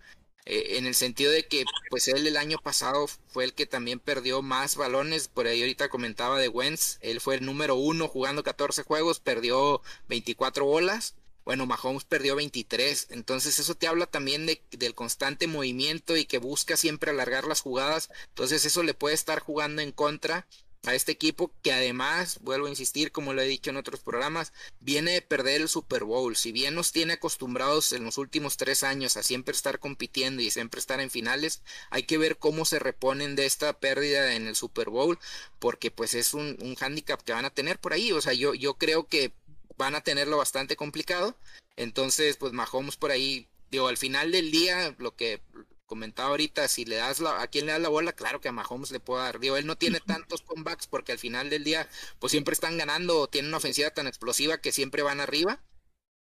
Eh, 0.47 0.77
en 0.77 0.87
el 0.87 0.95
sentido 0.95 1.31
de 1.31 1.45
que, 1.47 1.63
pues 1.91 2.07
él 2.07 2.25
el 2.25 2.37
año 2.37 2.57
pasado 2.57 3.05
fue 3.27 3.43
el 3.43 3.53
que 3.53 3.67
también 3.67 3.99
perdió 3.99 4.41
más 4.41 4.75
balones. 4.77 5.27
Por 5.27 5.45
ahí 5.45 5.61
ahorita 5.61 5.89
comentaba 5.89 6.39
de 6.39 6.49
Wentz, 6.49 6.97
él 7.01 7.21
fue 7.21 7.35
el 7.35 7.45
número 7.45 7.75
uno 7.75 8.07
jugando 8.07 8.41
14 8.41 8.81
juegos, 8.81 9.19
perdió 9.19 9.83
24 10.07 10.65
bolas 10.65 11.13
bueno, 11.45 11.65
Mahomes 11.65 12.03
perdió 12.03 12.35
23, 12.35 13.07
entonces 13.11 13.59
eso 13.59 13.75
te 13.75 13.87
habla 13.87 14.07
también 14.07 14.45
de, 14.45 14.61
del 14.71 14.95
constante 14.95 15.47
movimiento 15.47 16.17
y 16.17 16.25
que 16.25 16.39
busca 16.39 16.75
siempre 16.75 17.11
alargar 17.11 17.45
las 17.45 17.61
jugadas, 17.61 18.09
entonces 18.29 18.65
eso 18.65 18.83
le 18.83 18.95
puede 18.95 19.15
estar 19.15 19.39
jugando 19.39 19.81
en 19.81 19.91
contra 19.91 20.47
a 20.87 20.95
este 20.95 21.11
equipo 21.11 21.51
que 21.61 21.73
además, 21.73 22.39
vuelvo 22.41 22.67
a 22.67 22.69
insistir, 22.69 23.11
como 23.11 23.33
lo 23.33 23.41
he 23.41 23.47
dicho 23.47 23.69
en 23.69 23.77
otros 23.77 24.01
programas, 24.01 24.53
viene 24.79 25.11
de 25.11 25.21
perder 25.21 25.61
el 25.61 25.69
Super 25.69 26.03
Bowl. 26.03 26.35
Si 26.35 26.51
bien 26.51 26.75
nos 26.75 26.91
tiene 26.91 27.13
acostumbrados 27.13 27.91
en 27.93 28.03
los 28.03 28.17
últimos 28.17 28.57
tres 28.57 28.83
años 28.83 29.17
a 29.17 29.23
siempre 29.23 29.55
estar 29.55 29.79
compitiendo 29.79 30.41
y 30.41 30.51
siempre 30.51 30.79
estar 30.79 30.99
en 30.99 31.09
finales, 31.09 31.61
hay 31.89 32.03
que 32.03 32.17
ver 32.17 32.37
cómo 32.37 32.65
se 32.65 32.79
reponen 32.79 33.35
de 33.35 33.45
esta 33.45 33.79
pérdida 33.79 34.35
en 34.35 34.47
el 34.47 34.55
Super 34.55 34.89
Bowl, 34.89 35.19
porque 35.59 35.91
pues 35.91 36.13
es 36.13 36.33
un, 36.33 36.57
un 36.61 36.75
hándicap 36.75 37.21
que 37.21 37.33
van 37.33 37.45
a 37.45 37.53
tener 37.53 37.79
por 37.79 37.93
ahí. 37.93 38.11
O 38.11 38.21
sea, 38.21 38.33
yo, 38.33 38.53
yo 38.53 38.75
creo 38.75 39.07
que 39.07 39.33
van 39.77 39.95
a 39.95 40.01
tenerlo 40.01 40.37
bastante 40.37 40.75
complicado. 40.75 41.37
Entonces, 41.75 42.37
pues 42.37 42.53
Mahomes 42.53 42.97
por 42.97 43.11
ahí, 43.11 43.47
digo, 43.71 43.87
al 43.87 43.97
final 43.97 44.31
del 44.31 44.51
día, 44.51 44.95
lo 44.97 45.15
que 45.15 45.41
comentaba 45.85 46.29
ahorita, 46.29 46.67
si 46.67 46.85
le 46.85 46.95
das 46.95 47.19
la, 47.19 47.41
a 47.41 47.47
quién 47.47 47.65
le 47.65 47.71
das 47.71 47.81
la 47.81 47.89
bola, 47.89 48.13
claro 48.13 48.41
que 48.41 48.47
a 48.47 48.51
Mahomes 48.51 48.91
le 48.91 48.99
puedo 48.99 49.21
dar. 49.21 49.39
Digo, 49.39 49.57
él 49.57 49.65
no 49.65 49.77
tiene 49.77 49.99
tantos 49.99 50.41
comebacks 50.41 50.87
porque 50.87 51.11
al 51.11 51.19
final 51.19 51.49
del 51.49 51.63
día, 51.63 51.87
pues 52.19 52.31
siempre 52.31 52.53
están 52.53 52.77
ganando, 52.77 53.27
tienen 53.27 53.49
una 53.49 53.57
ofensiva 53.57 53.89
tan 53.91 54.07
explosiva 54.07 54.59
que 54.59 54.71
siempre 54.71 55.03
van 55.03 55.19
arriba. 55.19 55.61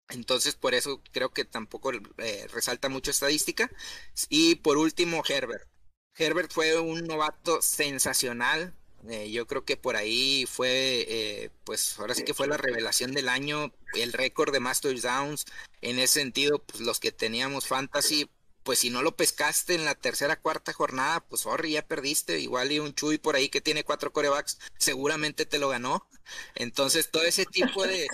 Entonces, 0.10 0.56
por 0.56 0.76
eso 0.76 1.02
creo 1.12 1.32
que 1.32 1.46
tampoco 1.46 1.92
eh, 2.18 2.48
resalta 2.52 2.90
mucho 2.90 3.12
estadística. 3.12 3.72
Y 4.30 4.56
por 4.56 4.78
último, 4.78 5.24
Herbert. 5.28 5.68
Herbert 6.18 6.52
fue 6.52 6.80
un 6.80 7.06
novato 7.06 7.62
sensacional, 7.62 8.74
eh, 9.10 9.32
yo 9.32 9.46
creo 9.48 9.66
que 9.66 9.78
por 9.78 9.96
ahí 9.96 10.46
fue, 10.48 11.06
eh, 11.08 11.50
pues 11.64 12.00
ahora 12.00 12.16
sí 12.16 12.24
que 12.24 12.34
fue 12.34 12.48
la 12.48 12.58
revelación 12.58 13.14
del 13.14 13.30
año, 13.30 13.72
el 13.94 14.14
récord 14.14 14.52
de 14.52 14.60
más 14.60 14.82
touchdowns. 14.82 15.46
En 15.82 16.00
ese 16.00 16.20
sentido, 16.22 16.60
pues 16.60 16.82
los 16.82 17.00
que 17.00 17.12
teníamos 17.12 17.68
fantasy, 17.68 18.30
pues 18.64 18.80
si 18.80 18.90
no 18.90 19.04
lo 19.04 19.16
pescaste 19.16 19.76
en 19.76 19.86
la 19.86 19.96
tercera, 19.96 20.40
cuarta 20.40 20.74
jornada, 20.74 21.20
pues 21.22 21.42
sorry, 21.42 21.74
ya 21.74 21.88
perdiste. 21.88 22.40
Igual 22.40 22.72
y 22.72 22.80
un 22.80 22.96
Chuy 22.96 23.18
por 23.18 23.36
ahí 23.36 23.50
que 23.50 23.62
tiene 23.62 23.84
cuatro 23.84 24.12
corebacks, 24.12 24.58
seguramente 24.78 25.46
te 25.46 25.60
lo 25.60 25.70
ganó. 25.70 26.08
Entonces, 26.56 27.12
todo 27.12 27.24
ese 27.24 27.46
tipo 27.46 27.86
de, 27.86 28.08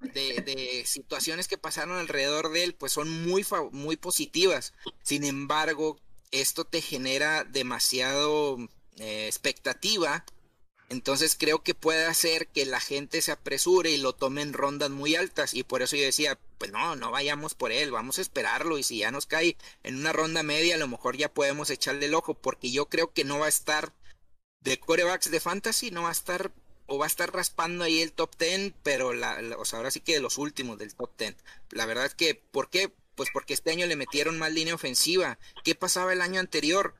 de, 0.00 0.42
de, 0.42 0.84
situaciones 0.86 1.46
que 1.46 1.58
pasaron 1.58 1.96
alrededor 1.98 2.50
de 2.50 2.64
él, 2.64 2.74
pues 2.74 2.92
son 2.92 3.08
muy, 3.22 3.46
muy 3.70 3.96
positivas. 3.96 4.74
Sin 5.02 5.24
embargo, 5.24 6.00
esto 6.32 6.64
te 6.64 6.80
genera 6.82 7.44
demasiado 7.44 8.58
eh, 8.98 9.26
expectativa 9.26 10.24
Entonces 10.88 11.36
creo 11.38 11.62
que 11.62 11.74
puede 11.74 12.06
hacer 12.06 12.48
que 12.48 12.66
la 12.66 12.80
gente 12.80 13.22
se 13.22 13.32
apresure 13.32 13.90
y 13.90 13.98
lo 13.98 14.12
tome 14.14 14.42
en 14.42 14.52
rondas 14.52 14.90
muy 14.90 15.16
altas. 15.16 15.54
Y 15.54 15.64
por 15.64 15.82
eso 15.82 15.96
yo 15.96 16.04
decía, 16.04 16.38
pues 16.58 16.72
no, 16.72 16.96
no 16.96 17.10
vayamos 17.10 17.54
por 17.54 17.72
él, 17.72 17.90
vamos 17.90 18.18
a 18.18 18.22
esperarlo. 18.22 18.78
Y 18.78 18.82
si 18.82 18.98
ya 18.98 19.10
nos 19.10 19.26
cae 19.26 19.56
en 19.82 19.96
una 19.96 20.12
ronda 20.12 20.42
media, 20.42 20.76
a 20.76 20.78
lo 20.78 20.88
mejor 20.88 21.16
ya 21.16 21.32
podemos 21.32 21.70
echarle 21.70 22.06
el 22.06 22.14
ojo, 22.14 22.34
porque 22.34 22.70
yo 22.70 22.86
creo 22.86 23.12
que 23.12 23.24
no 23.24 23.38
va 23.38 23.46
a 23.46 23.48
estar 23.48 23.92
de 24.60 24.78
corebacks 24.78 25.30
de 25.30 25.40
fantasy, 25.40 25.90
no 25.90 26.02
va 26.04 26.10
a 26.10 26.12
estar 26.12 26.52
o 26.86 26.98
va 26.98 27.06
a 27.06 27.08
estar 27.08 27.32
raspando 27.32 27.84
ahí 27.84 28.00
el 28.02 28.12
top 28.12 28.36
10, 28.38 28.74
pero 28.82 29.14
la, 29.14 29.40
o 29.58 29.64
sea, 29.64 29.78
ahora 29.78 29.90
sí 29.90 30.00
que 30.00 30.14
de 30.14 30.20
los 30.20 30.38
últimos 30.38 30.78
del 30.78 30.94
top 30.94 31.10
10. 31.18 31.36
La 31.70 31.86
verdad 31.86 32.06
es 32.06 32.14
que, 32.14 32.34
¿por 32.34 32.68
qué? 32.70 32.92
Pues 33.14 33.30
porque 33.32 33.54
este 33.54 33.70
año 33.70 33.86
le 33.86 33.96
metieron 33.96 34.38
más 34.38 34.52
línea 34.52 34.74
ofensiva. 34.74 35.38
¿Qué 35.64 35.74
pasaba 35.74 36.12
el 36.12 36.20
año 36.20 36.40
anterior? 36.40 36.94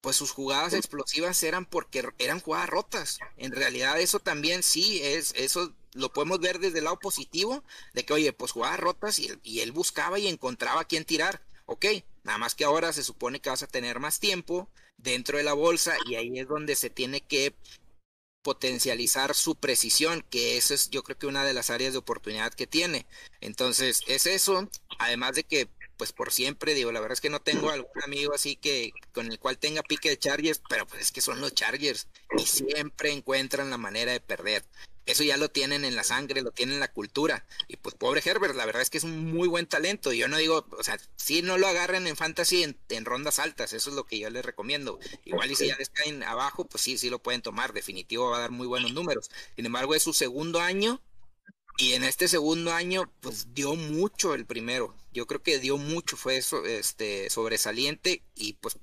Pues 0.00 0.16
sus 0.16 0.30
jugadas 0.30 0.72
explosivas 0.72 1.42
eran 1.42 1.66
porque 1.66 2.08
eran 2.18 2.40
jugadas 2.40 2.68
rotas. 2.68 3.18
En 3.36 3.52
realidad 3.52 4.00
eso 4.00 4.18
también 4.18 4.62
sí 4.62 5.00
es, 5.02 5.32
eso 5.36 5.74
lo 5.92 6.12
podemos 6.12 6.40
ver 6.40 6.58
desde 6.58 6.78
el 6.78 6.84
lado 6.84 6.98
positivo, 6.98 7.64
de 7.92 8.04
que 8.04 8.12
oye, 8.12 8.32
pues 8.32 8.52
jugadas 8.52 8.80
rotas 8.80 9.18
y, 9.18 9.30
y 9.42 9.60
él 9.60 9.72
buscaba 9.72 10.18
y 10.18 10.28
encontraba 10.28 10.82
a 10.82 10.86
quién 10.86 11.04
tirar. 11.04 11.42
Ok, 11.66 11.86
nada 12.24 12.38
más 12.38 12.54
que 12.54 12.64
ahora 12.64 12.92
se 12.92 13.04
supone 13.04 13.40
que 13.40 13.50
vas 13.50 13.62
a 13.62 13.68
tener 13.68 14.00
más 14.00 14.18
tiempo 14.20 14.68
dentro 14.96 15.38
de 15.38 15.44
la 15.44 15.52
bolsa 15.52 15.96
y 16.06 16.16
ahí 16.16 16.38
es 16.38 16.48
donde 16.48 16.76
se 16.76 16.90
tiene 16.90 17.20
que 17.20 17.54
potencializar 18.42 19.34
su 19.34 19.54
precisión, 19.56 20.24
que 20.30 20.56
eso 20.56 20.74
es 20.74 20.90
yo 20.90 21.02
creo 21.02 21.18
que 21.18 21.26
una 21.26 21.44
de 21.44 21.54
las 21.54 21.70
áreas 21.70 21.92
de 21.92 21.98
oportunidad 21.98 22.52
que 22.54 22.66
tiene. 22.66 23.06
Entonces, 23.40 24.02
es 24.06 24.26
eso, 24.26 24.68
además 24.98 25.34
de 25.34 25.44
que 25.44 25.68
pues 26.00 26.12
por 26.12 26.32
siempre, 26.32 26.72
digo, 26.72 26.92
la 26.92 27.00
verdad 27.00 27.12
es 27.12 27.20
que 27.20 27.28
no 27.28 27.42
tengo 27.42 27.68
algún 27.68 28.02
amigo 28.02 28.32
así 28.34 28.56
que 28.56 28.90
con 29.12 29.30
el 29.30 29.38
cual 29.38 29.58
tenga 29.58 29.82
pique 29.82 30.08
de 30.08 30.18
Chargers, 30.18 30.62
pero 30.66 30.86
pues 30.86 31.02
es 31.02 31.12
que 31.12 31.20
son 31.20 31.42
los 31.42 31.52
Chargers 31.52 32.08
y 32.38 32.46
siempre 32.46 33.12
encuentran 33.12 33.68
la 33.68 33.76
manera 33.76 34.10
de 34.10 34.20
perder. 34.20 34.64
Eso 35.04 35.24
ya 35.24 35.36
lo 35.36 35.50
tienen 35.50 35.84
en 35.84 35.96
la 35.96 36.02
sangre, 36.02 36.40
lo 36.40 36.52
tienen 36.52 36.76
en 36.76 36.80
la 36.80 36.90
cultura. 36.90 37.44
Y 37.68 37.76
pues 37.76 37.96
pobre 37.96 38.22
Herbert, 38.24 38.54
la 38.54 38.64
verdad 38.64 38.80
es 38.80 38.88
que 38.88 38.96
es 38.96 39.04
un 39.04 39.30
muy 39.30 39.46
buen 39.46 39.66
talento. 39.66 40.10
Yo 40.14 40.26
no 40.26 40.38
digo, 40.38 40.66
o 40.70 40.82
sea, 40.82 40.98
si 41.16 41.42
no 41.42 41.58
lo 41.58 41.66
agarren 41.66 42.06
en 42.06 42.16
fantasy 42.16 42.62
en, 42.62 43.04
rondas 43.04 43.38
altas, 43.38 43.74
eso 43.74 43.90
es 43.90 43.96
lo 43.96 44.04
que 44.04 44.18
yo 44.18 44.30
les 44.30 44.42
recomiendo. 44.42 44.98
Igual 45.26 45.50
y 45.50 45.56
si 45.56 45.66
ya 45.66 45.76
les 45.76 45.90
caen 45.90 46.22
abajo, 46.22 46.64
pues 46.64 46.82
sí, 46.82 46.96
sí 46.96 47.10
lo 47.10 47.18
pueden 47.18 47.42
tomar. 47.42 47.74
Definitivo 47.74 48.30
va 48.30 48.38
a 48.38 48.40
dar 48.40 48.52
muy 48.52 48.66
buenos 48.66 48.94
números. 48.94 49.30
Sin 49.54 49.66
embargo, 49.66 49.94
es 49.94 50.02
su 50.02 50.14
segundo 50.14 50.60
año 50.60 51.02
y 51.76 51.92
en 51.92 52.04
este 52.04 52.26
segundo 52.26 52.72
año, 52.72 53.12
pues 53.20 53.52
dio 53.52 53.74
mucho 53.74 54.32
el 54.32 54.46
primero. 54.46 54.96
Yo 55.12 55.26
creo 55.26 55.42
que 55.42 55.58
dio 55.58 55.76
mucho, 55.76 56.16
fue 56.16 56.36
eso, 56.36 56.64
este, 56.66 57.30
sobresaliente 57.30 58.22
y 58.34 58.54
pues 58.54 58.78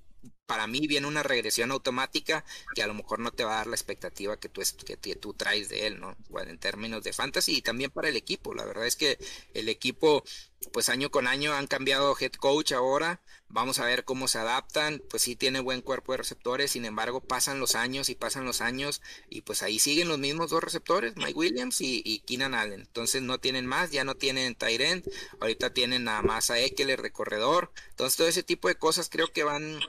para 0.46 0.66
mí 0.66 0.88
viene 0.88 1.08
una 1.08 1.24
regresión 1.24 1.72
automática 1.72 2.44
que 2.74 2.82
a 2.82 2.88
lo 2.88 2.94
mejor 2.94 3.20
no 3.20 3.32
te 3.32 3.44
va 3.44 3.54
a 3.54 3.58
dar 3.58 3.68
la 3.68 3.76
expectativa 3.76 4.40
que 4.40 4.50
tú, 4.50 4.62
que 5.02 5.16
tú 5.16 5.34
traes 5.34 5.68
de 5.70 5.88
él, 5.88 6.00
¿no? 6.00 6.16
Bueno, 6.30 6.52
en 6.52 6.58
términos 6.58 7.04
de 7.04 7.14
fantasy 7.14 7.58
y 7.58 7.62
también 7.62 7.92
para 7.92 8.10
el 8.10 8.16
equipo. 8.16 8.54
La 8.54 8.66
verdad 8.66 8.88
es 8.88 8.96
que 8.96 9.18
el 9.54 9.68
equipo, 9.70 10.24
pues 10.72 10.90
año 10.90 11.12
con 11.12 11.28
año 11.28 11.54
han 11.54 11.68
cambiado 11.68 12.16
head 12.20 12.34
coach 12.34 12.72
ahora. 12.72 13.22
Vamos 13.50 13.80
a 13.80 13.86
ver 13.86 14.04
cómo 14.04 14.28
se 14.28 14.40
adaptan. 14.40 15.02
Pues 15.10 15.24
sí 15.24 15.36
tiene 15.36 15.60
buen 15.60 15.82
cuerpo 15.82 16.12
de 16.12 16.18
receptores, 16.18 16.72
sin 16.72 16.86
embargo 16.86 17.22
pasan 17.22 17.60
los 17.60 17.76
años 17.76 18.10
y 18.10 18.16
pasan 18.16 18.46
los 18.46 18.62
años 18.62 19.02
y 19.30 19.42
pues 19.42 19.64
ahí 19.64 19.80
siguen 19.80 20.08
los 20.08 20.20
mismos 20.20 20.50
dos 20.50 20.64
receptores, 20.64 21.16
Mike 21.16 21.34
Williams 21.34 21.82
y, 21.82 22.20
Keenan 22.26 22.56
Allen. 22.56 22.82
Entonces 22.82 23.22
no 23.22 23.40
tienen 23.40 23.66
más, 23.66 23.92
ya 23.92 24.04
no 24.04 24.16
tienen 24.16 24.56
Tyrant, 24.56 25.08
ahorita 25.40 25.74
tienen 25.74 26.04
nada 26.04 26.22
más 26.22 26.50
a 26.50 26.60
Eckler 26.60 27.02
de 27.02 27.12
corredor. 27.12 27.72
Entonces 27.90 28.18
todo 28.18 28.28
ese 28.28 28.44
tipo 28.44 28.68
de 28.68 28.76
cosas 28.76 29.10
creo 29.10 29.32
que 29.32 29.44
van 29.44 29.80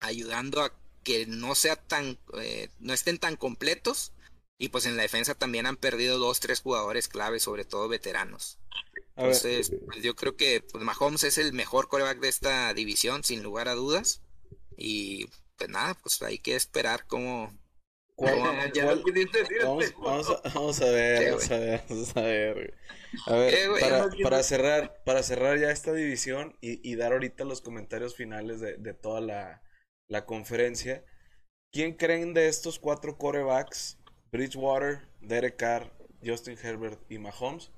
ayudando 0.00 0.62
a 0.62 0.72
que 1.02 1.26
no 1.26 1.54
sea 1.54 1.76
tan, 1.76 2.18
eh, 2.40 2.68
no 2.80 2.92
estén 2.92 3.18
tan 3.18 3.36
completos. 3.36 4.12
Y 4.58 4.70
pues 4.70 4.86
en 4.86 4.96
la 4.96 5.02
defensa 5.02 5.34
también 5.34 5.66
han 5.66 5.76
perdido 5.76 6.18
dos, 6.18 6.40
tres 6.40 6.60
jugadores 6.60 7.08
clave, 7.08 7.40
sobre 7.40 7.64
todo 7.64 7.88
veteranos. 7.88 8.58
Entonces, 9.16 9.72
pues, 9.86 10.02
yo 10.02 10.14
creo 10.14 10.36
que 10.36 10.60
pues, 10.60 10.84
Mahomes 10.84 11.24
es 11.24 11.38
el 11.38 11.52
mejor 11.52 11.88
coreback 11.88 12.20
de 12.20 12.28
esta 12.28 12.74
división, 12.74 13.24
sin 13.24 13.42
lugar 13.42 13.68
a 13.68 13.74
dudas. 13.74 14.22
Y 14.76 15.26
pues 15.56 15.70
nada, 15.70 15.94
pues 16.02 16.20
hay 16.22 16.38
que 16.38 16.54
esperar 16.54 17.06
cómo. 17.06 17.50
vamos, 18.18 18.40
a, 18.42 18.52
ver, 18.52 18.72
vamos 20.52 20.80
a 20.80 20.90
ver, 20.90 21.30
vamos 21.30 21.50
a 21.50 21.58
ver, 21.58 21.82
vamos 21.88 22.16
a 22.16 22.20
ver. 22.20 22.74
A 23.26 23.34
ver, 23.36 23.68
para, 24.22 24.42
cerrar, 24.42 25.02
para 25.04 25.22
cerrar 25.22 25.58
ya 25.58 25.70
esta 25.70 25.94
división 25.94 26.54
y, 26.60 26.94
dar 26.96 27.12
ahorita 27.12 27.44
los 27.44 27.62
comentarios 27.62 28.14
finales 28.14 28.60
de, 28.60 28.76
de 28.76 28.92
toda 28.92 29.22
la, 29.22 29.62
la 30.08 30.26
conferencia. 30.26 31.04
¿Quién 31.72 31.94
creen 31.94 32.34
de 32.34 32.48
estos 32.48 32.78
cuatro 32.78 33.16
corebacks, 33.16 33.98
Bridgewater, 34.30 35.08
Derek 35.20 35.56
Carr, 35.56 35.92
Justin 36.24 36.58
Herbert 36.62 37.00
y 37.10 37.18
Mahomes, 37.18 37.70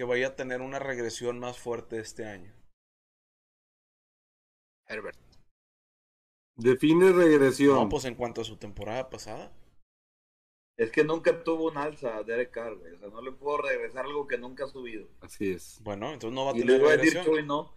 que 0.00 0.04
vaya 0.04 0.28
a 0.28 0.34
tener 0.34 0.62
una 0.62 0.78
regresión 0.78 1.38
más 1.38 1.58
fuerte 1.58 2.00
este 2.00 2.24
año? 2.24 2.54
Herbert. 4.88 5.18
Define 6.56 7.12
regresión. 7.12 7.74
No, 7.74 7.88
pues 7.90 8.06
en 8.06 8.14
cuanto 8.14 8.40
a 8.40 8.44
su 8.44 8.56
temporada 8.56 9.10
pasada. 9.10 9.52
Es 10.78 10.90
que 10.90 11.04
nunca 11.04 11.44
tuvo 11.44 11.70
un 11.70 11.76
alza 11.76 12.22
Derek 12.22 12.50
Carr, 12.50 12.72
O 12.72 12.98
sea, 12.98 13.08
no 13.08 13.20
le 13.20 13.32
puedo 13.32 13.58
regresar 13.58 14.06
algo 14.06 14.26
que 14.26 14.38
nunca 14.38 14.64
ha 14.64 14.68
subido. 14.68 15.06
Así 15.20 15.50
es. 15.50 15.78
Bueno, 15.82 16.14
entonces 16.14 16.34
no 16.34 16.46
va 16.46 16.52
a 16.52 16.54
tener 16.54 16.80
regresión. 16.80 17.46
no. 17.46 17.74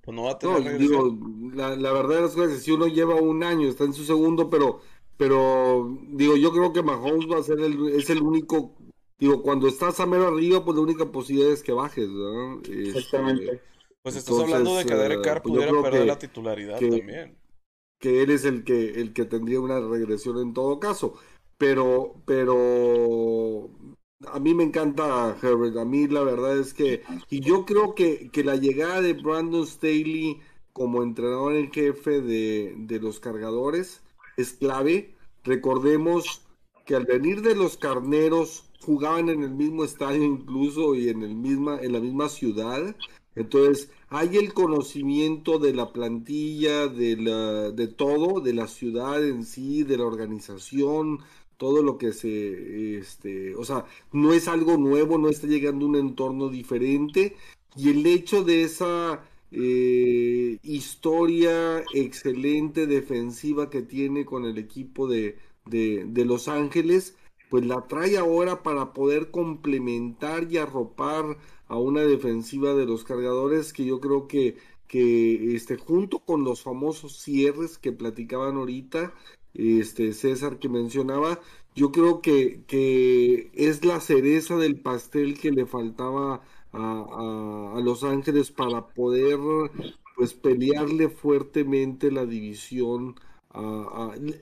Pues 0.00 0.12
no 0.16 0.24
va 0.24 0.32
a 0.32 0.38
tener 0.40 0.76
digo, 0.76 1.16
la, 1.54 1.76
la, 1.76 1.92
verdad 1.92 2.24
es 2.24 2.34
que 2.34 2.48
si 2.56 2.72
uno 2.72 2.88
lleva 2.88 3.14
un 3.14 3.44
año, 3.44 3.68
está 3.68 3.84
en 3.84 3.92
su 3.92 4.02
segundo, 4.02 4.50
pero, 4.50 4.80
pero 5.16 5.96
digo, 6.08 6.36
yo 6.36 6.50
creo 6.50 6.72
que 6.72 6.82
Mahomes 6.82 7.30
va 7.30 7.38
a 7.38 7.44
ser 7.44 7.60
el, 7.60 7.90
es 7.90 8.10
el 8.10 8.22
único, 8.22 8.74
digo, 9.18 9.42
cuando 9.42 9.68
estás 9.68 10.00
a 10.00 10.06
mero 10.06 10.28
arriba, 10.28 10.64
pues 10.64 10.76
la 10.76 10.82
única 10.82 11.10
posibilidad 11.10 11.52
es 11.52 11.62
que 11.62 11.72
bajes, 11.72 12.08
¿verdad? 12.12 12.58
Este, 12.62 12.98
Exactamente. 12.98 13.60
pues 14.02 14.16
estás 14.16 14.38
hablando 14.38 14.76
de 14.76 14.84
que 14.84 14.94
Derek 14.94 15.22
Carr 15.22 15.42
pues 15.42 15.54
pudiera 15.54 15.82
perder 15.82 16.06
la 16.06 16.18
titularidad 16.18 16.78
también. 16.78 17.38
Que 17.98 18.22
él 18.22 18.30
es 18.30 18.44
el 18.44 18.64
que, 18.64 19.00
el 19.00 19.12
que 19.12 19.24
tendría 19.24 19.60
una 19.60 19.80
regresión 19.80 20.38
en 20.38 20.52
todo 20.52 20.78
caso. 20.78 21.14
Pero, 21.56 22.22
pero 22.26 23.70
a 24.26 24.40
mí 24.40 24.54
me 24.54 24.64
encanta 24.64 25.36
Herbert. 25.40 25.76
A 25.78 25.84
mí 25.84 26.06
la 26.08 26.22
verdad 26.22 26.58
es 26.58 26.74
que. 26.74 27.02
Y 27.30 27.40
yo 27.40 27.64
creo 27.64 27.94
que, 27.94 28.30
que 28.30 28.44
la 28.44 28.56
llegada 28.56 29.00
de 29.00 29.14
Brandon 29.14 29.66
Staley 29.66 30.40
como 30.72 31.02
entrenador 31.02 31.54
en 31.54 31.72
jefe 31.72 32.20
de, 32.20 32.74
de 32.76 32.98
los 32.98 33.20
cargadores 33.20 34.02
es 34.36 34.52
clave. 34.52 35.14
Recordemos 35.44 36.42
que 36.84 36.96
al 36.96 37.06
venir 37.06 37.42
de 37.42 37.54
los 37.54 37.76
carneros 37.76 38.64
jugaban 38.84 39.28
en 39.28 39.42
el 39.42 39.50
mismo 39.50 39.84
estadio 39.84 40.22
incluso 40.24 40.94
y 40.94 41.08
en 41.08 41.22
el 41.22 41.34
misma 41.34 41.78
en 41.80 41.92
la 41.92 42.00
misma 42.00 42.28
ciudad. 42.28 42.96
Entonces 43.34 43.90
hay 44.08 44.36
el 44.36 44.54
conocimiento 44.54 45.58
de 45.58 45.74
la 45.74 45.92
plantilla 45.92 46.86
de 46.86 47.16
la 47.16 47.70
de 47.70 47.88
todo 47.88 48.40
de 48.40 48.54
la 48.54 48.68
ciudad 48.68 49.26
en 49.26 49.44
sí 49.44 49.82
de 49.84 49.98
la 49.98 50.04
organización 50.04 51.20
todo 51.56 51.82
lo 51.82 51.98
que 51.98 52.12
se, 52.12 52.98
este, 52.98 53.54
o 53.54 53.64
sea, 53.64 53.86
no 54.12 54.32
es 54.32 54.48
algo 54.48 54.76
nuevo, 54.76 55.18
no 55.18 55.28
está 55.28 55.46
llegando 55.46 55.86
a 55.86 55.88
un 55.88 55.96
entorno 55.96 56.48
diferente. 56.48 57.36
Y 57.76 57.90
el 57.90 58.04
hecho 58.06 58.44
de 58.44 58.64
esa 58.64 59.24
eh, 59.50 60.58
historia 60.62 61.84
excelente 61.94 62.86
defensiva 62.86 63.70
que 63.70 63.82
tiene 63.82 64.24
con 64.24 64.44
el 64.44 64.58
equipo 64.58 65.08
de, 65.08 65.38
de, 65.66 66.24
Los 66.24 66.48
Ángeles, 66.48 67.16
pues 67.54 67.66
la 67.66 67.86
trae 67.86 68.18
ahora 68.18 68.64
para 68.64 68.92
poder 68.92 69.30
complementar 69.30 70.50
y 70.50 70.56
arropar 70.56 71.38
a 71.68 71.76
una 71.76 72.00
defensiva 72.00 72.74
de 72.74 72.84
los 72.84 73.04
cargadores 73.04 73.72
que 73.72 73.84
yo 73.84 74.00
creo 74.00 74.26
que, 74.26 74.56
que 74.88 75.54
este, 75.54 75.76
junto 75.76 76.18
con 76.18 76.42
los 76.42 76.62
famosos 76.64 77.16
cierres 77.22 77.78
que 77.78 77.92
platicaban 77.92 78.56
ahorita, 78.56 79.14
este 79.54 80.14
César 80.14 80.58
que 80.58 80.68
mencionaba, 80.68 81.38
yo 81.76 81.92
creo 81.92 82.22
que, 82.22 82.64
que 82.66 83.52
es 83.54 83.84
la 83.84 84.00
cereza 84.00 84.56
del 84.56 84.80
pastel 84.80 85.38
que 85.38 85.52
le 85.52 85.64
faltaba 85.64 86.42
a, 86.72 87.74
a, 87.76 87.80
Los 87.82 88.02
Ángeles 88.02 88.50
para 88.50 88.88
poder 88.88 89.38
pues 90.16 90.34
pelearle 90.34 91.08
fuertemente 91.08 92.10
la 92.10 92.26
división. 92.26 93.14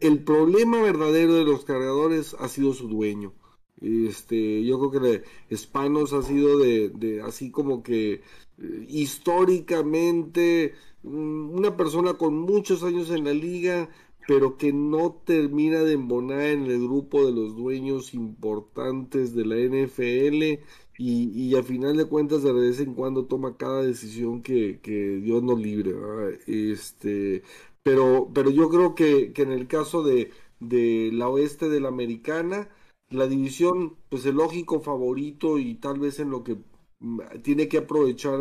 El 0.01 0.25
problema 0.25 0.81
verdadero 0.83 1.35
de 1.35 1.45
los 1.45 1.65
cargadores 1.65 2.35
ha 2.39 2.49
sido 2.49 2.73
su 2.75 2.89
dueño. 2.89 3.35
Este, 3.81 4.65
yo 4.65 4.79
creo 4.79 5.23
que 5.49 5.57
Spanos 5.57 6.13
ha 6.13 6.23
sido 6.23 6.59
de, 6.59 6.89
de 6.91 7.21
así 7.23 7.51
como 7.51 7.83
que 7.83 8.15
eh, 8.59 8.87
históricamente 8.89 10.75
mm, 11.03 11.51
una 11.51 11.77
persona 11.77 12.15
con 12.15 12.39
muchos 12.39 12.85
años 12.85 13.11
en 13.11 13.25
la 13.25 13.33
liga, 13.33 13.89
pero 14.29 14.57
que 14.57 14.73
no 14.73 15.21
termina 15.25 15.81
de 15.81 15.95
embonar 15.95 16.43
en 16.43 16.67
el 16.67 16.81
grupo 16.83 17.27
de 17.27 17.33
los 17.33 17.57
dueños 17.57 18.15
importantes 18.15 19.35
de 19.35 19.45
la 19.47 19.57
NFL 19.57 20.43
y, 20.97 21.31
y 21.35 21.57
a 21.57 21.63
final 21.65 21.97
de 21.97 22.05
cuentas 22.05 22.43
de 22.45 22.53
vez 22.53 22.79
en 22.81 22.95
cuando 22.95 23.25
toma 23.27 23.57
cada 23.57 23.83
decisión 23.83 24.43
que, 24.43 24.81
que 24.81 25.17
Dios 25.17 25.43
nos 25.43 25.59
libre. 25.61 25.93
Este, 26.47 27.43
pero, 27.83 28.31
pero 28.35 28.51
yo 28.51 28.69
creo 28.69 28.95
que, 28.95 29.33
que 29.33 29.43
en 29.43 29.53
el 29.53 29.67
caso 29.67 30.03
de, 30.03 30.31
la 30.61 31.29
oeste 31.29 31.69
de 31.69 31.81
la 31.81 31.89
americana. 31.89 32.69
La 33.11 33.27
división, 33.27 33.97
pues 34.09 34.25
el 34.27 34.37
lógico 34.37 34.81
favorito 34.81 35.59
y 35.59 35.75
tal 35.75 35.99
vez 36.01 36.19
en 36.19 36.31
lo 36.31 36.45
que 36.45 36.57
mm, 37.01 37.21
tiene 37.43 37.69
que 37.69 37.79
aprovechar 37.79 38.39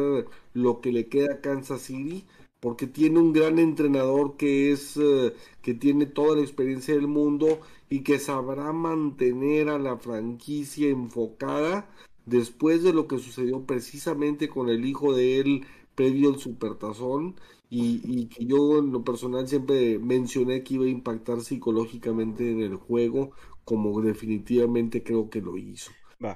lo 0.53 0.81
que 0.81 0.91
le 0.93 1.09
queda 1.09 1.34
a 1.34 1.41
Kansas 1.41 1.81
City, 1.81 2.26
porque 2.61 2.88
tiene 2.88 3.19
un 3.19 3.34
gran 3.34 3.59
entrenador 3.59 4.38
que 4.38 4.72
es, 4.72 4.95
eh, 4.97 5.34
que 5.61 5.73
tiene 5.73 6.05
toda 6.05 6.38
la 6.38 6.43
experiencia 6.43 6.93
del 6.93 7.07
mundo 7.07 7.59
y 7.89 8.01
que 8.03 8.19
sabrá 8.19 8.72
mantener 8.72 9.69
a 9.69 9.80
la 9.80 9.97
franquicia 9.97 10.88
enfocada 10.89 11.89
después 12.26 12.84
de 12.84 12.93
lo 12.93 13.07
que 13.07 13.18
sucedió 13.18 13.65
precisamente 13.65 14.47
con 14.47 14.69
el 14.69 14.85
hijo 14.85 15.13
de 15.13 15.39
él 15.39 15.65
previo 15.95 16.30
al 16.30 16.39
supertazón 16.39 17.35
y, 17.72 18.02
y 18.03 18.27
que 18.27 18.45
yo 18.45 18.80
en 18.80 18.91
lo 18.91 19.03
personal 19.03 19.48
siempre 19.48 19.98
mencioné 19.98 20.61
que 20.64 20.73
iba 20.76 20.85
a 20.85 20.89
impactar 20.89 21.41
psicológicamente 21.41 22.52
en 22.52 22.61
el 22.61 22.76
juego 22.76 23.31
como 23.64 24.02
definitivamente 24.02 25.03
creo 25.03 25.30
que 25.30 25.41
lo 25.41 25.57
hizo. 25.57 25.91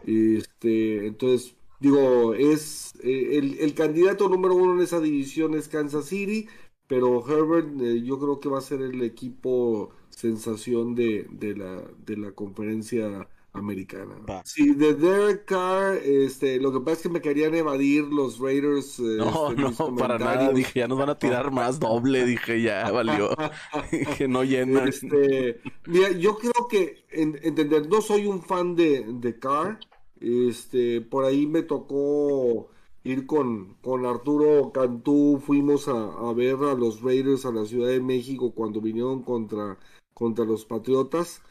Este, 0.05 1.05
entonces, 1.05 1.55
digo, 1.79 2.33
es 2.33 2.93
eh, 3.03 3.37
el, 3.37 3.59
el, 3.59 3.73
candidato 3.75 4.29
número 4.29 4.55
uno 4.55 4.75
en 4.75 4.81
esa 4.81 5.01
división 5.01 5.55
es 5.55 5.67
Kansas 5.67 6.05
City, 6.05 6.47
pero 6.87 7.23
Herbert 7.27 7.69
eh, 7.81 8.01
yo 8.01 8.17
creo 8.17 8.39
que 8.39 8.49
va 8.49 8.59
a 8.59 8.61
ser 8.61 8.81
el 8.81 9.03
equipo 9.03 9.91
sensación 10.09 10.95
de, 10.95 11.27
de, 11.31 11.55
la, 11.55 11.83
de 12.05 12.17
la 12.17 12.31
conferencia 12.31 13.27
americana. 13.55 14.15
Sí, 14.43 14.73
de 14.75 14.93
Derek 14.93 15.45
Carr, 15.45 15.97
este, 16.03 16.59
lo 16.59 16.71
que 16.71 16.79
pasa 16.79 16.91
es 16.93 17.01
que 17.03 17.09
me 17.09 17.21
querían 17.21 17.55
evadir 17.55 18.03
los 18.03 18.39
Raiders. 18.39 18.99
no, 18.99 19.51
este, 19.51 19.61
no, 19.61 19.95
para 19.95 20.17
nada, 20.17 20.51
dije, 20.51 20.79
ya 20.79 20.87
nos 20.87 20.97
van 20.97 21.09
a 21.09 21.19
tirar 21.19 21.51
más 21.51 21.79
doble, 21.79 22.25
dije, 22.25 22.61
ya 22.61 22.91
valió. 22.91 23.29
dije, 23.91 24.27
no 24.27 24.43
llena. 24.43 24.83
Este, 24.85 25.61
mira, 25.85 26.11
yo 26.11 26.37
creo 26.37 26.67
que, 26.69 27.05
entender, 27.09 27.87
no 27.89 28.01
soy 28.01 28.25
un 28.27 28.41
fan 28.41 28.75
de, 28.75 29.05
de 29.07 29.39
Carr, 29.39 29.79
este, 30.19 31.01
por 31.01 31.25
ahí 31.25 31.45
me 31.45 31.63
tocó 31.63 32.69
ir 33.03 33.27
con, 33.27 33.75
con 33.81 34.05
Arturo 34.05 34.71
Cantú, 34.73 35.39
fuimos 35.45 35.87
a, 35.87 36.07
a 36.07 36.33
ver 36.33 36.55
a 36.55 36.73
los 36.73 37.01
Raiders 37.01 37.45
a 37.45 37.51
la 37.51 37.65
Ciudad 37.65 37.89
de 37.89 38.01
México 38.01 38.53
cuando 38.53 38.81
vinieron 38.81 39.21
contra, 39.21 39.77
contra 40.13 40.43
los 40.43 40.65
Patriotas. 40.65 41.41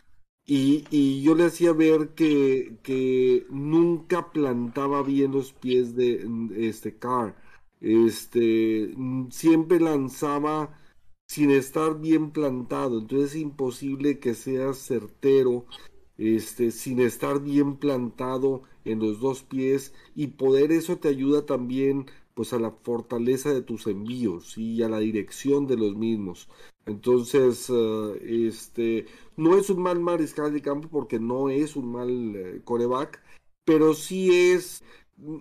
Y, 0.47 0.85
y, 0.91 1.23
yo 1.23 1.35
le 1.35 1.45
hacía 1.45 1.73
ver 1.73 2.11
que, 2.15 3.47
nunca 3.51 4.31
plantaba 4.33 5.03
bien 5.03 5.33
los 5.33 5.53
pies 5.53 5.97
de 5.97 6.27
este 6.57 6.99
Carr. 6.99 7.35
Este, 7.81 8.95
siempre 9.31 9.81
lanzaba 9.81 10.79
sin 11.27 11.51
estar 11.51 12.01
bien 12.01 12.31
plantado. 12.31 12.99
Entonces 13.01 13.35
es 13.35 13.41
imposible 13.41 14.19
que 14.19 14.35
sea 14.35 14.75
certero 14.75 15.67
este, 16.19 16.71
sin 16.71 17.01
estar 17.01 17.41
bien 17.43 17.77
plantado 17.77 18.63
en 18.85 19.01
los 19.01 19.21
dos 19.21 19.43
pies. 19.43 19.95
Y 20.15 20.29
poder 20.29 20.73
eso 20.73 20.99
te 20.99 21.09
ayuda 21.09 21.47
también 21.47 22.07
pues 22.35 22.53
a 22.53 22.59
la 22.59 22.73
fortaleza 22.73 23.53
de 23.53 23.63
tus 23.63 23.87
envíos 23.87 24.59
y 24.59 24.83
a 24.83 24.89
la 24.89 24.99
dirección 24.99 25.67
de 25.67 25.77
los 25.77 25.97
mismos. 25.97 26.49
Entonces, 26.87 27.71
eh, 27.71 28.47
este, 28.49 29.07
no 29.37 29.57
es 29.57 29.71
un 29.71 29.83
mal 29.83 30.01
mariscal 30.01 30.53
de 30.53 30.63
campo 30.63 30.89
porque 30.89 31.19
no 31.19 31.49
es 31.49 31.77
un 31.77 31.91
mal 31.93 32.37
eh, 32.37 32.61
coreback, 32.65 33.23
pero 33.65 33.95
sí 33.95 34.31
es, 34.53 34.83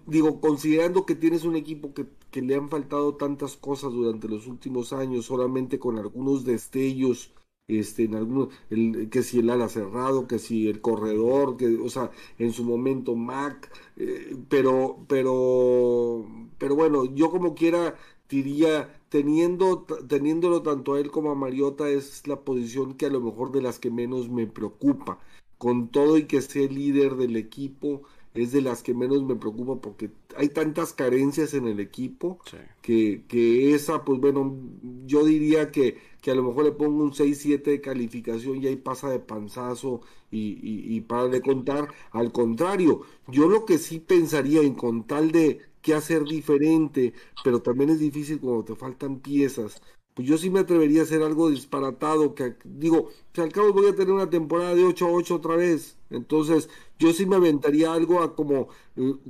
digo, 0.08 0.40
considerando 0.40 1.06
que 1.06 1.16
tienes 1.16 1.44
un 1.44 1.56
equipo 1.56 1.94
que, 1.94 2.08
que, 2.32 2.42
le 2.42 2.56
han 2.56 2.70
faltado 2.70 3.16
tantas 3.16 3.58
cosas 3.58 3.92
durante 3.92 4.28
los 4.30 4.48
últimos 4.48 4.94
años, 4.94 5.26
solamente 5.26 5.80
con 5.80 5.98
algunos 5.98 6.46
destellos, 6.46 7.34
este, 7.68 8.04
en 8.06 8.16
algunos, 8.16 8.50
el, 8.70 9.10
que 9.10 9.24
si 9.24 9.40
el 9.40 9.50
ala 9.50 9.70
cerrado, 9.70 10.28
que 10.28 10.40
si 10.40 10.68
el 10.68 10.82
corredor, 10.82 11.58
que, 11.58 11.78
o 11.78 11.90
sea, 11.90 12.12
en 12.38 12.54
su 12.54 12.64
momento 12.64 13.16
Mac, 13.16 13.72
eh, 13.98 14.36
pero, 14.50 15.06
pero, 15.08 16.26
pero 16.58 16.76
bueno, 16.76 17.06
yo 17.06 17.32
como 17.32 17.56
quiera 17.56 17.96
diría 18.30 18.90
teniendo, 19.14 19.86
teniéndolo 20.08 20.64
tanto 20.64 20.96
a 20.96 21.00
él 21.00 21.12
como 21.12 21.30
a 21.30 21.36
Mariota 21.36 21.88
es 21.88 22.26
la 22.26 22.42
posición 22.42 22.96
que 22.96 23.06
a 23.06 23.12
lo 23.12 23.22
mejor 23.22 23.52
de 23.52 23.62
las 23.62 23.78
que 23.78 23.92
menos 23.92 24.28
me 24.28 24.48
preocupa. 24.48 25.20
Con 25.60 25.90
todo 25.90 26.18
y 26.18 26.26
que 26.26 26.42
sea 26.42 26.64
el 26.64 26.74
líder 26.74 27.16
del 27.16 27.36
equipo, 27.36 28.02
es 28.34 28.52
de 28.52 28.62
las 28.62 28.82
que 28.82 28.96
menos 28.96 29.24
me 29.24 29.36
preocupa 29.36 29.80
porque 29.80 30.10
hay 30.36 30.50
tantas 30.50 30.94
carencias 30.94 31.54
en 31.54 31.68
el 31.68 31.80
equipo 31.80 32.40
que, 32.82 33.24
que, 33.28 33.76
esa, 33.76 34.04
pues 34.04 34.20
bueno, 34.20 34.58
yo 35.06 35.24
diría 35.24 35.70
que, 35.70 36.00
que 36.20 36.32
a 36.32 36.36
lo 36.36 36.42
mejor 36.42 36.66
le 36.66 36.72
pongo 36.72 37.04
un 37.04 37.12
6-7 37.12 37.62
de 37.62 37.82
calificación 37.82 38.64
y 38.64 38.68
ahí 38.68 38.78
pasa 38.78 39.12
de 39.12 39.20
panzazo 39.20 40.02
y, 40.32 40.58
y, 40.60 40.96
y 40.96 41.02
para 41.02 41.28
de 41.28 41.42
contar. 41.44 41.88
Al 42.10 42.32
contrario, 42.32 43.02
yo 43.28 43.48
lo 43.48 43.66
que 43.66 43.78
sí 43.78 44.00
pensaría 44.00 44.62
en 44.62 44.74
con 44.74 45.06
tal 45.06 45.32
de 45.32 45.60
qué 45.84 45.94
hacer 45.94 46.24
diferente, 46.26 47.14
pero 47.44 47.62
también 47.62 47.92
es 47.92 48.00
difícil 48.00 48.40
cuando 48.40 48.66
te 48.66 48.76
faltan 48.76 49.20
piezas. 49.20 49.82
Pues 50.16 50.28
yo 50.28 50.38
sí 50.38 50.50
me 50.52 50.60
atrevería 50.60 51.02
a 51.02 51.04
hacer 51.06 51.24
algo 51.24 51.50
disparatado, 51.50 52.36
que 52.36 52.56
digo, 52.66 53.10
que 53.32 53.42
al 53.42 53.52
cabo 53.52 53.74
voy 53.74 53.88
a 53.88 53.96
tener 53.96 54.14
una 54.14 54.30
temporada 54.30 54.76
de 54.76 54.84
8 54.86 55.08
a 55.08 55.12
8 55.12 55.36
otra 55.36 55.56
vez. 55.56 55.98
Entonces, 56.12 56.70
yo 57.00 57.14
sí 57.14 57.26
me 57.26 57.36
aventaría 57.36 57.94
algo 57.94 58.22
a 58.22 58.36
como, 58.36 58.70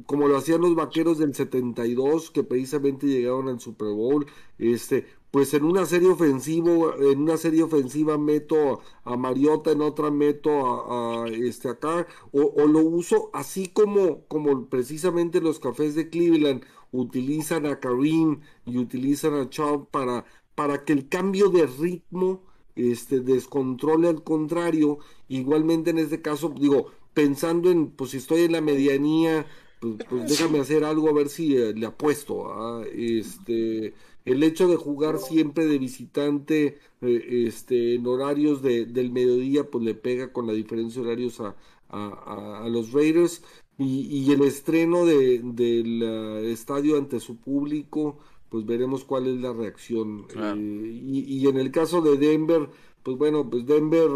como 0.06 0.28
lo 0.28 0.38
hacían 0.38 0.62
los 0.62 0.76
vaqueros 0.76 1.18
del 1.20 1.34
72, 1.34 2.32
que 2.32 2.44
precisamente 2.44 3.08
llegaron 3.08 3.48
al 3.48 3.62
Super 3.62 3.90
Bowl. 3.94 4.26
Este, 4.58 5.08
pues 5.34 5.52
en 5.56 5.64
una 5.64 5.88
serie 5.88 6.10
ofensivo, 6.10 6.94
en 6.96 7.24
una 7.24 7.38
serie 7.38 7.64
ofensiva 7.64 8.20
meto 8.20 8.82
a 9.04 9.18
Mariota, 9.18 9.72
en 9.72 9.82
otra 9.82 10.12
meto 10.12 10.52
a, 10.92 11.28
este 11.28 11.70
acá, 11.70 12.06
o, 12.32 12.68
lo 12.68 12.82
uso 12.82 13.32
así 13.34 13.66
como, 13.66 14.26
como 14.28 14.70
precisamente 14.70 15.42
los 15.42 15.58
cafés 15.58 15.96
de 15.96 16.12
Cleveland 16.12 16.64
utilizan 16.92 17.66
a 17.66 17.80
Karim 17.80 18.42
y 18.68 18.78
utilizan 18.78 19.34
a 19.34 19.50
Chubb 19.50 19.90
para, 19.90 20.24
para 20.54 20.86
que 20.86 20.94
el 20.94 21.10
cambio 21.10 21.50
de 21.50 21.66
ritmo 21.66 22.44
este 22.76 23.20
descontrole 23.20 24.10
al 24.10 24.24
contrario, 24.24 25.00
igualmente 25.30 25.90
en 25.90 25.98
este 25.98 26.22
caso, 26.22 26.54
digo, 26.56 26.92
pensando 27.16 27.72
en, 27.72 27.90
pues 27.90 28.12
si 28.12 28.18
estoy 28.18 28.42
en 28.42 28.52
la 28.52 28.62
medianía, 28.62 29.48
pues, 29.80 29.96
pues 30.08 30.30
déjame 30.30 30.60
hacer 30.60 30.84
algo 30.84 31.10
a 31.10 31.14
ver 31.14 31.30
si 31.30 31.58
eh, 31.58 31.74
le 31.74 31.88
apuesto 31.88 32.54
a 32.54 32.86
este 32.86 33.96
el 34.26 34.44
hecho 34.44 34.68
de 34.68 34.76
jugar 34.76 35.20
siempre 35.20 35.66
de 35.66 35.78
visitante 35.78 36.80
eh, 37.02 37.46
este, 37.48 37.96
en 37.96 38.08
horarios 38.08 38.62
de, 38.62 38.86
del 38.86 39.12
mediodía, 39.12 39.70
pues 39.70 39.84
le 39.84 39.96
pega 39.96 40.32
con 40.32 40.48
la 40.48 40.54
diferencia 40.54 41.02
de 41.02 41.08
horarios 41.08 41.40
a, 41.40 41.56
a, 41.90 42.64
a 42.64 42.70
los 42.70 42.92
Raiders. 42.92 43.44
Y, 43.78 44.06
y 44.06 44.32
el 44.32 44.44
estreno 44.44 45.04
de, 45.04 45.42
del 45.44 46.04
uh, 46.04 46.46
estadio 46.46 46.96
ante 46.96 47.20
su 47.20 47.38
público, 47.38 48.20
pues 48.50 48.68
veremos 48.68 49.04
cuál 49.04 49.26
es 49.26 49.42
la 49.42 49.52
reacción. 49.52 50.28
Eh, 50.36 51.02
y, 51.04 51.40
y, 51.40 51.48
en 51.48 51.58
el 51.58 51.72
caso 51.72 52.00
de 52.02 52.18
Denver, 52.18 52.70
pues 53.02 53.18
bueno, 53.18 53.50
pues 53.50 53.66
Denver, 53.66 54.10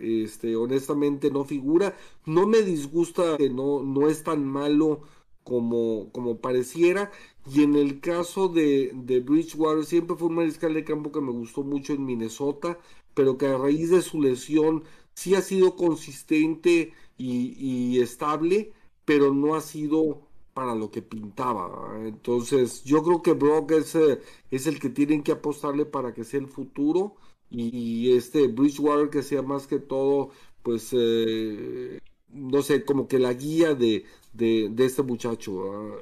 este, 0.00 0.56
honestamente 0.56 1.30
no 1.30 1.44
figura. 1.44 1.94
No 2.24 2.46
me 2.46 2.62
disgusta 2.62 3.36
que 3.36 3.50
no, 3.50 3.82
no 3.82 4.08
es 4.08 4.24
tan 4.24 4.46
malo 4.46 5.02
como, 5.44 6.10
como 6.10 6.38
pareciera. 6.38 7.12
Y 7.46 7.62
en 7.62 7.74
el 7.74 8.00
caso 8.00 8.48
de, 8.48 8.92
de 8.94 9.20
Bridgewater, 9.20 9.84
siempre 9.84 10.16
fue 10.16 10.28
un 10.28 10.36
mariscal 10.36 10.74
de 10.74 10.84
campo 10.84 11.10
que 11.12 11.20
me 11.20 11.32
gustó 11.32 11.64
mucho 11.64 11.92
en 11.92 12.04
Minnesota, 12.04 12.78
pero 13.14 13.36
que 13.38 13.46
a 13.46 13.58
raíz 13.58 13.90
de 13.90 14.02
su 14.02 14.20
lesión 14.20 14.84
sí 15.14 15.34
ha 15.34 15.42
sido 15.42 15.76
consistente 15.76 16.92
y, 17.18 18.00
estable, 18.00 18.72
pero 19.04 19.32
no 19.32 19.54
ha 19.54 19.60
sido 19.60 20.22
para 20.54 20.74
lo 20.74 20.90
que 20.90 21.02
pintaba. 21.02 22.00
Entonces, 22.06 22.82
yo 22.84 23.02
creo 23.02 23.22
que 23.22 23.32
Brock 23.32 23.72
es, 23.72 23.94
eh, 23.94 24.20
es 24.50 24.66
el 24.66 24.80
que 24.80 24.90
tienen 24.90 25.22
que 25.22 25.32
apostarle 25.32 25.86
para 25.86 26.14
que 26.14 26.24
sea 26.24 26.40
el 26.40 26.48
futuro. 26.48 27.16
Y, 27.50 28.12
este 28.16 28.48
Bridgewater 28.48 29.10
que 29.10 29.22
sea 29.22 29.42
más 29.42 29.66
que 29.66 29.78
todo, 29.78 30.30
pues, 30.62 30.90
eh, 30.92 32.00
no 32.30 32.62
sé, 32.62 32.84
como 32.84 33.08
que 33.08 33.18
la 33.18 33.32
guía 33.34 33.74
de, 33.74 34.04
de, 34.32 34.72
este 34.78 35.02
muchacho. 35.02 36.00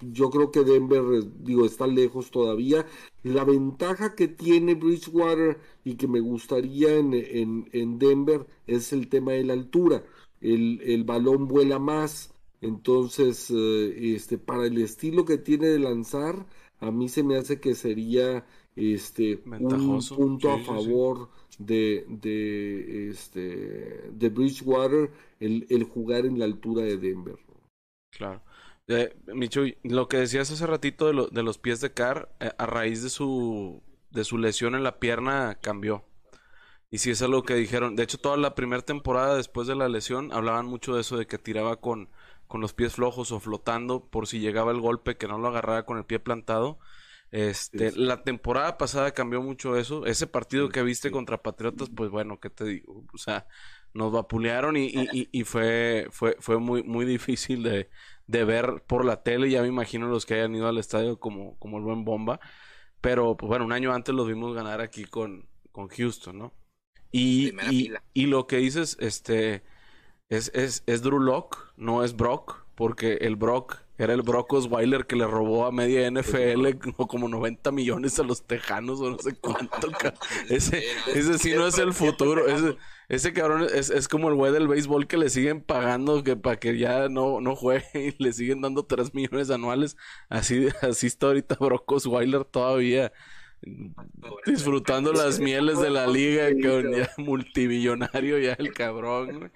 yo 0.00 0.30
creo 0.30 0.50
que 0.50 0.64
Denver, 0.64 1.02
digo, 1.42 1.66
está 1.66 1.86
lejos 1.86 2.30
todavía. 2.30 2.86
La 3.22 3.44
ventaja 3.44 4.14
que 4.14 4.28
tiene 4.28 4.74
Bridgewater 4.74 5.58
y 5.84 5.94
que 5.96 6.08
me 6.08 6.20
gustaría 6.20 6.96
en, 6.96 7.14
en, 7.72 7.98
Denver 7.98 8.46
es 8.66 8.92
el 8.92 9.08
tema 9.08 9.32
de 9.32 9.44
la 9.44 9.54
altura. 9.54 10.04
El, 10.40 10.80
el 10.82 11.04
balón 11.04 11.48
vuela 11.48 11.78
más. 11.78 12.34
Entonces, 12.60 13.50
eh, 13.50 14.14
este, 14.14 14.38
para 14.38 14.66
el 14.66 14.78
estilo 14.78 15.24
que 15.24 15.38
tiene 15.38 15.68
de 15.68 15.78
lanzar, 15.78 16.46
a 16.80 16.90
mí 16.90 17.08
se 17.08 17.22
me 17.22 17.36
hace 17.36 17.60
que 17.60 17.74
sería 17.74 18.46
este 18.76 19.40
un 19.60 20.00
punto 20.16 20.50
a 20.50 20.58
favor 20.58 21.28
de, 21.58 22.04
de 22.08 23.10
este 23.10 24.10
de 24.12 24.28
Bridgewater 24.28 25.10
el, 25.40 25.66
el, 25.70 25.84
jugar 25.84 26.26
en 26.26 26.38
la 26.38 26.44
altura 26.46 26.82
de 26.82 26.96
Denver. 26.96 27.38
Claro. 28.16 28.42
Eh, 28.86 29.16
lo 29.82 30.08
que 30.08 30.18
decías 30.18 30.50
hace 30.50 30.66
ratito 30.66 31.06
de, 31.12 31.28
de 31.32 31.42
los 31.42 31.58
pies 31.58 31.80
de 31.80 31.92
Carr, 31.92 32.28
eh, 32.40 32.50
a 32.58 32.66
raíz 32.66 33.02
de 33.02 33.10
su, 33.10 33.82
de 34.10 34.24
su 34.24 34.38
lesión 34.38 34.74
en 34.74 34.82
la 34.84 34.98
pierna 34.98 35.58
cambió. 35.60 36.04
Y 36.90 36.98
sí 36.98 37.10
es 37.10 37.22
algo 37.22 37.42
que 37.44 37.54
dijeron. 37.54 37.96
De 37.96 38.04
hecho, 38.04 38.18
toda 38.18 38.36
la 38.36 38.54
primera 38.54 38.82
temporada 38.82 39.36
después 39.36 39.66
de 39.68 39.74
la 39.76 39.88
lesión 39.88 40.32
hablaban 40.32 40.66
mucho 40.66 40.94
de 40.94 41.02
eso, 41.02 41.16
de 41.18 41.26
que 41.26 41.38
tiraba 41.38 41.80
con, 41.80 42.08
con 42.46 42.60
los 42.60 42.74
pies 42.74 42.94
flojos 42.94 43.32
o 43.32 43.40
flotando 43.40 44.04
por 44.08 44.28
si 44.28 44.40
llegaba 44.40 44.72
el 44.72 44.80
golpe, 44.80 45.16
que 45.16 45.28
no 45.28 45.38
lo 45.38 45.48
agarrara 45.48 45.84
con 45.86 45.98
el 45.98 46.04
pie 46.04 46.20
plantado. 46.20 46.78
Este, 47.32 47.92
la 47.92 48.22
temporada 48.22 48.78
pasada 48.78 49.12
cambió 49.12 49.42
mucho 49.42 49.76
eso. 49.76 50.06
Ese 50.06 50.26
partido 50.28 50.68
que 50.68 50.82
viste 50.84 51.10
contra 51.10 51.42
Patriotas, 51.42 51.90
pues 51.94 52.10
bueno, 52.10 52.38
¿qué 52.40 52.50
te 52.50 52.64
digo? 52.64 53.04
O 53.12 53.18
sea, 53.18 53.46
nos 53.94 54.12
vapulearon 54.12 54.76
y, 54.76 54.86
y, 54.86 55.28
y, 55.32 55.44
fue, 55.44 56.08
fue, 56.10 56.36
fue 56.40 56.58
muy, 56.58 56.82
muy 56.82 57.06
difícil 57.06 57.62
de, 57.62 57.88
de, 58.26 58.44
ver 58.44 58.82
por 58.86 59.04
la 59.04 59.22
tele. 59.22 59.48
Ya 59.48 59.62
me 59.62 59.68
imagino 59.68 60.08
los 60.08 60.26
que 60.26 60.34
hayan 60.34 60.54
ido 60.54 60.68
al 60.68 60.78
estadio 60.78 61.18
como, 61.18 61.56
como 61.58 61.78
el 61.78 61.84
buen 61.84 62.04
bomba. 62.04 62.40
Pero, 63.00 63.36
pues 63.36 63.48
bueno, 63.48 63.64
un 63.64 63.72
año 63.72 63.92
antes 63.92 64.14
los 64.14 64.26
vimos 64.26 64.54
ganar 64.54 64.80
aquí 64.80 65.04
con, 65.04 65.48
con 65.70 65.88
Houston, 65.88 66.38
¿no? 66.38 66.54
Y, 67.12 67.52
y, 68.12 68.26
lo 68.26 68.48
que 68.48 68.56
dices, 68.56 68.96
este, 68.98 69.62
es, 70.28 70.50
es, 70.52 70.82
es 70.86 71.02
Drew 71.02 71.20
Lock, 71.20 71.72
no 71.76 72.02
es 72.02 72.16
Brock, 72.16 72.66
porque 72.74 73.18
el 73.20 73.36
Brock 73.36 73.84
era 73.96 74.12
el 74.12 74.22
Brock 74.22 74.52
Osweiler 74.52 75.06
que 75.06 75.14
le 75.14 75.26
robó 75.26 75.66
a 75.66 75.70
media 75.70 76.10
NFL 76.10 76.78
como 77.08 77.28
90 77.28 77.70
millones 77.70 78.18
a 78.18 78.24
los 78.24 78.42
Tejanos 78.42 79.00
o 79.00 79.10
no 79.10 79.18
sé 79.18 79.36
cuánto. 79.36 79.88
ese, 80.48 80.82
ese 81.14 81.38
sí 81.38 81.54
no 81.54 81.68
es 81.68 81.78
el 81.78 81.92
futuro. 81.92 82.48
Ese, 82.48 82.76
ese 83.08 83.32
cabrón 83.32 83.66
es, 83.74 83.90
es 83.90 84.08
como 84.08 84.28
el 84.28 84.34
güey 84.34 84.52
del 84.52 84.68
béisbol 84.68 85.06
que 85.06 85.16
le 85.16 85.28
siguen 85.28 85.60
pagando 85.60 86.22
que 86.22 86.36
para 86.36 86.58
que 86.58 86.78
ya 86.78 87.08
no, 87.08 87.40
no 87.40 87.54
juegue 87.54 87.84
y 88.18 88.22
le 88.22 88.32
siguen 88.32 88.60
dando 88.60 88.84
3 88.86 89.14
millones 89.14 89.50
anuales. 89.50 89.96
Así, 90.28 90.68
así 90.82 91.06
está 91.06 91.26
ahorita 91.26 91.56
Brock 91.60 91.90
Osweiler 91.92 92.44
todavía 92.44 93.12
disfrutando 94.46 95.12
las 95.12 95.40
mieles 95.40 95.80
de 95.80 95.90
la 95.90 96.06
liga, 96.08 96.48
que 96.48 96.98
ya 96.98 97.10
multimillonario 97.16 98.38
ya 98.38 98.54
el 98.54 98.72
cabrón. 98.72 99.52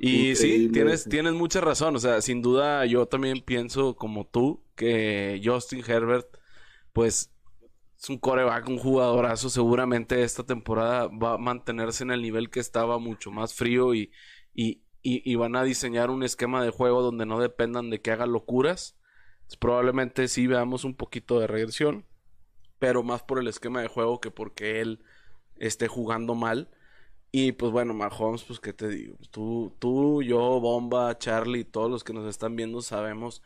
Y 0.00 0.34
sí, 0.34 0.68
tienes, 0.72 1.04
tienes 1.04 1.32
mucha 1.34 1.60
razón. 1.60 1.94
O 1.96 1.98
sea, 1.98 2.20
sin 2.20 2.42
duda 2.42 2.84
yo 2.86 3.06
también 3.06 3.40
pienso 3.40 3.96
como 3.96 4.26
tú 4.26 4.64
que 4.74 5.40
Justin 5.44 5.82
Herbert, 5.86 6.26
pues 6.92 7.30
es 8.06 8.10
un 8.10 8.18
coreback, 8.18 8.68
un 8.68 8.78
jugadorazo. 8.78 9.50
Seguramente 9.50 10.22
esta 10.22 10.44
temporada 10.44 11.08
va 11.08 11.34
a 11.34 11.38
mantenerse 11.38 12.04
en 12.04 12.12
el 12.12 12.22
nivel 12.22 12.50
que 12.50 12.60
estaba 12.60 12.98
mucho 12.98 13.32
más 13.32 13.52
frío 13.52 13.94
y, 13.94 14.12
y, 14.54 14.82
y, 15.02 15.34
van 15.34 15.56
a 15.56 15.64
diseñar 15.64 16.10
un 16.10 16.22
esquema 16.22 16.62
de 16.62 16.70
juego 16.70 17.02
donde 17.02 17.26
no 17.26 17.40
dependan 17.40 17.90
de 17.90 18.00
que 18.00 18.12
haga 18.12 18.26
locuras. 18.26 18.96
probablemente 19.58 20.28
sí 20.28 20.46
veamos 20.46 20.84
un 20.84 20.94
poquito 20.94 21.40
de 21.40 21.46
regresión 21.46 22.06
pero 22.78 23.02
más 23.02 23.22
por 23.22 23.38
el 23.38 23.48
esquema 23.48 23.80
de 23.80 23.88
juego 23.88 24.20
que 24.20 24.30
porque 24.30 24.80
él 24.80 25.02
esté 25.56 25.88
jugando 25.88 26.34
mal. 26.34 26.70
Y 27.32 27.52
pues 27.52 27.72
bueno, 27.72 27.94
Mahomes, 27.94 28.44
pues 28.44 28.60
qué 28.60 28.72
te 28.72 28.88
digo, 28.88 29.18
tú, 29.30 29.74
tú, 29.78 30.22
yo, 30.22 30.60
Bomba, 30.60 31.18
Charlie, 31.18 31.64
todos 31.64 31.90
los 31.90 32.04
que 32.04 32.12
nos 32.12 32.26
están 32.26 32.56
viendo 32.56 32.80
sabemos 32.82 33.42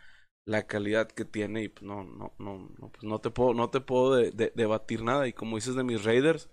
la 0.51 0.67
calidad 0.67 1.09
que 1.09 1.25
tiene 1.25 1.63
y 1.65 1.69
pues 1.69 1.85
no, 1.85 2.05
no, 2.05 2.33
no, 2.39 2.69
no, 2.79 2.89
pues 2.91 3.05
no 3.05 3.21
te 3.21 3.31
puedo, 3.31 3.55
no 3.55 3.71
te 3.71 3.81
puedo 3.81 4.17
debatir 4.17 5.03
nada. 5.05 5.29
Y 5.29 5.33
como 5.33 5.57
dices 5.57 5.75
de 5.77 5.85
mis 5.85 6.05
Raiders, 6.05 6.49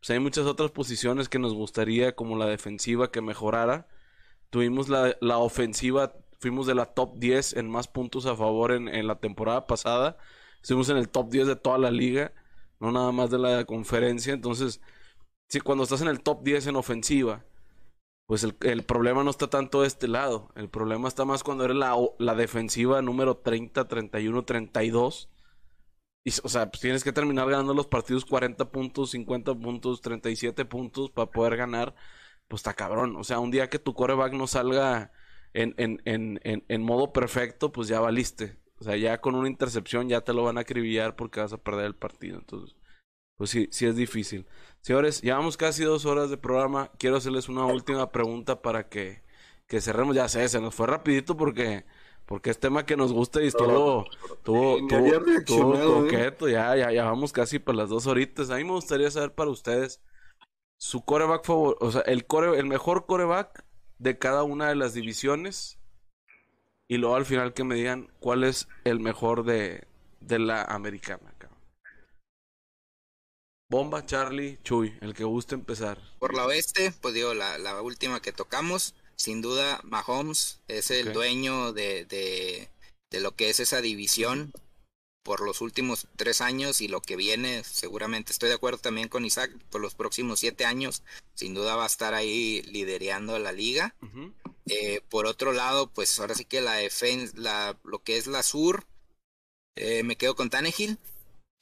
pues 0.00 0.10
hay 0.10 0.20
muchas 0.20 0.46
otras 0.46 0.70
posiciones 0.72 1.28
que 1.28 1.38
nos 1.38 1.54
gustaría, 1.54 2.14
como 2.14 2.36
la 2.36 2.46
defensiva, 2.46 3.10
que 3.12 3.20
mejorara. 3.22 3.88
Tuvimos 4.50 4.88
la, 4.88 5.16
la 5.20 5.38
ofensiva, 5.38 6.14
fuimos 6.40 6.66
de 6.66 6.74
la 6.74 6.86
top 6.86 7.18
10 7.18 7.54
en 7.54 7.70
más 7.70 7.88
puntos 7.88 8.26
a 8.26 8.36
favor 8.36 8.72
en, 8.72 8.88
en 8.88 9.06
la 9.06 9.16
temporada 9.20 9.66
pasada 9.66 10.18
Estuvimos 10.62 10.88
en 10.90 10.96
el 10.96 11.08
top 11.08 11.30
10 11.30 11.48
de 11.48 11.56
toda 11.56 11.78
la 11.78 11.90
liga, 11.90 12.32
no 12.80 12.92
nada 12.92 13.12
más 13.12 13.30
de 13.30 13.38
la 13.38 13.64
conferencia. 13.64 14.32
Entonces, 14.32 14.80
si 15.48 15.60
cuando 15.60 15.84
estás 15.84 16.02
en 16.02 16.08
el 16.08 16.22
top 16.22 16.42
10 16.44 16.68
en 16.68 16.76
ofensiva, 16.76 17.44
pues 18.26 18.44
el, 18.44 18.56
el, 18.62 18.84
problema 18.84 19.24
no 19.24 19.30
está 19.30 19.48
tanto 19.48 19.82
de 19.82 19.88
este 19.88 20.08
lado. 20.08 20.50
El 20.56 20.68
problema 20.70 21.08
está 21.08 21.24
más 21.24 21.42
cuando 21.42 21.64
eres 21.64 21.76
la, 21.76 21.96
la 22.18 22.34
defensiva 22.34 23.02
número 23.02 23.36
30, 23.38 23.88
31, 23.88 24.44
32. 24.44 25.30
Y, 26.24 26.30
o 26.42 26.48
sea, 26.48 26.70
pues 26.70 26.80
tienes 26.80 27.04
que 27.04 27.12
terminar 27.12 27.48
ganando 27.50 27.74
los 27.74 27.86
partidos 27.88 28.24
40 28.24 28.70
puntos, 28.70 29.10
50 29.10 29.54
puntos, 29.56 30.00
37 30.00 30.64
puntos 30.64 31.10
para 31.10 31.30
poder 31.30 31.56
ganar. 31.56 31.94
Pues 32.48 32.60
está 32.60 32.74
cabrón. 32.74 33.16
O 33.16 33.24
sea, 33.24 33.40
un 33.40 33.50
día 33.50 33.68
que 33.70 33.78
tu 33.78 33.94
coreback 33.94 34.32
no 34.34 34.46
salga 34.46 35.12
en, 35.54 35.74
en, 35.78 36.00
en, 36.04 36.40
en, 36.44 36.64
en 36.68 36.82
modo 36.82 37.12
perfecto, 37.12 37.72
pues 37.72 37.88
ya 37.88 38.00
valiste. 38.00 38.58
O 38.78 38.84
sea, 38.84 38.96
ya 38.96 39.20
con 39.20 39.34
una 39.34 39.48
intercepción 39.48 40.08
ya 40.08 40.22
te 40.22 40.32
lo 40.32 40.44
van 40.44 40.58
a 40.58 40.62
acribillar 40.62 41.16
porque 41.16 41.40
vas 41.40 41.52
a 41.52 41.58
perder 41.58 41.86
el 41.86 41.94
partido. 41.94 42.38
Entonces, 42.38 42.76
pues 43.42 43.50
sí, 43.50 43.66
sí 43.72 43.86
es 43.86 43.96
difícil. 43.96 44.46
Señores, 44.82 45.20
llevamos 45.20 45.56
casi 45.56 45.82
dos 45.82 46.06
horas 46.06 46.30
de 46.30 46.36
programa. 46.36 46.92
Quiero 46.96 47.16
hacerles 47.16 47.48
una 47.48 47.66
última 47.66 48.12
pregunta 48.12 48.62
para 48.62 48.88
que, 48.88 49.20
que 49.66 49.80
cerremos. 49.80 50.14
Ya 50.14 50.28
sé, 50.28 50.48
se 50.48 50.60
nos 50.60 50.76
fue 50.76 50.86
rapidito 50.86 51.36
porque 51.36 51.84
porque 52.24 52.50
es 52.50 52.60
tema 52.60 52.86
que 52.86 52.96
nos 52.96 53.12
gusta 53.12 53.42
y 53.42 53.48
estuvo, 53.48 54.04
tuvo, 54.44 54.78
tuvo, 54.86 55.74
¿eh? 55.74 55.82
coqueto, 55.82 56.48
ya, 56.48 56.76
ya, 56.76 56.92
ya 56.92 57.02
vamos 57.02 57.32
casi 57.32 57.58
para 57.58 57.78
las 57.78 57.88
dos 57.88 58.06
horitas. 58.06 58.48
A 58.50 58.58
mí 58.58 58.62
me 58.62 58.74
gustaría 58.74 59.10
saber 59.10 59.34
para 59.34 59.50
ustedes 59.50 60.00
su 60.76 61.04
coreback 61.04 61.44
favorito, 61.44 61.84
o 61.84 61.90
sea, 61.90 62.02
el 62.02 62.24
core, 62.26 62.60
el 62.60 62.66
mejor 62.66 63.06
coreback 63.06 63.64
de 63.98 64.18
cada 64.18 64.44
una 64.44 64.68
de 64.68 64.76
las 64.76 64.94
divisiones 64.94 65.80
y 66.86 66.98
luego 66.98 67.16
al 67.16 67.26
final 67.26 67.54
que 67.54 67.64
me 67.64 67.74
digan 67.74 68.08
cuál 68.20 68.44
es 68.44 68.68
el 68.84 69.00
mejor 69.00 69.42
de, 69.42 69.88
de 70.20 70.38
la 70.38 70.62
americana. 70.62 71.31
Bomba, 73.72 74.04
Charlie, 74.04 74.58
Chuy, 74.62 74.98
el 75.00 75.14
que 75.14 75.24
guste 75.24 75.54
empezar. 75.54 75.98
Por 76.18 76.34
la 76.34 76.44
oeste, 76.44 76.92
pues 77.00 77.14
digo, 77.14 77.32
la, 77.32 77.56
la 77.56 77.80
última 77.80 78.20
que 78.20 78.30
tocamos, 78.30 78.94
sin 79.16 79.40
duda 79.40 79.80
Mahomes 79.82 80.60
es 80.68 80.90
el 80.90 81.14
dueño 81.14 81.72
de, 81.72 82.04
de, 82.04 82.68
de, 83.10 83.20
lo 83.20 83.34
que 83.34 83.48
es 83.48 83.60
esa 83.60 83.80
división 83.80 84.52
por 85.22 85.40
los 85.40 85.62
últimos 85.62 86.06
tres 86.16 86.42
años 86.42 86.82
y 86.82 86.88
lo 86.88 87.00
que 87.00 87.16
viene, 87.16 87.64
seguramente 87.64 88.32
estoy 88.32 88.50
de 88.50 88.56
acuerdo 88.56 88.76
también 88.76 89.08
con 89.08 89.24
Isaac, 89.24 89.50
por 89.70 89.80
los 89.80 89.94
próximos 89.94 90.40
siete 90.40 90.66
años, 90.66 91.02
sin 91.32 91.54
duda 91.54 91.74
va 91.74 91.84
a 91.84 91.86
estar 91.86 92.12
ahí 92.12 92.60
liderando 92.64 93.38
la 93.38 93.52
liga. 93.52 93.94
Eh, 94.66 95.00
por 95.08 95.24
otro 95.24 95.54
lado, 95.54 95.90
pues 95.90 96.20
ahora 96.20 96.34
sí 96.34 96.44
que 96.44 96.60
la 96.60 96.74
defensa, 96.74 97.32
la, 97.38 97.78
lo 97.84 98.02
que 98.02 98.18
es 98.18 98.26
la 98.26 98.42
sur, 98.42 98.84
eh, 99.76 100.02
me 100.02 100.16
quedo 100.16 100.36
con 100.36 100.50
Tannehill 100.50 100.98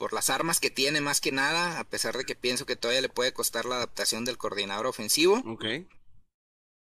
por 0.00 0.14
las 0.14 0.30
armas 0.30 0.60
que 0.60 0.70
tiene 0.70 1.02
más 1.02 1.20
que 1.20 1.30
nada, 1.30 1.78
a 1.78 1.84
pesar 1.84 2.16
de 2.16 2.24
que 2.24 2.34
pienso 2.34 2.64
que 2.64 2.74
todavía 2.74 3.02
le 3.02 3.10
puede 3.10 3.34
costar 3.34 3.66
la 3.66 3.76
adaptación 3.76 4.24
del 4.24 4.38
coordinador 4.38 4.86
ofensivo. 4.86 5.42
Ok. 5.44 5.66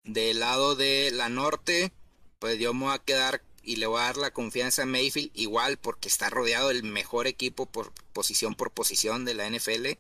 Del 0.05 0.39
lado 0.39 0.77
de 0.77 1.11
la 1.11 1.29
norte, 1.29 1.91
pues 2.39 2.61
yo 2.61 2.73
me 2.75 2.85
voy 2.85 2.95
a 2.95 3.01
quedar 3.01 3.43
y 3.65 3.75
le 3.75 3.89
voy 3.89 3.99
a 3.99 4.05
dar 4.05 4.19
la 4.19 4.31
confianza 4.31 4.83
a 4.83 4.87
Mayfield 4.87 5.33
igual 5.35 5.79
porque 5.79 6.07
está 6.07 6.31
rodeado 6.31 6.69
del 6.69 6.85
mejor 6.85 7.27
equipo 7.27 7.67
por 7.67 7.93
posición 8.13 8.55
por 8.55 8.71
posición 8.71 9.25
de 9.25 9.35
la 9.35 9.51
NFL. 9.51 9.99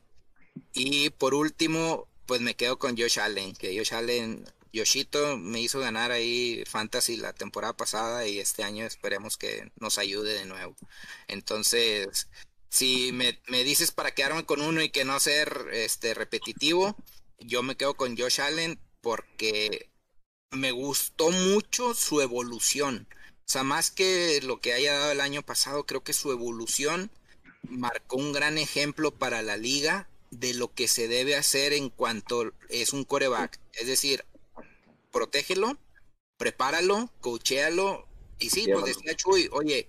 Y 0.73 1.11
por 1.11 1.35
último, 1.35 2.07
pues 2.24 2.40
me 2.40 2.55
quedo 2.55 2.78
con 2.78 2.97
Josh 2.97 3.19
Allen, 3.19 3.53
que 3.57 3.77
Josh 3.77 3.95
Allen 3.95 4.45
Yoshito 4.73 5.39
me 5.39 5.61
hizo 5.61 5.81
ganar 5.81 6.12
ahí 6.12 6.62
Fantasy 6.66 7.16
la 7.16 7.32
temporada 7.32 7.77
pasada 7.77 8.28
y 8.28 8.39
este 8.39 8.62
año 8.62 8.85
esperemos 8.85 9.36
que 9.36 9.73
nos 9.81 9.99
ayude 9.99 10.35
de 10.35 10.45
nuevo. 10.45 10.77
Entonces, 11.27 12.28
si 12.69 13.12
me, 13.12 13.40
me 13.49 13.65
dices 13.65 13.93
para 13.93 14.12
quedarme 14.12 14.45
con 14.45 14.61
uno 14.61 14.82
y 14.82 14.90
que 14.90 15.05
no 15.05 15.19
ser 15.20 15.66
este 15.73 16.15
repetitivo, 16.15 16.97
yo 17.39 17.62
me 17.62 17.77
quedo 17.77 17.95
con 17.95 18.16
Josh 18.16 18.40
Allen 18.40 18.78
porque 19.01 19.89
me 20.51 20.73
gustó 20.73 21.31
mucho 21.31 21.95
su 21.95 22.20
evolución. 22.20 23.07
O 23.49 23.51
sea, 23.51 23.62
más 23.62 23.90
que 23.90 24.40
lo 24.43 24.61
que 24.61 24.74
haya 24.74 24.99
dado 24.99 25.12
el 25.12 25.20
año 25.20 25.43
pasado, 25.43 25.86
creo 25.86 26.03
que 26.03 26.12
su 26.12 26.31
evolución 26.31 27.11
marcó 27.62 28.16
un 28.16 28.32
gran 28.32 28.59
ejemplo 28.59 29.11
para 29.11 29.43
la 29.43 29.57
liga 29.57 30.09
de 30.31 30.55
lo 30.55 30.73
que 30.74 30.89
se 30.89 31.09
debe 31.09 31.36
hacer 31.36 31.73
en 31.73 31.89
cuanto 31.89 32.53
es 32.69 32.93
un 32.93 33.05
coreback. 33.05 33.59
Es 33.73 33.86
decir, 33.86 34.24
protégelo, 35.11 35.78
prepáralo, 36.36 37.11
coachéalo. 37.20 38.07
Y 38.39 38.51
sí, 38.51 38.69
pues 38.73 38.85
decía 38.85 39.16
Chuy, 39.16 39.49
oye, 39.53 39.89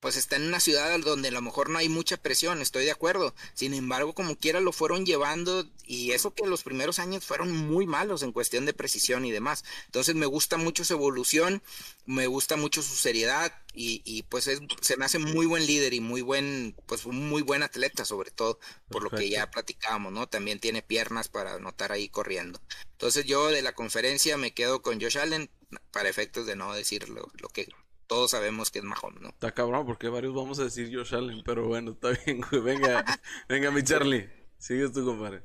pues 0.00 0.16
está 0.16 0.36
en 0.36 0.46
una 0.46 0.60
ciudad 0.60 0.98
donde 1.00 1.28
a 1.28 1.32
lo 1.32 1.42
mejor 1.42 1.70
no 1.70 1.78
hay 1.78 1.88
mucha 1.88 2.16
presión, 2.16 2.60
estoy 2.60 2.84
de 2.84 2.92
acuerdo. 2.92 3.34
Sin 3.54 3.74
embargo, 3.74 4.14
como 4.14 4.36
quiera 4.36 4.60
lo 4.60 4.72
fueron 4.72 5.04
llevando 5.04 5.68
y 5.84 6.12
eso 6.12 6.34
que 6.34 6.46
los 6.46 6.62
primeros 6.62 6.98
años 7.00 7.24
fueron 7.24 7.50
muy 7.50 7.86
malos 7.86 8.22
en 8.22 8.32
cuestión 8.32 8.64
de 8.64 8.74
precisión 8.74 9.24
y 9.24 9.32
demás. 9.32 9.64
Entonces 9.86 10.14
me 10.14 10.26
gusta 10.26 10.56
mucho 10.56 10.84
su 10.84 10.94
evolución, 10.94 11.62
me 12.06 12.28
gusta 12.28 12.56
mucho 12.56 12.82
su 12.82 12.94
seriedad 12.94 13.52
y, 13.74 14.02
y 14.04 14.22
pues 14.22 14.44
se 14.44 14.96
me 14.96 15.04
hace 15.04 15.18
muy 15.18 15.46
buen 15.46 15.66
líder 15.66 15.92
y 15.94 16.00
muy 16.00 16.22
buen, 16.22 16.76
pues 16.86 17.04
muy 17.06 17.42
buen 17.42 17.64
atleta 17.64 18.04
sobre 18.04 18.30
todo, 18.30 18.60
por 18.88 19.02
lo 19.02 19.10
que 19.10 19.28
ya 19.28 19.50
platicábamos, 19.50 20.12
¿no? 20.12 20.28
También 20.28 20.60
tiene 20.60 20.82
piernas 20.82 21.28
para 21.28 21.54
anotar 21.54 21.90
ahí 21.90 22.08
corriendo. 22.08 22.60
Entonces 22.92 23.24
yo 23.26 23.48
de 23.48 23.62
la 23.62 23.74
conferencia 23.74 24.36
me 24.36 24.54
quedo 24.54 24.80
con 24.80 25.00
Josh 25.00 25.18
Allen 25.18 25.50
para 25.90 26.08
efectos 26.08 26.46
de 26.46 26.56
no 26.56 26.72
decir 26.72 27.08
lo, 27.08 27.30
lo 27.40 27.48
que 27.48 27.68
todos 28.08 28.32
sabemos 28.32 28.70
que 28.70 28.80
es 28.80 28.84
Mahomes, 28.84 29.20
¿no? 29.20 29.28
Está 29.28 29.52
cabrón, 29.52 29.86
porque 29.86 30.08
varios 30.08 30.34
vamos 30.34 30.58
a 30.58 30.64
decir 30.64 30.90
Josh 30.92 31.14
Allen, 31.14 31.42
pero 31.44 31.68
bueno, 31.68 31.92
está 31.92 32.10
bien, 32.24 32.40
güey. 32.40 32.62
Venga, 32.62 33.04
venga, 33.48 33.70
mi 33.70 33.84
Charlie. 33.84 34.28
Sigues 34.56 34.92
tú, 34.92 35.04
compadre. 35.04 35.42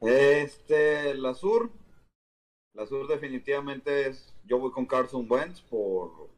Este, 0.00 1.14
la 1.14 1.34
sur. 1.34 1.70
La 2.74 2.86
sur 2.86 3.08
definitivamente 3.08 4.08
es. 4.08 4.34
Yo 4.44 4.58
voy 4.58 4.70
con 4.70 4.86
Carson 4.86 5.26
Wentz 5.28 5.62
por 5.62 6.30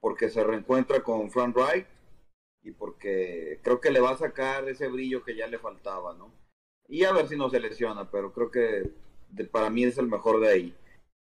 porque 0.00 0.28
se 0.28 0.44
reencuentra 0.44 1.02
con 1.02 1.30
Frank 1.30 1.56
Wright 1.56 1.86
y 2.62 2.72
porque 2.72 3.60
creo 3.62 3.80
que 3.80 3.90
le 3.90 4.00
va 4.00 4.10
a 4.10 4.16
sacar 4.16 4.68
ese 4.68 4.88
brillo 4.88 5.24
que 5.24 5.36
ya 5.36 5.46
le 5.46 5.58
faltaba, 5.58 6.14
¿no? 6.14 6.32
Y 6.88 7.04
a 7.04 7.12
ver 7.12 7.28
si 7.28 7.36
no 7.36 7.48
se 7.48 7.60
lesiona, 7.60 8.10
pero 8.10 8.32
creo 8.32 8.50
que 8.50 8.92
para 9.50 9.70
mí 9.70 9.84
es 9.84 9.98
el 9.98 10.06
mejor 10.06 10.40
de 10.40 10.48
ahí. 10.48 10.76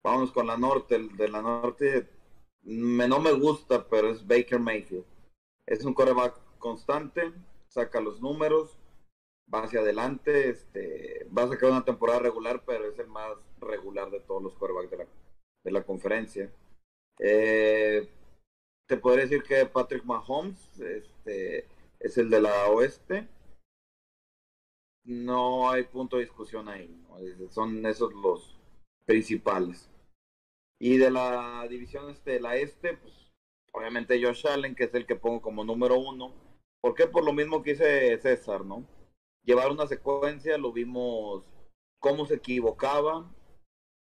Vamos 0.04 0.32
con 0.32 0.48
la 0.48 0.58
norte, 0.58 0.96
el 0.96 1.16
de 1.16 1.30
la 1.30 1.42
norte 1.42 2.10
me, 2.64 3.07
no 3.07 3.19
me 3.19 3.31
gusta, 3.34 3.88
pero 3.88 4.10
es 4.10 4.26
Baker 4.26 4.60
Mayfield. 4.60 5.06
Es 5.65 5.84
un 5.85 5.94
coreback 5.94 6.40
constante, 6.60 7.34
saca 7.68 8.02
los 8.02 8.22
números, 8.22 8.77
va 9.53 9.64
hacia 9.64 9.81
adelante, 9.81 10.49
este, 10.49 11.27
va 11.35 11.44
a 11.44 11.49
sacar 11.49 11.72
una 11.72 11.85
temporada 11.85 12.19
regular, 12.19 12.64
pero 12.65 12.85
es 12.90 12.98
el 12.99 13.07
más 13.07 13.38
regular 13.60 14.10
de 14.10 14.19
todos 14.22 14.41
los 14.41 14.53
corebacks 14.56 14.91
de 14.91 14.98
la, 14.98 15.07
de 15.64 15.72
la 15.72 15.84
conferencia. 15.84 16.52
Eh, 17.19 18.10
te 18.88 18.98
podría 18.98 19.23
decir 19.23 19.44
que 19.44 19.65
Patrick 19.65 20.03
Mahomes 20.03 20.80
este, 20.80 21.68
es 21.99 22.18
el 22.18 22.30
de 22.30 22.41
la 22.41 22.68
oeste. 22.68 23.27
No 25.06 25.69
hay 25.69 25.84
punto 25.84 26.18
de 26.18 26.23
discusión 26.23 26.68
ahí. 26.69 26.90
Son 27.49 27.85
esos 27.85 28.14
los 28.14 28.57
principales. 29.06 29.90
Y 30.80 30.98
de 30.98 31.12
la 31.12 31.66
división 31.70 32.10
este, 32.10 32.32
de 32.32 32.40
la 32.40 32.56
este, 32.58 32.98
pues 32.98 33.32
obviamente 33.74 34.22
Josh 34.24 34.48
Allen, 34.48 34.76
que 34.76 34.86
es 34.86 34.94
el 34.94 35.06
que 35.06 35.16
pongo 35.16 35.41
como 35.41 35.64
número 35.64 35.98
uno. 35.98 36.34
¿Por 36.82 36.95
qué? 36.95 37.08
Por 37.08 37.24
lo 37.24 37.34
mismo 37.34 37.64
que 37.64 37.72
dice 37.72 38.18
César, 38.20 38.66
¿no? 38.66 38.86
Llevar 39.44 39.72
una 39.72 39.88
secuencia, 39.88 40.58
lo 40.58 40.74
vimos 40.74 41.44
cómo 42.00 42.26
se 42.26 42.36
equivocaba, 42.36 43.34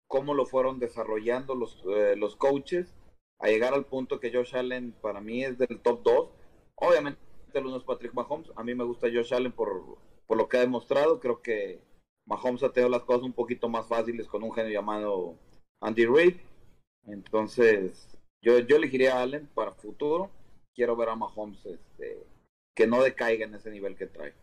cómo 0.08 0.34
lo 0.34 0.46
fueron 0.46 0.80
desarrollando 0.80 1.56
los, 1.56 1.84
eh, 1.88 2.16
los 2.16 2.36
coaches 2.36 2.96
a 3.40 3.48
llegar 3.48 3.74
al 3.74 3.86
punto 3.86 4.20
que 4.20 4.32
Josh 4.32 4.56
Allen 4.56 4.94
para 5.02 5.22
mí 5.22 5.44
es 5.44 5.58
del 5.58 5.80
top 5.82 6.02
2. 6.04 6.30
Obviamente 6.76 7.20
el 7.54 7.66
uno 7.66 7.78
es 7.78 7.84
Patrick 7.84 8.14
Mahomes. 8.14 8.52
A 8.56 8.64
mí 8.64 8.74
me 8.76 8.84
gusta 8.84 9.08
Josh 9.12 9.34
Allen 9.34 9.52
por, 9.52 9.98
por 10.26 10.38
lo 10.38 10.48
que 10.48 10.58
ha 10.58 10.62
demostrado. 10.62 11.20
Creo 11.20 11.42
que 11.42 11.82
Mahomes 12.26 12.64
ha 12.64 12.72
tenido 12.72 12.90
las 12.90 13.04
cosas 13.04 13.24
un 13.24 13.34
poquito 13.34 13.70
más 13.70 13.88
fáciles 13.88 14.28
con 14.28 14.44
un 14.44 14.54
genio 14.54 14.72
llamado 14.72 15.36
Andy 15.82 16.06
Reid. 16.06 16.36
Entonces, 17.08 18.08
yo, 18.42 18.60
yo 18.60 18.76
elegiría 18.76 19.18
a 19.18 19.24
Allen 19.24 19.48
para 19.54 19.72
futuro. 19.72 20.30
Quiero 20.76 20.96
ver 20.96 21.10
a 21.10 21.16
Mahomes 21.16 21.66
este, 21.66 22.24
que 22.76 22.86
no 22.88 23.02
decaiga 23.02 23.46
en 23.46 23.56
ese 23.56 23.72
nivel 23.72 23.96
que 23.96 24.06
trae. 24.06 24.34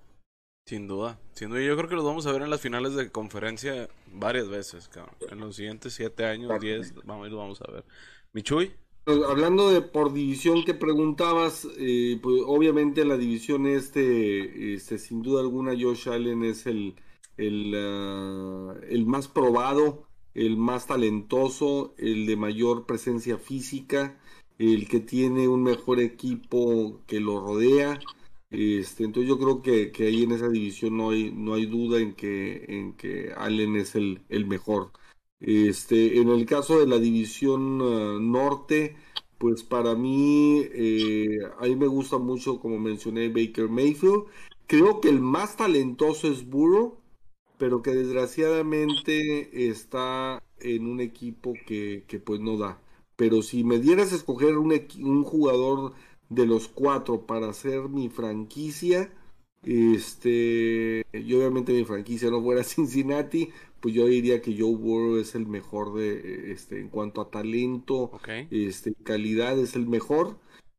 Sin 0.66 0.88
duda, 0.88 1.20
sin 1.32 1.50
duda. 1.50 1.60
Yo 1.60 1.76
creo 1.76 1.88
que 1.88 1.94
los 1.94 2.04
vamos 2.04 2.26
a 2.26 2.32
ver 2.32 2.42
en 2.42 2.50
las 2.50 2.60
finales 2.60 2.94
de 2.94 3.10
conferencia 3.10 3.88
varias 4.12 4.48
veces, 4.48 4.90
En 5.30 5.38
los 5.38 5.56
siguientes 5.56 5.92
siete 5.92 6.24
años, 6.24 6.58
diez, 6.58 6.94
vamos, 7.04 7.30
lo 7.30 7.36
vamos 7.36 7.60
a 7.60 7.70
ver. 7.70 7.84
Michuy. 8.32 8.72
Hablando 9.06 9.70
de 9.70 9.82
por 9.82 10.14
división 10.14 10.64
que 10.64 10.72
preguntabas, 10.72 11.68
eh, 11.76 12.18
pues 12.22 12.40
obviamente 12.46 13.04
la 13.04 13.18
división 13.18 13.66
este, 13.66 14.72
este, 14.72 14.96
sin 14.96 15.20
duda 15.20 15.42
alguna, 15.42 15.74
Josh 15.78 16.08
Allen 16.08 16.42
es 16.42 16.64
el, 16.64 16.94
el, 17.36 17.74
ah, 17.76 18.74
el 18.88 19.04
más 19.04 19.28
probado, 19.28 20.08
el 20.34 20.56
más 20.56 20.86
talentoso, 20.86 21.94
el 21.98 22.26
de 22.26 22.36
mayor 22.36 22.86
presencia 22.86 23.38
física, 23.38 24.18
el 24.58 24.88
que 24.88 25.00
tiene 25.00 25.48
un 25.48 25.62
mejor 25.62 26.00
equipo 26.00 27.00
que 27.06 27.20
lo 27.20 27.40
rodea. 27.40 28.00
Este, 28.50 29.04
entonces 29.04 29.28
yo 29.28 29.38
creo 29.38 29.62
que, 29.62 29.90
que 29.92 30.06
ahí 30.06 30.22
en 30.24 30.32
esa 30.32 30.48
división 30.48 30.96
no 30.96 31.10
hay, 31.10 31.32
no 31.32 31.54
hay 31.54 31.66
duda 31.66 32.00
en 32.00 32.14
que, 32.14 32.64
en 32.68 32.92
que 32.94 33.32
Allen 33.36 33.76
es 33.76 33.94
el, 33.96 34.22
el 34.28 34.46
mejor. 34.46 34.92
Este, 35.40 36.20
en 36.20 36.28
el 36.30 36.46
caso 36.46 36.78
de 36.80 36.86
la 36.86 36.98
división 36.98 37.80
ah, 37.82 38.18
norte, 38.20 38.96
pues 39.38 39.62
para 39.62 39.94
mí, 39.94 40.62
eh, 40.72 41.38
a 41.58 41.64
mí 41.66 41.76
me 41.76 41.86
gusta 41.86 42.18
mucho, 42.18 42.60
como 42.60 42.78
mencioné, 42.78 43.28
Baker 43.28 43.68
Mayfield. 43.68 44.24
Creo 44.66 45.00
que 45.00 45.10
el 45.10 45.20
más 45.20 45.56
talentoso 45.56 46.28
es 46.28 46.48
Burrow, 46.48 46.96
pero 47.64 47.80
que 47.80 47.94
desgraciadamente 47.94 49.70
está 49.70 50.42
en 50.60 50.86
un 50.86 51.00
equipo 51.00 51.54
que, 51.66 52.04
que 52.06 52.18
pues 52.18 52.38
no 52.38 52.58
da. 52.58 52.78
Pero 53.16 53.40
si 53.40 53.64
me 53.64 53.78
dieras 53.78 54.12
a 54.12 54.16
escoger 54.16 54.58
un, 54.58 54.78
un 55.00 55.24
jugador 55.24 55.94
de 56.28 56.44
los 56.44 56.68
cuatro 56.68 57.22
para 57.22 57.48
hacer 57.48 57.88
mi 57.88 58.10
franquicia, 58.10 59.10
este, 59.62 61.06
y 61.14 61.32
obviamente 61.32 61.72
mi 61.72 61.86
franquicia 61.86 62.28
no 62.28 62.42
fuera 62.42 62.64
Cincinnati, 62.64 63.48
pues 63.80 63.94
yo 63.94 64.08
diría 64.08 64.42
que 64.42 64.54
Joe 64.58 64.76
Burrow 64.76 65.16
es 65.16 65.34
el 65.34 65.46
mejor 65.46 65.94
de 65.94 66.52
este 66.52 66.78
en 66.80 66.90
cuanto 66.90 67.22
a 67.22 67.30
talento, 67.30 68.10
este 68.50 68.92
calidad 69.04 69.58
es 69.58 69.74
el 69.74 69.86
mejor 69.86 70.36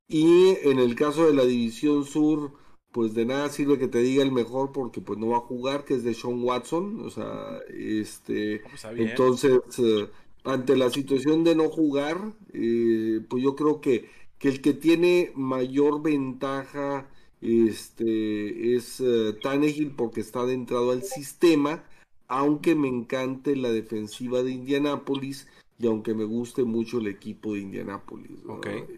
y 0.08 0.50
en 0.62 0.78
el 0.78 0.94
caso 0.94 1.26
de 1.26 1.34
la 1.34 1.46
división 1.46 2.06
sur 2.06 2.52
pues 2.96 3.14
de 3.14 3.26
nada 3.26 3.50
sirve 3.50 3.78
que 3.78 3.90
te 3.90 4.00
diga 4.00 4.24
el 4.24 4.32
mejor 4.32 4.72
porque 4.72 5.02
pues 5.02 5.20
no 5.20 5.28
va 5.28 5.38
a 5.40 5.42
jugar 5.42 5.84
que 5.84 5.96
es 5.96 6.06
de 6.06 6.14
Sean 6.14 6.42
Watson, 6.42 7.02
o 7.06 7.10
sea, 7.10 7.60
este 7.68 8.62
pues 8.70 8.86
entonces 8.96 9.60
eh, 9.80 10.08
ante 10.46 10.78
la 10.78 10.90
situación 10.90 11.44
de 11.44 11.56
no 11.56 11.68
jugar, 11.68 12.18
eh, 12.54 13.20
pues 13.28 13.44
yo 13.44 13.58
creo 13.58 13.82
que, 13.82 14.10
que 14.40 14.48
el 14.48 14.62
que 14.62 14.72
tiene 14.72 15.34
mayor 15.36 16.02
ventaja 16.02 17.10
este 17.42 18.78
es 18.78 19.04
Tannehill 19.44 19.92
porque 19.92 20.22
está 20.22 20.40
adentrado 20.40 20.92
al 20.92 21.04
sistema 21.04 21.84
aunque 22.30 22.76
me 22.76 22.88
encante 22.88 23.58
la 23.58 23.74
defensiva 23.74 24.42
de 24.42 24.52
Indianápolis 24.52 25.48
y 25.78 25.86
aunque 25.88 26.14
me 26.14 26.24
guste 26.24 26.64
mucho 26.64 27.00
el 27.00 27.08
equipo 27.08 27.56
de 27.56 27.60
Indianápolis. 27.60 28.40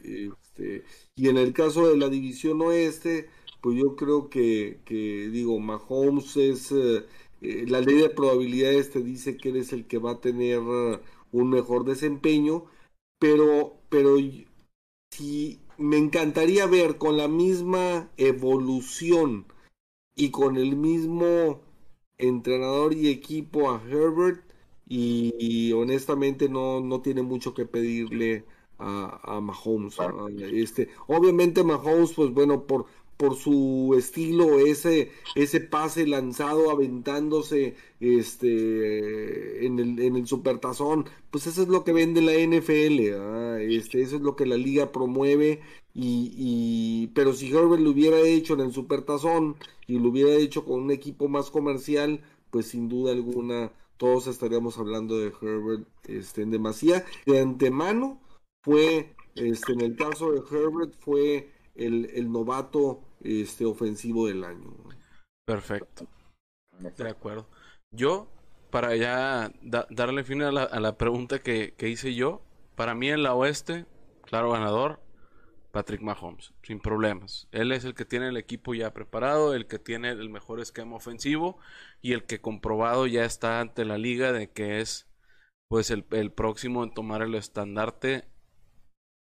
Este, 0.03 0.84
y 1.15 1.30
en 1.30 1.38
el 1.38 1.52
caso 1.52 1.88
de 1.88 1.98
la 1.98 2.10
división 2.10 2.61
oeste, 2.61 3.28
pues 3.61 3.77
yo 3.77 3.95
creo 3.95 4.29
que, 4.29 4.79
que 4.85 5.29
digo, 5.29 5.59
Mahomes 5.59 6.38
es, 6.38 6.71
eh, 6.71 7.05
eh, 7.41 7.65
la 7.67 7.81
ley 7.81 7.95
de 7.95 8.09
probabilidades 8.09 8.91
te 8.91 9.01
dice 9.01 9.38
que 9.38 9.49
eres 9.49 9.73
el 9.73 9.88
que 9.88 9.97
va 9.97 10.11
a 10.11 10.21
tener 10.21 10.59
uh, 10.59 10.99
un 11.31 11.49
mejor 11.49 11.85
desempeño, 11.85 12.65
pero, 13.19 13.77
pero 13.89 14.17
si 15.11 15.59
me 15.77 15.97
encantaría 15.97 16.65
ver 16.65 16.97
con 16.97 17.17
la 17.17 17.27
misma 17.27 18.09
evolución 18.17 19.45
y 20.15 20.31
con 20.31 20.57
el 20.57 20.75
mismo 20.75 21.61
entrenador 22.17 22.93
y 22.93 23.09
equipo 23.09 23.69
a 23.69 23.81
Herbert 23.88 24.43
y, 24.89 25.71
honestamente 25.73 26.49
no, 26.49 26.79
no 26.81 27.01
tiene 27.01 27.21
mucho 27.21 27.53
que 27.53 27.65
pedirle 27.65 28.45
a, 28.79 29.35
a 29.38 29.41
Mahomes. 29.41 29.97
Este, 30.39 30.89
obviamente 31.07 31.63
Mahomes, 31.63 32.13
pues 32.13 32.31
bueno, 32.31 32.65
por, 32.65 32.85
por 33.18 33.35
su 33.35 33.95
estilo, 33.98 34.60
ese, 34.60 35.11
ese 35.35 35.60
pase 35.60 36.06
lanzado 36.07 36.69
aventándose 36.72 37.76
este 37.99 39.65
en 39.65 39.80
el, 39.80 39.99
en 39.99 40.15
el 40.15 40.27
supertazón, 40.27 41.06
pues 41.31 41.48
eso 41.48 41.64
es 41.64 41.68
lo 41.68 41.84
que 41.84 41.94
vende 41.94 42.22
la 42.22 42.34
NFL, 42.34 42.99
este, 43.72 44.02
eso 44.02 44.18
es 44.18 44.22
lo 44.22 44.35
que 44.35 44.45
la 44.45 44.57
liga 44.57 44.91
promueve 44.91 45.61
y, 45.99 46.31
y, 46.38 47.07
pero 47.15 47.34
si 47.34 47.48
Herbert 47.49 47.81
lo 47.81 47.89
hubiera 47.89 48.19
hecho 48.19 48.53
en 48.53 48.60
el 48.60 48.72
Supertazón 48.72 49.56
y 49.88 49.98
lo 49.98 50.10
hubiera 50.10 50.35
hecho 50.35 50.64
con 50.64 50.81
un 50.84 50.91
equipo 50.91 51.27
más 51.27 51.49
comercial, 51.49 52.22
pues 52.52 52.68
sin 52.68 52.88
duda 52.88 53.14
alguna 53.14 53.72
todos 53.98 54.27
estaríamos 54.27 54.77
hablando 54.77 55.18
de 55.18 55.34
Herbert 55.41 55.88
este, 56.07 56.44
en 56.44 56.52
demasía. 56.52 57.03
De 57.26 57.39
antemano 57.39 58.22
fue, 58.64 59.15
este, 59.34 59.73
en 59.73 59.81
el 59.81 59.95
caso 59.95 60.31
de 60.31 60.41
Herbert, 60.52 60.94
fue 60.99 61.49
el, 61.73 62.06
el 62.14 62.31
novato 62.31 63.02
este, 63.28 63.66
ofensivo 63.66 64.28
del 64.28 64.44
año. 64.44 64.74
Perfecto. 65.45 66.08
De 66.80 67.10
acuerdo. 67.10 67.48
Yo, 67.91 68.28
para 68.70 68.95
ya 68.95 69.52
darle 69.90 70.24
fin 70.24 70.41
a 70.41 70.52
la, 70.52 70.64
a 70.64 70.80
la 70.80 70.98
pregunta 70.98 71.40
que, 71.40 71.74
que 71.78 71.90
hice 71.90 72.14
yo, 72.14 72.41
para 72.76 72.94
mí 72.95 73.10
en 73.10 73.24
la 73.24 73.34
oeste, 73.34 73.86
claro 74.24 74.52
ganador, 74.52 74.99
Patrick 75.72 76.02
Mahomes, 76.02 76.54
sin 76.64 76.80
problemas. 76.80 77.48
Él 77.52 77.72
es 77.72 77.86
el 77.86 77.94
que 77.94 78.04
tiene 78.04 78.30
el 78.30 78.38
equipo 78.38 78.74
ya 78.74 78.94
preparado, 78.94 79.54
el 79.54 79.68
que 79.68 79.80
tiene 79.80 80.10
el 80.10 80.30
mejor 80.30 80.60
esquema 80.60 80.95
ofensivo 80.95 81.60
y 82.02 82.14
el 82.14 82.24
que 82.24 82.41
comprobado 82.41 83.06
ya 83.06 83.26
está 83.26 83.60
ante 83.60 83.86
la 83.86 83.99
liga 83.99 84.32
de 84.32 84.49
que 84.49 84.80
es 84.80 85.08
pues 85.68 85.91
el, 85.91 86.04
próximo 86.32 86.84
en 86.84 86.94
tomar 86.94 87.22
el 87.22 87.36
estandarte 87.36 88.26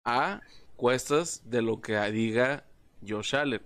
a 0.06 0.42
cuestas 0.78 1.50
de 1.50 1.62
lo 1.62 1.82
que 1.82 2.00
diga 2.12 2.66
Josh 3.06 3.36
Allen. 3.36 3.62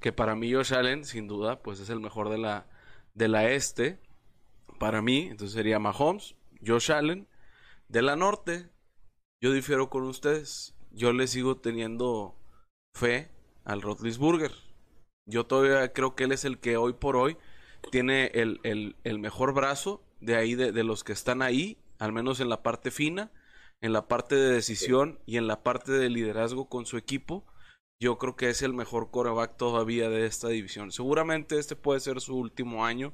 Que 0.00 0.12
para 0.12 0.34
mí 0.34 0.52
Josh 0.52 0.74
Allen, 0.74 1.04
sin 1.04 1.26
duda, 1.26 1.62
pues 1.62 1.80
es 1.80 1.90
el 1.90 2.00
mejor 2.00 2.28
de 2.28 2.38
la, 2.38 2.66
de 3.14 3.28
la 3.28 3.50
este. 3.50 4.00
Para 4.78 5.02
mí, 5.02 5.28
entonces 5.30 5.54
sería 5.54 5.78
Mahomes, 5.78 6.36
Josh 6.64 6.92
Allen. 6.92 7.28
De 7.88 8.02
la 8.02 8.16
norte, 8.16 8.70
yo 9.40 9.52
difiero 9.52 9.90
con 9.90 10.04
ustedes 10.04 10.78
yo 10.90 11.12
le 11.12 11.26
sigo 11.26 11.56
teniendo 11.56 12.34
fe 12.94 13.30
al 13.64 13.82
Rotlisburger. 13.82 14.52
Yo 15.26 15.46
todavía 15.46 15.92
creo 15.92 16.14
que 16.14 16.24
él 16.24 16.32
es 16.32 16.44
el 16.44 16.58
que 16.58 16.76
hoy 16.76 16.94
por 16.94 17.16
hoy 17.16 17.36
tiene 17.90 18.26
el, 18.34 18.60
el, 18.62 18.96
el 19.04 19.18
mejor 19.18 19.52
brazo 19.52 20.02
de 20.20 20.36
ahí, 20.36 20.54
de, 20.54 20.72
de, 20.72 20.84
los 20.84 21.04
que 21.04 21.12
están 21.12 21.42
ahí, 21.42 21.78
al 21.98 22.12
menos 22.12 22.40
en 22.40 22.48
la 22.48 22.62
parte 22.62 22.90
fina, 22.90 23.30
en 23.80 23.92
la 23.92 24.08
parte 24.08 24.34
de 24.34 24.52
decisión 24.52 25.20
y 25.26 25.36
en 25.36 25.46
la 25.46 25.62
parte 25.62 25.92
de 25.92 26.08
liderazgo 26.08 26.68
con 26.68 26.86
su 26.86 26.96
equipo. 26.96 27.44
Yo 28.00 28.16
creo 28.18 28.36
que 28.36 28.48
es 28.48 28.62
el 28.62 28.74
mejor 28.74 29.10
coreback 29.10 29.56
todavía 29.56 30.08
de 30.08 30.26
esta 30.26 30.48
división. 30.48 30.92
Seguramente 30.92 31.58
este 31.58 31.74
puede 31.74 32.00
ser 32.00 32.20
su 32.20 32.36
último 32.36 32.84
año 32.84 33.12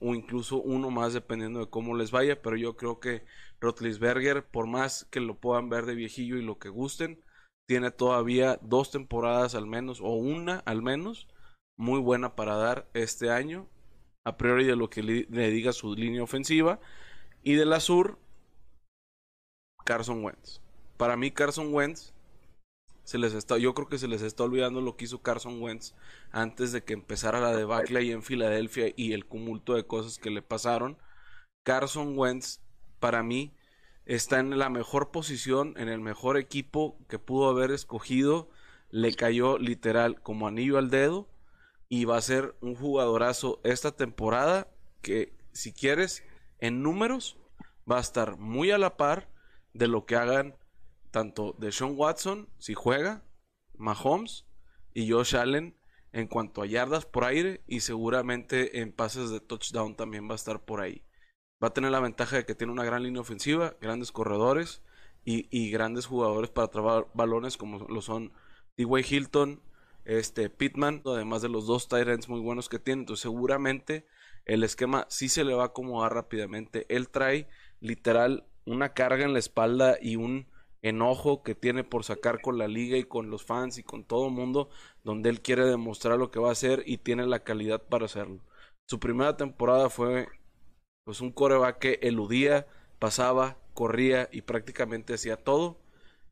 o 0.00 0.14
incluso 0.14 0.56
uno 0.56 0.90
más 0.90 1.12
dependiendo 1.12 1.60
de 1.60 1.70
cómo 1.70 1.94
les 1.96 2.10
vaya, 2.10 2.40
pero 2.40 2.56
yo 2.56 2.76
creo 2.76 2.98
que 2.98 3.24
Rotlisberger, 3.60 4.44
por 4.44 4.66
más 4.66 5.06
que 5.10 5.20
lo 5.20 5.36
puedan 5.36 5.68
ver 5.68 5.86
de 5.86 5.94
viejillo 5.94 6.36
y 6.38 6.42
lo 6.42 6.58
que 6.58 6.70
gusten, 6.70 7.22
tiene 7.68 7.90
todavía 7.90 8.58
dos 8.62 8.90
temporadas 8.90 9.54
al 9.54 9.66
menos, 9.66 10.00
o 10.00 10.10
una 10.14 10.58
al 10.66 10.82
menos, 10.82 11.28
muy 11.76 12.00
buena 12.00 12.34
para 12.34 12.56
dar 12.56 12.88
este 12.94 13.30
año, 13.30 13.68
a 14.24 14.36
priori 14.36 14.64
de 14.64 14.76
lo 14.76 14.90
que 14.90 15.02
le, 15.02 15.50
diga 15.50 15.72
su 15.72 15.94
línea 15.94 16.22
ofensiva. 16.22 16.80
Y 17.44 17.54
de 17.54 17.64
la 17.64 17.80
sur, 17.80 18.18
Carson 19.84 20.24
Wentz. 20.24 20.60
Para 20.96 21.16
mí, 21.16 21.30
Carson 21.30 21.72
Wentz, 21.72 22.12
se 23.04 23.18
les 23.18 23.34
está, 23.34 23.58
yo 23.58 23.74
creo 23.74 23.88
que 23.88 23.98
se 23.98 24.08
les 24.08 24.22
está 24.22 24.44
olvidando 24.44 24.80
lo 24.80 24.96
que 24.96 25.06
hizo 25.06 25.22
Carson 25.22 25.60
Wentz 25.60 25.94
antes 26.30 26.72
de 26.72 26.84
que 26.84 26.92
empezara 26.92 27.40
la 27.40 27.56
debacle 27.56 27.98
ahí 27.98 28.12
en 28.12 28.22
Filadelfia 28.22 28.92
y 28.96 29.12
el 29.12 29.26
cumulto 29.26 29.74
de 29.74 29.86
cosas 29.86 30.18
que 30.18 30.30
le 30.30 30.42
pasaron. 30.42 30.98
Carson 31.64 32.16
Wentz, 32.16 32.60
para 33.00 33.22
mí, 33.22 33.54
está 34.06 34.38
en 34.38 34.58
la 34.58 34.68
mejor 34.68 35.10
posición, 35.10 35.74
en 35.76 35.88
el 35.88 36.00
mejor 36.00 36.36
equipo 36.36 36.98
que 37.08 37.18
pudo 37.18 37.48
haber 37.48 37.70
escogido. 37.70 38.50
Le 38.90 39.14
cayó 39.14 39.58
literal 39.58 40.20
como 40.20 40.46
anillo 40.46 40.78
al 40.78 40.90
dedo 40.90 41.28
y 41.88 42.04
va 42.04 42.16
a 42.16 42.22
ser 42.22 42.54
un 42.60 42.74
jugadorazo 42.74 43.60
esta 43.64 43.92
temporada 43.92 44.68
que 45.02 45.34
si 45.52 45.72
quieres 45.72 46.24
en 46.58 46.82
números 46.82 47.36
va 47.90 47.98
a 47.98 48.00
estar 48.00 48.36
muy 48.38 48.70
a 48.70 48.78
la 48.78 48.96
par 48.96 49.28
de 49.74 49.88
lo 49.88 50.06
que 50.06 50.16
hagan 50.16 50.56
tanto 51.12 51.54
de 51.58 51.70
Sean 51.70 51.94
Watson 51.96 52.48
si 52.58 52.74
juega, 52.74 53.22
Mahomes 53.74 54.46
y 54.92 55.08
Josh 55.10 55.36
Allen 55.36 55.78
en 56.12 56.26
cuanto 56.26 56.62
a 56.62 56.66
yardas 56.66 57.06
por 57.06 57.24
aire 57.24 57.62
y 57.66 57.80
seguramente 57.80 58.80
en 58.80 58.92
pases 58.92 59.30
de 59.30 59.40
touchdown 59.40 59.94
también 59.94 60.28
va 60.28 60.32
a 60.32 60.36
estar 60.36 60.64
por 60.64 60.80
ahí. 60.80 61.04
Va 61.62 61.68
a 61.68 61.72
tener 61.72 61.90
la 61.90 62.00
ventaja 62.00 62.36
de 62.36 62.44
que 62.44 62.54
tiene 62.54 62.72
una 62.72 62.84
gran 62.84 63.02
línea 63.02 63.20
ofensiva, 63.20 63.76
grandes 63.80 64.10
corredores 64.10 64.82
y, 65.24 65.70
grandes 65.70 66.06
jugadores 66.06 66.50
para 66.50 66.68
trabar 66.68 67.06
balones 67.14 67.56
como 67.56 67.78
lo 67.86 68.02
son 68.02 68.32
D.Way 68.76 69.04
Hilton, 69.08 69.62
este 70.04 70.50
Pittman, 70.50 71.02
además 71.06 71.42
de 71.42 71.48
los 71.48 71.66
dos 71.66 71.86
Tyrants 71.86 72.28
muy 72.28 72.40
buenos 72.40 72.68
que 72.68 72.80
tiene. 72.80 73.02
Entonces, 73.02 73.22
seguramente 73.22 74.06
el 74.44 74.64
esquema 74.64 75.06
sí 75.08 75.28
se 75.28 75.44
le 75.44 75.54
va 75.54 75.62
a 75.62 75.66
acomodar 75.66 76.12
rápidamente. 76.14 76.86
Él 76.88 77.08
trae 77.08 77.48
literal 77.78 78.44
una 78.64 78.92
carga 78.92 79.24
en 79.24 79.32
la 79.32 79.38
espalda 79.38 79.96
y 80.02 80.16
un 80.16 80.48
enojo 80.82 81.42
que 81.42 81.54
tiene 81.54 81.84
por 81.84 82.04
sacar 82.04 82.40
con 82.40 82.58
la 82.58 82.68
liga 82.68 82.96
y 82.98 83.04
con 83.04 83.30
los 83.30 83.44
fans 83.44 83.78
y 83.78 83.82
con 83.82 84.04
todo 84.04 84.26
el 84.26 84.32
mundo, 84.32 84.68
donde 85.04 85.30
él 85.30 85.40
quiere 85.40 85.64
demostrar 85.64 86.18
lo 86.18 86.30
que 86.30 86.40
va 86.40 86.50
a 86.50 86.52
hacer 86.52 86.82
y 86.86 86.98
tiene 86.98 87.26
la 87.26 87.44
calidad 87.44 87.82
para 87.82 88.06
hacerlo. 88.06 88.40
Su 88.86 89.00
primera 89.00 89.36
temporada 89.36 89.88
fue 89.90 90.28
pues 91.04 91.20
un 91.20 91.32
coreback 91.32 91.78
que 91.78 91.98
eludía, 92.02 92.66
pasaba, 92.98 93.56
corría 93.74 94.28
y 94.32 94.42
prácticamente 94.42 95.14
hacía 95.14 95.36
todo. 95.36 95.78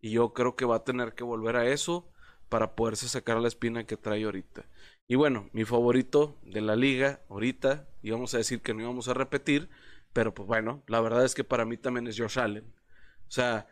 Y 0.01 0.11
yo 0.13 0.33
creo 0.33 0.57
que 0.57 0.65
va 0.65 0.77
a 0.77 0.85
tener 0.85 1.15
que 1.15 1.25
volver 1.25 1.57
a 1.57 1.67
eso 1.69 2.09
para 2.49 2.75
poderse 2.75 3.09
sacar 3.09 3.39
la 3.39 3.49
espina 3.49 3.85
que 3.85 3.97
trae 3.97 4.25
ahorita. 4.25 4.65
Y 5.09 5.17
bueno, 5.17 5.49
mi 5.53 5.65
favorito 5.65 6.37
de 6.43 6.61
la 6.61 6.77
liga 6.77 7.21
ahorita, 7.29 7.89
íbamos 8.03 8.35
a 8.35 8.39
decir 8.39 8.63
que 8.63 8.75
no 8.75 8.83
íbamos 8.83 9.09
a 9.09 9.15
repetir, 9.15 9.69
pero 10.13 10.35
pues 10.35 10.47
bueno, 10.49 10.83
la 10.87 11.01
verdad 11.01 11.25
es 11.25 11.35
que 11.35 11.45
para 11.45 11.65
mí 11.65 11.77
también 11.77 12.07
es 12.07 12.19
Josh 12.19 12.39
Allen. 12.39 12.65
O 13.29 13.31
sea, 13.31 13.69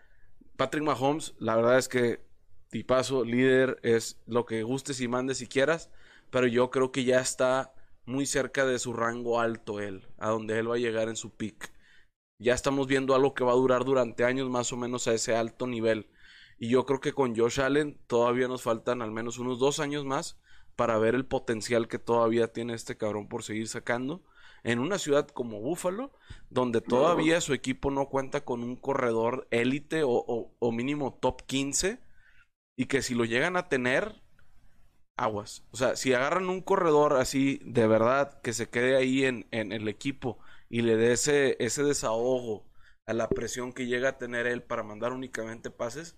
Patrick 0.59 0.83
Mahomes, 0.83 1.37
la 1.39 1.55
verdad 1.55 1.79
es 1.79 1.87
que 1.87 2.21
tipazo, 2.71 3.25
líder, 3.25 3.79
es 3.85 4.21
lo 4.27 4.45
que 4.45 4.65
gustes 4.65 5.01
y 5.01 5.07
mandes 5.07 5.39
si 5.39 5.47
quieras, 5.47 5.89
pero 6.33 6.49
yo 6.49 6.69
creo 6.71 6.91
que 6.91 7.05
ya 7.05 7.21
está 7.21 7.73
muy 8.07 8.27
cerca 8.27 8.67
de 8.67 8.81
su 8.81 8.93
rango 8.93 9.41
alto 9.41 9.79
él, 9.79 10.09
a 10.19 10.31
donde 10.31 10.59
él 10.59 10.69
va 10.69 10.75
a 10.75 10.79
llegar 10.79 11.09
en 11.09 11.15
su 11.15 11.31
pick. 11.31 11.73
Ya 12.41 12.55
estamos 12.55 12.89
viendo 12.89 13.15
algo 13.15 13.35
que 13.35 13.45
va 13.45 13.53
a 13.53 13.55
durar 13.55 13.85
durante 13.85 14.25
años 14.25 14.51
más 14.51 14.73
o 14.73 14.77
menos 14.77 15.07
a 15.07 15.15
ese 15.15 15.37
alto 15.37 15.69
nivel. 15.69 16.11
Y 16.59 16.69
yo 16.71 16.87
creo 16.87 16.99
que 16.99 17.13
con 17.13 17.37
Josh 17.37 17.61
Allen 17.61 17.97
todavía 18.09 18.49
nos 18.49 18.63
faltan 18.63 19.01
al 19.01 19.13
menos 19.13 19.39
unos 19.39 19.61
dos 19.61 19.79
años 19.79 20.05
más 20.05 20.41
para 20.75 20.99
ver 20.99 21.15
el 21.15 21.25
potencial 21.25 21.87
que 21.87 22.01
todavía 22.01 22.53
tiene 22.53 22.75
este 22.75 22.97
cabrón 22.97 23.29
por 23.29 23.45
seguir 23.45 23.69
sacando. 23.69 24.25
En 24.65 24.79
una 24.79 24.99
ciudad 24.99 25.29
como 25.29 25.61
Buffalo, 25.61 26.13
donde 26.51 26.81
todavía 26.81 27.41
su 27.41 27.55
equipo 27.55 27.91
no 27.91 28.09
cuenta 28.09 28.45
con 28.45 28.63
un 28.63 28.77
corredor 28.77 29.47
élite 29.51 30.03
o, 30.05 30.73
mínimo 30.73 31.15
top 31.15 31.43
15, 31.47 32.01
y 32.77 32.87
que 32.87 33.03
si 33.03 33.15
lo 33.15 33.25
llegan 33.25 33.57
a 33.57 33.69
tener, 33.69 34.23
aguas. 35.17 35.65
O 35.73 35.77
sea, 35.77 35.97
si 35.97 36.13
agarran 36.15 36.49
un 36.49 36.61
corredor 36.61 37.15
así 37.15 37.61
de 37.65 37.87
verdad 37.87 38.41
que 38.43 38.53
se 38.53 38.69
quede 38.69 38.97
ahí 38.97 39.25
en, 39.25 39.47
el 39.51 39.89
equipo 39.89 40.39
y 40.69 40.83
le 40.83 40.97
dé 40.97 41.13
ese, 41.13 41.57
ese 41.59 41.83
desahogo 41.83 42.69
a 43.07 43.15
la 43.15 43.29
presión 43.29 43.73
que 43.73 43.87
llega 43.87 44.11
a 44.11 44.19
tener 44.19 44.47
él 44.47 44.63
para 44.63 44.83
mandar 44.83 45.13
únicamente 45.13 45.71
pases, 45.71 46.17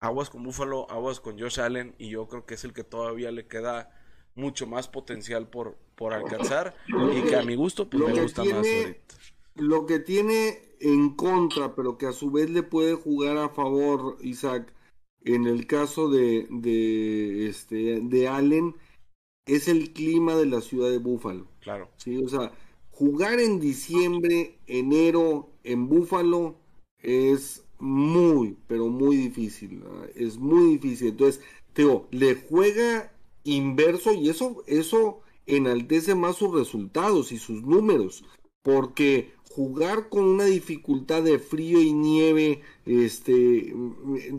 aguas 0.00 0.30
con 0.30 0.42
Buffalo, 0.42 0.90
aguas 0.90 1.20
con 1.20 1.38
Josh 1.38 1.60
Allen 1.60 1.94
y 1.98 2.08
yo 2.10 2.26
creo 2.26 2.46
que 2.46 2.54
es 2.54 2.64
el 2.64 2.72
que 2.72 2.84
todavía 2.84 3.30
le 3.30 3.46
queda 3.46 3.90
mucho 4.34 4.66
más 4.66 4.88
potencial 4.88 5.48
por, 5.48 5.76
por 5.94 6.12
alcanzar 6.12 6.74
y 6.88 7.22
que 7.22 7.36
a 7.36 7.42
mi 7.42 7.54
gusto 7.54 7.88
pues 7.88 8.02
me 8.02 8.22
gusta 8.22 8.44
más 8.44 8.54
ahorita. 8.54 9.14
Lo 9.54 9.86
que 9.86 9.98
tiene 9.98 10.60
en 10.80 11.10
contra, 11.10 11.74
pero 11.74 11.98
que 11.98 12.06
a 12.06 12.12
su 12.12 12.30
vez 12.30 12.50
le 12.50 12.62
puede 12.62 12.94
jugar 12.94 13.36
a 13.36 13.50
favor, 13.50 14.16
Isaac, 14.22 14.72
en 15.24 15.46
el 15.46 15.66
caso 15.66 16.08
de, 16.08 16.46
de, 16.50 17.48
este, 17.48 18.00
de 18.00 18.28
Allen, 18.28 18.74
es 19.46 19.68
el 19.68 19.92
clima 19.92 20.36
de 20.36 20.46
la 20.46 20.60
ciudad 20.60 20.90
de 20.90 20.98
Búfalo. 20.98 21.46
Claro. 21.60 21.90
Sí, 21.96 22.16
o 22.16 22.28
sea, 22.28 22.52
jugar 22.90 23.40
en 23.40 23.60
diciembre, 23.60 24.58
enero 24.66 25.50
en 25.64 25.88
Búfalo 25.88 26.56
es 26.98 27.64
muy, 27.78 28.56
pero 28.66 28.88
muy 28.88 29.16
difícil. 29.16 29.82
Es 30.14 30.38
muy 30.38 30.76
difícil. 30.76 31.08
Entonces, 31.08 31.42
Teo, 31.72 32.06
le 32.10 32.34
juega 32.34 33.11
inverso 33.44 34.12
y 34.12 34.28
eso, 34.28 34.62
eso 34.66 35.20
enaltece 35.46 36.14
más 36.14 36.36
sus 36.36 36.54
resultados 36.54 37.32
y 37.32 37.38
sus 37.38 37.62
números. 37.62 38.24
Porque 38.62 39.32
jugar 39.50 40.08
con 40.08 40.24
una 40.24 40.44
dificultad 40.44 41.22
de 41.22 41.38
frío 41.38 41.80
y 41.82 41.92
nieve, 41.92 42.62
este, 42.86 43.74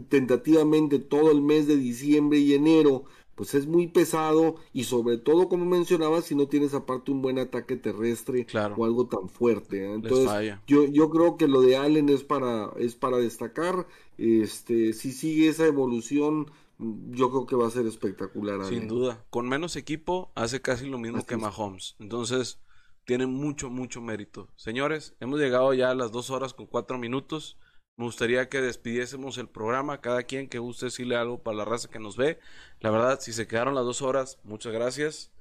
tentativamente 0.09 0.99
todo 0.99 1.31
el 1.31 1.41
mes 1.41 1.67
de 1.67 1.77
diciembre 1.77 2.39
y 2.39 2.53
enero, 2.53 3.05
pues 3.35 3.55
es 3.55 3.65
muy 3.65 3.87
pesado 3.87 4.55
y 4.73 4.83
sobre 4.83 5.17
todo 5.17 5.49
como 5.49 5.65
mencionaba 5.65 6.21
si 6.21 6.35
no 6.35 6.47
tienes 6.47 6.73
aparte 6.73 7.11
un 7.11 7.21
buen 7.21 7.39
ataque 7.39 7.75
terrestre 7.77 8.45
o 8.77 8.85
algo 8.85 9.07
tan 9.07 9.27
fuerte 9.27 9.85
¿eh? 9.85 9.93
entonces 9.93 10.55
yo 10.67 10.85
yo 10.85 11.09
creo 11.09 11.35
que 11.35 11.47
lo 11.47 11.61
de 11.61 11.75
Allen 11.77 12.09
es 12.09 12.23
para 12.23 12.71
es 12.77 12.95
para 12.95 13.17
destacar 13.17 13.87
este 14.17 14.93
si 14.93 15.11
sigue 15.11 15.47
esa 15.47 15.65
evolución 15.65 16.51
yo 16.79 17.29
creo 17.29 17.45
que 17.45 17.55
va 17.55 17.67
a 17.67 17.71
ser 17.71 17.85
espectacular 17.85 18.65
sin 18.65 18.87
duda 18.87 19.23
con 19.29 19.47
menos 19.47 19.75
equipo 19.75 20.31
hace 20.35 20.61
casi 20.61 20.87
lo 20.87 20.97
mismo 20.97 21.25
que 21.25 21.37
Mahomes 21.37 21.95
entonces 21.99 22.59
tiene 23.05 23.27
mucho 23.27 23.69
mucho 23.69 24.01
mérito 24.01 24.49
señores 24.55 25.15
hemos 25.19 25.39
llegado 25.39 25.73
ya 25.73 25.91
a 25.91 25.95
las 25.95 26.11
dos 26.11 26.29
horas 26.29 26.53
con 26.53 26.65
cuatro 26.65 26.97
minutos 26.97 27.57
me 27.95 28.05
gustaría 28.05 28.49
que 28.49 28.59
despidiésemos 28.59 29.37
el 29.37 29.47
programa, 29.47 30.01
cada 30.01 30.23
quien 30.23 30.49
que 30.49 30.57
guste 30.57 30.87
decirle 30.87 31.15
algo 31.15 31.43
para 31.43 31.57
la 31.57 31.65
raza 31.65 31.89
que 31.89 31.99
nos 31.99 32.17
ve. 32.17 32.39
La 32.79 32.89
verdad, 32.89 33.19
si 33.19 33.33
se 33.33 33.47
quedaron 33.47 33.75
las 33.75 33.85
dos 33.85 34.01
horas, 34.01 34.39
muchas 34.43 34.73
gracias. 34.73 35.31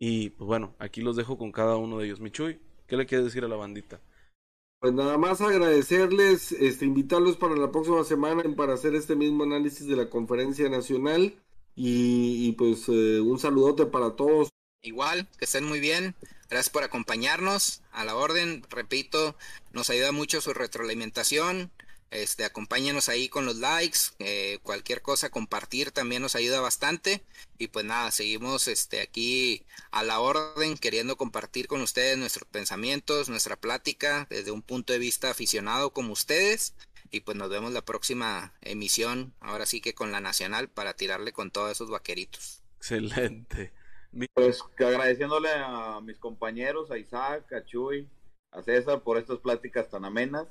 Y 0.00 0.30
pues 0.30 0.46
bueno, 0.46 0.74
aquí 0.80 1.02
los 1.02 1.14
dejo 1.14 1.38
con 1.38 1.52
cada 1.52 1.76
uno 1.76 1.98
de 1.98 2.06
ellos. 2.06 2.18
Michuy, 2.18 2.60
¿qué 2.88 2.96
le 2.96 3.06
quieres 3.06 3.26
decir 3.26 3.44
a 3.44 3.48
la 3.48 3.54
bandita? 3.54 4.00
Pues 4.84 4.92
nada 4.92 5.16
más 5.16 5.40
agradecerles, 5.40 6.52
este, 6.52 6.84
invitarlos 6.84 7.38
para 7.38 7.56
la 7.56 7.72
próxima 7.72 8.04
semana 8.04 8.42
para 8.54 8.74
hacer 8.74 8.94
este 8.94 9.16
mismo 9.16 9.44
análisis 9.44 9.86
de 9.86 9.96
la 9.96 10.10
conferencia 10.10 10.68
nacional. 10.68 11.34
Y, 11.74 12.52
pues 12.52 12.86
eh, 12.90 13.18
un 13.18 13.38
saludote 13.38 13.86
para 13.86 14.14
todos. 14.14 14.50
Igual, 14.82 15.26
que 15.38 15.46
estén 15.46 15.64
muy 15.64 15.80
bien. 15.80 16.14
Gracias 16.50 16.68
por 16.68 16.84
acompañarnos. 16.84 17.80
A 17.92 18.04
la 18.04 18.14
orden, 18.14 18.62
repito, 18.68 19.34
nos 19.72 19.88
ayuda 19.88 20.12
mucho 20.12 20.42
su 20.42 20.52
retroalimentación. 20.52 21.70
Este, 22.10 22.44
acompáñenos 22.44 23.08
ahí 23.08 23.28
con 23.28 23.44
los 23.44 23.56
likes, 23.56 23.98
eh, 24.20 24.58
cualquier 24.62 25.02
cosa, 25.02 25.30
compartir 25.30 25.90
también 25.90 26.22
nos 26.22 26.36
ayuda 26.36 26.60
bastante. 26.60 27.24
Y 27.58 27.68
pues 27.68 27.84
nada, 27.84 28.10
seguimos 28.10 28.68
este, 28.68 29.00
aquí 29.00 29.66
a 29.90 30.04
la 30.04 30.20
orden, 30.20 30.78
queriendo 30.78 31.16
compartir 31.16 31.66
con 31.66 31.80
ustedes 31.80 32.16
nuestros 32.16 32.48
pensamientos, 32.48 33.28
nuestra 33.28 33.56
plática 33.56 34.26
desde 34.30 34.52
un 34.52 34.62
punto 34.62 34.92
de 34.92 35.00
vista 35.00 35.30
aficionado 35.30 35.92
como 35.92 36.12
ustedes. 36.12 36.74
Y 37.10 37.20
pues 37.20 37.36
nos 37.36 37.48
vemos 37.48 37.72
la 37.72 37.84
próxima 37.84 38.54
emisión, 38.60 39.34
ahora 39.40 39.66
sí 39.66 39.80
que 39.80 39.94
con 39.94 40.12
la 40.12 40.20
nacional, 40.20 40.68
para 40.68 40.94
tirarle 40.94 41.32
con 41.32 41.50
todos 41.50 41.70
esos 41.72 41.90
vaqueritos. 41.90 42.62
Excelente. 42.78 43.72
Pues 44.34 44.62
agradeciéndole 44.78 45.48
a 45.52 46.00
mis 46.00 46.18
compañeros, 46.18 46.90
a 46.90 46.98
Isaac, 46.98 47.52
a 47.52 47.64
Chuy, 47.64 48.08
a 48.52 48.62
César 48.62 49.02
por 49.02 49.18
estas 49.18 49.38
pláticas 49.38 49.90
tan 49.90 50.04
amenas. 50.04 50.46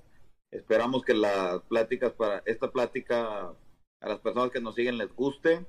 Esperamos 0.53 1.03
que 1.03 1.15
las 1.15 1.61
pláticas 1.63 2.13
para 2.13 2.43
esta 2.45 2.71
plática 2.71 3.55
a 3.99 4.07
las 4.07 4.19
personas 4.19 4.51
que 4.51 4.61
nos 4.61 4.75
siguen 4.75 4.99
les 4.99 5.11
guste, 5.15 5.65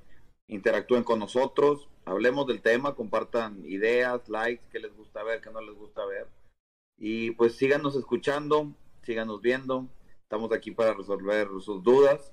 interactúen 0.47 1.03
con 1.03 1.17
nosotros, 1.17 1.89
hablemos 2.05 2.45
del 2.45 2.61
tema, 2.61 2.93
compartan 2.93 3.65
ideas, 3.65 4.29
likes, 4.29 4.63
qué 4.71 4.77
les 4.77 4.95
gusta 4.95 5.23
ver, 5.23 5.41
qué 5.41 5.49
no 5.49 5.59
les 5.59 5.73
gusta 5.73 6.05
ver. 6.05 6.27
Y 6.99 7.31
pues 7.31 7.55
síganos 7.55 7.95
escuchando, 7.95 8.75
síganos 9.01 9.41
viendo. 9.41 9.87
Estamos 10.21 10.51
aquí 10.51 10.69
para 10.69 10.93
resolver 10.93 11.47
sus 11.61 11.81
dudas. 11.81 12.31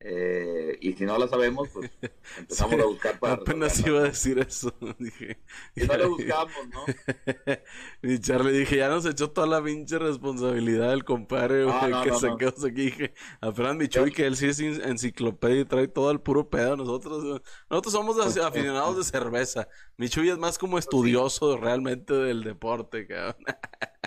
Eh, 0.00 0.76
y 0.82 0.92
si 0.92 1.04
no 1.04 1.16
la 1.16 1.26
sabemos, 1.26 1.70
pues 1.70 1.90
empezamos 2.38 2.78
a 2.78 2.84
buscar 2.84 3.18
para. 3.18 3.32
Apenas 3.34 3.84
iba 3.86 4.00
a 4.00 4.04
decir 4.04 4.38
eso. 4.38 4.72
Dije. 4.98 5.38
Y 5.74 5.84
no 5.86 5.96
lo 5.96 6.10
buscamos, 6.10 6.52
¿no? 6.70 6.84
y 8.02 8.20
Charlie 8.20 8.52
dije, 8.52 8.76
ya 8.76 8.88
nos 8.88 9.06
echó 9.06 9.30
toda 9.30 9.46
la 9.46 9.64
pinche 9.64 9.98
responsabilidad 9.98 10.90
del 10.90 11.04
compadre, 11.04 11.66
que 12.04 12.12
se 12.12 12.28
quedó 12.38 12.66
aquí. 12.66 12.82
Dije, 12.86 13.14
apenas 13.40 13.76
mi 13.76 13.88
Chuy, 13.88 14.12
que 14.12 14.26
él 14.26 14.36
sí 14.36 14.48
es 14.48 14.60
enciclopedia 14.60 15.62
y 15.62 15.64
trae 15.64 15.88
todo 15.88 16.10
el 16.10 16.20
puro 16.20 16.50
pedo. 16.50 16.76
Nosotros, 16.76 17.42
nosotros 17.70 17.92
somos 17.92 18.36
aficionados 18.36 18.98
de 18.98 19.04
cerveza. 19.04 19.66
Mi 19.96 20.10
Chuy 20.10 20.28
es 20.28 20.38
más 20.38 20.58
como 20.58 20.78
estudioso 20.78 21.56
realmente 21.56 22.12
del 22.12 22.44
deporte, 22.44 23.06
cabrón. 23.06 23.36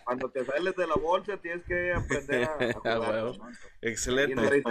Cuando 0.05 0.29
te 0.29 0.45
sales 0.45 0.75
de 0.75 0.87
la 0.87 0.95
bolsa 0.95 1.37
tienes 1.37 1.63
que 1.65 1.93
aprender 1.93 2.43
a, 2.43 2.73
jugar, 2.73 3.31
Excelente. 3.81 4.63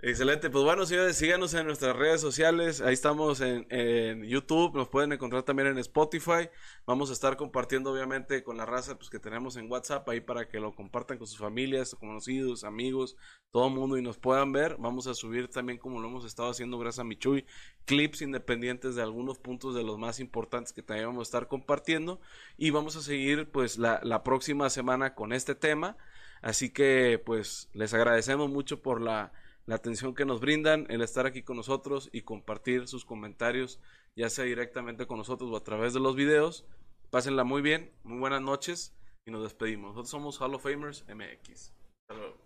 Excelente, 0.00 0.48
pues 0.48 0.62
bueno, 0.62 0.86
señores, 0.86 1.16
síganos 1.16 1.54
en 1.54 1.66
nuestras 1.66 1.96
redes 1.96 2.20
sociales, 2.20 2.80
ahí 2.80 2.94
estamos 2.94 3.40
en, 3.40 4.22
YouTube, 4.22 4.72
nos 4.76 4.88
pueden 4.88 5.10
encontrar 5.10 5.42
también 5.42 5.66
en 5.66 5.78
Spotify, 5.78 6.48
vamos 6.86 7.10
a 7.10 7.14
estar 7.14 7.36
compartiendo 7.36 7.90
obviamente 7.90 8.44
con 8.44 8.56
la 8.58 8.64
raza 8.64 8.96
pues, 8.96 9.10
que 9.10 9.18
tenemos 9.18 9.56
en 9.56 9.68
WhatsApp 9.68 10.08
ahí 10.08 10.20
para 10.20 10.46
que 10.46 10.60
lo 10.60 10.72
compartan 10.72 11.18
con 11.18 11.26
sus 11.26 11.38
familias, 11.38 11.96
conocidos, 11.96 12.62
amigos, 12.62 13.16
todo 13.50 13.66
el 13.66 13.74
mundo 13.74 13.98
y 13.98 14.02
nos 14.02 14.18
puedan 14.18 14.52
ver, 14.52 14.76
vamos 14.78 15.08
a 15.08 15.14
subir 15.14 15.48
también 15.48 15.78
como 15.78 16.00
lo 16.00 16.06
hemos 16.06 16.24
estado 16.24 16.50
haciendo 16.50 16.78
gracias 16.78 17.00
a 17.00 17.04
Michuy, 17.04 17.44
clips 17.84 18.22
independientes 18.22 18.94
de 18.94 19.02
algunos 19.02 19.40
puntos 19.40 19.74
de 19.74 19.82
los 19.82 19.98
más 19.98 20.20
importantes 20.20 20.72
que 20.72 20.82
también 20.84 21.08
vamos 21.08 21.22
a 21.22 21.28
estar 21.28 21.48
compartiendo. 21.48 22.20
Y 22.56 22.70
vamos 22.70 22.94
a 22.94 23.02
seguir 23.02 23.50
pues 23.50 23.78
la, 23.78 23.98
la 24.04 24.22
próxima 24.22 24.70
semana 24.70 25.16
con 25.16 25.32
este 25.32 25.56
tema, 25.56 25.96
así 26.40 26.70
que 26.70 27.20
pues 27.26 27.68
les 27.72 27.94
agradecemos 27.94 28.48
mucho 28.48 28.80
por 28.80 29.00
la 29.00 29.32
la 29.68 29.74
atención 29.74 30.14
que 30.14 30.24
nos 30.24 30.40
brindan, 30.40 30.86
el 30.88 31.02
estar 31.02 31.26
aquí 31.26 31.42
con 31.42 31.58
nosotros 31.58 32.08
y 32.10 32.22
compartir 32.22 32.88
sus 32.88 33.04
comentarios, 33.04 33.78
ya 34.16 34.30
sea 34.30 34.46
directamente 34.46 35.06
con 35.06 35.18
nosotros 35.18 35.50
o 35.50 35.56
a 35.58 35.62
través 35.62 35.92
de 35.92 36.00
los 36.00 36.16
videos. 36.16 36.64
Pásenla 37.10 37.44
muy 37.44 37.60
bien, 37.60 37.92
muy 38.02 38.18
buenas 38.18 38.40
noches 38.40 38.96
y 39.26 39.30
nos 39.30 39.42
despedimos. 39.42 39.90
Nosotros 39.90 40.08
somos 40.08 40.40
Hall 40.40 40.54
of 40.54 40.62
Famers 40.62 41.04
MX. 41.06 41.74
Hasta 42.08 42.14
luego. 42.14 42.38